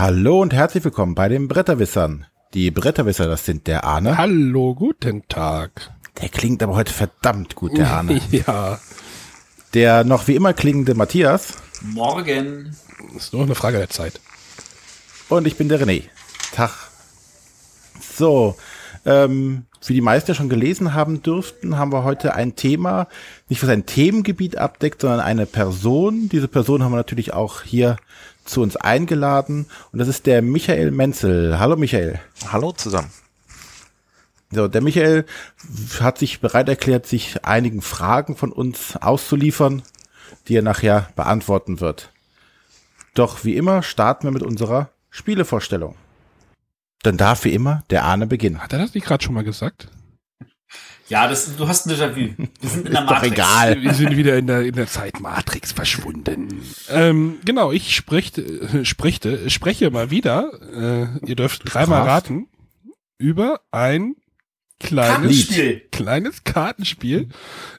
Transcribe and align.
Hallo 0.00 0.40
und 0.40 0.54
herzlich 0.54 0.82
willkommen 0.82 1.14
bei 1.14 1.28
den 1.28 1.46
Bretterwissern. 1.46 2.24
Die 2.54 2.70
Bretterwisser, 2.70 3.26
das 3.26 3.44
sind 3.44 3.66
der 3.66 3.84
Arne. 3.84 4.16
Hallo, 4.16 4.74
guten 4.74 5.28
Tag. 5.28 5.90
Der 6.22 6.30
klingt 6.30 6.62
aber 6.62 6.74
heute 6.74 6.90
verdammt 6.90 7.54
gut, 7.54 7.76
der 7.76 7.90
Arne. 7.90 8.18
ja. 8.30 8.78
Der 9.74 10.04
noch 10.04 10.26
wie 10.26 10.36
immer 10.36 10.54
klingende 10.54 10.94
Matthias. 10.94 11.58
Morgen. 11.82 12.74
Das 13.12 13.24
ist 13.24 13.34
nur 13.34 13.42
eine 13.42 13.54
Frage 13.54 13.76
der 13.76 13.90
Zeit. 13.90 14.22
Und 15.28 15.46
ich 15.46 15.58
bin 15.58 15.68
der 15.68 15.82
René. 15.82 16.04
Tag. 16.54 16.70
So, 18.00 18.56
ähm, 19.04 19.66
wie 19.84 19.94
die 19.94 20.00
meisten 20.00 20.34
schon 20.34 20.48
gelesen 20.48 20.94
haben 20.94 21.22
dürften, 21.22 21.76
haben 21.76 21.92
wir 21.92 22.04
heute 22.04 22.34
ein 22.34 22.56
Thema, 22.56 23.06
nicht 23.50 23.62
was 23.62 23.68
ein 23.68 23.84
Themengebiet 23.84 24.56
abdeckt, 24.56 25.02
sondern 25.02 25.20
eine 25.20 25.44
Person. 25.44 26.30
Diese 26.30 26.48
Person 26.48 26.82
haben 26.82 26.92
wir 26.92 26.96
natürlich 26.96 27.34
auch 27.34 27.62
hier 27.62 27.96
zu 28.50 28.62
uns 28.62 28.76
eingeladen 28.76 29.66
und 29.92 29.98
das 29.98 30.08
ist 30.08 30.26
der 30.26 30.42
Michael 30.42 30.90
Menzel. 30.90 31.58
Hallo 31.58 31.76
Michael. 31.76 32.20
Hallo 32.50 32.72
zusammen. 32.72 33.10
So, 34.50 34.66
der 34.66 34.82
Michael 34.82 35.24
hat 36.00 36.18
sich 36.18 36.40
bereit 36.40 36.68
erklärt, 36.68 37.06
sich 37.06 37.44
einigen 37.44 37.82
Fragen 37.82 38.36
von 38.36 38.50
uns 38.50 38.96
auszuliefern, 38.96 39.82
die 40.48 40.56
er 40.56 40.62
nachher 40.62 41.08
beantworten 41.14 41.80
wird. 41.80 42.12
Doch 43.14 43.44
wie 43.44 43.56
immer 43.56 43.82
starten 43.82 44.24
wir 44.24 44.32
mit 44.32 44.42
unserer 44.42 44.90
Spielevorstellung. 45.10 45.94
Dann 47.02 47.16
darf 47.16 47.44
wie 47.44 47.54
immer 47.54 47.84
der 47.90 48.04
Arne 48.04 48.26
beginnen. 48.26 48.60
Hat 48.60 48.72
er 48.72 48.80
das 48.80 48.94
nicht 48.94 49.06
gerade 49.06 49.22
schon 49.22 49.34
mal 49.34 49.44
gesagt? 49.44 49.88
Ja, 51.10 51.26
das, 51.28 51.56
du 51.56 51.66
hast 51.68 51.86
ein 51.86 51.92
Déjà-vu. 51.92 52.34
Wir 52.60 52.68
sind 52.70 52.86
in 52.86 52.92
der 52.92 53.02
Ist 53.02 53.08
doch 53.08 53.14
Matrix. 53.14 53.32
egal. 53.32 53.82
Wir 53.82 53.94
sind 53.94 54.16
wieder 54.16 54.38
in 54.38 54.46
der, 54.46 54.62
in 54.62 54.74
der 54.76 54.86
Zeit 54.86 55.20
Matrix 55.20 55.72
verschwunden. 55.72 56.62
Ähm, 56.88 57.38
genau, 57.44 57.72
ich 57.72 57.94
sprechte, 57.96 58.40
äh, 58.42 58.84
sprechte, 58.84 59.50
spreche 59.50 59.90
mal 59.90 60.10
wieder, 60.10 60.50
äh, 61.22 61.28
ihr 61.28 61.36
dürft 61.36 61.62
dreimal 61.74 62.02
raten, 62.02 62.48
über 63.18 63.60
ein 63.72 64.14
kleines, 64.78 65.12
Kartenspiel. 65.48 65.82
kleines 65.92 66.44
Kartenspiel. 66.44 67.28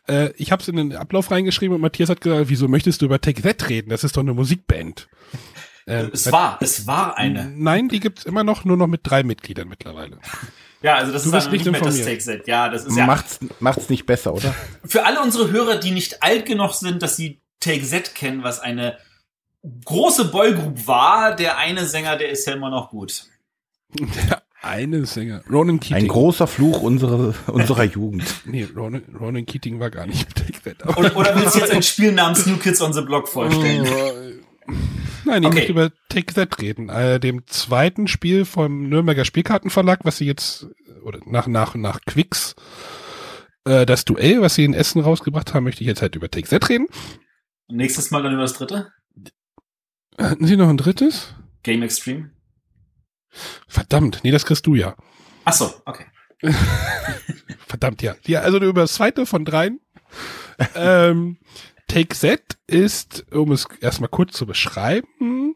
Äh, 0.07 0.31
ich 0.35 0.51
habe 0.51 0.61
es 0.61 0.67
in 0.67 0.75
den 0.75 0.95
Ablauf 0.95 1.31
reingeschrieben 1.31 1.73
und 1.75 1.81
Matthias 1.81 2.09
hat 2.09 2.21
gesagt, 2.21 2.49
wieso 2.49 2.67
möchtest 2.67 3.01
du 3.01 3.05
über 3.05 3.19
Take 3.21 3.41
That 3.41 3.69
reden? 3.69 3.89
Das 3.89 4.03
ist 4.03 4.17
doch 4.17 4.21
eine 4.21 4.33
Musikband. 4.33 5.07
Ähm, 5.87 6.09
Es 6.13 6.31
war, 6.31 6.57
es 6.61 6.85
war 6.85 7.17
eine. 7.17 7.49
Nein, 7.55 7.87
die 7.89 7.99
gibt's 8.01 8.23
immer 8.25 8.43
noch, 8.43 8.65
nur 8.65 8.77
noch 8.77 8.87
mit 8.87 9.01
drei 9.03 9.23
Mitgliedern 9.23 9.67
mittlerweile. 9.67 10.19
Ja, 10.81 10.95
also 10.95 11.11
das 11.11 11.23
Du 11.23 11.29
ist 11.29 11.33
dann 11.45 11.51
nicht 11.51 11.65
nicht 11.65 11.71
mehr 11.71 11.81
das. 11.81 12.01
Take-Set. 12.01 12.47
Ja, 12.47 12.69
das 12.69 12.85
ist 12.85 12.97
ja. 12.97 13.05
Macht's, 13.05 13.39
macht's 13.59 13.89
nicht 13.89 14.05
besser, 14.05 14.33
oder? 14.33 14.53
Für 14.85 15.05
alle 15.05 15.21
unsere 15.21 15.51
Hörer, 15.51 15.77
die 15.77 15.91
nicht 15.91 16.23
alt 16.23 16.45
genug 16.45 16.73
sind, 16.73 17.01
dass 17.03 17.15
sie 17.15 17.39
Take 17.59 17.83
Z 17.85 18.15
kennen, 18.15 18.43
was 18.43 18.59
eine 18.59 18.97
große 19.85 20.25
Boygroup 20.25 20.87
war, 20.87 21.35
der 21.35 21.57
eine 21.57 21.85
Sänger, 21.85 22.15
der 22.17 22.29
ist 22.29 22.47
ja 22.47 22.53
immer 22.53 22.69
noch 22.71 22.89
gut. 22.89 23.25
Der 23.99 24.41
eine 24.63 25.05
Sänger, 25.05 25.41
Ronan 25.49 25.79
Keating. 25.79 25.97
Ein 25.97 26.07
großer 26.07 26.47
Fluch 26.47 26.81
unserer, 26.81 27.33
unserer 27.47 27.83
Jugend. 27.83 28.23
Nee, 28.45 28.67
Ronan, 28.75 29.03
Ronan 29.19 29.45
Keating 29.45 29.79
war 29.79 29.89
gar 29.91 30.07
nicht 30.07 30.27
mit 30.27 30.37
Take 30.63 30.77
That. 30.77 30.87
aber- 30.87 30.97
Oder, 30.97 31.15
oder 31.17 31.35
willst 31.35 31.55
du 31.55 31.59
jetzt 31.59 31.71
ein 31.71 31.83
Spiel 31.83 32.11
namens 32.11 32.45
New 32.47 32.57
Kids 32.57 32.81
on 32.81 32.93
the 32.93 33.01
Block 33.01 33.27
vorstellen? 33.27 33.85
Nein, 35.25 35.43
ich 35.43 35.47
Okay. 35.47 35.55
möchte 35.55 35.71
über 35.71 35.91
Take 36.09 36.33
That 36.33 36.61
reden, 36.61 36.89
äh, 36.89 37.19
dem 37.19 37.45
zweiten 37.47 38.07
Spiel 38.07 38.45
vom 38.45 38.89
Nürnberger 38.89 39.25
Spielkartenverlag, 39.25 39.99
was 40.03 40.17
sie 40.17 40.25
jetzt, 40.25 40.67
oder 41.03 41.19
nach, 41.25 41.47
nach, 41.47 41.75
nach 41.75 42.01
Quicks, 42.05 42.55
äh, 43.65 43.85
das 43.85 44.05
Duell, 44.05 44.41
was 44.41 44.55
sie 44.55 44.65
in 44.65 44.73
Essen 44.73 45.01
rausgebracht 45.01 45.53
haben, 45.53 45.63
möchte 45.63 45.81
ich 45.81 45.87
jetzt 45.87 46.01
halt 46.01 46.15
über 46.15 46.29
Take 46.29 46.47
That 46.47 46.69
reden. 46.69 46.87
Und 47.67 47.77
nächstes 47.77 48.11
Mal 48.11 48.23
dann 48.23 48.33
über 48.33 48.41
das 48.41 48.53
dritte? 48.53 48.91
Hatten 50.17 50.45
Sie 50.45 50.57
noch 50.57 50.69
ein 50.69 50.77
drittes? 50.77 51.33
Game 51.63 51.83
Extreme? 51.83 52.31
Verdammt, 53.67 54.19
nee, 54.23 54.31
das 54.31 54.45
kriegst 54.45 54.65
du 54.67 54.75
ja. 54.75 54.95
Ach 55.45 55.53
so, 55.53 55.73
okay. 55.85 56.05
Verdammt, 57.67 58.01
ja. 58.01 58.15
Ja, 58.25 58.41
also 58.41 58.57
über 58.59 58.81
das 58.81 58.93
zweite 58.95 59.25
von 59.25 59.45
dreien. 59.45 59.79
ähm, 60.75 61.37
Take 61.91 62.17
That 62.21 62.57
ist, 62.67 63.25
um 63.33 63.51
es 63.51 63.67
erstmal 63.81 64.07
kurz 64.07 64.31
zu 64.31 64.45
beschreiben, 64.45 65.55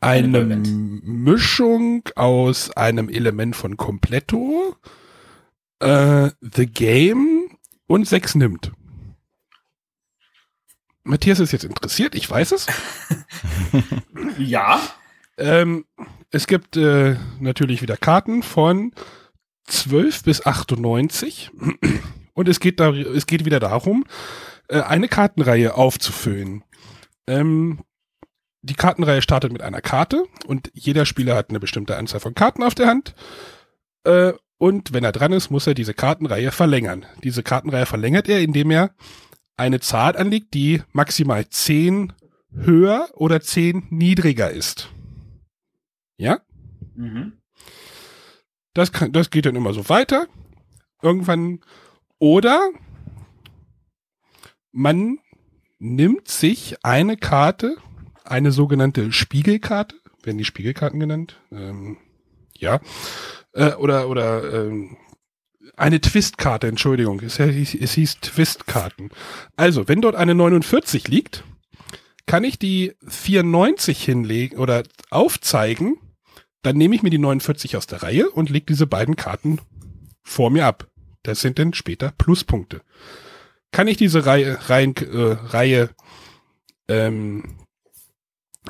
Eine. 0.00 0.42
Mischung 0.42 2.08
aus 2.16 2.70
einem 2.70 3.10
Element 3.10 3.54
von 3.54 3.76
Completto, 3.76 4.74
äh, 5.80 6.30
The 6.40 6.64
Game 6.64 7.50
und 7.86 8.08
Sex 8.08 8.34
nimmt. 8.34 8.72
Matthias 11.02 11.40
ist 11.40 11.52
jetzt 11.52 11.64
interessiert, 11.64 12.14
ich 12.14 12.30
weiß 12.30 12.52
es. 12.52 12.66
Ja. 14.38 14.80
Ähm, 15.36 15.84
es 16.30 16.46
gibt 16.46 16.78
äh, 16.78 17.16
natürlich 17.38 17.82
wieder 17.82 17.98
Karten 17.98 18.42
von 18.42 18.92
12 19.64 20.22
bis 20.22 20.46
98 20.46 21.50
und 22.32 22.48
es 22.48 22.60
geht, 22.60 22.80
da, 22.80 22.92
es 22.92 23.26
geht 23.26 23.44
wieder 23.44 23.60
darum, 23.60 24.06
äh, 24.70 24.80
eine 24.82 25.08
Kartenreihe 25.08 25.74
aufzufüllen. 25.74 26.64
Ähm, 27.26 27.80
die 28.62 28.74
Kartenreihe 28.74 29.22
startet 29.22 29.52
mit 29.52 29.62
einer 29.62 29.80
Karte 29.80 30.24
und 30.46 30.70
jeder 30.74 31.06
Spieler 31.06 31.34
hat 31.34 31.50
eine 31.50 31.60
bestimmte 31.60 31.96
Anzahl 31.96 32.20
von 32.20 32.34
Karten 32.34 32.62
auf 32.62 32.74
der 32.74 32.86
Hand. 32.86 33.14
Äh, 34.04 34.32
und 34.58 34.92
wenn 34.92 35.04
er 35.04 35.12
dran 35.12 35.32
ist, 35.32 35.50
muss 35.50 35.66
er 35.66 35.74
diese 35.74 35.94
Kartenreihe 35.94 36.52
verlängern. 36.52 37.06
Diese 37.24 37.42
Kartenreihe 37.42 37.86
verlängert 37.86 38.28
er, 38.28 38.40
indem 38.40 38.70
er 38.70 38.94
eine 39.56 39.80
Zahl 39.80 40.16
anlegt, 40.16 40.54
die 40.54 40.82
maximal 40.92 41.48
10 41.48 42.12
höher 42.52 43.08
oder 43.14 43.40
10 43.40 43.86
niedriger 43.90 44.50
ist. 44.50 44.90
Ja? 46.18 46.40
Mhm. 46.94 47.32
Das, 48.74 48.92
kann, 48.92 49.12
das 49.12 49.30
geht 49.30 49.46
dann 49.46 49.56
immer 49.56 49.72
so 49.72 49.88
weiter. 49.88 50.26
Irgendwann. 51.02 51.60
Oder 52.18 52.70
man 54.72 55.18
nimmt 55.78 56.28
sich 56.28 56.76
eine 56.84 57.16
Karte, 57.16 57.76
eine 58.24 58.52
sogenannte 58.52 59.12
Spiegelkarte, 59.12 59.96
werden 60.22 60.38
die 60.38 60.44
Spiegelkarten 60.44 61.00
genannt? 61.00 61.40
Ähm, 61.50 61.96
ja. 62.56 62.80
Äh, 63.52 63.72
oder 63.74 64.08
oder 64.08 64.66
ähm, 64.66 64.96
eine 65.76 66.00
Twistkarte, 66.00 66.66
Entschuldigung. 66.68 67.20
Es, 67.20 67.38
hieß- 67.40 67.78
es 67.80 67.92
hieß 67.94 68.20
Twistkarten. 68.20 69.10
Also, 69.56 69.88
wenn 69.88 70.02
dort 70.02 70.14
eine 70.16 70.34
49 70.34 71.08
liegt, 71.08 71.44
kann 72.26 72.44
ich 72.44 72.58
die 72.58 72.92
94 73.08 74.04
hinlegen 74.04 74.58
oder 74.58 74.82
aufzeigen 75.10 75.96
dann 76.62 76.76
nehme 76.76 76.94
ich 76.94 77.02
mir 77.02 77.08
die 77.08 77.16
49 77.18 77.78
aus 77.78 77.86
der 77.86 78.02
Reihe 78.02 78.30
und 78.30 78.50
lege 78.50 78.66
diese 78.66 78.86
beiden 78.86 79.16
Karten 79.16 79.60
vor 80.22 80.50
mir 80.50 80.66
ab. 80.66 80.88
Das 81.22 81.40
sind 81.40 81.58
dann 81.58 81.72
später 81.72 82.12
Pluspunkte. 82.18 82.82
Kann 83.72 83.88
ich 83.88 83.96
diese 83.96 84.26
Reihe, 84.26 84.58
Reihen, 84.68 84.94
äh, 84.96 85.32
Reihe 85.32 85.90
ähm, 86.88 87.56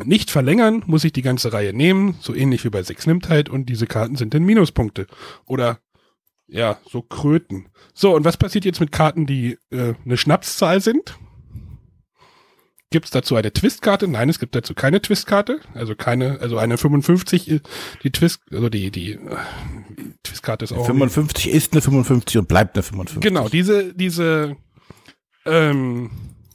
nicht 0.04 0.30
verlängern, 0.30 0.82
muss 0.86 1.04
ich 1.04 1.12
die 1.12 1.22
ganze 1.22 1.52
Reihe 1.52 1.72
nehmen, 1.72 2.16
so 2.20 2.34
ähnlich 2.34 2.64
wie 2.64 2.70
bei 2.70 2.82
Sechs 2.82 3.06
nimmt 3.06 3.28
halt, 3.28 3.48
und 3.48 3.66
diese 3.66 3.86
Karten 3.86 4.16
sind 4.16 4.34
dann 4.34 4.44
Minuspunkte. 4.44 5.06
Oder 5.46 5.78
ja, 6.46 6.78
so 6.88 7.02
Kröten. 7.02 7.68
So, 7.94 8.14
und 8.14 8.24
was 8.24 8.36
passiert 8.36 8.64
jetzt 8.64 8.80
mit 8.80 8.92
Karten, 8.92 9.26
die 9.26 9.58
äh, 9.70 9.94
eine 10.04 10.16
Schnapszahl 10.16 10.80
sind? 10.80 11.16
Gibt 12.92 13.04
es 13.04 13.12
dazu 13.12 13.36
eine 13.36 13.52
Twistkarte? 13.52 14.08
Nein, 14.08 14.28
es 14.28 14.40
gibt 14.40 14.56
dazu 14.56 14.74
keine 14.74 15.00
Twistkarte. 15.00 15.60
Also 15.74 15.94
keine, 15.94 16.40
also 16.40 16.58
eine 16.58 16.76
55, 16.76 17.50
äh, 17.50 17.60
die 18.02 18.10
Twist, 18.10 18.40
also 18.50 18.68
die, 18.68 18.90
die 18.90 19.12
äh, 19.12 19.18
Twistkarte 20.24 20.64
ist 20.64 20.72
auch. 20.72 20.86
55 20.86 21.50
ist 21.50 21.72
eine 21.72 21.82
55 21.82 22.38
und 22.38 22.48
bleibt 22.48 22.76
eine 22.76 22.82
55. 22.82 23.22
Genau, 23.22 23.48
diese, 23.48 23.94
diese 23.94 24.56
ähm, 25.46 26.10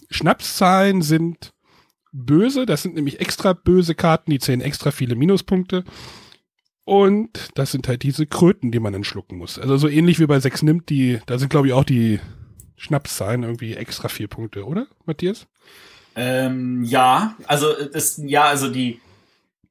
Schnapszahlen 0.10 1.02
sind 1.02 1.54
böse. 2.12 2.66
Das 2.66 2.82
sind 2.82 2.96
nämlich 2.96 3.20
extra 3.20 3.54
böse 3.54 3.96
Karten, 3.96 4.32
die 4.32 4.40
zählen 4.40 4.62
extra 4.62 4.92
viele 4.92 5.16
Minuspunkte. 5.16 5.84
Und 6.86 7.50
das 7.56 7.72
sind 7.72 7.88
halt 7.88 8.04
diese 8.04 8.28
Kröten, 8.28 8.72
die 8.72 8.80
man 8.80 8.94
dann 8.94 9.04
schlucken 9.04 9.38
muss. 9.38 9.58
Also 9.58 9.78
so 9.78 9.88
ähnlich 9.88 10.20
wie 10.20 10.28
bei 10.28 10.40
6 10.40 10.62
nimmt, 10.64 10.90
die, 10.90 11.20
da 11.26 11.40
sind 11.40 11.50
glaube 11.50 11.68
ich 11.68 11.74
auch 11.74 11.84
die 11.84 12.20
Schnapszahlen 12.78 13.44
irgendwie 13.44 13.74
extra 13.74 14.08
vier 14.08 14.28
Punkte, 14.28 14.66
oder, 14.66 14.88
Matthias? 15.06 15.48
Ähm, 16.16 16.84
ja, 16.84 17.36
also 17.48 17.76
äh, 17.76 17.90
das, 17.92 18.22
ja, 18.24 18.44
also 18.44 18.70
die 18.70 19.02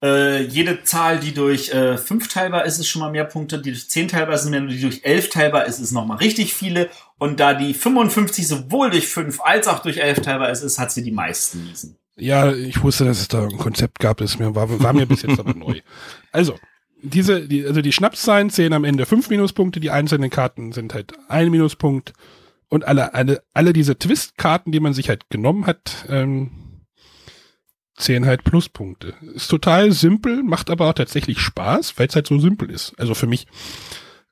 äh, 0.03 0.43
jede 0.43 0.83
Zahl, 0.83 1.19
die 1.19 1.33
durch 1.33 1.71
äh, 1.71 1.97
teilbar 1.97 2.67
ist, 2.67 2.79
ist 2.79 2.89
schon 2.89 3.01
mal 3.01 3.11
mehr 3.11 3.25
Punkte. 3.25 3.59
Die 3.59 3.71
durch 3.71 3.89
zehn 3.89 4.09
teilbar 4.09 4.37
sind 4.37 4.51
mehr, 4.51 4.61
die 4.61 4.81
durch 4.81 5.01
elf 5.05 5.31
teilbar 5.31 5.65
ist, 5.65 5.79
ist 5.79 5.93
noch 5.93 6.05
mal 6.05 6.17
richtig 6.17 6.53
viele. 6.53 6.91
Und 7.19 7.41
da 7.41 7.55
die 7.55 7.75
55 7.75 8.47
sowohl 8.47 8.91
durch 8.91 9.09
fünf 9.09 9.41
als 9.41 9.69
auch 9.69 9.81
durch 9.81 9.99
elf 9.99 10.21
teilbar 10.21 10.51
ist, 10.51 10.79
hat 10.79 10.93
sie 10.93 11.03
die 11.03 11.13
meisten 11.13 11.65
Niesen. 11.65 11.97
Ja, 12.17 12.53
ich 12.53 12.83
wusste, 12.83 13.05
dass 13.05 13.21
es 13.21 13.29
da 13.29 13.45
ein 13.45 13.59
Konzept 13.59 13.99
gab, 13.99 14.19
das 14.19 14.39
mir, 14.39 14.55
war, 14.55 14.81
war 14.81 14.93
mir 14.93 15.07
bis 15.07 15.23
jetzt 15.23 15.39
aber 15.39 15.55
neu. 15.55 15.81
Also, 16.33 16.59
diese, 17.03 17.47
die, 17.47 17.65
also 17.67 17.83
die 17.83 17.93
Schnapszahlen 17.93 18.51
zählen 18.51 18.73
am 18.73 18.85
Ende 18.85 19.05
fünf 19.05 19.31
Minuspunkte, 19.31 19.81
die 19.81 19.91
einzelnen 19.91 20.31
Karten 20.31 20.73
sind 20.73 20.95
halt 20.95 21.13
ein 21.29 21.51
Minuspunkt 21.51 22.13
und 22.69 22.85
alle, 22.85 23.15
alle, 23.15 23.43
alle 23.53 23.73
diese 23.73 23.99
Twist-Karten, 23.99 24.73
die 24.73 24.81
man 24.81 24.95
sich 24.95 25.09
halt 25.09 25.29
genommen 25.29 25.67
hat, 25.67 26.07
ähm, 26.09 26.51
zählen 27.97 28.27
halt 28.27 28.45
Pluspunkte. 28.45 29.15
Ist 29.35 29.49
total 29.49 29.93
simpel, 29.93 30.43
macht 30.43 30.71
aber 30.71 30.89
auch 30.89 30.95
tatsächlich 30.95 31.41
Spaß, 31.41 31.99
weil 31.99 32.09
es 32.09 32.15
halt 32.15 32.27
so 32.27 32.39
simpel 32.39 32.71
ist. 32.71 32.95
Also 32.99 33.15
für 33.15 33.27
mich, 33.27 33.47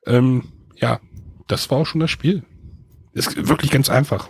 ähm, 0.05 0.51
ja, 0.75 0.99
das 1.47 1.69
war 1.69 1.79
auch 1.79 1.85
schon 1.85 2.01
das 2.01 2.11
Spiel. 2.11 2.43
Ist 3.13 3.47
wirklich 3.47 3.71
ganz 3.71 3.89
einfach. 3.89 4.29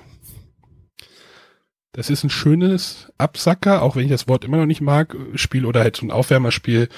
Das 1.93 2.09
ist 2.09 2.23
ein 2.23 2.29
schönes 2.29 3.11
Absacker, 3.17 3.81
auch 3.81 3.95
wenn 3.95 4.03
ich 4.03 4.09
das 4.11 4.27
Wort 4.27 4.43
immer 4.43 4.57
noch 4.57 4.65
nicht 4.65 4.81
mag, 4.81 5.15
Spiel 5.35 5.65
oder 5.65 5.81
halt 5.81 5.95
so 5.95 6.05
ein 6.05 6.11
Aufwärmerspiel, 6.11 6.89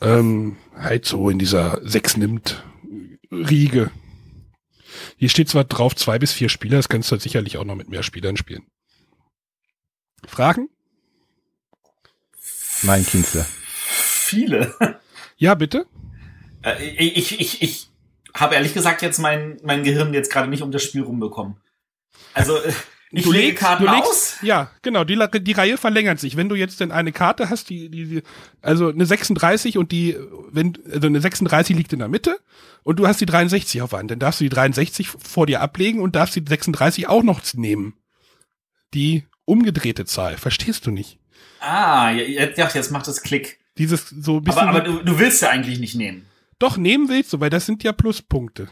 ähm, 0.00 0.56
halt 0.76 1.04
so 1.04 1.28
in 1.28 1.38
dieser 1.38 1.80
sechs 1.86 2.16
nimmt 2.16 2.64
Riege. 3.30 3.90
Hier 5.16 5.28
steht 5.28 5.48
zwar 5.48 5.64
drauf 5.64 5.96
zwei 5.96 6.18
bis 6.18 6.32
vier 6.32 6.48
Spieler, 6.48 6.76
das 6.76 6.88
kannst 6.88 7.10
du 7.10 7.12
halt 7.12 7.22
sicherlich 7.22 7.58
auch 7.58 7.64
noch 7.64 7.74
mit 7.74 7.88
mehr 7.88 8.02
Spielern 8.02 8.36
spielen. 8.36 8.64
Fragen? 10.26 10.68
Nein, 12.82 13.04
Kinzler. 13.04 13.44
Viele. 13.44 14.74
Ja, 15.36 15.54
bitte? 15.54 15.86
Äh, 16.62 16.84
ich, 16.84 17.40
ich, 17.40 17.62
ich 17.62 17.87
habe 18.40 18.54
ehrlich 18.54 18.74
gesagt 18.74 19.02
jetzt 19.02 19.18
mein, 19.18 19.58
mein 19.62 19.82
Gehirn 19.82 20.12
jetzt 20.14 20.30
gerade 20.32 20.48
nicht 20.48 20.62
um 20.62 20.70
das 20.72 20.82
Spiel 20.82 21.02
rumbekommen. 21.02 21.56
Also, 22.34 22.56
äh, 22.58 22.72
ich 23.10 23.24
Du 23.24 23.32
lege 23.32 23.46
legst- 23.52 23.60
Karten 23.64 23.84
du 23.86 23.90
legst- 23.90 24.02
aus. 24.10 24.36
Ja, 24.42 24.70
genau. 24.82 25.02
Die, 25.04 25.18
die 25.40 25.52
Reihe 25.52 25.78
verlängert 25.78 26.20
sich. 26.20 26.36
Wenn 26.36 26.50
du 26.50 26.54
jetzt 26.56 26.78
denn 26.80 26.92
eine 26.92 27.10
Karte 27.10 27.48
hast, 27.48 27.70
die, 27.70 27.88
die, 27.90 28.04
die 28.04 28.22
also 28.60 28.88
eine 28.90 29.06
36 29.06 29.78
und 29.78 29.92
die, 29.92 30.14
wenn, 30.50 30.74
also 30.92 31.06
eine 31.06 31.20
36 31.20 31.74
liegt 31.74 31.92
in 31.94 32.00
der 32.00 32.08
Mitte 32.08 32.38
und 32.82 32.98
du 32.98 33.06
hast 33.08 33.20
die 33.22 33.26
63 33.26 33.80
auf 33.80 33.92
Hand, 33.92 34.10
dann 34.10 34.18
darfst 34.18 34.40
du 34.40 34.44
die 34.44 34.50
63 34.50 35.08
vor 35.08 35.46
dir 35.46 35.62
ablegen 35.62 36.00
und 36.00 36.16
darfst 36.16 36.36
die 36.36 36.44
36 36.46 37.08
auch 37.08 37.22
noch 37.22 37.40
nehmen. 37.54 37.94
Die 38.94 39.24
umgedrehte 39.46 40.04
Zahl. 40.04 40.36
Verstehst 40.36 40.86
du 40.86 40.90
nicht? 40.90 41.18
Ah, 41.60 42.10
jetzt, 42.10 42.58
jetzt 42.58 42.90
macht 42.90 43.08
es 43.08 43.22
Klick. 43.22 43.58
Dieses 43.78 44.08
so 44.10 44.36
ein 44.36 44.44
bisschen. 44.44 44.60
Aber, 44.68 44.70
aber 44.70 44.80
du, 44.82 45.02
du 45.02 45.18
willst 45.18 45.40
ja 45.42 45.48
eigentlich 45.50 45.78
nicht 45.78 45.94
nehmen. 45.94 46.26
Doch, 46.58 46.76
nehmen 46.76 47.08
willst 47.08 47.32
du, 47.32 47.40
weil 47.40 47.50
das 47.50 47.66
sind 47.66 47.82
ja 47.82 47.92
Pluspunkte. 47.92 48.68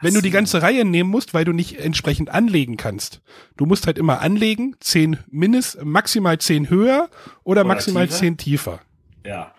Wenn 0.00 0.14
du 0.14 0.20
die 0.20 0.30
ganze 0.30 0.62
Reihe 0.62 0.84
nehmen 0.84 1.10
musst, 1.10 1.32
weil 1.34 1.44
du 1.44 1.52
nicht 1.52 1.78
entsprechend 1.78 2.30
anlegen 2.30 2.76
kannst. 2.76 3.20
Du 3.56 3.66
musst 3.66 3.86
halt 3.86 3.98
immer 3.98 4.20
anlegen, 4.20 4.76
10 4.80 5.18
mindest, 5.28 5.84
maximal 5.84 6.38
10 6.38 6.70
höher 6.70 7.08
oder, 7.44 7.62
Oder 7.62 7.64
maximal 7.64 8.06
tiefer. 8.06 8.18
10 8.18 8.36
tiefer. 8.36 8.80
Ja. 9.24 9.54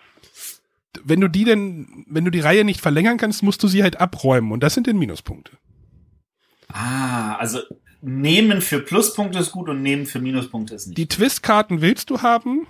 Wenn 1.02 1.20
du 1.20 1.28
die 1.28 1.44
denn, 1.44 2.04
wenn 2.08 2.24
du 2.24 2.30
die 2.30 2.40
Reihe 2.40 2.64
nicht 2.64 2.80
verlängern 2.80 3.16
kannst, 3.16 3.42
musst 3.42 3.62
du 3.62 3.68
sie 3.68 3.82
halt 3.82 4.00
abräumen 4.00 4.52
und 4.52 4.62
das 4.62 4.74
sind 4.74 4.86
dann 4.86 4.98
Minuspunkte. 4.98 5.52
Ah, 6.68 7.36
also 7.36 7.60
nehmen 8.00 8.60
für 8.60 8.80
Pluspunkte 8.80 9.38
ist 9.38 9.52
gut 9.52 9.68
und 9.68 9.82
nehmen 9.82 10.06
für 10.06 10.20
Minuspunkte 10.20 10.74
ist 10.74 10.86
nicht. 10.86 10.98
Die 10.98 11.06
Twistkarten 11.06 11.80
willst 11.80 12.10
du 12.10 12.22
haben. 12.22 12.66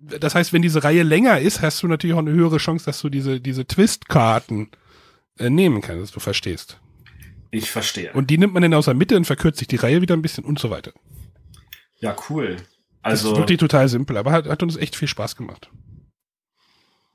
Das 0.00 0.34
heißt, 0.34 0.52
wenn 0.52 0.62
diese 0.62 0.84
Reihe 0.84 1.02
länger 1.02 1.40
ist, 1.40 1.60
hast 1.62 1.82
du 1.82 1.88
natürlich 1.88 2.14
auch 2.14 2.20
eine 2.20 2.30
höhere 2.32 2.58
Chance, 2.58 2.84
dass 2.86 3.00
du 3.00 3.08
diese, 3.08 3.40
diese 3.40 3.66
Twistkarten 3.66 4.70
äh, 5.38 5.50
nehmen 5.50 5.80
kannst, 5.80 6.02
dass 6.02 6.10
du 6.12 6.20
verstehst. 6.20 6.78
ich 7.50 7.70
verstehe. 7.70 8.12
Und 8.12 8.30
die 8.30 8.38
nimmt 8.38 8.54
man 8.54 8.62
dann 8.62 8.74
aus 8.74 8.84
der 8.84 8.94
Mitte 8.94 9.16
und 9.16 9.24
verkürzt 9.26 9.58
sich 9.58 9.68
die 9.68 9.76
Reihe 9.76 10.00
wieder 10.00 10.14
ein 10.14 10.22
bisschen 10.22 10.44
und 10.44 10.58
so 10.58 10.70
weiter. 10.70 10.92
ja, 12.00 12.14
cool. 12.30 12.56
Das 13.02 13.20
Also, 13.24 13.32
ist 13.32 13.38
wirklich 13.38 13.58
total 13.58 13.88
simpel, 13.88 14.16
aber 14.18 14.32
hat, 14.32 14.46
hat 14.48 14.62
uns 14.62 14.76
echt 14.76 14.94
viel 14.96 15.08
Spaß 15.08 15.34
gemacht. 15.36 15.70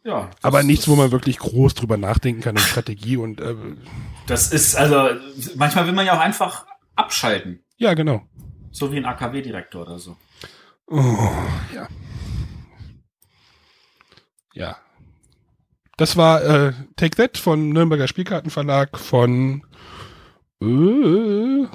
ja. 0.03 0.25
das- 0.31 0.43
Aber 0.43 0.63
nichts, 0.63 0.87
wo 0.87 0.95
man 0.95 1.11
wirklich 1.11 1.37
groß 1.39 1.73
drüber 1.75 1.97
nachdenken 1.97 2.41
kann 2.41 2.55
und 2.57 2.61
Strategie 2.63 3.17
und 3.17 3.39
äh, 3.41 3.55
Das 4.27 4.51
ist, 4.51 4.75
also, 4.75 5.09
manchmal 5.55 5.85
will 5.85 5.93
man 5.93 6.05
ja 6.05 6.15
auch 6.15 6.19
einfach 6.21 6.65
abschalten. 6.95 7.63
ja, 7.77 7.93
genau. 7.93 8.23
So 8.71 8.91
wie 8.91 8.97
ein 8.97 9.05
AKW-Direktor 9.05 9.83
oder 9.83 9.99
so. 9.99 10.17
Oh, 10.87 11.29
ja. 11.75 11.87
Ja. 14.53 14.77
Das 15.97 16.17
war 16.17 16.43
äh, 16.43 16.73
Take 16.95 17.17
That 17.17 17.37
von 17.37 17.69
Nürnberger 17.69 18.07
Spielkartenverlag 18.07 18.97
von 18.97 19.63
äh, 20.61 21.67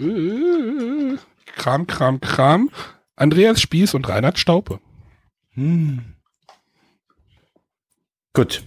äh, 0.00 1.16
Kram, 1.56 1.86
Kram, 1.86 2.20
Kram. 2.20 2.70
Andreas 3.14 3.60
Spieß 3.60 3.94
und 3.94 4.08
Reinhard 4.08 4.38
Staupe. 4.38 4.80
Hm. 5.54 6.16
Gut. 8.32 8.62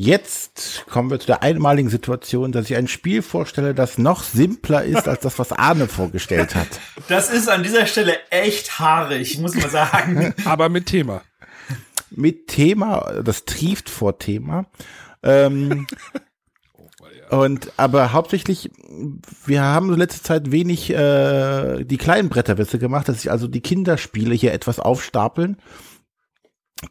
Jetzt 0.00 0.84
kommen 0.88 1.10
wir 1.10 1.18
zu 1.18 1.26
der 1.26 1.42
einmaligen 1.42 1.90
Situation, 1.90 2.52
dass 2.52 2.70
ich 2.70 2.76
ein 2.76 2.86
Spiel 2.86 3.20
vorstelle, 3.20 3.74
das 3.74 3.98
noch 3.98 4.22
simpler 4.22 4.84
ist 4.84 5.08
als 5.08 5.20
das, 5.20 5.40
was 5.40 5.50
Arne 5.50 5.88
vorgestellt 5.88 6.54
hat. 6.54 6.68
Das 7.08 7.30
ist 7.30 7.48
an 7.48 7.64
dieser 7.64 7.86
Stelle 7.86 8.16
echt 8.30 8.78
haarig, 8.78 9.38
muss 9.38 9.56
man 9.56 9.70
sagen. 9.70 10.34
Aber 10.44 10.68
mit 10.68 10.86
Thema. 10.86 11.22
Mit 12.10 12.48
Thema, 12.48 13.22
das 13.22 13.44
trieft 13.44 13.90
vor 13.90 14.18
Thema. 14.18 14.66
Ähm, 15.22 15.86
und 17.30 17.72
aber 17.76 18.12
hauptsächlich, 18.12 18.70
wir 19.44 19.62
haben 19.62 19.92
in 19.92 19.98
letzter 19.98 20.22
Zeit 20.22 20.50
wenig 20.50 20.90
äh, 20.90 21.84
die 21.84 21.98
kleinen 21.98 22.28
Bretterwitze 22.28 22.78
gemacht, 22.78 23.08
dass 23.08 23.22
sich 23.22 23.30
also 23.30 23.46
die 23.46 23.60
Kinderspiele 23.60 24.34
hier 24.34 24.52
etwas 24.52 24.80
aufstapeln. 24.80 25.56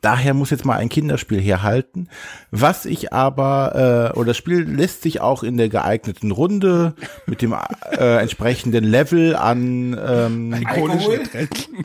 Daher 0.02 0.34
muss 0.34 0.50
jetzt 0.50 0.66
mal 0.66 0.76
ein 0.76 0.90
Kinderspiel 0.90 1.40
herhalten. 1.40 2.10
Was 2.52 2.86
ich 2.86 3.14
aber, 3.14 4.12
äh, 4.14 4.18
oder 4.18 4.28
das 4.28 4.38
Spiel 4.38 4.64
lässt 4.64 5.02
sich 5.02 5.22
auch 5.22 5.44
in 5.44 5.56
der 5.56 5.70
geeigneten 5.70 6.32
Runde 6.32 6.94
mit 7.26 7.42
dem 7.42 7.56
äh, 7.92 8.18
entsprechenden 8.22 8.84
Level 8.84 9.36
an 9.36 9.98
ähm, 9.98 10.54
Alkohol? 10.54 11.22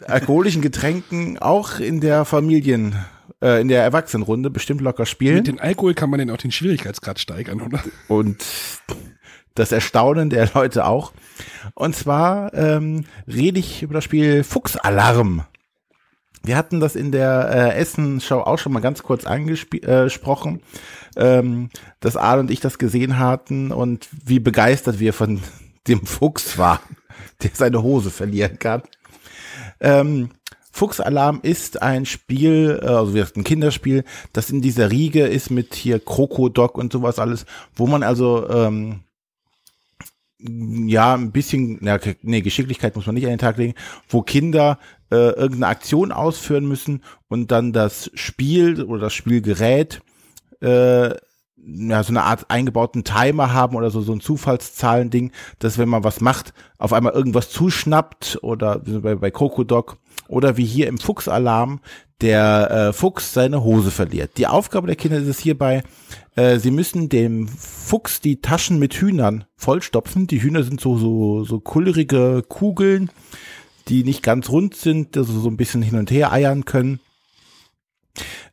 alkoholischen 0.08 0.62
Getränken 0.62 1.38
auch 1.38 1.78
in 1.78 2.00
der 2.00 2.24
Familien, 2.24 2.96
äh, 3.42 3.60
in 3.60 3.68
der 3.68 3.82
Erwachsenenrunde 3.82 4.48
bestimmt 4.48 4.80
locker 4.80 5.04
spielen. 5.04 5.36
Mit 5.36 5.48
dem 5.48 5.58
Alkohol 5.58 5.94
kann 5.94 6.08
man 6.08 6.18
denn 6.18 6.30
auch 6.30 6.38
den 6.38 6.52
Schwierigkeitsgrad 6.52 7.18
steigern, 7.18 7.60
oder? 7.60 7.82
und 8.08 8.44
das 9.54 9.72
Erstaunen 9.72 10.30
der 10.30 10.48
Leute 10.54 10.86
auch. 10.86 11.12
Und 11.74 11.94
zwar 11.94 12.54
ähm, 12.54 13.04
rede 13.26 13.58
ich 13.58 13.82
über 13.82 13.94
das 13.94 14.04
Spiel 14.04 14.44
Fuchsalarm. 14.44 15.44
Wir 16.44 16.56
hatten 16.56 16.80
das 16.80 16.96
in 16.96 17.12
der 17.12 17.50
äh, 17.52 17.78
Essen-Show 17.78 18.40
auch 18.40 18.58
schon 18.58 18.72
mal 18.72 18.80
ganz 18.80 19.02
kurz 19.02 19.26
angesprochen, 19.26 20.60
ähm, 21.16 21.70
dass 22.00 22.16
Al 22.16 22.40
und 22.40 22.50
ich 22.50 22.60
das 22.60 22.78
gesehen 22.78 23.18
hatten 23.18 23.70
und 23.70 24.08
wie 24.24 24.40
begeistert 24.40 24.98
wir 24.98 25.12
von 25.12 25.40
dem 25.88 26.06
Fuchs 26.06 26.58
waren, 26.58 26.96
der 27.42 27.50
seine 27.52 27.82
Hose 27.82 28.10
verlieren 28.10 28.58
kann. 28.58 28.82
Ähm, 29.80 30.30
Fuchsalarm 30.72 31.40
ist 31.42 31.82
ein 31.82 32.06
Spiel, 32.06 32.80
äh, 32.82 32.86
also 32.86 33.16
ein 33.36 33.44
Kinderspiel, 33.44 34.04
das 34.32 34.50
in 34.50 34.62
dieser 34.62 34.90
Riege 34.90 35.26
ist 35.26 35.50
mit 35.50 35.74
hier 35.74 36.00
Krokodok 36.00 36.78
und 36.78 36.92
sowas 36.92 37.18
alles, 37.18 37.44
wo 37.76 37.86
man 37.86 38.02
also 38.02 38.48
ähm, 38.48 39.00
ja 40.38 41.14
ein 41.14 41.30
bisschen, 41.30 41.78
ja, 41.84 41.98
nee, 42.22 42.40
Geschicklichkeit 42.40 42.96
muss 42.96 43.06
man 43.06 43.14
nicht 43.14 43.24
an 43.24 43.30
den 43.30 43.38
Tag 43.38 43.58
legen, 43.58 43.74
wo 44.08 44.22
Kinder 44.22 44.78
äh, 45.10 45.30
irgendeine 45.30 45.68
Aktion 45.68 46.10
ausführen 46.10 46.66
müssen 46.66 47.04
und 47.28 47.52
dann 47.52 47.72
das 47.72 48.10
Spiel 48.14 48.82
oder 48.82 49.02
das 49.02 49.14
Spielgerät 49.14 50.00
äh, 50.60 51.10
ja, 51.64 52.02
so 52.02 52.10
eine 52.10 52.24
Art 52.24 52.50
eingebauten 52.50 53.04
Timer 53.04 53.52
haben 53.52 53.76
oder 53.76 53.90
so, 53.90 54.00
so 54.00 54.12
ein 54.12 54.20
Zufallszahlending, 54.20 55.30
dass 55.58 55.78
wenn 55.78 55.88
man 55.88 56.02
was 56.02 56.20
macht, 56.20 56.54
auf 56.78 56.92
einmal 56.92 57.12
irgendwas 57.12 57.50
zuschnappt 57.50 58.38
oder 58.42 58.80
bei, 58.80 59.14
bei 59.14 59.30
Krokodok 59.30 59.98
oder 60.32 60.56
wie 60.56 60.64
hier 60.64 60.88
im 60.88 60.98
Fuchsalarm 60.98 61.80
der 62.22 62.70
äh, 62.70 62.92
Fuchs 62.92 63.34
seine 63.34 63.64
Hose 63.64 63.90
verliert. 63.90 64.38
Die 64.38 64.46
Aufgabe 64.46 64.86
der 64.86 64.96
Kinder 64.96 65.18
ist 65.18 65.28
es 65.28 65.40
hierbei, 65.40 65.82
äh, 66.36 66.58
sie 66.58 66.70
müssen 66.70 67.08
dem 67.08 67.48
Fuchs 67.48 68.20
die 68.20 68.40
Taschen 68.40 68.78
mit 68.78 68.94
Hühnern 68.94 69.44
vollstopfen. 69.56 70.26
Die 70.26 70.42
Hühner 70.42 70.62
sind 70.62 70.80
so, 70.80 70.96
so, 70.96 71.44
so 71.44 71.60
kullerige 71.60 72.42
Kugeln, 72.48 73.10
die 73.88 74.04
nicht 74.04 74.22
ganz 74.22 74.48
rund 74.48 74.74
sind, 74.74 75.16
also 75.16 75.38
so 75.38 75.48
ein 75.48 75.56
bisschen 75.56 75.82
hin 75.82 75.98
und 75.98 76.10
her 76.10 76.32
eiern 76.32 76.64
können. 76.64 77.00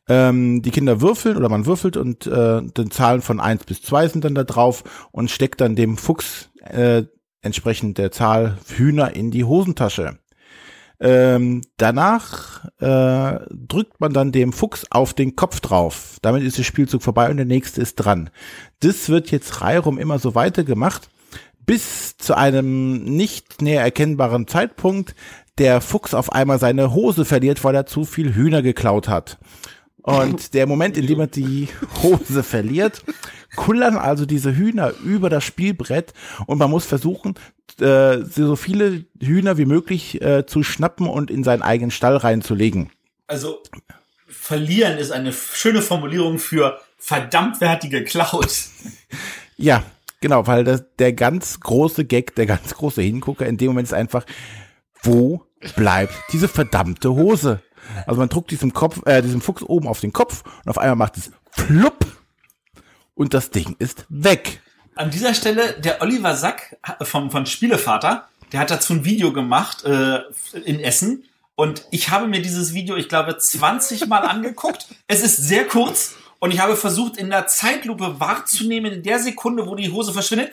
Ähm, 0.08 0.62
die 0.62 0.70
Kinder 0.70 1.00
würfeln 1.00 1.36
oder 1.36 1.48
man 1.48 1.64
würfelt 1.64 1.96
und 1.96 2.26
äh, 2.26 2.62
dann 2.62 2.90
Zahlen 2.90 3.22
von 3.22 3.40
eins 3.40 3.64
bis 3.64 3.80
zwei 3.82 4.08
sind 4.08 4.24
dann 4.24 4.34
da 4.34 4.44
drauf 4.44 5.08
und 5.12 5.30
steckt 5.30 5.60
dann 5.60 5.76
dem 5.76 5.96
Fuchs 5.96 6.50
äh, 6.60 7.04
entsprechend 7.40 7.96
der 7.96 8.10
Zahl 8.10 8.58
Hühner 8.76 9.14
in 9.14 9.30
die 9.30 9.44
Hosentasche. 9.44 10.18
Ähm, 11.02 11.62
danach 11.78 12.66
äh, 12.78 13.40
drückt 13.50 14.00
man 14.00 14.12
dann 14.12 14.32
dem 14.32 14.52
Fuchs 14.52 14.86
auf 14.90 15.14
den 15.14 15.34
Kopf 15.34 15.60
drauf. 15.60 16.18
Damit 16.20 16.42
ist 16.42 16.58
der 16.58 16.62
Spielzug 16.62 17.02
vorbei 17.02 17.30
und 17.30 17.38
der 17.38 17.46
nächste 17.46 17.80
ist 17.80 17.96
dran. 17.96 18.28
Das 18.80 19.08
wird 19.08 19.30
jetzt 19.30 19.62
reihum 19.62 19.98
immer 19.98 20.18
so 20.18 20.34
weitergemacht, 20.34 21.08
bis 21.64 22.18
zu 22.18 22.36
einem 22.36 23.04
nicht 23.04 23.62
näher 23.62 23.82
erkennbaren 23.82 24.46
Zeitpunkt 24.46 25.14
der 25.56 25.80
Fuchs 25.80 26.14
auf 26.14 26.32
einmal 26.32 26.58
seine 26.58 26.92
Hose 26.92 27.24
verliert, 27.24 27.64
weil 27.64 27.74
er 27.74 27.86
zu 27.86 28.04
viel 28.04 28.34
Hühner 28.34 28.62
geklaut 28.62 29.08
hat. 29.08 29.38
Und 30.02 30.54
der 30.54 30.66
Moment, 30.66 30.96
in 30.96 31.06
dem 31.06 31.20
er 31.20 31.26
die 31.28 31.68
Hose 32.02 32.42
verliert, 32.42 33.02
kullern 33.56 33.96
also 33.96 34.26
diese 34.26 34.56
Hühner 34.56 34.92
über 35.04 35.30
das 35.30 35.44
Spielbrett 35.44 36.12
und 36.46 36.58
man 36.58 36.70
muss 36.70 36.86
versuchen, 36.86 37.34
äh, 37.80 38.24
so 38.24 38.56
viele 38.56 39.04
Hühner 39.20 39.58
wie 39.58 39.66
möglich 39.66 40.20
äh, 40.22 40.46
zu 40.46 40.62
schnappen 40.62 41.06
und 41.06 41.30
in 41.30 41.44
seinen 41.44 41.62
eigenen 41.62 41.90
Stall 41.90 42.16
reinzulegen. 42.16 42.90
Also 43.26 43.62
verlieren 44.26 44.98
ist 44.98 45.12
eine 45.12 45.32
schöne 45.32 45.82
Formulierung 45.82 46.38
für 46.38 46.80
verdammt 46.98 47.60
wer 47.60 47.70
hat 47.70 47.82
die 47.82 47.90
geklaut. 47.90 48.52
Ja, 49.62 49.84
genau, 50.22 50.46
weil 50.46 50.64
das, 50.64 50.84
der 50.98 51.12
ganz 51.12 51.60
große 51.60 52.06
Gag, 52.06 52.34
der 52.34 52.46
ganz 52.46 52.74
große 52.74 53.02
Hingucker 53.02 53.44
in 53.44 53.58
dem 53.58 53.66
Moment 53.68 53.88
ist 53.88 53.92
einfach, 53.92 54.24
wo 55.02 55.44
bleibt 55.76 56.14
diese 56.32 56.48
verdammte 56.48 57.10
Hose? 57.10 57.60
Also 58.06 58.20
man 58.20 58.30
druckt 58.30 58.50
diesem 58.50 58.72
Kopf, 58.72 59.04
äh, 59.04 59.20
diesem 59.20 59.42
Fuchs 59.42 59.62
oben 59.62 59.86
auf 59.86 60.00
den 60.00 60.14
Kopf 60.14 60.44
und 60.64 60.70
auf 60.70 60.78
einmal 60.78 60.96
macht 60.96 61.18
es 61.18 61.30
flupp 61.50 62.06
und 63.14 63.34
das 63.34 63.50
Ding 63.50 63.76
ist 63.78 64.06
weg. 64.08 64.62
An 65.00 65.10
dieser 65.10 65.32
Stelle 65.32 65.72
der 65.80 66.02
Oliver 66.02 66.34
Sack 66.36 66.76
vom 67.00 67.30
von 67.30 67.46
Spielevater, 67.46 68.28
der 68.52 68.60
hat 68.60 68.70
dazu 68.70 68.92
ein 68.92 69.02
Video 69.06 69.32
gemacht 69.32 69.82
äh, 69.84 70.20
in 70.66 70.78
Essen 70.78 71.24
und 71.54 71.86
ich 71.90 72.10
habe 72.10 72.26
mir 72.28 72.42
dieses 72.42 72.74
Video, 72.74 72.96
ich 72.96 73.08
glaube, 73.08 73.38
20 73.38 74.08
Mal 74.08 74.18
angeguckt. 74.26 74.86
Es 75.06 75.22
ist 75.22 75.38
sehr 75.38 75.66
kurz 75.66 76.16
und 76.38 76.52
ich 76.52 76.60
habe 76.60 76.76
versucht, 76.76 77.16
in 77.16 77.30
der 77.30 77.46
Zeitlupe 77.46 78.20
wahrzunehmen, 78.20 78.92
in 78.92 79.02
der 79.02 79.20
Sekunde, 79.20 79.66
wo 79.66 79.74
die 79.74 79.90
Hose 79.90 80.12
verschwindet. 80.12 80.52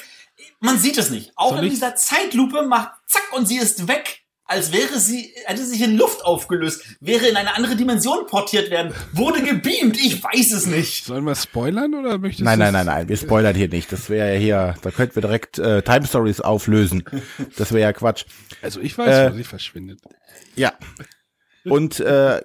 Man 0.61 0.79
sieht 0.79 0.97
es 0.97 1.09
nicht. 1.09 1.33
Auch 1.35 1.49
Soll 1.49 1.59
in 1.59 1.65
ich- 1.65 1.71
dieser 1.73 1.97
Zeitlupe 1.97 2.61
macht 2.65 2.91
zack 3.05 3.33
und 3.33 3.47
sie 3.49 3.57
ist 3.57 3.89
weg. 3.89 4.21
Als 4.49 4.71
wäre 4.71 4.97
sie, 4.97 5.33
hätte 5.45 5.65
sich 5.65 5.81
in 5.81 5.97
Luft 5.97 6.23
aufgelöst, 6.23 6.83
wäre 7.01 7.27
in 7.27 7.35
eine 7.35 7.55
andere 7.55 7.75
Dimension 7.75 8.25
portiert 8.27 8.71
werden, 8.71 8.93
wurde 9.11 9.43
gebeamt, 9.43 9.97
ich 9.97 10.23
weiß 10.23 10.53
es 10.53 10.65
nicht. 10.67 11.03
Sollen 11.03 11.25
wir 11.25 11.35
spoilern 11.35 11.93
oder 11.93 12.17
möchtest 12.17 12.45
Nein, 12.45 12.57
du 12.57 12.63
nein, 12.63 12.73
nein, 12.73 12.85
nein, 12.85 13.09
wir 13.09 13.17
spoilern 13.17 13.53
hier 13.55 13.67
nicht. 13.67 13.91
Das 13.91 14.09
wäre 14.09 14.33
ja 14.33 14.39
hier, 14.39 14.75
da 14.81 14.91
könnten 14.91 15.15
wir 15.15 15.21
direkt 15.21 15.59
äh, 15.59 15.81
Time 15.81 16.07
Stories 16.07 16.39
auflösen. 16.39 17.03
Das 17.57 17.71
wäre 17.73 17.81
ja 17.81 17.93
Quatsch. 17.93 18.23
Also 18.61 18.79
ich 18.79 18.97
weiß, 18.97 19.07
Äh, 19.27 19.31
wo 19.33 19.35
sie 19.35 19.43
verschwindet. 19.43 19.99
Ja. 20.55 20.71
Und 21.65 21.99
äh, 21.99 22.41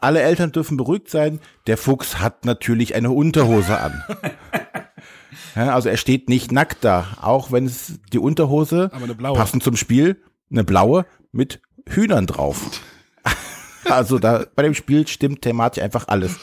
alle 0.00 0.22
Eltern 0.22 0.52
dürfen 0.52 0.78
beruhigt 0.78 1.10
sein. 1.10 1.40
Der 1.66 1.76
Fuchs 1.76 2.18
hat 2.18 2.46
natürlich 2.46 2.94
eine 2.94 3.10
Unterhose 3.10 3.78
an. 3.78 4.02
Ja, 5.54 5.74
also 5.74 5.88
er 5.88 5.96
steht 5.96 6.28
nicht 6.28 6.52
nackt 6.52 6.84
da, 6.84 7.16
auch 7.20 7.50
wenn 7.50 7.64
es 7.64 7.94
die 8.12 8.18
Unterhose 8.18 8.90
passend 9.34 9.62
zum 9.62 9.74
Spiel 9.76 10.22
eine 10.50 10.64
blaue 10.64 11.06
mit 11.32 11.60
Hühnern 11.88 12.26
drauf. 12.26 12.80
Also 13.88 14.18
da 14.18 14.44
bei 14.56 14.64
dem 14.64 14.74
Spiel 14.74 15.06
stimmt 15.06 15.42
thematisch 15.42 15.80
einfach 15.80 16.08
alles. 16.08 16.40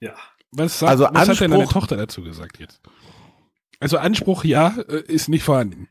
Ja. 0.00 0.14
Was, 0.52 0.78
sagt, 0.78 0.90
also 0.90 1.04
was 1.04 1.28
hat 1.28 1.40
denn 1.40 1.50
deine 1.50 1.64
Anspruch- 1.64 1.72
Tochter 1.72 1.96
dazu 1.98 2.22
gesagt 2.22 2.58
jetzt? 2.58 2.80
Also 3.78 3.98
Anspruch 3.98 4.44
ja, 4.44 4.74
äh, 4.88 5.02
ist 5.02 5.28
nicht 5.28 5.44
vorhanden. 5.44 5.88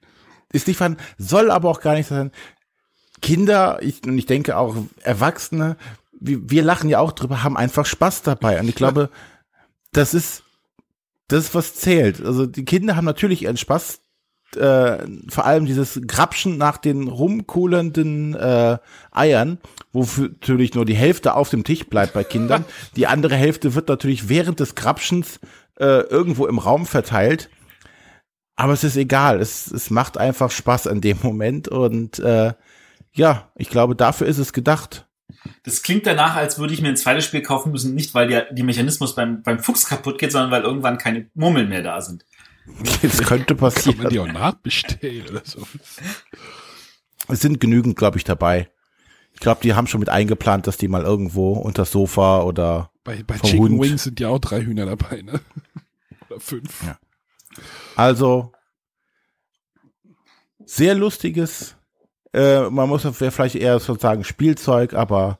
Ist 0.51 0.67
nicht 0.67 0.77
vorhanden, 0.77 0.99
soll 1.19 1.51
aber 1.51 1.69
auch 1.69 1.81
gar 1.81 1.93
nicht 1.93 2.07
sein. 2.07 2.31
Kinder, 3.21 3.77
ich, 3.83 4.03
und 4.05 4.17
ich 4.17 4.25
denke 4.25 4.57
auch 4.57 4.75
Erwachsene, 5.01 5.77
wir, 6.19 6.49
wir 6.49 6.63
lachen 6.63 6.89
ja 6.89 6.99
auch 6.99 7.11
drüber, 7.11 7.43
haben 7.43 7.57
einfach 7.57 7.85
Spaß 7.85 8.23
dabei. 8.23 8.59
Und 8.59 8.67
ich 8.67 8.75
glaube, 8.75 9.11
das 9.91 10.15
ist 10.15 10.43
das, 11.27 11.45
ist, 11.45 11.55
was 11.55 11.75
zählt. 11.75 12.25
Also 12.25 12.47
die 12.47 12.65
Kinder 12.65 12.95
haben 12.95 13.05
natürlich 13.05 13.43
ihren 13.43 13.57
Spaß, 13.57 14.01
äh, 14.55 15.05
vor 15.27 15.45
allem 15.45 15.65
dieses 15.65 16.01
Grapschen 16.05 16.57
nach 16.57 16.77
den 16.77 17.07
rumkohlenden 17.07 18.35
äh, 18.35 18.77
Eiern, 19.11 19.59
wofür 19.91 20.29
natürlich 20.29 20.73
nur 20.75 20.85
die 20.85 20.95
Hälfte 20.95 21.35
auf 21.35 21.49
dem 21.49 21.63
Tisch 21.63 21.85
bleibt 21.85 22.13
bei 22.13 22.23
Kindern. 22.23 22.65
Die 22.95 23.07
andere 23.07 23.35
Hälfte 23.35 23.75
wird 23.75 23.89
natürlich 23.89 24.29
während 24.29 24.59
des 24.59 24.75
Grapschens 24.75 25.39
äh, 25.79 26.01
irgendwo 26.01 26.47
im 26.47 26.59
Raum 26.59 26.85
verteilt. 26.85 27.49
Aber 28.55 28.73
es 28.73 28.83
ist 28.83 28.97
egal, 28.97 29.39
es, 29.39 29.71
es 29.71 29.89
macht 29.89 30.17
einfach 30.17 30.51
Spaß 30.51 30.87
in 30.87 30.99
dem 30.99 31.17
Moment 31.23 31.69
und 31.69 32.19
äh, 32.19 32.53
ja, 33.13 33.51
ich 33.55 33.69
glaube, 33.69 33.95
dafür 33.95 34.27
ist 34.27 34.37
es 34.37 34.53
gedacht. 34.53 35.07
Das 35.63 35.83
klingt 35.83 36.05
danach, 36.05 36.35
als 36.35 36.59
würde 36.59 36.73
ich 36.73 36.81
mir 36.81 36.89
ein 36.89 36.97
zweites 36.97 37.25
Spiel 37.25 37.41
kaufen 37.41 37.71
müssen, 37.71 37.95
nicht 37.95 38.13
weil 38.13 38.27
der 38.27 38.51
die 38.51 38.63
Mechanismus 38.63 39.15
beim, 39.15 39.43
beim 39.43 39.59
Fuchs 39.59 39.85
kaputt 39.85 40.19
geht, 40.19 40.31
sondern 40.31 40.51
weil 40.51 40.63
irgendwann 40.63 40.97
keine 40.97 41.29
Murmeln 41.33 41.69
mehr 41.69 41.83
da 41.83 42.01
sind. 42.01 42.25
Es 43.01 43.17
könnte 43.23 43.55
Kann 43.55 43.61
man 43.61 43.73
passieren. 43.73 44.09
die 44.09 44.19
auch 44.19 44.27
nachbestellen 44.27 45.27
oder 45.29 45.41
so? 45.43 45.65
Es 47.27 47.41
sind 47.41 47.59
genügend, 47.59 47.95
glaube 47.95 48.17
ich, 48.17 48.23
dabei. 48.23 48.69
Ich 49.33 49.39
glaube, 49.39 49.61
die 49.63 49.73
haben 49.73 49.87
schon 49.87 49.99
mit 49.99 50.09
eingeplant, 50.09 50.67
dass 50.67 50.77
die 50.77 50.87
mal 50.87 51.03
irgendwo 51.03 51.53
unter 51.53 51.83
das 51.83 51.91
Sofa 51.91 52.41
oder 52.41 52.91
Bei, 53.03 53.23
bei 53.23 53.37
Vom 53.37 53.49
Chicken 53.49 53.63
Hund. 53.69 53.81
Wings 53.81 54.03
sind 54.03 54.19
ja 54.19 54.29
auch 54.29 54.39
drei 54.39 54.61
Hühner 54.63 54.85
dabei, 54.85 55.21
ne? 55.21 55.39
Oder 56.29 56.39
fünf. 56.39 56.83
Ja. 56.83 56.97
also 57.95 58.51
sehr 60.65 60.93
lustiges. 60.95 61.75
Äh, 62.33 62.69
man 62.69 62.89
muss 62.89 63.07
vielleicht 63.11 63.55
eher 63.55 63.79
sozusagen 63.79 64.23
Spielzeug, 64.23 64.93
aber 64.93 65.39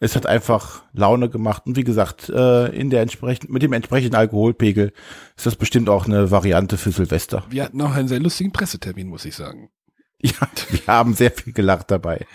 es 0.00 0.16
hat 0.16 0.26
einfach 0.26 0.82
Laune 0.92 1.28
gemacht 1.28 1.62
und 1.66 1.76
wie 1.76 1.84
gesagt, 1.84 2.28
äh, 2.30 2.66
in 2.68 2.90
der 2.90 3.02
entsprechend 3.02 3.50
mit 3.50 3.62
dem 3.62 3.72
entsprechenden 3.74 4.16
Alkoholpegel 4.16 4.92
ist 5.36 5.46
das 5.46 5.56
bestimmt 5.56 5.88
auch 5.88 6.06
eine 6.06 6.30
Variante 6.30 6.78
für 6.78 6.90
Silvester. 6.90 7.44
Wir 7.50 7.64
hatten 7.64 7.80
auch 7.82 7.92
einen 7.92 8.08
sehr 8.08 8.18
lustigen 8.20 8.52
Pressetermin, 8.52 9.08
muss 9.08 9.24
ich 9.24 9.36
sagen. 9.36 9.70
Ja, 10.22 10.34
wir 10.70 10.86
haben 10.86 11.14
sehr 11.14 11.30
viel 11.30 11.54
gelacht 11.54 11.90
dabei. 11.90 12.26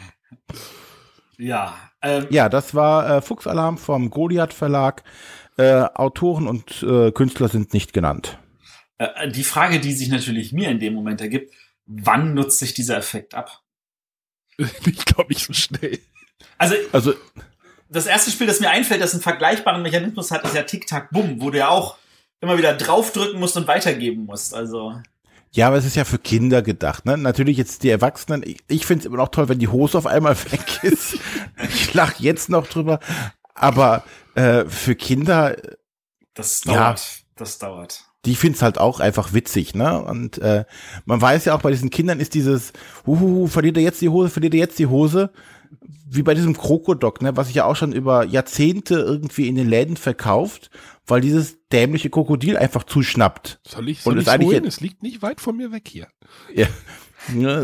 Ja. 1.37 1.75
Ähm, 2.01 2.25
Ja, 2.31 2.49
das 2.49 2.73
war 2.73 3.17
äh, 3.17 3.21
Fuchsalarm 3.21 3.77
vom 3.77 4.09
Goliath 4.09 4.53
Verlag. 4.53 5.03
Äh, 5.57 5.83
Autoren 5.93 6.47
und 6.47 6.83
äh, 6.83 7.11
Künstler 7.11 7.47
sind 7.47 7.73
nicht 7.73 7.93
genannt. 7.93 8.39
äh, 8.97 9.29
die 9.29 9.43
Frage, 9.43 9.79
die 9.79 9.93
sich 9.93 10.09
natürlich 10.09 10.51
mir 10.51 10.69
in 10.69 10.79
dem 10.79 10.93
Moment 10.93 11.21
ergibt, 11.21 11.53
wann 11.85 12.33
nutzt 12.33 12.59
sich 12.59 12.73
dieser 12.73 12.97
Effekt 12.97 13.35
ab? 13.35 13.61
ich 14.57 15.05
glaube 15.05 15.29
nicht 15.31 15.45
so 15.45 15.53
schnell. 15.53 15.99
Also 16.57 16.75
Also 16.91 17.13
das 17.89 18.05
erste 18.07 18.31
Spiel, 18.31 18.47
das 18.47 18.59
mir 18.59 18.69
einfällt, 18.69 19.01
das 19.01 19.13
einen 19.13 19.21
vergleichbaren 19.21 19.81
Mechanismus 19.81 20.31
hat, 20.31 20.43
ist 20.43 20.55
ja 20.55 20.63
Tic-Tac-Boom, 20.63 21.41
wo 21.41 21.49
du 21.51 21.57
ja 21.59 21.69
auch 21.69 21.97
immer 22.41 22.57
wieder 22.57 22.73
draufdrücken 22.73 23.39
musst 23.39 23.57
und 23.57 23.67
weitergeben 23.67 24.25
musst. 24.25 24.53
Also 24.53 24.93
ja, 25.51 25.67
aber 25.67 25.77
es 25.77 25.85
ist 25.85 25.95
ja 25.95 26.03
für 26.03 26.17
Kinder 26.19 26.61
gedacht. 26.61 27.05
Ne? 27.05 27.17
Natürlich 27.17 27.57
jetzt 27.57 27.83
die 27.83 27.89
Erwachsenen. 27.89 28.43
Ich, 28.45 28.57
ich 28.67 28.85
finde 28.85 28.99
es 29.01 29.05
immer 29.05 29.15
noch 29.17 29.29
toll, 29.29 29.47
wenn 29.47 29.59
die 29.59 29.69
Hose 29.69 29.97
auf 29.97 30.05
einmal 30.05 30.35
weg 30.51 30.83
ist. 30.83 31.17
ich 31.69 31.93
lach 31.93 32.19
jetzt 32.19 32.49
noch 32.49 32.67
drüber. 32.67 32.99
Aber 33.53 34.03
äh, 34.35 34.65
für 34.65 34.95
Kinder, 34.95 35.55
das 36.33 36.63
Ja. 36.65 36.73
dauert. 36.73 37.19
Das 37.37 37.57
dauert. 37.57 38.03
die 38.25 38.35
finden's 38.35 38.61
halt 38.61 38.77
auch 38.79 38.99
einfach 38.99 39.31
witzig. 39.33 39.75
Ne? 39.75 40.01
Und 40.01 40.39
äh, 40.39 40.65
man 41.05 41.21
weiß 41.21 41.45
ja 41.45 41.55
auch 41.55 41.61
bei 41.61 41.71
diesen 41.71 41.89
Kindern 41.89 42.19
ist 42.19 42.33
dieses, 42.33 42.73
huhu, 43.05 43.47
verliert 43.47 43.77
er 43.77 43.83
jetzt 43.83 44.01
die 44.01 44.09
Hose, 44.09 44.29
verliert 44.29 44.53
er 44.55 44.59
jetzt 44.59 44.77
die 44.79 44.87
Hose. 44.87 45.31
Wie 46.07 46.23
bei 46.23 46.33
diesem 46.33 46.55
Krokodok, 46.55 47.21
ne, 47.21 47.35
was 47.35 47.47
sich 47.47 47.55
ja 47.57 47.65
auch 47.65 47.75
schon 47.75 47.91
über 47.91 48.25
Jahrzehnte 48.25 48.95
irgendwie 48.95 49.47
in 49.47 49.55
den 49.55 49.67
Läden 49.67 49.97
verkauft, 49.97 50.69
weil 51.07 51.21
dieses 51.21 51.57
dämliche 51.69 52.09
Krokodil 52.09 52.57
einfach 52.57 52.83
zuschnappt. 52.83 53.59
Soll 53.67 53.89
ich, 53.89 54.05
Und 54.05 54.21
soll 54.21 54.33
eigentlich 54.33 54.49
holen? 54.49 54.65
Es 54.65 54.81
liegt 54.81 55.03
nicht 55.03 55.21
weit 55.21 55.41
von 55.41 55.57
mir 55.57 55.71
weg 55.71 55.87
hier. 55.87 56.07
Ja. 56.53 56.67
Ja, 57.35 57.63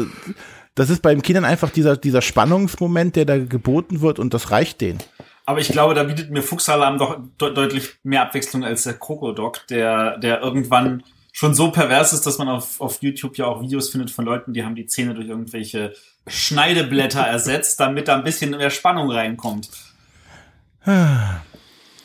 Das 0.75 0.89
ist 0.89 1.01
bei 1.01 1.13
den 1.13 1.22
Kindern 1.22 1.46
einfach 1.46 1.70
dieser, 1.70 1.98
dieser 1.98 2.22
Spannungsmoment, 2.22 3.15
der 3.15 3.25
da 3.25 3.38
geboten 3.38 4.01
wird 4.01 4.20
und 4.20 4.34
das 4.34 4.51
reicht 4.51 4.81
denen. 4.81 5.00
Aber 5.46 5.60
ich 5.60 5.70
glaube, 5.70 5.93
da 5.93 6.03
bietet 6.03 6.31
mir 6.31 6.41
Fuchsalarm 6.41 6.98
doch 6.98 7.20
de 7.39 7.53
deutlich 7.53 7.96
mehr 8.03 8.22
Abwechslung 8.22 8.63
als 8.63 8.84
der 8.84 8.93
Krokodok, 8.93 9.67
der, 9.67 10.17
der 10.17 10.41
irgendwann 10.41 11.03
schon 11.34 11.53
so 11.53 11.72
pervers 11.72 12.13
ist, 12.13 12.25
dass 12.25 12.38
man 12.38 12.48
auf, 12.48 12.79
auf 12.79 13.01
YouTube 13.01 13.38
ja 13.38 13.46
auch 13.46 13.62
Videos 13.62 13.89
findet 13.89 14.12
von 14.12 14.25
Leuten, 14.25 14.53
die 14.53 14.63
haben 14.63 14.75
die 14.75 14.86
Zähne 14.86 15.13
durch 15.13 15.27
irgendwelche 15.27 15.93
Schneideblätter 16.28 17.22
ersetzt, 17.22 17.80
damit 17.80 18.08
da 18.08 18.16
ein 18.16 18.24
bisschen 18.24 18.51
mehr 18.51 18.70
Spannung 18.70 19.12
reinkommt. 19.12 19.70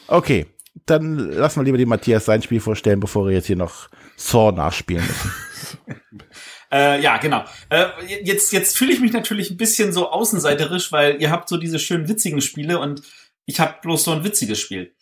Okay, 0.08 0.46
dann 0.86 1.18
lassen 1.18 1.60
wir 1.60 1.64
lieber 1.64 1.78
den 1.78 1.88
Matthias 1.88 2.24
sein 2.24 2.42
Spiel 2.42 2.60
vorstellen, 2.60 3.00
bevor 3.00 3.26
wir 3.26 3.32
jetzt 3.32 3.46
hier 3.46 3.56
noch 3.56 3.88
Saw 4.16 4.52
nachspielen 4.52 5.06
müssen. 5.06 5.32
Äh, 6.72 7.00
ja, 7.00 7.16
genau. 7.18 7.44
Äh, 7.68 7.86
jetzt 8.24 8.52
jetzt 8.52 8.76
fühle 8.76 8.92
ich 8.92 8.98
mich 8.98 9.12
natürlich 9.12 9.50
ein 9.50 9.56
bisschen 9.56 9.92
so 9.92 10.10
außenseiterisch, 10.10 10.90
weil 10.90 11.22
ihr 11.22 11.30
habt 11.30 11.48
so 11.48 11.58
diese 11.58 11.78
schönen 11.78 12.08
witzigen 12.08 12.40
Spiele 12.40 12.80
und 12.80 13.02
ich 13.44 13.60
habe 13.60 13.76
bloß 13.82 14.02
so 14.02 14.10
ein 14.10 14.24
witziges 14.24 14.58
Spiel. 14.58 14.92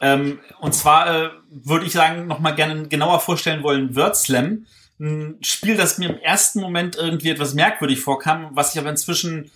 Ähm, 0.00 0.38
und 0.60 0.72
zwar 0.72 1.24
äh, 1.24 1.30
würde 1.50 1.84
ich 1.84 1.92
sagen, 1.92 2.28
noch 2.28 2.38
mal 2.38 2.52
gerne 2.52 2.86
genauer 2.88 3.18
vorstellen 3.18 3.64
wollen, 3.64 3.96
Word 3.96 4.16
Slam. 4.16 4.66
Ein 5.00 5.38
Spiel, 5.42 5.76
das 5.76 5.96
mir 5.96 6.10
im 6.10 6.18
ersten 6.18 6.60
Moment 6.60 6.94
irgendwie 6.94 7.30
etwas 7.30 7.54
merkwürdig 7.54 8.00
vorkam, 8.00 8.50
was 8.52 8.74
ich 8.74 8.80
aber 8.80 8.90
inzwischen 8.90 9.50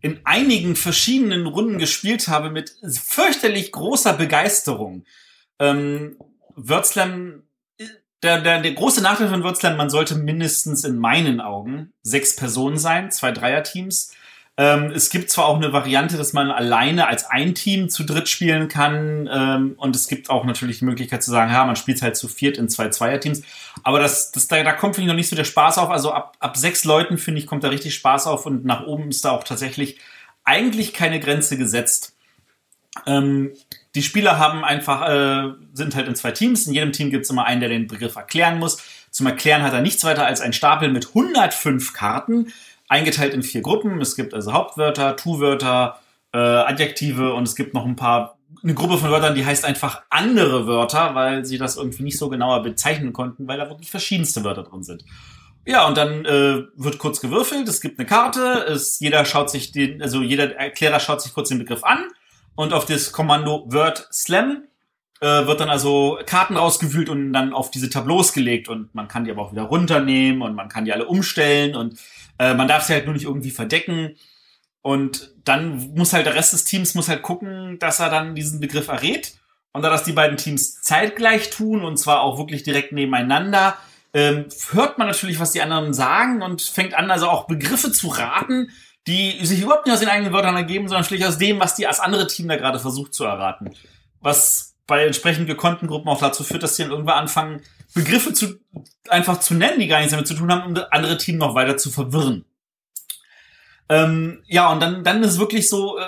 in 0.00 0.20
einigen 0.24 0.74
verschiedenen 0.76 1.46
Runden 1.46 1.78
gespielt 1.78 2.28
habe 2.28 2.50
mit 2.50 2.74
fürchterlich 3.04 3.72
großer 3.72 4.14
Begeisterung. 4.14 5.04
Ähm, 5.60 6.16
Wörtslam, 6.54 7.44
der, 8.22 8.40
der, 8.40 8.60
der 8.60 8.72
große 8.72 9.00
Nachteil 9.00 9.28
von 9.28 9.44
Wörtslam, 9.44 9.76
man 9.76 9.90
sollte 9.90 10.16
mindestens 10.16 10.82
in 10.82 10.98
meinen 10.98 11.40
Augen 11.40 11.92
sechs 12.02 12.34
Personen 12.34 12.78
sein, 12.78 13.12
zwei 13.12 13.30
Dreierteams. 13.30 14.12
Ähm, 14.60 14.90
es 14.90 15.08
gibt 15.08 15.30
zwar 15.30 15.46
auch 15.46 15.56
eine 15.56 15.72
Variante, 15.72 16.16
dass 16.16 16.32
man 16.32 16.50
alleine 16.50 17.06
als 17.06 17.24
ein 17.24 17.54
Team 17.54 17.88
zu 17.88 18.02
dritt 18.02 18.28
spielen 18.28 18.66
kann. 18.66 19.30
Ähm, 19.32 19.74
und 19.78 19.94
es 19.94 20.08
gibt 20.08 20.30
auch 20.30 20.44
natürlich 20.44 20.80
die 20.80 20.84
Möglichkeit 20.84 21.22
zu 21.22 21.30
sagen, 21.30 21.52
ja, 21.52 21.64
man 21.64 21.76
spielt 21.76 22.02
halt 22.02 22.16
zu 22.16 22.26
viert 22.26 22.58
in 22.58 22.68
zwei 22.68 22.88
Zweierteams. 22.88 23.42
Aber 23.84 24.00
das, 24.00 24.32
das, 24.32 24.48
da, 24.48 24.60
da 24.64 24.72
kommt, 24.72 24.96
finde 24.96 25.06
ich, 25.06 25.12
noch 25.12 25.16
nicht 25.16 25.28
so 25.28 25.36
der 25.36 25.44
Spaß 25.44 25.78
auf. 25.78 25.90
Also 25.90 26.12
ab, 26.12 26.36
ab 26.40 26.56
sechs 26.56 26.84
Leuten, 26.84 27.18
finde 27.18 27.40
ich, 27.40 27.46
kommt 27.46 27.62
da 27.62 27.68
richtig 27.68 27.94
Spaß 27.94 28.26
auf. 28.26 28.46
Und 28.46 28.64
nach 28.64 28.84
oben 28.84 29.10
ist 29.10 29.24
da 29.24 29.30
auch 29.30 29.44
tatsächlich 29.44 30.00
eigentlich 30.42 30.92
keine 30.92 31.20
Grenze 31.20 31.56
gesetzt. 31.56 32.16
Ähm, 33.06 33.52
die 33.94 34.02
Spieler 34.02 34.40
haben 34.40 34.64
einfach, 34.64 35.08
äh, 35.08 35.52
sind 35.72 35.94
halt 35.94 36.08
in 36.08 36.16
zwei 36.16 36.32
Teams. 36.32 36.66
In 36.66 36.74
jedem 36.74 36.90
Team 36.90 37.10
gibt 37.10 37.26
es 37.26 37.30
immer 37.30 37.44
einen, 37.44 37.60
der 37.60 37.68
den 37.68 37.86
Begriff 37.86 38.16
erklären 38.16 38.58
muss. 38.58 38.82
Zum 39.12 39.28
Erklären 39.28 39.62
hat 39.62 39.72
er 39.72 39.82
nichts 39.82 40.02
weiter 40.02 40.26
als 40.26 40.40
einen 40.40 40.52
Stapel 40.52 40.90
mit 40.90 41.08
105 41.08 41.92
Karten 41.92 42.52
eingeteilt 42.88 43.34
in 43.34 43.42
vier 43.42 43.60
Gruppen. 43.60 44.00
Es 44.00 44.16
gibt 44.16 44.34
also 44.34 44.52
Hauptwörter, 44.52 45.16
Tu-Wörter, 45.16 46.00
äh, 46.32 46.38
Adjektive 46.38 47.34
und 47.34 47.44
es 47.46 47.54
gibt 47.54 47.74
noch 47.74 47.84
ein 47.84 47.96
paar, 47.96 48.38
eine 48.62 48.74
Gruppe 48.74 48.98
von 48.98 49.10
Wörtern, 49.10 49.34
die 49.34 49.44
heißt 49.44 49.64
einfach 49.64 50.02
andere 50.10 50.66
Wörter, 50.66 51.14
weil 51.14 51.44
sie 51.44 51.58
das 51.58 51.76
irgendwie 51.76 52.02
nicht 52.02 52.18
so 52.18 52.28
genauer 52.28 52.62
bezeichnen 52.62 53.12
konnten, 53.12 53.46
weil 53.46 53.58
da 53.58 53.68
wirklich 53.68 53.90
verschiedenste 53.90 54.44
Wörter 54.44 54.64
drin 54.64 54.82
sind. 54.82 55.04
Ja, 55.66 55.86
und 55.86 55.98
dann 55.98 56.24
äh, 56.24 56.64
wird 56.76 56.98
kurz 56.98 57.20
gewürfelt, 57.20 57.68
es 57.68 57.82
gibt 57.82 57.98
eine 57.98 58.06
Karte, 58.06 58.64
es, 58.68 59.00
jeder 59.00 59.24
schaut 59.26 59.50
sich 59.50 59.70
den, 59.70 60.00
also 60.00 60.22
jeder 60.22 60.56
Erklärer 60.56 60.98
schaut 60.98 61.20
sich 61.20 61.34
kurz 61.34 61.50
den 61.50 61.58
Begriff 61.58 61.84
an 61.84 62.04
und 62.54 62.72
auf 62.72 62.86
das 62.86 63.12
Kommando 63.12 63.66
Word 63.70 64.08
Slam 64.10 64.62
äh, 65.20 65.46
wird 65.46 65.60
dann 65.60 65.68
also 65.68 66.18
Karten 66.24 66.56
rausgewühlt 66.56 67.08
und 67.08 67.32
dann 67.32 67.52
auf 67.52 67.70
diese 67.70 67.90
Tableaus 67.90 68.32
gelegt 68.32 68.68
und 68.68 68.94
man 68.94 69.08
kann 69.08 69.24
die 69.24 69.30
aber 69.30 69.42
auch 69.42 69.52
wieder 69.52 69.64
runternehmen 69.64 70.42
und 70.42 70.54
man 70.54 70.68
kann 70.68 70.84
die 70.84 70.92
alle 70.92 71.06
umstellen 71.06 71.74
und 71.74 71.98
äh, 72.38 72.54
man 72.54 72.68
darf 72.68 72.84
sie 72.84 72.92
halt 72.92 73.04
nur 73.04 73.14
nicht 73.14 73.24
irgendwie 73.24 73.50
verdecken. 73.50 74.16
Und 74.82 75.34
dann 75.44 75.94
muss 75.94 76.12
halt 76.12 76.26
der 76.26 76.34
Rest 76.34 76.52
des 76.52 76.64
Teams 76.64 76.94
muss 76.94 77.08
halt 77.08 77.22
gucken, 77.22 77.78
dass 77.78 78.00
er 78.00 78.10
dann 78.10 78.34
diesen 78.34 78.60
Begriff 78.60 78.88
errät. 78.88 79.34
Und 79.72 79.82
da 79.82 79.90
das 79.90 80.04
die 80.04 80.12
beiden 80.12 80.36
Teams 80.36 80.80
zeitgleich 80.80 81.50
tun, 81.50 81.84
und 81.84 81.98
zwar 81.98 82.22
auch 82.22 82.38
wirklich 82.38 82.62
direkt 82.62 82.92
nebeneinander, 82.92 83.76
ähm, 84.14 84.46
hört 84.70 84.98
man 84.98 85.06
natürlich, 85.06 85.38
was 85.38 85.52
die 85.52 85.60
anderen 85.60 85.92
sagen 85.92 86.42
und 86.42 86.62
fängt 86.62 86.94
an, 86.94 87.10
also 87.10 87.28
auch 87.28 87.46
Begriffe 87.46 87.92
zu 87.92 88.08
raten, 88.08 88.70
die 89.06 89.44
sich 89.44 89.60
überhaupt 89.60 89.86
nicht 89.86 89.94
aus 89.94 90.00
den 90.00 90.08
eigenen 90.08 90.32
Wörtern 90.32 90.56
ergeben, 90.56 90.88
sondern 90.88 91.04
schlicht 91.04 91.24
aus 91.24 91.38
dem, 91.38 91.60
was 91.60 91.74
die 91.74 91.86
als 91.86 92.00
andere 92.00 92.26
Team 92.26 92.48
da 92.48 92.56
gerade 92.56 92.78
versucht 92.78 93.14
zu 93.14 93.24
erraten. 93.24 93.70
Was 94.20 94.67
bei 94.88 95.04
entsprechend 95.04 95.46
gekonnten 95.46 95.86
Gruppen 95.86 96.08
auch 96.08 96.18
dazu 96.18 96.42
führt, 96.42 96.64
dass 96.64 96.74
sie 96.74 96.82
dann 96.82 96.90
irgendwann 96.90 97.18
anfangen, 97.18 97.62
Begriffe 97.94 98.32
zu, 98.32 98.58
einfach 99.08 99.38
zu 99.38 99.54
nennen, 99.54 99.78
die 99.78 99.86
gar 99.86 99.98
nichts 99.98 100.12
damit 100.12 100.26
zu 100.26 100.34
tun 100.34 100.50
haben, 100.50 100.62
um 100.62 100.82
andere 100.90 101.18
Team 101.18 101.36
noch 101.36 101.54
weiter 101.54 101.76
zu 101.76 101.90
verwirren. 101.90 102.44
Ähm, 103.90 104.42
ja, 104.46 104.72
und 104.72 104.80
dann, 104.80 105.04
dann 105.04 105.22
ist 105.22 105.38
wirklich 105.38 105.68
so, 105.68 105.98
äh, 105.98 106.06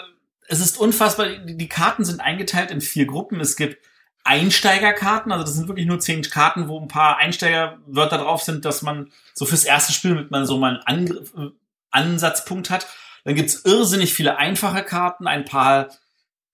es 0.48 0.60
ist 0.60 0.78
unfassbar, 0.78 1.28
die, 1.28 1.56
die 1.56 1.68
Karten 1.68 2.04
sind 2.04 2.20
eingeteilt 2.20 2.70
in 2.70 2.80
vier 2.80 3.06
Gruppen. 3.06 3.38
Es 3.40 3.56
gibt 3.56 3.78
Einsteigerkarten, 4.24 5.30
also 5.30 5.44
das 5.44 5.54
sind 5.54 5.68
wirklich 5.68 5.86
nur 5.86 6.00
zehn 6.00 6.22
Karten, 6.22 6.68
wo 6.68 6.80
ein 6.80 6.88
paar 6.88 7.18
Einsteigerwörter 7.18 8.18
drauf 8.18 8.42
sind, 8.42 8.64
dass 8.64 8.82
man 8.82 9.12
so 9.34 9.44
fürs 9.44 9.64
erste 9.64 9.92
Spiel 9.92 10.14
mit 10.14 10.30
man 10.30 10.46
so 10.46 10.58
mal 10.58 10.80
einen 10.86 11.06
Angriff, 11.06 11.34
äh, 11.36 11.50
Ansatzpunkt 11.90 12.70
hat. 12.70 12.86
Dann 13.24 13.34
gibt's 13.34 13.62
irrsinnig 13.64 14.14
viele 14.14 14.38
einfache 14.38 14.82
Karten, 14.82 15.26
ein 15.26 15.44
paar 15.44 15.88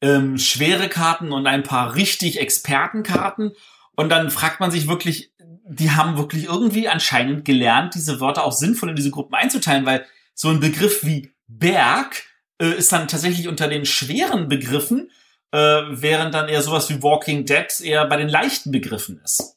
ähm, 0.06 0.38
schwere 0.38 0.88
Karten 0.88 1.32
und 1.32 1.46
ein 1.46 1.64
paar 1.64 1.96
richtig 1.96 2.38
Expertenkarten. 2.40 3.52
Und 3.96 4.08
dann 4.08 4.30
fragt 4.30 4.60
man 4.60 4.70
sich 4.70 4.86
wirklich, 4.86 5.32
die 5.68 5.90
haben 5.90 6.16
wirklich 6.16 6.44
irgendwie 6.44 6.88
anscheinend 6.88 7.44
gelernt, 7.44 7.94
diese 7.94 8.20
Wörter 8.20 8.44
auch 8.44 8.52
sinnvoll 8.52 8.90
in 8.90 8.96
diese 8.96 9.10
Gruppen 9.10 9.34
einzuteilen, 9.34 9.84
weil 9.84 10.06
so 10.34 10.48
ein 10.48 10.60
Begriff 10.60 11.04
wie 11.04 11.32
Berg 11.48 12.22
äh, 12.58 12.70
ist 12.70 12.92
dann 12.92 13.08
tatsächlich 13.08 13.48
unter 13.48 13.66
den 13.66 13.84
schweren 13.84 14.48
Begriffen, 14.48 15.10
äh, 15.50 15.82
während 15.90 16.34
dann 16.34 16.48
eher 16.48 16.62
sowas 16.62 16.88
wie 16.88 17.02
Walking 17.02 17.44
Dead 17.44 17.66
eher 17.80 18.06
bei 18.06 18.16
den 18.16 18.28
leichten 18.28 18.70
Begriffen 18.70 19.20
ist. 19.24 19.56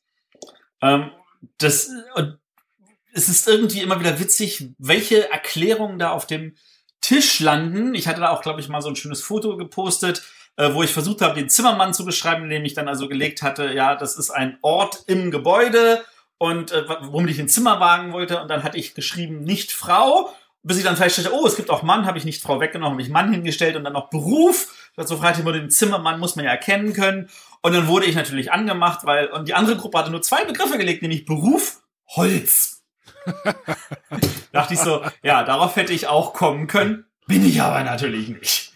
Ähm, 0.82 1.12
das, 1.60 1.92
und 2.16 2.40
es 3.14 3.30
ist 3.30 3.48
irgendwie 3.48 3.82
immer 3.82 4.00
wieder 4.00 4.20
witzig, 4.20 4.70
welche 4.80 5.30
Erklärungen 5.32 6.00
da 6.00 6.10
auf 6.12 6.26
dem 6.26 6.56
Tisch 7.02 7.40
landen. 7.40 7.94
Ich 7.94 8.08
hatte 8.08 8.22
da 8.22 8.30
auch, 8.30 8.42
glaube 8.42 8.62
ich, 8.62 8.70
mal 8.70 8.82
so 8.82 8.90
ein 8.90 8.96
schönes 8.96 9.22
Foto 9.22 9.58
gepostet, 9.58 10.24
äh, 10.60 10.74
wo 10.74 10.84
ich 10.84 10.92
versucht 10.92 11.22
habe, 11.22 11.36
den 11.36 11.50
Zimmermann 11.50 11.94
zu 11.94 12.04
beschreiben, 12.04 12.44
indem 12.44 12.66
ich 12.66 12.74
dann 12.74 12.90
also 12.90 13.08
gelegt 13.08 13.42
hatte, 13.42 13.74
ja, 13.74 13.96
das 13.96 14.18
ist 14.18 14.30
ein 14.30 14.58
Ort 14.62 15.04
im 15.08 15.32
Gebäude 15.32 16.04
und 16.38 16.74
äh, 16.74 16.84
womit 17.04 17.32
ich 17.32 17.40
ein 17.40 17.48
Zimmer 17.48 17.80
wagen 17.80 18.12
wollte. 18.12 18.42
Und 18.42 18.50
dann 18.50 18.64
hatte 18.64 18.78
ich 18.78 18.94
geschrieben, 18.94 19.42
nicht 19.42 19.72
Frau, 19.72 20.36
bis 20.62 20.78
ich 20.78 20.84
dann 20.84 20.98
feststellte, 20.98 21.34
oh, 21.34 21.48
es 21.48 21.56
gibt 21.56 21.70
auch 21.70 21.82
Mann, 21.82 22.06
habe 22.06 22.18
ich 22.18 22.26
nicht 22.26 22.44
Frau 22.44 22.60
weggenommen, 22.60 22.96
habe 22.96 23.02
ich 23.02 23.10
Mann 23.10 23.32
hingestellt 23.32 23.78
und 23.78 23.86
dann 23.86 23.94
noch 23.94 24.10
Beruf. 24.10 24.92
Dazu 24.98 25.16
fragte 25.16 25.40
ich 25.40 25.46
immer, 25.46 25.54
den 25.54 25.70
Zimmermann 25.70 26.20
muss 26.20 26.36
man 26.36 26.44
ja 26.44 26.52
erkennen 26.52 26.92
können. 26.92 27.30
Und 27.62 27.74
dann 27.74 27.88
wurde 27.88 28.08
ich 28.08 28.16
natürlich 28.16 28.52
angemacht, 28.52 29.06
weil, 29.06 29.28
und 29.28 29.48
die 29.48 29.54
andere 29.54 29.78
Gruppe 29.78 29.98
hatte 29.98 30.12
nur 30.12 30.22
zwei 30.22 30.44
Begriffe 30.44 30.78
gelegt, 30.78 31.02
nämlich 31.02 31.24
Beruf, 31.24 31.78
Holz. 32.06 32.84
Dachte 34.52 34.74
ich 34.74 34.80
so, 34.82 35.06
ja, 35.24 35.44
darauf 35.44 35.78
hätte 35.78 35.94
ich 35.94 36.08
auch 36.08 36.34
kommen 36.34 36.68
können. 36.68 37.06
Bin 37.28 37.46
ich 37.46 37.62
aber 37.62 37.82
natürlich 37.86 38.28
nicht. 38.28 38.69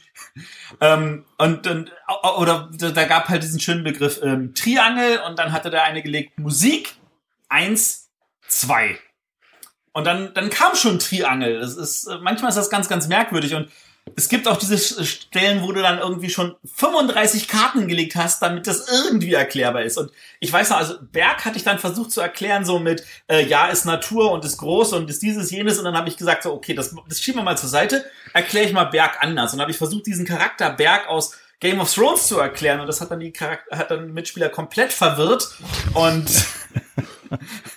Ähm, 0.81 1.25
und, 1.37 1.67
und 1.67 1.91
oder 2.37 2.69
da 2.71 3.03
gab 3.05 3.29
halt 3.29 3.43
diesen 3.43 3.59
schönen 3.59 3.83
Begriff 3.83 4.19
ähm, 4.23 4.53
Triangel 4.55 5.19
und 5.27 5.37
dann 5.37 5.51
hatte 5.51 5.69
der 5.69 5.83
eine 5.83 6.01
gelegt 6.01 6.39
Musik 6.39 6.95
eins 7.49 8.09
zwei 8.47 8.97
und 9.91 10.05
dann 10.05 10.33
dann 10.33 10.49
kam 10.49 10.75
schon 10.75 10.99
Triangel. 10.99 11.59
Das 11.59 11.75
ist 11.75 12.09
manchmal 12.21 12.49
ist 12.49 12.55
das 12.55 12.69
ganz 12.69 12.89
ganz 12.89 13.07
merkwürdig 13.07 13.53
und 13.53 13.69
es 14.15 14.29
gibt 14.29 14.47
auch 14.47 14.57
diese 14.57 14.77
Stellen, 15.05 15.63
wo 15.63 15.71
du 15.71 15.81
dann 15.81 15.97
irgendwie 15.97 16.29
schon 16.29 16.55
35 16.75 17.47
Karten 17.47 17.87
gelegt 17.87 18.15
hast, 18.15 18.41
damit 18.41 18.67
das 18.67 18.87
irgendwie 18.89 19.33
erklärbar 19.33 19.83
ist. 19.83 19.97
Und 19.97 20.11
ich 20.39 20.51
weiß 20.51 20.69
noch, 20.69 20.77
also 20.77 20.95
Berg 21.11 21.45
hatte 21.45 21.57
ich 21.57 21.63
dann 21.63 21.79
versucht 21.79 22.11
zu 22.11 22.21
erklären, 22.21 22.65
so 22.65 22.79
mit, 22.79 23.03
äh, 23.27 23.45
ja, 23.45 23.67
ist 23.67 23.85
Natur 23.85 24.31
und 24.31 24.45
ist 24.45 24.57
groß 24.57 24.93
und 24.93 25.09
ist 25.09 25.23
dieses, 25.23 25.51
jenes. 25.51 25.79
Und 25.79 25.85
dann 25.85 25.97
habe 25.97 26.09
ich 26.09 26.17
gesagt, 26.17 26.43
so, 26.43 26.53
okay, 26.53 26.73
das, 26.73 26.93
das 27.07 27.21
schieben 27.21 27.39
wir 27.39 27.43
mal 27.43 27.57
zur 27.57 27.69
Seite, 27.69 28.05
erkläre 28.33 28.67
ich 28.67 28.73
mal 28.73 28.85
Berg 28.85 29.17
anders. 29.21 29.53
Und 29.53 29.61
habe 29.61 29.71
ich 29.71 29.77
versucht, 29.77 30.05
diesen 30.05 30.25
Charakter 30.25 30.69
Berg 30.69 31.07
aus 31.07 31.37
Game 31.59 31.79
of 31.79 31.91
Thrones 31.91 32.27
zu 32.27 32.37
erklären. 32.39 32.81
Und 32.81 32.87
das 32.87 33.01
hat 33.01 33.09
dann 33.09 33.21
die 33.21 33.31
Charakter, 33.31 33.77
hat 33.77 33.89
dann 33.89 34.13
Mitspieler 34.13 34.49
komplett 34.49 34.91
verwirrt. 34.93 35.55
Und 35.93 36.25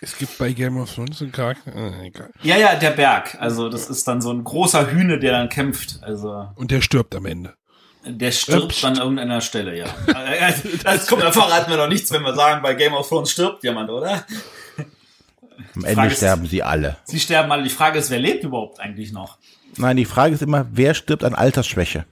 es 0.01 0.17
gibt 0.19 0.39
bei 0.39 0.53
Game 0.53 0.79
of 0.79 0.95
Thrones 0.95 1.21
einen 1.23 1.33
Charakter. 1.33 1.75
Äh, 1.75 2.07
egal. 2.07 2.31
Ja, 2.43 2.57
ja, 2.57 2.75
der 2.77 2.91
Berg. 2.91 3.37
Also 3.41 3.69
das 3.69 3.89
ist 3.89 4.07
dann 4.09 4.21
so 4.21 4.33
ein 4.33 4.45
großer 4.45 4.91
Hühne, 4.91 5.19
der 5.19 5.33
dann 5.33 5.49
kämpft. 5.49 5.99
Also 6.03 6.49
und 6.55 6.71
der 6.71 6.81
stirbt 6.81 7.15
am 7.15 7.27
Ende. 7.27 7.55
Der 8.09 8.31
stirbt 8.31 8.67
Öpst. 8.67 8.85
an 8.85 8.97
irgendeiner 8.97 9.41
Stelle, 9.41 9.77
ja. 9.77 9.87
das 10.85 11.09
kommt, 11.09 11.23
da 11.23 11.33
verraten 11.33 11.71
wir 11.71 11.77
noch 11.77 11.89
nichts, 11.89 12.13
wenn 12.13 12.23
wir 12.23 12.35
sagen, 12.35 12.63
bei 12.63 12.75
Game 12.75 12.95
of 12.95 13.09
Thrones 13.09 13.33
stirbt 13.33 13.65
jemand, 13.65 13.91
oder? 13.91 14.25
Am 15.75 15.85
Ende 15.85 16.11
sterben 16.13 16.45
ist, 16.45 16.51
sie 16.51 16.63
alle. 16.63 16.97
Sie 17.05 17.19
sterben 17.19 17.51
alle. 17.51 17.65
Die 17.65 17.71
Frage 17.71 17.99
ist, 17.99 18.11
wer 18.11 18.21
lebt 18.21 18.45
überhaupt 18.45 18.79
eigentlich 18.79 19.13
noch? 19.13 19.39
Nein, 19.77 19.97
die 19.97 20.05
Frage 20.05 20.35
ist 20.35 20.43
immer, 20.43 20.67
wer 20.71 20.95
stirbt 20.95 21.25
an 21.25 21.35
Altersschwäche? 21.35 22.07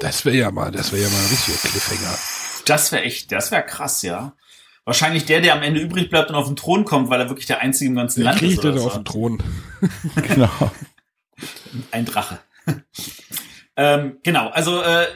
Das 0.00 0.24
wäre 0.24 0.36
ja 0.36 0.50
mal, 0.50 0.70
das 0.70 0.92
wäre 0.92 1.02
ja 1.02 1.08
mal 1.08 1.18
ein 1.18 1.26
richtiger 1.26 1.56
Cliffhanger. 1.58 2.18
Das 2.66 2.92
wäre 2.92 3.02
echt, 3.02 3.32
das 3.32 3.50
wäre 3.50 3.64
krass, 3.64 4.02
ja. 4.02 4.34
Wahrscheinlich 4.84 5.24
der, 5.24 5.40
der 5.40 5.54
am 5.54 5.62
Ende 5.62 5.80
übrig 5.80 6.10
bleibt 6.10 6.30
und 6.30 6.36
auf 6.36 6.46
den 6.46 6.56
Thron 6.56 6.84
kommt, 6.84 7.08
weil 7.08 7.20
er 7.20 7.28
wirklich 7.28 7.46
der 7.46 7.60
einzige 7.60 7.90
im 7.90 7.96
ganzen 7.96 8.20
der 8.22 8.32
Land 8.32 8.42
ist. 8.42 8.58
Oder 8.58 8.78
so. 8.78 8.86
auf 8.86 8.94
den 8.94 9.04
Thron. 9.04 9.42
genau. 10.16 10.70
Ein 11.90 12.04
Drache. 12.04 12.38
ähm, 13.76 14.18
genau, 14.22 14.48
also 14.48 14.82
äh, 14.82 15.06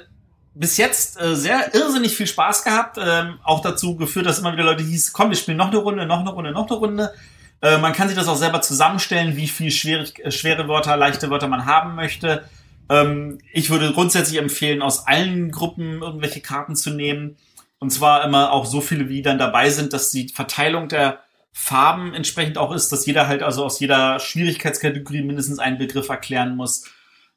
bis 0.54 0.76
jetzt 0.78 1.20
äh, 1.20 1.36
sehr 1.36 1.74
irrsinnig 1.74 2.16
viel 2.16 2.26
Spaß 2.26 2.64
gehabt. 2.64 2.98
Ähm, 3.00 3.38
auch 3.44 3.60
dazu 3.60 3.96
geführt, 3.96 4.26
dass 4.26 4.38
immer 4.38 4.54
wieder 4.54 4.64
Leute 4.64 4.82
hieß, 4.82 5.12
komm, 5.12 5.30
wir 5.30 5.36
spielen 5.36 5.58
noch 5.58 5.68
eine 5.68 5.78
Runde, 5.78 6.06
noch 6.06 6.20
eine 6.20 6.30
Runde, 6.30 6.50
noch 6.52 6.68
eine 6.68 6.78
Runde. 6.78 7.14
Äh, 7.60 7.78
man 7.78 7.92
kann 7.92 8.08
sich 8.08 8.16
das 8.16 8.28
auch 8.28 8.36
selber 8.36 8.62
zusammenstellen, 8.62 9.36
wie 9.36 9.48
viel 9.48 9.70
schwere, 9.70 10.04
äh, 10.22 10.30
schwere 10.30 10.66
Wörter, 10.66 10.96
leichte 10.96 11.30
Wörter 11.30 11.48
man 11.48 11.66
haben 11.66 11.94
möchte. 11.94 12.44
Ähm, 12.88 13.38
ich 13.52 13.68
würde 13.68 13.92
grundsätzlich 13.92 14.38
empfehlen, 14.38 14.80
aus 14.80 15.06
allen 15.06 15.50
Gruppen 15.50 16.00
irgendwelche 16.00 16.40
Karten 16.40 16.74
zu 16.74 16.90
nehmen 16.90 17.36
und 17.80 17.90
zwar 17.90 18.24
immer 18.24 18.52
auch 18.52 18.66
so 18.66 18.80
viele, 18.80 19.08
wie 19.08 19.22
dann 19.22 19.38
dabei 19.38 19.70
sind, 19.70 19.92
dass 19.92 20.10
die 20.10 20.28
Verteilung 20.28 20.88
der 20.88 21.20
Farben 21.52 22.14
entsprechend 22.14 22.58
auch 22.58 22.72
ist, 22.72 22.90
dass 22.90 23.06
jeder 23.06 23.28
halt 23.28 23.42
also 23.42 23.64
aus 23.64 23.80
jeder 23.80 24.18
Schwierigkeitskategorie 24.18 25.22
mindestens 25.22 25.58
einen 25.58 25.78
Begriff 25.78 26.08
erklären 26.08 26.56
muss. 26.56 26.84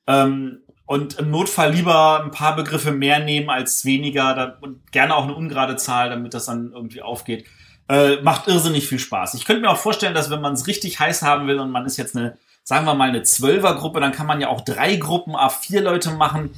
Ähm, 0.08 0.60
und 0.86 1.20
im 1.20 1.32
Notfall 1.32 1.74
lieber 1.74 2.24
ein 2.24 2.32
paar 2.32 2.56
Begriffe 2.56 2.92
mehr 2.92 3.20
nehmen 3.20 3.50
als 3.50 3.86
weniger 3.86 4.34
da, 4.34 4.58
und 4.62 4.92
gerne 4.92 5.16
auch 5.16 5.24
eine 5.24 5.36
ungerade 5.36 5.76
Zahl, 5.78 6.10
damit 6.10 6.34
das 6.34 6.48
dann 6.48 6.72
irgendwie 6.74 7.02
aufgeht. 7.02 7.46
Äh, 7.88 8.22
macht 8.22 8.48
irrsinnig 8.48 8.88
viel 8.88 9.00
Spaß. 9.00 9.36
Ich 9.36 9.46
könnte 9.46 9.62
mir 9.62 9.70
auch 9.70 9.78
vorstellen, 9.78 10.14
dass 10.14 10.30
wenn 10.30 10.42
man 10.42 10.54
es 10.54 10.68
richtig 10.68 11.00
heiß 11.00 11.22
haben 11.22 11.48
will 11.48 11.60
und 11.60 11.72
man 11.72 11.86
ist 11.86 11.98
jetzt 11.98 12.16
eine, 12.16 12.38
sagen 12.64 12.86
wir 12.86 12.94
mal, 12.94 13.10
eine 13.10 13.24
Zwölfergruppe, 13.24 14.00
dann 14.00 14.12
kann 14.12 14.28
man 14.28 14.42
ja 14.42 14.50
auch 14.50 14.62
drei 14.62 14.98
Gruppen 14.98 15.36
A4 15.36 15.82
Leute 15.82 16.12
machen 16.12 16.52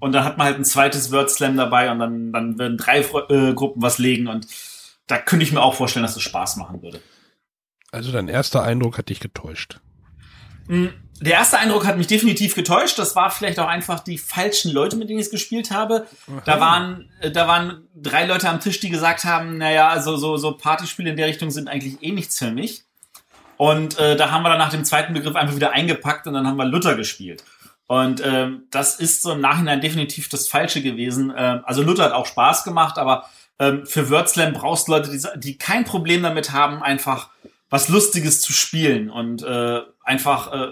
und 0.00 0.12
dann 0.12 0.24
hat 0.24 0.38
man 0.38 0.46
halt 0.46 0.58
ein 0.58 0.64
zweites 0.64 1.12
Word 1.12 1.30
Slam 1.30 1.56
dabei 1.56 1.90
und 1.90 2.00
dann, 2.00 2.32
dann 2.32 2.58
werden 2.58 2.76
drei 2.76 3.00
äh, 3.00 3.54
Gruppen 3.54 3.80
was 3.80 3.98
legen 3.98 4.26
und 4.26 4.46
da 5.06 5.18
könnte 5.18 5.44
ich 5.44 5.52
mir 5.52 5.62
auch 5.62 5.74
vorstellen, 5.74 6.04
dass 6.04 6.16
es 6.16 6.22
Spaß 6.22 6.56
machen 6.56 6.82
würde. 6.82 7.00
Also 7.92 8.12
dein 8.12 8.28
erster 8.28 8.62
Eindruck 8.62 8.98
hat 8.98 9.08
dich 9.08 9.20
getäuscht. 9.20 9.80
Hm, 10.68 10.92
der 11.20 11.34
erste 11.34 11.58
Eindruck 11.58 11.86
hat 11.86 11.98
mich 11.98 12.06
definitiv 12.06 12.54
getäuscht. 12.54 12.98
Das 12.98 13.14
war 13.14 13.30
vielleicht 13.30 13.58
auch 13.58 13.66
einfach 13.66 14.00
die 14.00 14.16
falschen 14.16 14.72
Leute, 14.72 14.96
mit 14.96 15.10
denen 15.10 15.18
ich 15.18 15.26
es 15.26 15.30
gespielt 15.30 15.70
habe. 15.70 16.06
Da 16.44 16.60
waren, 16.60 17.10
äh, 17.20 17.30
da 17.30 17.46
waren 17.46 17.88
drei 17.94 18.24
Leute 18.24 18.48
am 18.48 18.60
Tisch, 18.60 18.80
die 18.80 18.88
gesagt 18.88 19.24
haben, 19.24 19.58
naja, 19.58 19.88
also 19.88 20.16
so, 20.16 20.36
so 20.36 20.52
Partyspiele 20.52 21.10
in 21.10 21.16
der 21.16 21.26
Richtung 21.26 21.50
sind 21.50 21.68
eigentlich 21.68 22.02
eh 22.02 22.12
nichts 22.12 22.38
für 22.38 22.52
mich. 22.52 22.84
Und 23.58 23.98
äh, 23.98 24.16
da 24.16 24.30
haben 24.30 24.42
wir 24.42 24.48
dann 24.48 24.58
nach 24.58 24.70
dem 24.70 24.84
zweiten 24.86 25.12
Begriff 25.12 25.36
einfach 25.36 25.54
wieder 25.54 25.72
eingepackt 25.72 26.26
und 26.26 26.32
dann 26.32 26.46
haben 26.46 26.56
wir 26.56 26.64
Luther 26.64 26.94
gespielt. 26.94 27.44
Und 27.90 28.22
ähm, 28.24 28.68
das 28.70 29.00
ist 29.00 29.20
so 29.20 29.32
im 29.32 29.40
Nachhinein 29.40 29.80
definitiv 29.80 30.28
das 30.28 30.46
Falsche 30.46 30.80
gewesen. 30.80 31.32
Ähm, 31.36 31.62
also 31.64 31.82
Luther 31.82 32.04
hat 32.04 32.12
auch 32.12 32.26
Spaß 32.26 32.62
gemacht, 32.62 32.98
aber 32.98 33.24
ähm, 33.58 33.84
für 33.84 34.08
Wörtslam 34.10 34.52
brauchst 34.52 34.86
du 34.86 34.92
Leute, 34.92 35.10
die, 35.10 35.40
die 35.40 35.58
kein 35.58 35.84
Problem 35.84 36.22
damit 36.22 36.52
haben, 36.52 36.84
einfach 36.84 37.30
was 37.68 37.88
Lustiges 37.88 38.42
zu 38.42 38.52
spielen 38.52 39.10
und 39.10 39.42
äh, 39.42 39.80
einfach 40.04 40.52
äh, 40.52 40.68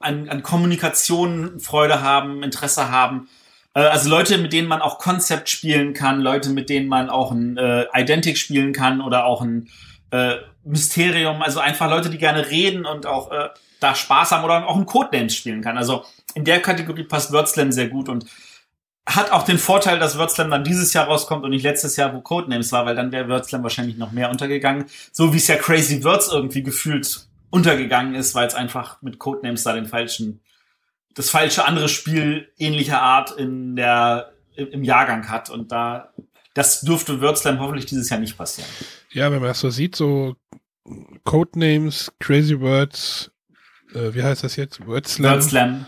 an, 0.00 0.28
an 0.28 0.42
Kommunikation 0.42 1.60
Freude 1.60 2.02
haben, 2.02 2.42
Interesse 2.42 2.90
haben. 2.90 3.30
Äh, 3.72 3.80
also 3.80 4.10
Leute, 4.10 4.36
mit 4.36 4.52
denen 4.52 4.68
man 4.68 4.82
auch 4.82 4.98
Konzept 4.98 5.48
spielen 5.48 5.94
kann, 5.94 6.20
Leute, 6.20 6.50
mit 6.50 6.68
denen 6.68 6.88
man 6.88 7.08
auch 7.08 7.30
ein 7.30 7.56
äh, 7.56 7.86
Identic 7.94 8.36
spielen 8.36 8.74
kann 8.74 9.00
oder 9.00 9.24
auch 9.24 9.40
ein 9.40 9.70
äh, 10.10 10.34
Mysterium, 10.64 11.40
also 11.40 11.58
einfach 11.58 11.88
Leute, 11.88 12.10
die 12.10 12.18
gerne 12.18 12.50
reden 12.50 12.84
und 12.84 13.06
auch 13.06 13.32
äh, 13.32 13.48
da 13.80 13.94
Spaß 13.94 14.32
haben 14.32 14.44
oder 14.44 14.66
auch 14.66 14.76
ein 14.76 14.86
Codenames 14.86 15.34
spielen 15.34 15.62
kann. 15.62 15.76
Also 15.76 16.04
in 16.34 16.44
der 16.44 16.60
Kategorie 16.60 17.04
passt 17.04 17.32
Wörtslam 17.32 17.72
sehr 17.72 17.88
gut 17.88 18.08
und 18.08 18.26
hat 19.06 19.32
auch 19.32 19.42
den 19.42 19.58
Vorteil, 19.58 19.98
dass 19.98 20.18
Wörtslam 20.18 20.50
dann 20.50 20.62
dieses 20.62 20.92
Jahr 20.92 21.06
rauskommt 21.06 21.44
und 21.44 21.50
nicht 21.50 21.64
letztes 21.64 21.96
Jahr, 21.96 22.14
wo 22.14 22.20
Codenames 22.20 22.70
war, 22.70 22.86
weil 22.86 22.94
dann 22.94 23.10
wäre 23.12 23.28
Wörtslam 23.28 23.62
wahrscheinlich 23.62 23.96
noch 23.96 24.12
mehr 24.12 24.30
untergegangen. 24.30 24.84
So 25.10 25.32
wie 25.32 25.38
es 25.38 25.48
ja 25.48 25.56
Crazy 25.56 26.04
Words 26.04 26.30
irgendwie 26.30 26.62
gefühlt 26.62 27.26
untergegangen 27.50 28.14
ist, 28.14 28.34
weil 28.34 28.46
es 28.46 28.54
einfach 28.54 29.02
mit 29.02 29.18
Codenames 29.18 29.64
da 29.64 29.72
den 29.72 29.86
falschen, 29.86 30.40
das 31.14 31.30
falsche 31.30 31.64
andere 31.64 31.88
Spiel 31.88 32.52
ähnlicher 32.58 33.02
Art 33.02 33.32
in 33.32 33.74
der, 33.74 34.32
im 34.54 34.84
Jahrgang 34.84 35.28
hat 35.28 35.50
und 35.50 35.72
da, 35.72 36.12
das 36.54 36.82
dürfte 36.82 37.20
Wörtslam 37.20 37.58
hoffentlich 37.58 37.86
dieses 37.86 38.08
Jahr 38.10 38.20
nicht 38.20 38.38
passieren. 38.38 38.68
Ja, 39.12 39.32
wenn 39.32 39.40
man 39.40 39.48
das 39.48 39.60
so 39.60 39.70
sieht, 39.70 39.96
so 39.96 40.36
Codenames, 41.24 42.12
Crazy 42.20 42.60
Words, 42.60 43.30
äh, 43.94 44.14
wie 44.14 44.22
heißt 44.22 44.44
das 44.44 44.56
jetzt? 44.56 44.86
Wordslam. 44.86 45.32
Wordslam. 45.32 45.86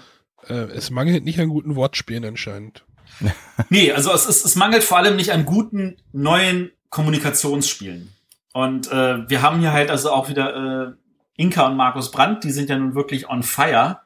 Äh, 0.48 0.54
es 0.54 0.90
mangelt 0.90 1.24
nicht 1.24 1.40
an 1.40 1.48
guten 1.48 1.76
Wortspielen 1.76 2.24
anscheinend. 2.24 2.84
nee, 3.68 3.92
also 3.92 4.12
es, 4.12 4.26
es, 4.26 4.44
es 4.44 4.56
mangelt 4.56 4.84
vor 4.84 4.98
allem 4.98 5.16
nicht 5.16 5.32
an 5.32 5.44
guten 5.44 5.96
neuen 6.12 6.72
Kommunikationsspielen. 6.90 8.12
Und 8.52 8.90
äh, 8.90 9.28
wir 9.28 9.42
haben 9.42 9.60
hier 9.60 9.72
halt 9.72 9.90
also 9.90 10.10
auch 10.10 10.28
wieder 10.28 10.88
äh, 10.88 10.92
Inka 11.36 11.66
und 11.66 11.76
Markus 11.76 12.10
Brandt, 12.10 12.44
die 12.44 12.50
sind 12.50 12.68
ja 12.68 12.76
nun 12.76 12.94
wirklich 12.94 13.28
on 13.28 13.42
fire, 13.42 14.00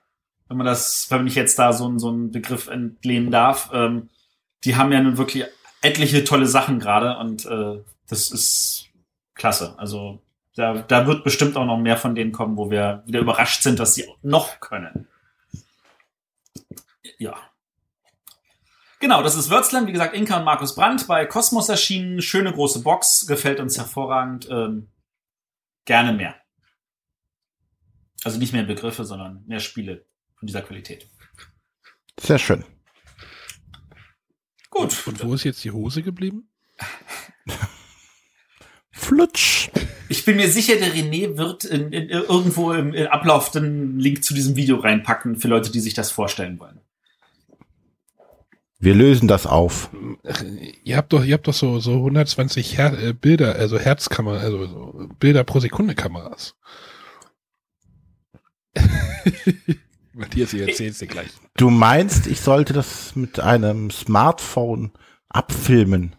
wenn 0.48 0.56
man 0.56 0.66
das, 0.66 1.06
wenn 1.10 1.26
ich 1.26 1.34
jetzt 1.34 1.58
da 1.58 1.72
so, 1.72 1.98
so 1.98 2.08
einen 2.08 2.30
Begriff 2.30 2.68
entlehnen 2.68 3.30
darf. 3.30 3.70
Ähm, 3.72 4.08
die 4.64 4.76
haben 4.76 4.92
ja 4.92 5.00
nun 5.00 5.18
wirklich 5.18 5.44
etliche 5.82 6.24
tolle 6.24 6.46
Sachen 6.46 6.78
gerade 6.78 7.18
und 7.18 7.44
äh, 7.46 7.82
das 8.08 8.30
ist 8.30 8.86
klasse. 9.34 9.74
Also 9.78 10.20
da, 10.56 10.72
da 10.74 11.06
wird 11.06 11.22
bestimmt 11.22 11.56
auch 11.56 11.66
noch 11.66 11.76
mehr 11.76 11.98
von 11.98 12.14
denen 12.14 12.32
kommen, 12.32 12.56
wo 12.56 12.70
wir 12.70 13.02
wieder 13.06 13.20
überrascht 13.20 13.62
sind, 13.62 13.78
dass 13.78 13.94
sie 13.94 14.10
noch 14.22 14.58
können. 14.60 15.06
Ja. 17.18 17.36
Genau, 18.98 19.22
das 19.22 19.36
ist 19.36 19.50
Wörtslam, 19.50 19.86
wie 19.86 19.92
gesagt, 19.92 20.14
Inka 20.14 20.38
und 20.38 20.44
Markus 20.44 20.74
Brandt 20.74 21.06
bei 21.06 21.26
Kosmos 21.26 21.68
erschienen. 21.68 22.22
Schöne 22.22 22.52
große 22.52 22.82
Box, 22.82 23.26
gefällt 23.26 23.60
uns 23.60 23.76
hervorragend. 23.76 24.48
Ähm, 24.50 24.88
gerne 25.84 26.14
mehr. 26.14 26.34
Also 28.24 28.38
nicht 28.38 28.54
mehr 28.54 28.64
Begriffe, 28.64 29.04
sondern 29.04 29.44
mehr 29.46 29.60
Spiele 29.60 30.06
von 30.36 30.46
dieser 30.46 30.62
Qualität. 30.62 31.06
Sehr 32.18 32.38
schön. 32.38 32.64
Gut. 34.70 35.06
Und 35.06 35.22
wo 35.22 35.34
ist 35.34 35.44
jetzt 35.44 35.62
die 35.64 35.70
Hose 35.70 36.02
geblieben? 36.02 36.48
Flutsch. 38.96 39.68
Ich 40.08 40.24
bin 40.24 40.36
mir 40.36 40.50
sicher, 40.50 40.76
der 40.76 40.94
René 40.94 41.36
wird 41.36 41.64
in, 41.64 41.92
in, 41.92 42.08
irgendwo 42.08 42.72
im, 42.72 42.94
im 42.94 43.06
Ablauf 43.08 43.50
den 43.50 43.98
Link 43.98 44.24
zu 44.24 44.32
diesem 44.34 44.56
Video 44.56 44.76
reinpacken 44.76 45.36
für 45.36 45.48
Leute, 45.48 45.70
die 45.70 45.80
sich 45.80 45.94
das 45.94 46.10
vorstellen 46.10 46.58
wollen. 46.58 46.80
Wir 48.78 48.94
lösen 48.94 49.28
das 49.28 49.46
auf. 49.46 49.90
Ach, 50.26 50.42
ihr 50.84 50.96
habt 50.96 51.12
doch, 51.12 51.24
ihr 51.24 51.34
habt 51.34 51.46
doch 51.46 51.54
so, 51.54 51.78
so 51.78 51.92
120 51.92 52.78
Her 52.78 52.98
äh, 52.98 53.12
Bilder, 53.12 53.56
also 53.56 53.78
Herzkamera, 53.78 54.38
also 54.38 54.66
so 54.66 55.08
Bilder 55.18 55.44
pro 55.44 55.60
Sekunde 55.60 55.94
Kameras. 55.94 56.54
Matthias, 60.12 60.54
ihr 60.54 60.68
erzählst 60.68 61.00
dir 61.02 61.06
gleich. 61.06 61.28
Du 61.56 61.68
meinst, 61.70 62.26
ich 62.26 62.40
sollte 62.40 62.72
das 62.72 63.14
mit 63.14 63.40
einem 63.40 63.90
Smartphone 63.90 64.92
abfilmen? 65.28 66.15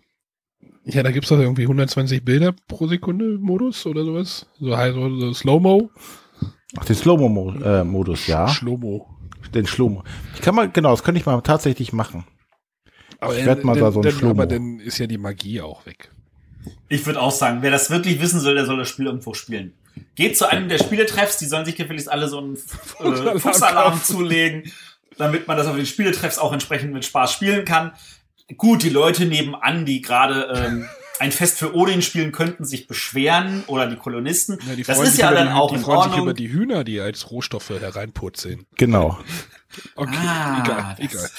Ja, 0.89 1.03
da 1.03 1.11
gibt's 1.11 1.29
doch 1.29 1.39
irgendwie 1.39 1.63
120 1.63 2.23
Bilder 2.23 2.53
pro 2.67 2.87
Sekunde 2.87 3.37
Modus 3.39 3.85
oder 3.85 4.05
sowas. 4.05 4.45
So, 4.59 4.73
so, 4.75 5.19
so 5.19 5.33
Slow-Mo. 5.33 5.91
Ach, 6.77 6.85
den 6.85 6.95
Slow-Mo-Modus, 6.95 8.27
äh, 8.27 8.31
ja. 8.31 8.47
Schlomo. 8.47 9.07
Den 9.53 9.67
Schlomo. 9.67 10.03
Ich 10.35 10.41
kann 10.41 10.55
mal, 10.55 10.69
genau, 10.69 10.91
das 10.91 11.03
könnte 11.03 11.19
ich 11.19 11.25
mal 11.25 11.39
tatsächlich 11.41 11.93
machen. 11.93 12.25
Aber 13.19 13.37
ich 13.37 13.45
werde 13.45 13.65
mal 13.65 13.77
da 13.77 13.91
so 13.91 14.01
ein 14.01 14.11
Schlomo. 14.11 14.31
Aber 14.31 14.45
dann 14.45 14.79
ist 14.79 14.97
ja 14.97 15.07
die 15.07 15.17
Magie 15.17 15.61
auch 15.61 15.85
weg. 15.85 16.11
Ich 16.89 17.05
würde 17.05 17.21
auch 17.21 17.31
sagen, 17.31 17.59
wer 17.61 17.71
das 17.71 17.89
wirklich 17.89 18.21
wissen 18.21 18.39
soll, 18.39 18.55
der 18.55 18.65
soll 18.65 18.77
das 18.77 18.89
Spiel 18.89 19.07
irgendwo 19.07 19.33
spielen. 19.33 19.73
Geht 20.15 20.37
zu 20.37 20.49
einem 20.49 20.69
der 20.69 20.77
Spieletreffs, 20.77 21.37
die 21.37 21.45
sollen 21.45 21.65
sich 21.65 21.75
gefälligst 21.75 22.09
alle 22.09 22.27
so 22.27 22.37
einen 22.37 22.55
äh, 22.55 23.39
Fußalarm 23.39 24.01
zulegen, 24.03 24.71
damit 25.17 25.47
man 25.47 25.57
das 25.57 25.67
auf 25.67 25.75
den 25.75 25.85
Spieletreffs 25.85 26.37
auch 26.37 26.53
entsprechend 26.53 26.93
mit 26.93 27.03
Spaß 27.03 27.31
spielen 27.31 27.65
kann 27.65 27.91
gut, 28.55 28.83
die 28.83 28.89
Leute 28.89 29.25
nebenan, 29.25 29.85
die 29.85 30.01
gerade 30.01 30.47
ähm, 30.55 30.89
ein 31.19 31.31
Fest 31.31 31.57
für 31.59 31.75
Odin 31.75 32.01
spielen 32.01 32.31
könnten, 32.31 32.63
sich 32.63 32.87
beschweren 32.87 33.63
oder 33.67 33.87
die 33.87 33.95
Kolonisten. 33.95 34.59
Ja, 34.67 34.75
die 34.75 34.83
das 34.83 34.99
ist 34.99 35.17
ja 35.17 35.31
dann 35.31 35.47
die, 35.47 35.53
auch 35.53 35.69
die 35.69 35.75
in 35.75 35.81
freuen 35.81 35.97
Ordnung. 35.97 36.13
sich 36.13 36.21
über 36.23 36.33
die 36.33 36.51
Hühner, 36.51 36.83
die 36.83 36.99
als 36.99 37.31
Rohstoffe 37.31 37.69
hereinputzeln. 37.69 38.65
Genau. 38.75 39.19
Okay, 39.95 40.15
ah, 40.15 40.63
egal, 40.63 40.95
egal. 40.97 41.29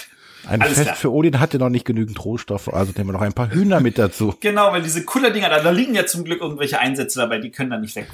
Ein 0.47 0.63
Alles 0.63 0.75
Fest 0.75 0.85
klar. 0.85 0.97
für 0.97 1.13
Odin 1.13 1.41
hatte 1.41 1.59
noch 1.59 1.71
nicht 1.71 1.85
genügend 1.85 2.25
Rohstoffe, 2.25 2.69
also 2.69 2.93
nehmen 2.97 3.09
wir 3.09 3.13
noch 3.15 3.23
ein 3.23 3.33
paar 3.33 3.51
Hühner 3.51 3.81
mit 3.81 3.99
dazu. 3.99 4.35
Genau, 4.41 4.71
weil 4.71 4.83
diese 4.83 5.05
Kullerdinger, 5.05 5.49
da, 5.49 5.61
da 5.61 5.71
liegen 5.71 5.95
ja 5.95 6.07
zum 6.07 6.25
Glück 6.25 6.41
irgendwelche 6.41 6.79
Einsätze 6.79 7.19
dabei, 7.19 7.39
die 7.39 7.51
können 7.51 7.71
da 7.71 7.79
nicht 7.79 7.97
weg. 7.97 8.07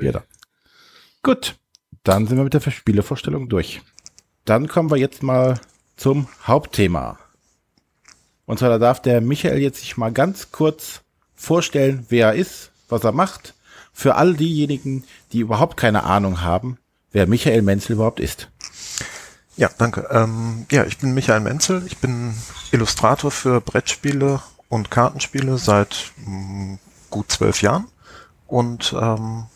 Ja, 0.00 0.22
Gut, 1.22 1.56
dann 2.04 2.26
sind 2.26 2.36
wir 2.36 2.44
mit 2.44 2.54
der 2.54 2.60
Spielevorstellung 2.60 3.48
durch. 3.48 3.80
Dann 4.44 4.68
kommen 4.68 4.90
wir 4.90 4.96
jetzt 4.96 5.22
mal 5.22 5.60
zum 5.96 6.28
Hauptthema. 6.46 7.18
Und 8.46 8.58
zwar 8.58 8.70
da 8.70 8.78
darf 8.78 9.02
der 9.02 9.20
Michael 9.20 9.58
jetzt 9.58 9.80
sich 9.80 9.96
mal 9.96 10.12
ganz 10.12 10.52
kurz 10.52 11.00
vorstellen, 11.34 12.06
wer 12.08 12.28
er 12.28 12.34
ist, 12.34 12.70
was 12.88 13.04
er 13.04 13.12
macht, 13.12 13.54
für 13.92 14.14
all 14.14 14.34
diejenigen, 14.34 15.04
die 15.32 15.40
überhaupt 15.40 15.76
keine 15.76 16.04
Ahnung 16.04 16.42
haben, 16.42 16.78
wer 17.12 17.26
Michael 17.26 17.62
Menzel 17.62 17.92
überhaupt 17.92 18.20
ist. 18.20 18.48
Ja, 19.56 19.70
danke. 19.78 20.06
Ähm, 20.10 20.66
ja, 20.70 20.84
ich 20.84 20.98
bin 20.98 21.14
Michael 21.14 21.40
Menzel. 21.40 21.82
Ich 21.86 21.96
bin 21.96 22.34
Illustrator 22.72 23.30
für 23.30 23.62
Brettspiele 23.62 24.42
und 24.68 24.90
Kartenspiele 24.90 25.56
seit 25.56 26.12
mh, 26.26 26.30
mm, 26.30 26.78
gut 27.08 27.32
zwölf 27.32 27.62
Jahren. 27.62 27.86
Und 28.46 28.94
ähm, 29.00 29.46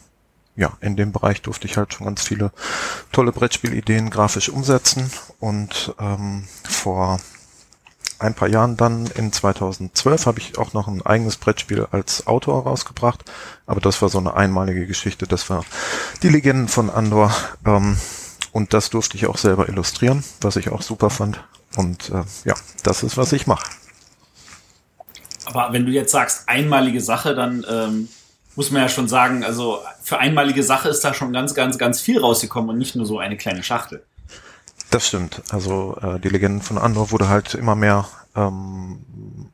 ja, 0.57 0.73
in 0.81 0.97
dem 0.97 1.13
Bereich 1.13 1.43
durfte 1.43 1.67
ich 1.67 1.77
halt 1.77 1.93
schon 1.93 2.07
ganz 2.07 2.23
viele 2.23 2.51
tolle 3.13 3.31
Brettspielideen 3.31 4.09
grafisch 4.09 4.49
umsetzen. 4.49 5.11
Und 5.39 5.95
ähm, 6.01 6.49
vor 6.65 7.19
ein 8.21 8.35
paar 8.35 8.49
Jahren 8.49 8.77
dann, 8.77 9.07
in 9.07 9.33
2012, 9.33 10.27
habe 10.27 10.39
ich 10.39 10.59
auch 10.59 10.73
noch 10.73 10.89
ein 10.89 11.05
eigenes 11.05 11.37
Brettspiel 11.37 11.87
als 11.91 12.27
Autor 12.27 12.65
rausgebracht. 12.65 13.25
Aber 13.67 13.81
das 13.81 14.01
war 14.03 14.09
so 14.09 14.19
eine 14.19 14.35
einmalige 14.35 14.87
Geschichte. 14.87 15.27
Das 15.27 15.49
war 15.51 15.65
die 16.23 16.29
Legenden 16.29 16.69
von 16.69 16.91
Andor. 16.91 17.35
Ähm, 17.65 17.97
und 18.53 18.75
das 18.75 18.91
durfte 18.91 19.17
ich 19.17 19.27
auch 19.27 19.39
selber 19.39 19.69
illustrieren, 19.69 20.25
was 20.41 20.57
ich 20.57 20.71
auch 20.71 20.83
super 20.83 21.11
fand. 21.11 21.43
Und 21.77 22.11
äh, 22.11 22.25
ja, 22.45 22.55
das 22.83 23.03
ist, 23.03 23.17
was 23.17 23.33
ich 23.33 23.47
mache. 23.47 23.71
Aber 25.47 25.73
wenn 25.73 25.87
du 25.87 25.93
jetzt 25.93 26.13
sagst, 26.13 26.49
einmalige 26.49 27.01
Sache, 27.01 27.35
dann 27.35 27.65
ähm, 27.69 28.09
muss 28.57 28.71
man 28.71 28.83
ja 28.83 28.89
schon 28.89 29.09
sagen, 29.09 29.45
also 29.45 29.81
für 30.03 30.19
einmalige 30.19 30.63
Sache 30.63 30.89
ist 30.89 31.03
da 31.05 31.15
schon 31.15 31.33
ganz, 31.33 31.55
ganz, 31.55 31.79
ganz 31.79 32.01
viel 32.01 32.21
rausgekommen 32.21 32.71
und 32.71 32.79
nicht 32.79 32.97
nur 32.97 33.07
so 33.07 33.19
eine 33.19 33.37
kleine 33.37 33.63
Schachtel. 33.63 34.05
Das 34.91 35.07
stimmt. 35.07 35.43
Also 35.51 35.97
äh, 36.03 36.19
die 36.19 36.29
Legenden 36.29 36.63
von 36.63 36.77
Andor 36.77 37.11
wurde 37.13 37.29
halt 37.29 37.55
immer 37.55 37.77
mehr 37.77 38.09
ähm, 38.35 38.99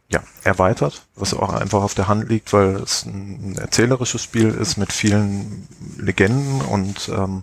ja, 0.09 0.23
erweitert, 0.45 1.03
was 1.17 1.35
auch 1.35 1.53
einfach 1.53 1.83
auf 1.83 1.95
der 1.95 2.09
Hand 2.09 2.29
liegt, 2.29 2.53
weil 2.53 2.77
es 2.77 3.05
ein 3.05 3.57
erzählerisches 3.59 4.23
Spiel 4.23 4.49
ist 4.51 4.77
mit 4.77 4.93
vielen 4.93 5.67
Legenden 5.99 6.61
und 6.63 7.09
ähm, 7.09 7.43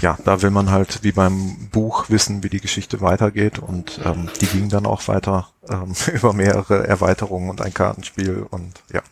ja, 0.00 0.16
da 0.24 0.40
will 0.40 0.50
man 0.50 0.70
halt 0.70 1.00
wie 1.02 1.12
beim 1.12 1.68
Buch 1.70 2.08
wissen, 2.08 2.42
wie 2.42 2.48
die 2.48 2.60
Geschichte 2.60 3.00
weitergeht 3.00 3.58
und 3.58 4.00
ähm, 4.04 4.28
die 4.40 4.46
ging 4.46 4.68
dann 4.70 4.86
auch 4.86 5.08
weiter 5.08 5.48
ähm, 5.68 5.94
über 6.12 6.32
mehrere 6.32 6.86
Erweiterungen 6.86 7.50
und 7.50 7.60
ein 7.60 7.74
Kartenspiel 7.74 8.46
und 8.48 8.80
ja. 8.92 9.02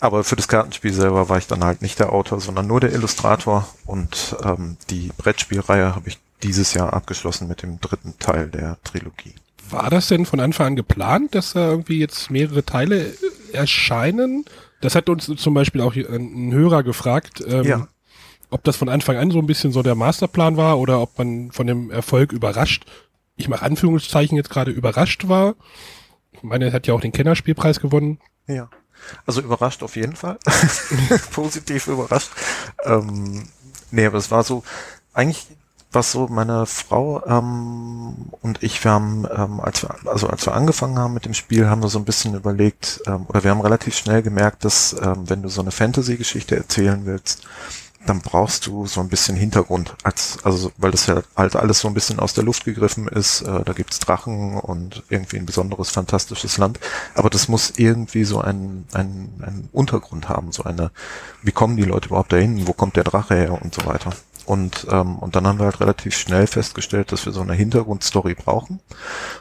aber 0.00 0.24
für 0.24 0.36
das 0.36 0.48
Kartenspiel 0.48 0.94
selber 0.94 1.28
war 1.28 1.36
ich 1.36 1.46
dann 1.46 1.64
halt 1.64 1.82
nicht 1.82 1.98
der 1.98 2.12
Autor, 2.12 2.40
sondern 2.40 2.66
nur 2.66 2.80
der 2.80 2.92
Illustrator. 2.92 3.68
Und 3.84 4.36
ähm, 4.42 4.78
die 4.88 5.10
Brettspielreihe 5.18 5.94
habe 5.94 6.08
ich 6.08 6.18
dieses 6.44 6.74
Jahr 6.74 6.92
abgeschlossen 6.92 7.48
mit 7.48 7.62
dem 7.62 7.80
dritten 7.80 8.18
Teil 8.18 8.48
der 8.48 8.78
Trilogie. 8.84 9.34
War 9.70 9.90
das 9.90 10.08
denn 10.08 10.26
von 10.26 10.40
Anfang 10.40 10.68
an 10.68 10.76
geplant, 10.76 11.34
dass 11.34 11.54
da 11.54 11.70
irgendwie 11.70 11.98
jetzt 11.98 12.30
mehrere 12.30 12.64
Teile 12.64 13.14
erscheinen? 13.52 14.44
Das 14.80 14.94
hat 14.94 15.08
uns 15.08 15.24
zum 15.24 15.54
Beispiel 15.54 15.80
auch 15.80 15.96
ein 15.96 16.52
Hörer 16.52 16.82
gefragt, 16.82 17.42
ähm, 17.46 17.64
ja. 17.64 17.88
ob 18.50 18.62
das 18.62 18.76
von 18.76 18.90
Anfang 18.90 19.16
an 19.16 19.30
so 19.30 19.38
ein 19.38 19.46
bisschen 19.46 19.72
so 19.72 19.82
der 19.82 19.94
Masterplan 19.94 20.58
war 20.58 20.78
oder 20.78 21.00
ob 21.00 21.16
man 21.18 21.50
von 21.50 21.66
dem 21.66 21.90
Erfolg 21.90 22.32
überrascht, 22.32 22.84
ich 23.36 23.48
mache 23.48 23.64
Anführungszeichen 23.64 24.36
jetzt 24.36 24.50
gerade 24.50 24.70
überrascht 24.70 25.28
war. 25.28 25.54
Ich 26.32 26.42
meine, 26.42 26.66
er 26.66 26.72
hat 26.72 26.86
ja 26.86 26.94
auch 26.94 27.00
den 27.00 27.12
Kennerspielpreis 27.12 27.80
gewonnen. 27.80 28.20
Ja. 28.46 28.68
Also 29.26 29.40
überrascht 29.40 29.82
auf 29.82 29.96
jeden 29.96 30.14
Fall. 30.14 30.38
Positiv 31.32 31.88
überrascht. 31.88 32.30
Ähm, 32.84 33.48
nee, 33.90 34.06
aber 34.06 34.18
es 34.18 34.30
war 34.30 34.44
so, 34.44 34.62
eigentlich 35.12 35.46
was 35.94 36.12
so 36.12 36.28
meine 36.28 36.66
Frau 36.66 37.22
ähm, 37.26 38.14
und 38.40 38.62
ich, 38.62 38.82
wir 38.84 38.90
haben, 38.90 39.26
ähm, 39.34 39.60
als 39.60 39.82
wir, 39.82 39.94
also 40.06 40.28
als 40.28 40.46
wir 40.46 40.54
angefangen 40.54 40.98
haben 40.98 41.14
mit 41.14 41.24
dem 41.24 41.34
Spiel, 41.34 41.68
haben 41.68 41.82
wir 41.82 41.88
so 41.88 41.98
ein 41.98 42.04
bisschen 42.04 42.34
überlegt, 42.34 43.02
ähm, 43.06 43.26
oder 43.28 43.44
wir 43.44 43.50
haben 43.50 43.60
relativ 43.60 43.96
schnell 43.96 44.22
gemerkt, 44.22 44.64
dass 44.64 44.94
ähm, 45.00 45.28
wenn 45.28 45.42
du 45.42 45.48
so 45.48 45.60
eine 45.60 45.70
Fantasy-Geschichte 45.70 46.56
erzählen 46.56 47.06
willst, 47.06 47.46
dann 48.06 48.20
brauchst 48.20 48.66
du 48.66 48.86
so 48.86 49.00
ein 49.00 49.08
bisschen 49.08 49.36
Hintergrund, 49.36 49.94
als, 50.02 50.38
also 50.44 50.72
weil 50.76 50.90
das 50.90 51.06
ja 51.06 51.22
halt 51.36 51.56
alles 51.56 51.80
so 51.80 51.88
ein 51.88 51.94
bisschen 51.94 52.18
aus 52.18 52.34
der 52.34 52.44
Luft 52.44 52.64
gegriffen 52.64 53.08
ist. 53.08 53.42
Äh, 53.42 53.64
da 53.64 53.72
gibt's 53.72 53.98
Drachen 53.98 54.58
und 54.58 55.02
irgendwie 55.08 55.38
ein 55.38 55.46
besonderes, 55.46 55.90
fantastisches 55.90 56.58
Land. 56.58 56.78
Aber 57.14 57.30
das 57.30 57.48
muss 57.48 57.72
irgendwie 57.76 58.24
so 58.24 58.40
einen, 58.40 58.86
einen, 58.92 59.42
einen 59.44 59.68
Untergrund 59.72 60.28
haben, 60.28 60.52
so 60.52 60.64
eine, 60.64 60.90
wie 61.42 61.52
kommen 61.52 61.76
die 61.76 61.84
Leute 61.84 62.08
überhaupt 62.08 62.32
dahin, 62.32 62.66
wo 62.66 62.72
kommt 62.72 62.96
der 62.96 63.04
Drache 63.04 63.34
her 63.34 63.62
und 63.62 63.74
so 63.74 63.86
weiter. 63.86 64.10
Und, 64.46 64.86
ähm, 64.90 65.18
und 65.18 65.36
dann 65.36 65.46
haben 65.46 65.58
wir 65.58 65.66
halt 65.66 65.80
relativ 65.80 66.16
schnell 66.16 66.46
festgestellt, 66.46 67.12
dass 67.12 67.24
wir 67.24 67.32
so 67.32 67.40
eine 67.40 67.54
Hintergrundstory 67.54 68.34
brauchen. 68.34 68.80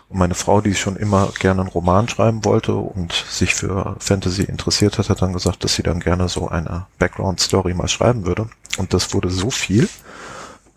Und 0.09 0.17
meine 0.17 0.35
Frau, 0.35 0.61
die 0.61 0.75
schon 0.75 0.95
immer 0.95 1.31
gerne 1.39 1.61
einen 1.61 1.69
Roman 1.69 2.07
schreiben 2.07 2.45
wollte 2.45 2.75
und 2.75 3.13
sich 3.29 3.53
für 3.53 3.95
Fantasy 3.99 4.43
interessiert 4.43 4.97
hat, 4.97 5.09
hat 5.09 5.21
dann 5.21 5.33
gesagt, 5.33 5.63
dass 5.63 5.75
sie 5.75 5.83
dann 5.83 5.99
gerne 5.99 6.29
so 6.29 6.47
eine 6.47 6.87
Background-Story 6.99 7.73
mal 7.73 7.87
schreiben 7.87 8.25
würde. 8.25 8.47
Und 8.77 8.93
das 8.93 9.13
wurde 9.13 9.29
so 9.29 9.51
viel, 9.51 9.89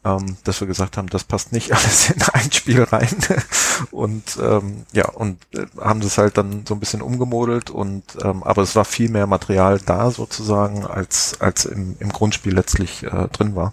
ähm, 0.06 0.36
dass 0.44 0.60
wir 0.60 0.68
gesagt 0.68 0.96
haben, 0.96 1.08
das 1.08 1.24
passt 1.24 1.52
nicht 1.52 1.72
alles 1.76 2.10
in 2.10 2.22
ein 2.32 2.52
Spiel 2.52 2.82
rein. 2.82 3.08
und 3.90 4.38
ähm, 4.40 4.86
ja, 4.92 5.08
und 5.08 5.38
äh, 5.54 5.66
haben 5.80 6.00
das 6.00 6.18
halt 6.18 6.38
dann 6.38 6.64
so 6.66 6.74
ein 6.74 6.80
bisschen 6.80 7.02
umgemodelt 7.02 7.70
und 7.70 8.04
ähm, 8.22 8.42
aber 8.42 8.62
es 8.62 8.76
war 8.76 8.84
viel 8.84 9.10
mehr 9.10 9.26
Material 9.26 9.80
da 9.84 10.10
sozusagen, 10.10 10.86
als, 10.86 11.40
als 11.40 11.64
im, 11.64 11.96
im 11.98 12.12
Grundspiel 12.12 12.54
letztlich 12.54 13.02
äh, 13.02 13.28
drin 13.28 13.56
war. 13.56 13.72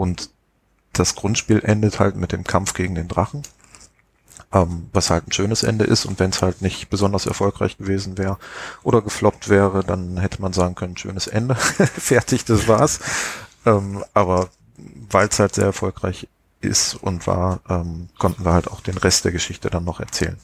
Und 0.00 0.30
das 0.94 1.14
Grundspiel 1.14 1.60
endet 1.62 2.00
halt 2.00 2.16
mit 2.16 2.32
dem 2.32 2.44
Kampf 2.44 2.72
gegen 2.72 2.94
den 2.94 3.06
Drachen, 3.06 3.42
ähm, 4.50 4.88
was 4.94 5.10
halt 5.10 5.28
ein 5.28 5.32
schönes 5.32 5.62
Ende 5.62 5.84
ist. 5.84 6.06
Und 6.06 6.18
wenn 6.18 6.30
es 6.30 6.40
halt 6.40 6.62
nicht 6.62 6.88
besonders 6.88 7.26
erfolgreich 7.26 7.76
gewesen 7.76 8.16
wäre 8.16 8.38
oder 8.82 9.02
gefloppt 9.02 9.50
wäre, 9.50 9.84
dann 9.84 10.16
hätte 10.16 10.40
man 10.40 10.54
sagen 10.54 10.74
können, 10.74 10.96
schönes 10.96 11.26
Ende, 11.26 11.54
fertig, 11.98 12.46
das 12.46 12.66
war's. 12.66 13.00
Ähm, 13.66 14.02
aber 14.14 14.48
weil 15.10 15.28
es 15.28 15.38
halt 15.38 15.54
sehr 15.54 15.66
erfolgreich 15.66 16.28
ist 16.62 16.94
und 16.94 17.26
war, 17.26 17.60
ähm, 17.68 18.08
konnten 18.18 18.46
wir 18.46 18.54
halt 18.54 18.68
auch 18.68 18.80
den 18.80 18.96
Rest 18.96 19.26
der 19.26 19.32
Geschichte 19.32 19.68
dann 19.68 19.84
noch 19.84 20.00
erzählen. 20.00 20.38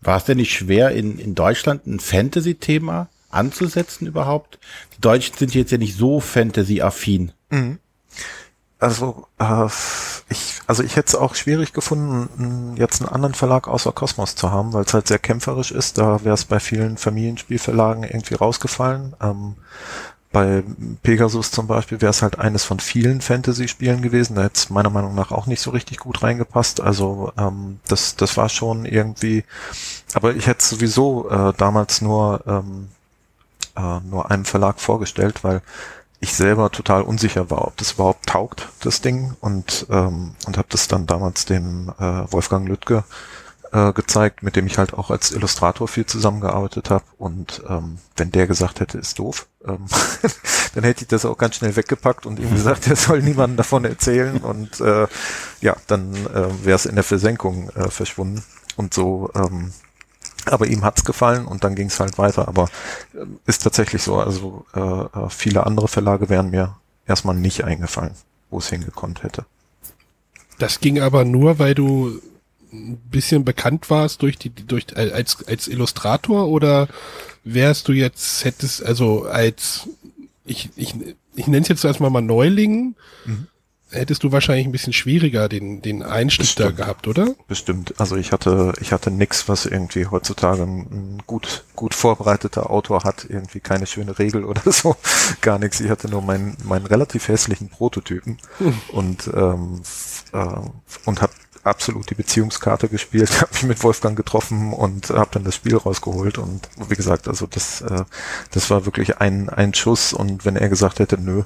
War 0.00 0.16
es 0.16 0.24
denn 0.24 0.38
nicht 0.38 0.52
schwer, 0.52 0.90
in, 0.90 1.20
in 1.20 1.36
Deutschland 1.36 1.86
ein 1.86 2.00
Fantasy-Thema 2.00 3.10
anzusetzen 3.30 4.08
überhaupt? 4.08 4.58
Die 4.96 5.00
Deutschen 5.00 5.36
sind 5.36 5.54
jetzt 5.54 5.70
ja 5.70 5.78
nicht 5.78 5.96
so 5.96 6.18
Fantasy-affin. 6.18 7.30
Mhm. 7.50 7.78
Also 8.78 9.26
äh, 9.38 9.66
ich, 10.28 10.60
also 10.66 10.82
ich 10.82 10.96
hätte 10.96 11.08
es 11.08 11.14
auch 11.14 11.34
schwierig 11.34 11.72
gefunden, 11.72 12.76
jetzt 12.76 13.00
einen 13.00 13.08
anderen 13.08 13.34
Verlag 13.34 13.68
außer 13.68 13.92
Kosmos 13.92 14.34
zu 14.34 14.50
haben, 14.50 14.74
weil 14.74 14.84
es 14.84 14.92
halt 14.92 15.08
sehr 15.08 15.18
kämpferisch 15.18 15.70
ist. 15.70 15.96
Da 15.98 16.24
wäre 16.24 16.34
es 16.34 16.44
bei 16.44 16.60
vielen 16.60 16.98
Familienspielverlagen 16.98 18.04
irgendwie 18.04 18.34
rausgefallen. 18.34 19.14
Ähm, 19.22 19.56
bei 20.30 20.62
Pegasus 21.02 21.50
zum 21.50 21.66
Beispiel 21.66 22.02
wäre 22.02 22.10
es 22.10 22.20
halt 22.20 22.38
eines 22.38 22.64
von 22.64 22.78
vielen 22.78 23.22
Fantasy-Spielen 23.22 24.02
gewesen. 24.02 24.36
Da 24.36 24.42
hätte 24.42 24.56
es 24.56 24.68
meiner 24.68 24.90
Meinung 24.90 25.14
nach 25.14 25.30
auch 25.30 25.46
nicht 25.46 25.62
so 25.62 25.70
richtig 25.70 25.98
gut 25.98 26.22
reingepasst. 26.22 26.82
Also 26.82 27.32
ähm, 27.38 27.80
das, 27.88 28.16
das 28.16 28.36
war 28.36 28.50
schon 28.50 28.84
irgendwie. 28.84 29.44
Aber 30.12 30.36
ich 30.36 30.46
hätte 30.46 30.62
sowieso 30.62 31.30
äh, 31.30 31.54
damals 31.56 32.02
nur 32.02 32.42
ähm, 32.46 32.88
äh, 33.76 34.00
nur 34.00 34.30
einem 34.30 34.44
Verlag 34.44 34.80
vorgestellt, 34.80 35.44
weil 35.44 35.62
ich 36.20 36.34
selber 36.34 36.70
total 36.70 37.02
unsicher 37.02 37.50
war, 37.50 37.66
ob 37.66 37.76
das 37.76 37.92
überhaupt 37.92 38.26
taugt, 38.26 38.68
das 38.80 39.00
Ding. 39.00 39.34
Und, 39.40 39.86
ähm, 39.90 40.34
und 40.46 40.56
habe 40.56 40.68
das 40.70 40.88
dann 40.88 41.06
damals 41.06 41.44
dem 41.44 41.92
äh, 41.98 42.32
Wolfgang 42.32 42.68
Lüttke 42.68 43.04
äh, 43.72 43.92
gezeigt, 43.92 44.42
mit 44.42 44.56
dem 44.56 44.66
ich 44.66 44.78
halt 44.78 44.94
auch 44.94 45.10
als 45.10 45.32
Illustrator 45.32 45.88
viel 45.88 46.06
zusammengearbeitet 46.06 46.90
habe. 46.90 47.04
Und 47.18 47.62
ähm, 47.68 47.98
wenn 48.16 48.30
der 48.30 48.46
gesagt 48.46 48.80
hätte, 48.80 48.98
ist 48.98 49.18
doof, 49.18 49.46
ähm, 49.66 49.86
dann 50.74 50.84
hätte 50.84 51.02
ich 51.02 51.08
das 51.08 51.24
auch 51.24 51.36
ganz 51.36 51.56
schnell 51.56 51.76
weggepackt 51.76 52.26
und 52.26 52.38
ihm 52.38 52.50
gesagt, 52.50 52.86
er 52.88 52.96
soll 52.96 53.22
niemandem 53.22 53.56
davon 53.58 53.84
erzählen. 53.84 54.38
Und 54.38 54.80
äh, 54.80 55.06
ja, 55.60 55.76
dann 55.86 56.14
äh, 56.14 56.64
wäre 56.64 56.76
es 56.76 56.86
in 56.86 56.94
der 56.94 57.04
Versenkung 57.04 57.70
äh, 57.70 57.90
verschwunden. 57.90 58.42
Und 58.76 58.94
so 58.94 59.30
ähm, 59.34 59.72
aber 60.52 60.66
ihm 60.66 60.84
hat's 60.84 61.04
gefallen 61.04 61.46
und 61.46 61.64
dann 61.64 61.74
ging's 61.74 62.00
halt 62.00 62.18
weiter. 62.18 62.48
Aber 62.48 62.68
äh, 63.14 63.26
ist 63.46 63.62
tatsächlich 63.62 64.02
so, 64.02 64.16
also 64.16 64.64
äh, 64.74 64.80
äh, 64.80 65.28
viele 65.28 65.66
andere 65.66 65.88
Verlage 65.88 66.28
wären 66.28 66.50
mir 66.50 66.76
erstmal 67.06 67.36
nicht 67.36 67.64
eingefallen, 67.64 68.14
wo 68.50 68.58
es 68.58 68.68
hingekonnt 68.68 69.22
hätte. 69.22 69.46
Das 70.58 70.80
ging 70.80 71.00
aber 71.00 71.24
nur, 71.24 71.58
weil 71.58 71.74
du 71.74 72.20
ein 72.72 72.96
bisschen 73.10 73.44
bekannt 73.44 73.90
warst 73.90 74.22
durch 74.22 74.38
die 74.38 74.50
durch 74.50 74.96
als 74.96 75.46
als 75.46 75.68
Illustrator 75.68 76.48
oder 76.48 76.88
wärst 77.44 77.86
du 77.86 77.92
jetzt 77.92 78.44
hättest 78.44 78.84
also 78.84 79.24
als 79.24 79.88
ich 80.44 80.70
ich 80.74 80.94
ich 81.36 81.46
nenne 81.46 81.62
es 81.62 81.68
jetzt 81.68 81.84
erstmal 81.84 82.10
mal 82.10 82.22
Neuling 82.22 82.96
mhm 83.24 83.46
hättest 83.96 84.22
du 84.22 84.32
wahrscheinlich 84.32 84.66
ein 84.66 84.72
bisschen 84.72 84.92
schwieriger 84.92 85.48
den, 85.48 85.82
den 85.82 86.02
Einstieg 86.02 86.46
Bestimmt. 86.46 86.78
da 86.78 86.84
gehabt, 86.84 87.08
oder? 87.08 87.34
Bestimmt. 87.48 87.94
Also 87.98 88.16
ich 88.16 88.32
hatte, 88.32 88.72
ich 88.80 88.92
hatte 88.92 89.10
nix, 89.10 89.48
was 89.48 89.66
irgendwie 89.66 90.06
heutzutage 90.06 90.62
ein 90.62 91.22
gut, 91.26 91.64
gut 91.74 91.94
vorbereiteter 91.94 92.70
Autor 92.70 93.04
hat. 93.04 93.26
Irgendwie 93.28 93.60
keine 93.60 93.86
schöne 93.86 94.18
Regel 94.18 94.44
oder 94.44 94.62
so. 94.72 94.96
Gar 95.40 95.58
nichts. 95.58 95.80
Ich 95.80 95.90
hatte 95.90 96.08
nur 96.08 96.22
meinen, 96.22 96.56
meinen 96.64 96.86
relativ 96.86 97.28
hässlichen 97.28 97.68
Prototypen 97.68 98.38
hm. 98.58 98.74
und, 98.92 99.30
ähm, 99.34 99.82
äh, 100.32 100.46
und 101.04 101.22
habe 101.22 101.32
absolut 101.66 102.08
die 102.08 102.14
Beziehungskarte 102.14 102.88
gespielt, 102.88 103.30
habe 103.40 103.52
mich 103.52 103.64
mit 103.64 103.82
Wolfgang 103.82 104.16
getroffen 104.16 104.72
und 104.72 105.10
habe 105.10 105.30
dann 105.32 105.44
das 105.44 105.56
Spiel 105.56 105.76
rausgeholt 105.76 106.38
und 106.38 106.68
wie 106.88 106.94
gesagt, 106.94 107.28
also 107.28 107.46
das, 107.46 107.80
äh, 107.80 108.04
das 108.52 108.70
war 108.70 108.86
wirklich 108.86 109.18
ein, 109.18 109.48
ein 109.48 109.74
Schuss 109.74 110.12
und 110.12 110.44
wenn 110.44 110.56
er 110.56 110.68
gesagt 110.68 111.00
hätte, 111.00 111.20
nö, 111.20 111.42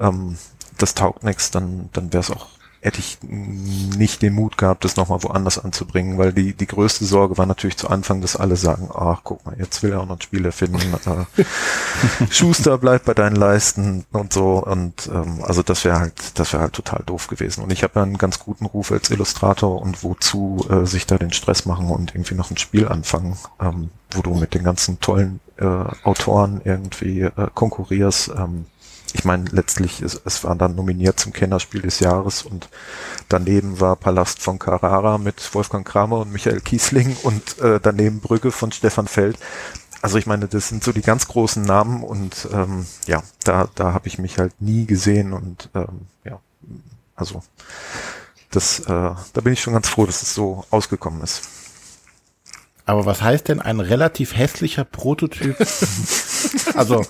ähm, 0.00 0.36
das 0.82 0.94
taugt 0.94 1.24
nichts, 1.24 1.50
dann, 1.50 1.88
dann 1.92 2.12
wäre 2.12 2.20
es 2.20 2.30
auch, 2.30 2.46
hätte 2.82 2.98
ich 2.98 3.18
nicht 3.22 4.22
den 4.22 4.34
Mut 4.34 4.56
gehabt, 4.56 4.84
das 4.84 4.96
nochmal 4.96 5.22
woanders 5.22 5.58
anzubringen, 5.58 6.16
weil 6.16 6.32
die, 6.32 6.54
die 6.54 6.66
größte 6.66 7.04
Sorge 7.04 7.36
war 7.36 7.44
natürlich 7.44 7.76
zu 7.76 7.88
Anfang, 7.88 8.22
dass 8.22 8.36
alle 8.36 8.56
sagen, 8.56 8.88
ach, 8.94 9.20
guck 9.22 9.44
mal, 9.44 9.54
jetzt 9.58 9.82
will 9.82 9.92
er 9.92 10.00
auch 10.00 10.06
noch 10.06 10.16
ein 10.16 10.22
Spiel 10.22 10.44
erfinden. 10.44 10.80
Äh, 11.06 12.26
Schuster 12.30 12.78
bleibt 12.78 13.04
bei 13.04 13.14
deinen 13.14 13.36
Leisten 13.36 14.04
und 14.12 14.32
so. 14.32 14.64
Und 14.64 15.08
ähm, 15.12 15.42
also 15.42 15.62
das 15.62 15.84
wäre 15.84 15.98
halt, 15.98 16.38
das 16.38 16.52
wäre 16.52 16.62
halt 16.62 16.72
total 16.72 17.02
doof 17.04 17.28
gewesen. 17.28 17.62
Und 17.62 17.72
ich 17.72 17.82
habe 17.82 17.94
ja 17.96 18.02
einen 18.02 18.18
ganz 18.18 18.38
guten 18.38 18.66
Ruf 18.66 18.92
als 18.92 19.10
Illustrator 19.10 19.80
und 19.80 20.02
wozu 20.02 20.66
äh, 20.70 20.86
sich 20.86 21.06
da 21.06 21.18
den 21.18 21.32
Stress 21.32 21.66
machen 21.66 21.88
und 21.88 22.14
irgendwie 22.14 22.34
noch 22.34 22.50
ein 22.50 22.56
Spiel 22.56 22.88
anfangen, 22.88 23.36
ähm, 23.60 23.90
wo 24.12 24.22
du 24.22 24.34
mit 24.34 24.54
den 24.54 24.62
ganzen 24.62 25.00
tollen 25.00 25.40
äh, 25.56 25.64
Autoren 26.04 26.60
irgendwie 26.64 27.22
äh, 27.22 27.32
konkurrierst. 27.54 28.28
Ähm, 28.36 28.66
ich 29.14 29.24
meine, 29.24 29.44
letztlich, 29.50 30.02
ist, 30.02 30.22
es 30.24 30.44
war 30.44 30.54
dann 30.56 30.74
nominiert 30.74 31.18
zum 31.18 31.32
Kennerspiel 31.32 31.82
des 31.82 32.00
Jahres 32.00 32.42
und 32.42 32.68
daneben 33.28 33.80
war 33.80 33.96
Palast 33.96 34.40
von 34.42 34.58
Carrara 34.58 35.18
mit 35.18 35.54
Wolfgang 35.54 35.86
Kramer 35.86 36.18
und 36.18 36.32
Michael 36.32 36.60
Kiesling 36.60 37.16
und 37.22 37.58
äh, 37.58 37.80
daneben 37.82 38.20
Brügge 38.20 38.52
von 38.52 38.72
Stefan 38.72 39.08
Feld. 39.08 39.38
Also 40.02 40.16
ich 40.18 40.26
meine, 40.26 40.48
das 40.48 40.68
sind 40.68 40.82
so 40.82 40.92
die 40.92 41.02
ganz 41.02 41.28
großen 41.28 41.62
Namen 41.62 42.02
und 42.02 42.48
ähm, 42.52 42.86
ja, 43.06 43.22
da, 43.44 43.68
da 43.74 43.92
habe 43.92 44.08
ich 44.08 44.18
mich 44.18 44.38
halt 44.38 44.60
nie 44.60 44.86
gesehen 44.86 45.32
und 45.32 45.68
ähm, 45.74 46.06
ja, 46.24 46.40
also 47.16 47.42
das, 48.50 48.80
äh, 48.80 48.86
da 48.86 49.40
bin 49.42 49.52
ich 49.52 49.60
schon 49.60 49.74
ganz 49.74 49.88
froh, 49.88 50.06
dass 50.06 50.22
es 50.22 50.34
so 50.34 50.64
ausgekommen 50.70 51.22
ist. 51.22 51.42
Aber 52.86 53.06
was 53.06 53.22
heißt 53.22 53.48
denn 53.48 53.60
ein 53.60 53.78
relativ 53.78 54.36
hässlicher 54.36 54.84
Prototyp? 54.84 55.56
also 56.74 57.04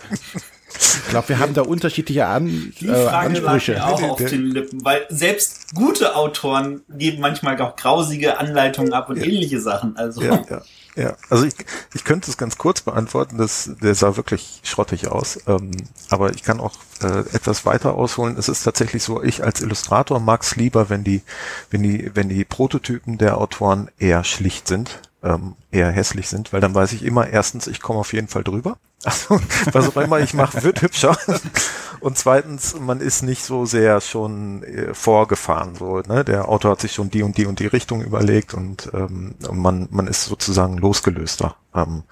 ich 0.81 1.09
glaube, 1.11 1.29
wir 1.29 1.39
haben 1.39 1.55
da 1.55 1.63
unterschiedliche 1.63 2.27
An 2.27 2.73
Die 2.81 2.89
äh, 2.89 3.07
Frage 3.07 3.29
Ansprüche. 3.29 3.75
Lag 3.75 3.99
mir 4.01 4.07
auch 4.07 4.11
auf 4.13 4.25
den 4.25 4.47
Lippen, 4.47 4.85
weil 4.85 5.03
selbst 5.09 5.75
gute 5.75 6.17
Autoren 6.17 6.83
geben 6.89 7.21
manchmal 7.21 7.61
auch 7.61 7.77
grausige 7.77 8.39
Anleitungen 8.39 8.93
ab 8.93 9.11
und 9.11 9.19
ja. 9.19 9.25
ähnliche 9.25 9.61
Sachen. 9.61 9.97
Also. 9.97 10.23
Ja, 10.23 10.43
ja. 10.49 10.63
Ja, 10.97 11.17
also 11.31 11.45
ich, 11.45 11.55
ich 11.95 12.05
könnte 12.05 12.29
es 12.31 12.37
ganz 12.37 12.59
kurz 12.59 12.81
beantworten, 12.81 13.39
das, 13.39 13.71
der 13.81 13.95
sah 13.95 14.17
wirklich 14.17 14.61
schrottig 14.65 15.07
aus. 15.07 15.39
Ähm, 15.47 15.71
aber 16.09 16.35
ich 16.35 16.43
kann 16.43 16.59
auch 16.59 16.75
äh, 17.01 17.21
etwas 17.33 17.65
weiter 17.65 17.95
ausholen. 17.95 18.37
Es 18.37 18.49
ist 18.49 18.65
tatsächlich 18.65 19.05
so, 19.05 19.23
ich 19.23 19.45
als 19.45 19.61
Illustrator 19.61 20.19
mag 20.19 20.43
es 20.43 20.57
lieber, 20.57 20.91
wenn 20.91 21.05
die, 21.05 21.23
wenn 21.71 21.85
die, 21.85 22.11
wenn 22.15 22.29
die 22.29 22.45
Prototypen 22.45 23.19
der 23.19 23.39
Autoren 23.39 23.89
eher 23.99 24.25
schlicht 24.25 24.67
sind 24.67 25.01
ähm, 25.23 25.55
eher 25.71 25.91
hässlich 25.91 26.29
sind, 26.29 26.53
weil 26.53 26.61
dann 26.61 26.75
weiß 26.75 26.93
ich 26.93 27.05
immer, 27.05 27.29
erstens, 27.29 27.67
ich 27.67 27.81
komme 27.81 28.01
auf 28.01 28.13
jeden 28.13 28.29
Fall 28.29 28.45
drüber. 28.45 28.77
Also, 29.03 29.41
was 29.73 29.89
auch 29.89 29.97
immer 30.03 30.21
ich 30.21 30.35
mache, 30.35 30.63
wird 30.63 30.83
hübscher. 30.83 31.17
Und 32.01 32.19
zweitens, 32.19 32.79
man 32.79 33.01
ist 33.01 33.23
nicht 33.23 33.43
so 33.45 33.65
sehr 33.65 34.03
schon 34.03 34.63
äh, 34.63 34.93
vorgefahren. 34.93 35.75
So, 35.75 36.01
ne? 36.01 36.23
Der 36.23 36.49
Autor 36.51 36.73
hat 36.73 36.83
sich 36.83 36.93
schon 36.93 37.11
die 37.11 37.23
und 37.23 37.39
die 37.39 37.47
und 37.47 37.61
die 37.61 37.67
Richtung 37.67 38.03
überlegt 38.03 38.53
und 38.55 38.91
ähm, 38.95 39.37
man, 39.53 39.89
man 39.91 40.07
ist 40.07 40.25
sozusagen 40.25 40.77
losgelöster. 40.79 41.57
Ähm, 41.75 42.05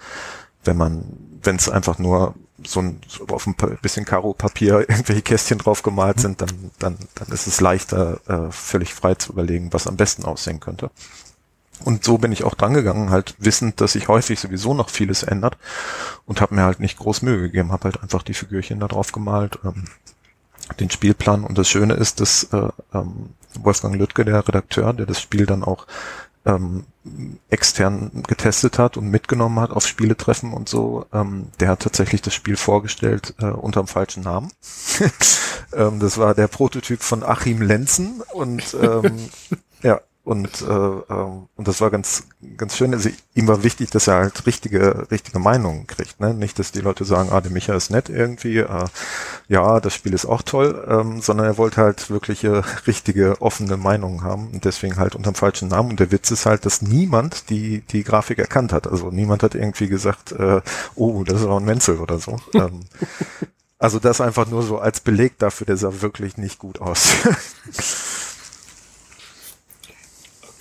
wenn 0.65 0.77
man, 0.77 1.05
wenn 1.43 1.57
es 1.57 1.69
einfach 1.69 1.99
nur 1.99 2.35
so 2.65 2.81
ein 2.81 3.01
so 3.07 3.27
auf 3.29 3.47
ein 3.47 3.55
bisschen 3.81 4.05
Karo-Papier 4.05 4.81
irgendwelche 4.89 5.23
Kästchen 5.23 5.59
drauf 5.59 5.83
gemalt 5.83 6.21
sind, 6.21 6.43
dann, 6.43 6.71
dann, 6.79 6.97
dann 7.15 7.29
ist 7.29 7.47
es 7.47 7.61
leichter, 7.61 8.21
äh, 8.29 8.51
völlig 8.51 8.95
frei 8.95 9.15
zu 9.15 9.33
überlegen, 9.33 9.73
was 9.73 9.87
am 9.87 9.97
besten 9.97 10.25
aussehen 10.25 10.61
könnte. 10.61 10.91
Und 11.85 12.05
so 12.05 12.19
bin 12.19 12.33
ich 12.33 12.45
auch 12.45 12.55
drangegangen, 12.55 13.11
halt 13.11 13.35
wissend, 13.39 13.81
dass 13.81 13.93
sich 13.93 14.09
häufig 14.09 14.41
sowieso 14.41 14.75
noch 14.75 14.91
vieles 14.91 15.23
ändert 15.23 15.57
und 16.27 16.41
habe 16.41 16.55
mir 16.55 16.65
halt 16.65 16.81
nicht 16.81 16.99
groß 16.99 17.23
Mühe 17.23 17.39
gegeben, 17.41 17.73
habe 17.73 17.85
halt 17.85 18.03
einfach 18.03 18.23
die 18.23 18.35
Figürchen 18.35 18.81
da 18.81 18.89
drauf 18.89 19.13
gemalt, 19.13 19.59
ähm, 19.65 19.85
den 20.81 20.91
Spielplan. 20.91 21.45
Und 21.45 21.57
das 21.57 21.69
Schöne 21.69 21.95
ist, 21.95 22.21
dass 22.21 22.45
äh, 22.53 22.69
ähm, 22.93 23.31
Wolfgang 23.61 23.95
Lüttke, 23.97 24.25
der 24.25 24.47
Redakteur, 24.47 24.93
der 24.93 25.07
das 25.07 25.21
Spiel 25.21 25.47
dann 25.47 25.63
auch 25.63 25.87
ähm, 26.45 26.85
extern 27.51 28.23
getestet 28.27 28.79
hat 28.79 28.97
und 28.97 29.11
mitgenommen 29.11 29.61
hat 29.61 29.71
auf 29.71 29.87
Spieletreffen 29.87 30.53
und 30.53 30.69
so, 30.69 31.07
ähm, 31.13 31.49
der 31.61 31.69
hat 31.69 31.81
tatsächlich 31.81 32.23
das 32.23 32.35
Spiel 32.35 32.57
vorgestellt 32.57 33.35
äh, 33.39 33.47
unter 33.47 33.83
dem 33.83 33.87
falschen 33.87 34.23
Namen. 34.23 34.51
ähm, 35.73 36.01
das 36.01 36.19
war 36.19 36.35
der 36.35 36.49
Prototyp 36.49 37.03
von 37.03 37.23
Achim 37.23 37.63
Lenzen 37.63 38.23
und 38.33 38.77
ähm, 38.81 39.31
ja, 39.83 40.01
und, 40.29 40.61
äh, 40.61 40.67
ähm, 40.67 41.49
und 41.57 41.69
das 41.69 41.81
war 41.81 41.91
ganz, 41.91 42.25
ganz 42.59 42.77
schön. 42.77 42.93
Also 42.93 43.09
ihm 43.35 43.49
war 43.49 43.63
wichtig, 43.63 43.89
dass 43.89 44.09
er 44.09 44.17
halt 44.17 44.45
richtige, 44.45 45.11
richtige 45.11 45.39
Meinungen 45.39 45.87
kriegt. 45.87 46.21
Ne? 46.21 46.35
Nicht, 46.35 46.59
dass 46.59 46.71
die 46.71 46.83
Leute 46.83 47.07
sagen, 47.07 47.31
ah, 47.33 47.41
der 47.41 47.51
Micha 47.51 47.75
ist 47.75 47.91
nett 47.91 48.11
irgendwie, 48.11 48.59
äh, 48.59 48.85
ja, 49.49 49.81
das 49.81 49.95
Spiel 49.95 50.13
ist 50.13 50.27
auch 50.27 50.43
toll, 50.43 50.87
ähm, 50.87 51.23
sondern 51.23 51.47
er 51.47 51.57
wollte 51.57 51.81
halt 51.81 52.11
wirkliche, 52.11 52.63
richtige, 52.87 53.41
offene 53.41 53.79
Meinungen 53.79 54.23
haben 54.23 54.49
und 54.53 54.67
deswegen 54.67 54.99
halt 54.99 55.15
unterm 55.15 55.35
falschen 55.35 55.69
Namen. 55.69 55.93
Und 55.93 56.01
der 56.01 56.13
Witz 56.13 56.31
ist 56.31 56.45
halt, 56.45 56.67
dass 56.67 56.83
niemand 56.83 57.49
die, 57.49 57.81
die 57.81 58.05
Grafik 58.05 58.39
erkannt 58.39 58.75
hat. 58.75 58.87
Also 58.87 59.11
niemand 59.11 59.43
hat 59.43 59.55
irgendwie 59.55 59.89
gesagt, 59.89 60.33
äh, 60.33 60.61
oh, 60.95 61.25
das 61.25 61.41
ist 61.41 61.47
auch 61.47 61.57
ein 61.57 61.65
Menzel 61.65 62.01
oder 62.01 62.19
so. 62.19 62.37
ähm, 62.53 62.81
also 63.79 63.99
das 63.99 64.21
einfach 64.21 64.47
nur 64.47 64.63
so 64.63 64.79
als 64.79 65.01
Beleg 65.01 65.39
dafür, 65.39 65.65
der 65.65 65.79
sah 65.79 66.03
wirklich 66.03 66.37
nicht 66.37 66.59
gut 66.59 66.83
aus. 66.83 67.15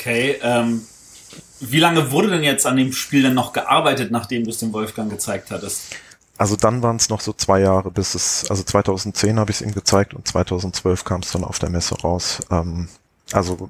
Okay, 0.07 0.39
ähm, 0.41 0.83
wie 1.59 1.79
lange 1.79 2.13
wurde 2.13 2.29
denn 2.29 2.43
jetzt 2.43 2.65
an 2.65 2.77
dem 2.77 2.93
Spiel 2.93 3.23
denn 3.23 3.33
noch 3.33 3.51
gearbeitet, 3.51 4.09
nachdem 4.09 4.45
du 4.45 4.51
es 4.51 4.57
dem 4.57 4.71
Wolfgang 4.71 5.09
gezeigt 5.09 5.51
hattest? 5.51 5.97
Also 6.37 6.55
dann 6.55 6.81
waren 6.81 6.95
es 6.95 7.09
noch 7.09 7.19
so 7.19 7.33
zwei 7.33 7.59
Jahre, 7.59 7.91
bis 7.91 8.15
es, 8.15 8.49
also 8.49 8.63
2010 8.63 9.37
habe 9.37 9.51
ich 9.51 9.57
es 9.59 9.67
ihm 9.67 9.73
gezeigt 9.73 10.13
und 10.13 10.25
2012 10.25 11.03
kam 11.03 11.23
es 11.23 11.33
dann 11.33 11.43
auf 11.43 11.59
der 11.59 11.69
Messe 11.69 11.99
raus. 11.99 12.39
Ähm, 12.49 12.87
also, 13.33 13.69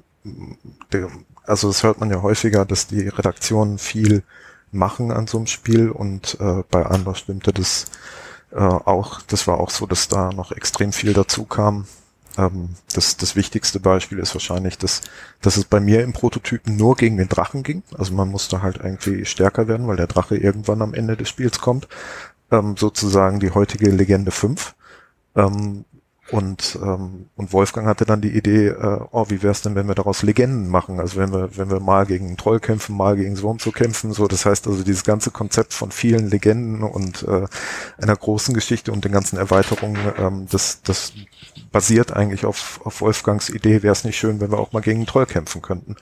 der, 0.92 1.08
also 1.42 1.66
das 1.66 1.82
hört 1.82 1.98
man 1.98 2.08
ja 2.08 2.22
häufiger, 2.22 2.64
dass 2.64 2.86
die 2.86 3.08
Redaktionen 3.08 3.78
viel 3.78 4.22
machen 4.70 5.10
an 5.10 5.26
so 5.26 5.38
einem 5.38 5.48
Spiel 5.48 5.90
und 5.90 6.36
äh, 6.38 6.62
bei 6.70 6.86
Andor 6.86 7.16
stimmte 7.16 7.52
das 7.52 7.86
äh, 8.52 8.58
auch, 8.58 9.22
das 9.22 9.48
war 9.48 9.58
auch 9.58 9.70
so, 9.70 9.86
dass 9.86 10.06
da 10.06 10.30
noch 10.30 10.52
extrem 10.52 10.92
viel 10.92 11.14
dazu 11.14 11.46
kam. 11.46 11.88
Ähm, 12.38 12.70
das, 12.94 13.16
das 13.16 13.36
wichtigste 13.36 13.80
Beispiel 13.80 14.18
ist 14.18 14.34
wahrscheinlich, 14.34 14.78
dass, 14.78 15.02
dass 15.42 15.56
es 15.56 15.64
bei 15.64 15.80
mir 15.80 16.02
im 16.02 16.12
Prototypen 16.12 16.76
nur 16.76 16.96
gegen 16.96 17.16
den 17.18 17.28
Drachen 17.28 17.64
ging. 17.64 17.82
Also 17.98 18.14
man 18.14 18.28
musste 18.28 18.62
halt 18.62 18.78
irgendwie 18.78 19.24
stärker 19.24 19.68
werden, 19.68 19.88
weil 19.88 19.96
der 19.96 20.06
Drache 20.06 20.36
irgendwann 20.36 20.80
am 20.80 20.94
Ende 20.94 21.16
des 21.16 21.28
Spiels 21.28 21.60
kommt. 21.60 21.88
Ähm, 22.50 22.76
sozusagen 22.78 23.40
die 23.40 23.50
heutige 23.50 23.90
Legende 23.90 24.30
5. 24.30 24.74
Ähm, 25.36 25.84
und, 26.30 26.78
ähm, 26.82 27.30
und 27.36 27.52
Wolfgang 27.54 27.86
hatte 27.86 28.04
dann 28.04 28.20
die 28.20 28.36
Idee, 28.36 28.68
äh, 28.68 29.00
oh, 29.12 29.26
wie 29.30 29.42
wär's 29.42 29.62
denn, 29.62 29.74
wenn 29.74 29.88
wir 29.88 29.94
daraus 29.94 30.22
Legenden 30.22 30.68
machen? 30.68 31.00
Also 31.00 31.16
wenn 31.16 31.32
wir, 31.32 31.56
wenn 31.56 31.70
wir 31.70 31.80
mal 31.80 32.04
gegen 32.04 32.26
einen 32.26 32.36
Troll 32.36 32.60
kämpfen, 32.60 32.96
mal 32.96 33.16
gegen 33.16 33.38
und 33.38 33.62
so 33.62 33.70
kämpfen, 33.70 34.12
so. 34.12 34.28
Das 34.28 34.44
heißt 34.44 34.66
also, 34.66 34.82
dieses 34.82 35.04
ganze 35.04 35.30
Konzept 35.30 35.72
von 35.72 35.90
vielen 35.90 36.28
Legenden 36.28 36.82
und 36.82 37.22
äh, 37.22 37.46
einer 37.96 38.16
großen 38.16 38.52
Geschichte 38.52 38.92
und 38.92 39.04
den 39.04 39.12
ganzen 39.12 39.38
Erweiterungen, 39.38 39.98
ähm, 40.18 40.46
das, 40.50 40.82
das 40.82 41.14
basiert 41.72 42.12
eigentlich 42.12 42.44
auf, 42.44 42.80
auf 42.84 43.00
Wolfgangs 43.00 43.48
Idee, 43.48 43.82
wäre 43.82 43.92
es 43.92 44.04
nicht 44.04 44.18
schön, 44.18 44.40
wenn 44.40 44.50
wir 44.50 44.58
auch 44.58 44.72
mal 44.72 44.80
gegen 44.80 44.98
einen 44.98 45.06
Troll 45.06 45.26
kämpfen 45.26 45.62
könnten. 45.62 45.96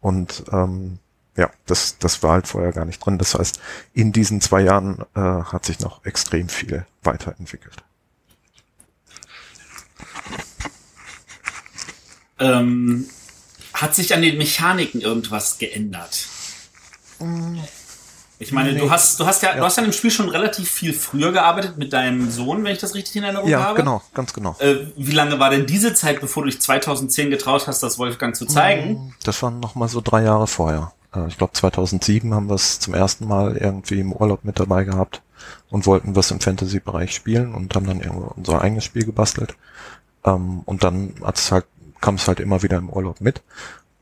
Und 0.00 0.44
ähm, 0.52 0.98
ja, 1.36 1.48
das, 1.66 1.96
das 1.98 2.24
war 2.24 2.32
halt 2.32 2.48
vorher 2.48 2.72
gar 2.72 2.84
nicht 2.86 3.04
drin. 3.04 3.18
Das 3.18 3.34
heißt, 3.34 3.60
in 3.92 4.10
diesen 4.10 4.40
zwei 4.40 4.62
Jahren 4.62 5.04
äh, 5.14 5.20
hat 5.20 5.64
sich 5.64 5.78
noch 5.78 6.04
extrem 6.04 6.48
viel 6.48 6.84
weiterentwickelt. 7.04 7.84
Ähm, 12.40 13.08
hat 13.72 13.94
sich 13.94 14.14
an 14.14 14.22
den 14.22 14.38
Mechaniken 14.38 15.00
irgendwas 15.00 15.58
geändert? 15.58 16.26
Ich 18.38 18.52
meine, 18.52 18.72
nee. 18.72 18.78
du 18.78 18.90
hast, 18.90 19.20
du 19.20 19.26
hast 19.26 19.42
ja, 19.42 19.50
ja, 19.50 19.56
du 19.56 19.64
hast 19.64 19.76
ja 19.76 19.84
im 19.84 19.92
Spiel 19.92 20.10
schon 20.10 20.30
relativ 20.30 20.70
viel 20.70 20.94
früher 20.94 21.30
gearbeitet 21.30 21.76
mit 21.76 21.92
deinem 21.92 22.30
Sohn, 22.30 22.64
wenn 22.64 22.72
ich 22.72 22.78
das 22.78 22.94
richtig 22.94 23.16
in 23.16 23.24
Erinnerung 23.24 23.48
ja, 23.48 23.60
habe. 23.60 23.78
Ja, 23.78 23.84
genau, 23.84 24.02
ganz 24.14 24.32
genau. 24.32 24.56
Äh, 24.58 24.86
wie 24.96 25.12
lange 25.12 25.38
war 25.38 25.50
denn 25.50 25.66
diese 25.66 25.92
Zeit, 25.92 26.22
bevor 26.22 26.44
du 26.44 26.48
dich 26.48 26.60
2010 26.60 27.28
getraut 27.30 27.66
hast, 27.66 27.82
das 27.82 27.98
Wolfgang 27.98 28.34
zu 28.34 28.46
zeigen? 28.46 28.92
Mm, 28.92 29.14
das 29.24 29.42
waren 29.42 29.60
noch 29.60 29.74
mal 29.74 29.88
so 29.88 30.00
drei 30.00 30.22
Jahre 30.22 30.46
vorher. 30.46 30.92
Äh, 31.14 31.28
ich 31.28 31.36
glaube 31.36 31.52
2007 31.52 32.32
haben 32.32 32.48
wir 32.48 32.54
es 32.54 32.80
zum 32.80 32.94
ersten 32.94 33.28
Mal 33.28 33.58
irgendwie 33.58 34.00
im 34.00 34.12
Urlaub 34.12 34.44
mit 34.44 34.58
dabei 34.58 34.84
gehabt 34.84 35.20
und 35.68 35.86
wollten 35.86 36.16
was 36.16 36.30
im 36.30 36.40
Fantasy-Bereich 36.40 37.14
spielen 37.14 37.54
und 37.54 37.74
haben 37.74 37.86
dann 37.86 38.00
irgendwo 38.00 38.32
unser 38.36 38.62
eigenes 38.62 38.84
Spiel 38.84 39.04
gebastelt. 39.04 39.54
Ähm, 40.24 40.62
und 40.64 40.82
dann 40.82 41.14
hat 41.22 41.36
es 41.36 41.52
halt 41.52 41.66
kam 42.00 42.16
es 42.16 42.28
halt 42.28 42.40
immer 42.40 42.62
wieder 42.62 42.78
im 42.78 42.90
Urlaub 42.90 43.20
mit. 43.20 43.42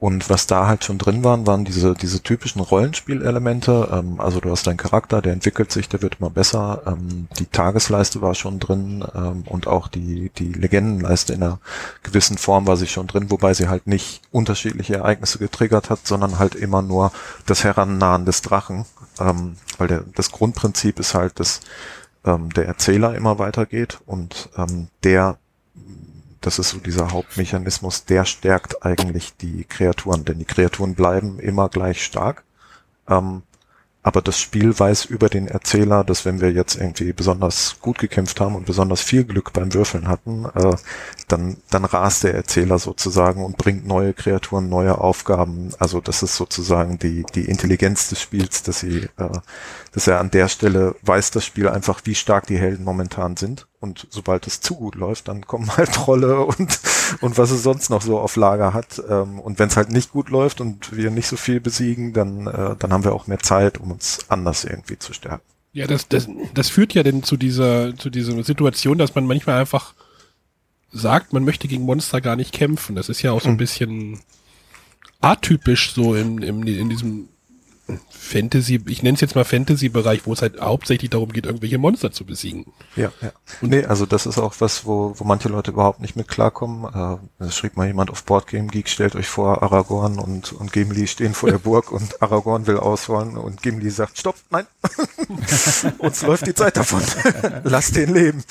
Und 0.00 0.30
was 0.30 0.46
da 0.46 0.68
halt 0.68 0.84
schon 0.84 0.96
drin 0.98 1.24
waren, 1.24 1.48
waren 1.48 1.64
diese, 1.64 1.94
diese 1.94 2.22
typischen 2.22 2.60
Rollenspielelemente. 2.60 3.88
Ähm, 3.90 4.20
also 4.20 4.38
du 4.38 4.50
hast 4.50 4.64
deinen 4.68 4.76
Charakter, 4.76 5.20
der 5.20 5.32
entwickelt 5.32 5.72
sich, 5.72 5.88
der 5.88 6.02
wird 6.02 6.18
immer 6.20 6.30
besser. 6.30 6.82
Ähm, 6.86 7.26
die 7.38 7.46
Tagesleiste 7.46 8.22
war 8.22 8.36
schon 8.36 8.60
drin 8.60 9.04
ähm, 9.12 9.42
und 9.46 9.66
auch 9.66 9.88
die, 9.88 10.30
die 10.38 10.52
Legendenleiste 10.52 11.32
in 11.32 11.42
einer 11.42 11.58
gewissen 12.04 12.38
Form 12.38 12.68
war 12.68 12.76
sie 12.76 12.86
schon 12.86 13.08
drin, 13.08 13.32
wobei 13.32 13.54
sie 13.54 13.68
halt 13.68 13.88
nicht 13.88 14.22
unterschiedliche 14.30 14.96
Ereignisse 14.96 15.38
getriggert 15.38 15.90
hat, 15.90 16.06
sondern 16.06 16.38
halt 16.38 16.54
immer 16.54 16.80
nur 16.80 17.10
das 17.46 17.64
Herannahen 17.64 18.24
des 18.24 18.42
Drachen. 18.42 18.84
Ähm, 19.18 19.56
weil 19.78 19.88
der, 19.88 20.04
das 20.14 20.30
Grundprinzip 20.30 21.00
ist 21.00 21.14
halt, 21.14 21.40
dass 21.40 21.60
ähm, 22.24 22.50
der 22.50 22.66
Erzähler 22.66 23.16
immer 23.16 23.40
weitergeht 23.40 23.98
und 24.06 24.50
ähm, 24.56 24.88
der 25.02 25.38
das 26.48 26.58
ist 26.58 26.70
so 26.70 26.78
dieser 26.78 27.12
Hauptmechanismus, 27.12 28.06
der 28.06 28.24
stärkt 28.24 28.82
eigentlich 28.82 29.36
die 29.36 29.64
Kreaturen, 29.64 30.24
denn 30.24 30.38
die 30.38 30.46
Kreaturen 30.46 30.94
bleiben 30.94 31.38
immer 31.40 31.68
gleich 31.68 32.02
stark. 32.02 32.42
Ähm, 33.06 33.42
aber 34.02 34.22
das 34.22 34.40
Spiel 34.40 34.78
weiß 34.78 35.04
über 35.04 35.28
den 35.28 35.46
Erzähler, 35.46 36.04
dass 36.04 36.24
wenn 36.24 36.40
wir 36.40 36.50
jetzt 36.50 36.76
irgendwie 36.76 37.12
besonders 37.12 37.76
gut 37.82 37.98
gekämpft 37.98 38.40
haben 38.40 38.54
und 38.54 38.64
besonders 38.64 39.02
viel 39.02 39.24
Glück 39.24 39.52
beim 39.52 39.74
Würfeln 39.74 40.08
hatten, 40.08 40.46
äh, 40.54 40.74
dann, 41.26 41.58
dann 41.68 41.84
rast 41.84 42.24
der 42.24 42.32
Erzähler 42.32 42.78
sozusagen 42.78 43.44
und 43.44 43.58
bringt 43.58 43.86
neue 43.86 44.14
Kreaturen, 44.14 44.70
neue 44.70 44.96
Aufgaben. 44.96 45.72
Also 45.78 46.00
das 46.00 46.22
ist 46.22 46.36
sozusagen 46.36 46.98
die, 46.98 47.26
die 47.34 47.44
Intelligenz 47.44 48.08
des 48.08 48.22
Spiels, 48.22 48.62
dass 48.62 48.80
sie, 48.80 49.10
äh, 49.18 49.28
dass 49.92 50.06
er 50.06 50.20
an 50.20 50.30
der 50.30 50.48
Stelle 50.48 50.94
weiß 51.02 51.30
das 51.32 51.44
Spiel 51.44 51.68
einfach, 51.68 52.00
wie 52.04 52.14
stark 52.14 52.46
die 52.46 52.58
Helden 52.58 52.84
momentan 52.84 53.36
sind. 53.36 53.66
Und 53.80 54.08
sobald 54.10 54.46
es 54.46 54.60
zu 54.60 54.74
gut 54.74 54.96
läuft, 54.96 55.28
dann 55.28 55.46
kommen 55.46 55.68
halt 55.76 55.92
Trolle 55.92 56.40
und, 56.40 56.80
und 57.20 57.38
was 57.38 57.50
es 57.50 57.62
sonst 57.62 57.90
noch 57.90 58.02
so 58.02 58.18
auf 58.18 58.36
Lager 58.36 58.72
hat. 58.74 59.02
Ähm, 59.08 59.38
und 59.38 59.58
wenn 59.58 59.68
es 59.68 59.76
halt 59.76 59.90
nicht 59.90 60.10
gut 60.10 60.30
läuft 60.30 60.60
und 60.60 60.96
wir 60.96 61.10
nicht 61.10 61.28
so 61.28 61.36
viel 61.36 61.60
besiegen, 61.60 62.12
dann, 62.12 62.46
äh, 62.46 62.76
dann 62.78 62.92
haben 62.92 63.04
wir 63.04 63.12
auch 63.12 63.26
mehr 63.26 63.38
Zeit, 63.38 63.78
um 63.78 63.92
uns 63.92 64.26
anders 64.28 64.64
irgendwie 64.64 64.98
zu 64.98 65.12
stärken. 65.12 65.44
Ja, 65.72 65.86
das, 65.86 66.08
das, 66.08 66.28
das 66.54 66.70
führt 66.70 66.94
ja 66.94 67.02
denn 67.02 67.22
zu 67.22 67.36
dieser, 67.36 67.96
zu 67.96 68.10
dieser 68.10 68.42
Situation, 68.42 68.98
dass 68.98 69.14
man 69.14 69.26
manchmal 69.26 69.60
einfach 69.60 69.94
sagt, 70.90 71.32
man 71.32 71.44
möchte 71.44 71.68
gegen 71.68 71.84
Monster 71.84 72.20
gar 72.20 72.36
nicht 72.36 72.52
kämpfen. 72.52 72.96
Das 72.96 73.08
ist 73.08 73.22
ja 73.22 73.32
auch 73.32 73.42
so 73.42 73.48
ein 73.48 73.54
mhm. 73.54 73.58
bisschen 73.58 74.20
atypisch 75.20 75.92
so 75.92 76.14
in, 76.14 76.42
in, 76.42 76.66
in 76.66 76.88
diesem 76.88 77.28
Fantasy, 78.10 78.82
ich 78.86 79.02
nenne 79.02 79.14
es 79.14 79.22
jetzt 79.22 79.34
mal 79.34 79.44
Fantasy-Bereich, 79.44 80.26
wo 80.26 80.34
es 80.34 80.42
halt 80.42 80.60
hauptsächlich 80.60 81.08
darum 81.08 81.32
geht, 81.32 81.46
irgendwelche 81.46 81.78
Monster 81.78 82.12
zu 82.12 82.26
besiegen. 82.26 82.66
Ja, 82.96 83.10
ja. 83.22 83.32
Und 83.62 83.70
nee, 83.70 83.84
also 83.84 84.04
das 84.04 84.26
ist 84.26 84.38
auch 84.38 84.54
was, 84.58 84.84
wo, 84.84 85.14
wo 85.16 85.24
manche 85.24 85.48
Leute 85.48 85.70
überhaupt 85.70 86.00
nicht 86.00 86.14
mit 86.14 86.28
klarkommen. 86.28 87.18
Äh, 87.40 87.50
schrieb 87.50 87.76
mal 87.76 87.86
jemand 87.86 88.10
auf 88.10 88.24
Boardgame 88.24 88.66
Geek, 88.66 88.88
stellt 88.88 89.16
euch 89.16 89.28
vor, 89.28 89.62
Aragorn 89.62 90.18
und, 90.18 90.52
und 90.52 90.72
Gimli 90.72 91.06
stehen 91.06 91.32
vor 91.32 91.50
der 91.50 91.58
Burg 91.68 91.90
und 91.90 92.20
Aragorn 92.20 92.66
will 92.66 92.76
ausholen 92.76 93.38
und 93.38 93.62
Gimli 93.62 93.90
sagt, 93.90 94.18
stopp, 94.18 94.36
nein, 94.50 94.66
uns 95.98 96.22
läuft 96.22 96.46
die 96.46 96.54
Zeit 96.54 96.76
davon, 96.76 97.02
lass 97.64 97.90
den 97.92 98.12
leben. 98.12 98.44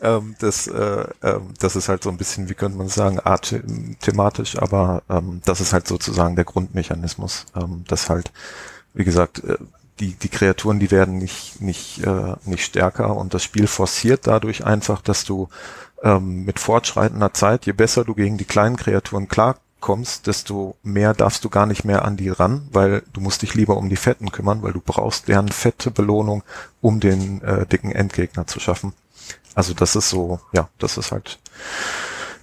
Ähm, 0.00 0.36
das, 0.38 0.68
äh, 0.68 1.06
äh, 1.22 1.40
das 1.58 1.74
ist 1.74 1.88
halt 1.88 2.04
so 2.04 2.10
ein 2.10 2.18
bisschen, 2.18 2.48
wie 2.48 2.54
könnte 2.54 2.78
man 2.78 2.88
sagen, 2.88 3.18
art 3.18 3.54
thematisch, 4.00 4.56
aber 4.58 5.02
ähm, 5.10 5.40
das 5.44 5.60
ist 5.60 5.72
halt 5.72 5.88
sozusagen 5.88 6.36
der 6.36 6.44
Grundmechanismus, 6.44 7.46
ähm, 7.56 7.84
dass 7.88 8.08
halt 8.08 8.30
wie 8.96 9.04
gesagt, 9.04 9.44
äh, 9.44 9.56
die, 10.00 10.14
die 10.14 10.28
Kreaturen, 10.28 10.80
die 10.80 10.90
werden 10.90 11.18
nicht, 11.18 11.60
nicht, 11.60 12.04
äh, 12.04 12.34
nicht 12.44 12.64
stärker 12.64 13.16
und 13.16 13.32
das 13.32 13.42
Spiel 13.42 13.66
forciert 13.66 14.26
dadurch 14.26 14.64
einfach, 14.66 15.00
dass 15.00 15.24
du 15.24 15.48
ähm, 16.02 16.44
mit 16.44 16.58
fortschreitender 16.58 17.32
Zeit, 17.32 17.66
je 17.66 17.72
besser 17.72 18.04
du 18.04 18.14
gegen 18.14 18.36
die 18.36 18.44
kleinen 18.44 18.76
Kreaturen 18.76 19.28
klarkommst, 19.28 20.26
desto 20.26 20.76
mehr 20.82 21.14
darfst 21.14 21.44
du 21.44 21.48
gar 21.48 21.66
nicht 21.66 21.84
mehr 21.84 22.04
an 22.04 22.16
die 22.16 22.28
ran, 22.28 22.68
weil 22.72 23.04
du 23.12 23.20
musst 23.20 23.42
dich 23.42 23.54
lieber 23.54 23.76
um 23.76 23.88
die 23.88 23.96
Fetten 23.96 24.32
kümmern, 24.32 24.62
weil 24.62 24.72
du 24.72 24.82
brauchst 24.84 25.28
deren 25.28 25.48
fette 25.48 25.90
Belohnung, 25.90 26.42
um 26.80 27.00
den 27.00 27.40
äh, 27.42 27.64
dicken 27.66 27.92
Endgegner 27.92 28.46
zu 28.46 28.60
schaffen. 28.60 28.92
Also 29.54 29.72
das 29.72 29.96
ist 29.96 30.10
so, 30.10 30.40
ja, 30.52 30.68
das 30.78 30.98
ist 30.98 31.12
halt 31.12 31.38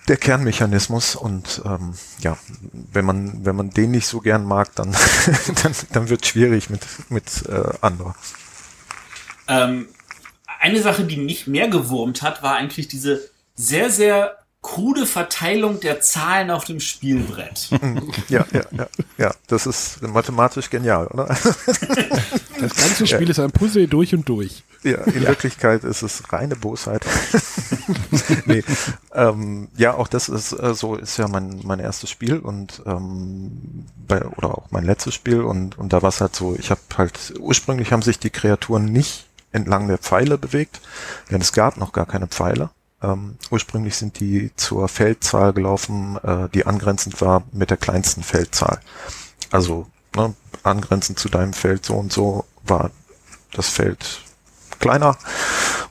der 0.07 0.17
Kernmechanismus 0.17 1.15
und 1.15 1.61
ähm, 1.65 1.93
ja, 2.19 2.37
wenn 2.71 3.05
man 3.05 3.45
wenn 3.45 3.55
man 3.55 3.69
den 3.69 3.91
nicht 3.91 4.07
so 4.07 4.19
gern 4.19 4.45
mag, 4.45 4.75
dann 4.75 4.91
dann, 5.63 5.75
dann 5.91 6.09
wird 6.09 6.25
schwierig 6.25 6.69
mit 6.69 6.81
mit 7.09 7.45
äh, 7.47 7.73
Andor. 7.81 8.15
Ähm, 9.47 9.87
eine 10.59 10.81
Sache, 10.81 11.03
die 11.05 11.17
mich 11.17 11.47
mehr 11.47 11.67
gewurmt 11.67 12.21
hat, 12.21 12.43
war 12.43 12.55
eigentlich 12.55 12.87
diese 12.87 13.29
sehr 13.55 13.89
sehr 13.89 14.42
krude 14.63 15.05
Verteilung 15.05 15.79
der 15.81 16.01
Zahlen 16.01 16.49
auf 16.49 16.63
dem 16.65 16.79
Spielbrett. 16.79 17.69
Ja, 18.29 18.45
ja, 18.51 18.63
ja, 18.71 18.87
ja, 19.17 19.35
das 19.47 19.67
ist 19.67 20.01
mathematisch 20.01 20.69
genial, 20.69 21.07
oder? 21.07 21.25
Das 22.59 22.75
ganze 22.75 23.05
Spiel 23.05 23.23
ja. 23.23 23.29
ist 23.31 23.39
ein 23.39 23.51
Puzzle 23.51 23.87
durch 23.87 24.15
und 24.15 24.27
durch. 24.27 24.63
Ja, 24.83 24.99
in 25.03 25.23
ja. 25.23 25.29
Wirklichkeit 25.29 25.83
ist 25.83 26.01
es 26.01 26.31
reine 26.31 26.55
Bosheit. 26.55 27.05
nee, 28.45 28.63
ähm, 29.13 29.67
ja, 29.75 29.93
auch 29.93 30.07
das 30.07 30.29
ist 30.29 30.53
äh, 30.53 30.73
so 30.73 30.95
ist 30.95 31.17
ja 31.17 31.27
mein 31.27 31.61
mein 31.63 31.79
erstes 31.79 32.09
Spiel 32.09 32.39
und 32.39 32.81
ähm, 32.85 33.85
bei, 34.07 34.23
oder 34.23 34.57
auch 34.57 34.71
mein 34.71 34.85
letztes 34.85 35.13
Spiel 35.13 35.41
und 35.41 35.77
und 35.77 35.93
da 35.93 36.01
war 36.01 36.09
es 36.09 36.21
halt 36.21 36.35
so, 36.35 36.55
ich 36.57 36.71
habe 36.71 36.81
halt 36.97 37.33
ursprünglich 37.39 37.91
haben 37.91 38.01
sich 38.01 38.19
die 38.19 38.29
Kreaturen 38.29 38.85
nicht 38.85 39.25
entlang 39.51 39.87
der 39.87 39.97
Pfeile 39.97 40.37
bewegt, 40.37 40.81
denn 41.31 41.41
es 41.41 41.53
gab 41.53 41.77
noch 41.77 41.91
gar 41.91 42.05
keine 42.05 42.27
Pfeile. 42.27 42.69
Ähm, 43.03 43.37
ursprünglich 43.51 43.95
sind 43.95 44.19
die 44.19 44.51
zur 44.55 44.87
Feldzahl 44.87 45.53
gelaufen, 45.53 46.17
äh, 46.23 46.49
die 46.49 46.65
angrenzend 46.65 47.19
war 47.21 47.43
mit 47.51 47.69
der 47.69 47.77
kleinsten 47.77 48.23
Feldzahl. 48.23 48.79
Also 49.51 49.87
ne, 50.15 50.33
angrenzend 50.63 51.19
zu 51.19 51.29
deinem 51.29 51.53
Feld 51.53 51.85
so 51.85 51.95
und 51.95 52.13
so 52.13 52.45
war 52.65 52.91
das 53.51 53.69
Feld 53.69 54.21
kleiner. 54.79 55.17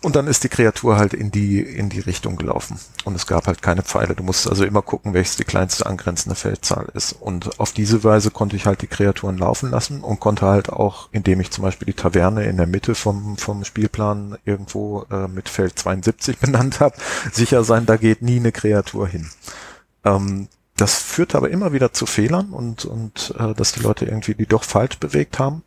Und 0.02 0.16
dann 0.16 0.26
ist 0.26 0.42
die 0.42 0.48
Kreatur 0.48 0.96
halt 0.96 1.14
in 1.14 1.30
die, 1.30 1.60
in 1.60 1.88
die 1.88 2.00
Richtung 2.00 2.36
gelaufen. 2.36 2.78
Und 3.04 3.14
es 3.14 3.28
gab 3.28 3.46
halt 3.46 3.62
keine 3.62 3.82
Pfeile. 3.82 4.16
Du 4.16 4.24
musst 4.24 4.48
also 4.48 4.64
immer 4.64 4.82
gucken, 4.82 5.14
welches 5.14 5.36
die 5.36 5.44
kleinste 5.44 5.86
angrenzende 5.86 6.34
Feldzahl 6.34 6.88
ist. 6.94 7.12
Und 7.12 7.60
auf 7.60 7.72
diese 7.72 8.02
Weise 8.02 8.32
konnte 8.32 8.56
ich 8.56 8.66
halt 8.66 8.82
die 8.82 8.88
Kreaturen 8.88 9.38
laufen 9.38 9.70
lassen 9.70 10.02
und 10.02 10.18
konnte 10.18 10.46
halt 10.46 10.70
auch, 10.70 11.08
indem 11.12 11.40
ich 11.40 11.52
zum 11.52 11.62
Beispiel 11.62 11.86
die 11.86 11.92
Taverne 11.92 12.44
in 12.44 12.56
der 12.56 12.66
Mitte 12.66 12.96
vom, 12.96 13.36
vom 13.36 13.64
Spielplan 13.64 14.36
irgendwo 14.44 15.06
äh, 15.08 15.28
mit 15.28 15.48
Feld 15.48 15.78
72 15.78 16.38
benannt 16.40 16.80
habe, 16.80 16.96
sicher 17.32 17.62
sein, 17.62 17.86
da 17.86 17.96
geht 17.96 18.22
nie 18.22 18.40
eine 18.40 18.50
Kreatur 18.50 19.06
hin. 19.06 19.30
Ähm, 20.04 20.48
das 20.76 21.00
führt 21.00 21.36
aber 21.36 21.50
immer 21.50 21.72
wieder 21.72 21.92
zu 21.92 22.06
Fehlern 22.06 22.50
und, 22.50 22.84
und 22.84 23.34
äh, 23.38 23.54
dass 23.54 23.72
die 23.72 23.80
Leute 23.80 24.06
irgendwie 24.06 24.34
die 24.34 24.46
doch 24.46 24.64
falsch 24.64 24.98
bewegt 24.98 25.38
haben. 25.38 25.62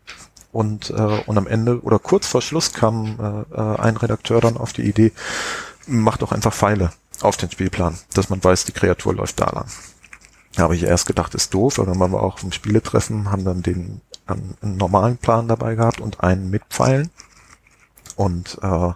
Und, 0.55 0.89
äh, 0.89 1.21
und 1.25 1.37
am 1.37 1.47
Ende 1.47 1.81
oder 1.81 1.99
kurz 1.99 2.27
vor 2.27 2.41
Schluss 2.41 2.71
kam 2.71 3.17
äh, 3.51 3.55
äh, 3.57 3.77
ein 3.77 3.97
Redakteur 3.97 4.39
dann 4.39 4.55
auf 4.55 4.71
die 4.71 4.83
Idee, 4.83 5.11
macht 5.85 6.21
doch 6.21 6.31
einfach 6.31 6.53
Pfeile 6.53 6.93
auf 7.19 7.35
den 7.35 7.51
Spielplan, 7.51 7.97
dass 8.13 8.29
man 8.29 8.41
weiß, 8.41 8.63
die 8.63 8.71
Kreatur 8.71 9.13
läuft 9.13 9.41
da 9.41 9.49
lang. 9.49 9.65
Habe 10.57 10.77
ich 10.77 10.83
erst 10.83 11.07
gedacht, 11.07 11.35
ist 11.35 11.53
doof, 11.53 11.77
aber 11.77 11.91
dann 11.91 11.99
waren 11.99 12.13
wir 12.13 12.23
auch 12.23 12.41
im 12.41 12.53
Spieletreffen, 12.53 13.31
haben 13.31 13.43
dann 13.43 13.63
den 13.63 13.99
einen, 14.27 14.55
einen 14.61 14.77
normalen 14.77 15.17
Plan 15.17 15.49
dabei 15.49 15.75
gehabt 15.75 15.99
und 15.99 16.21
einen 16.21 16.49
mit 16.49 16.63
Pfeilen. 16.69 17.09
Und 18.15 18.57
äh, 18.61 18.91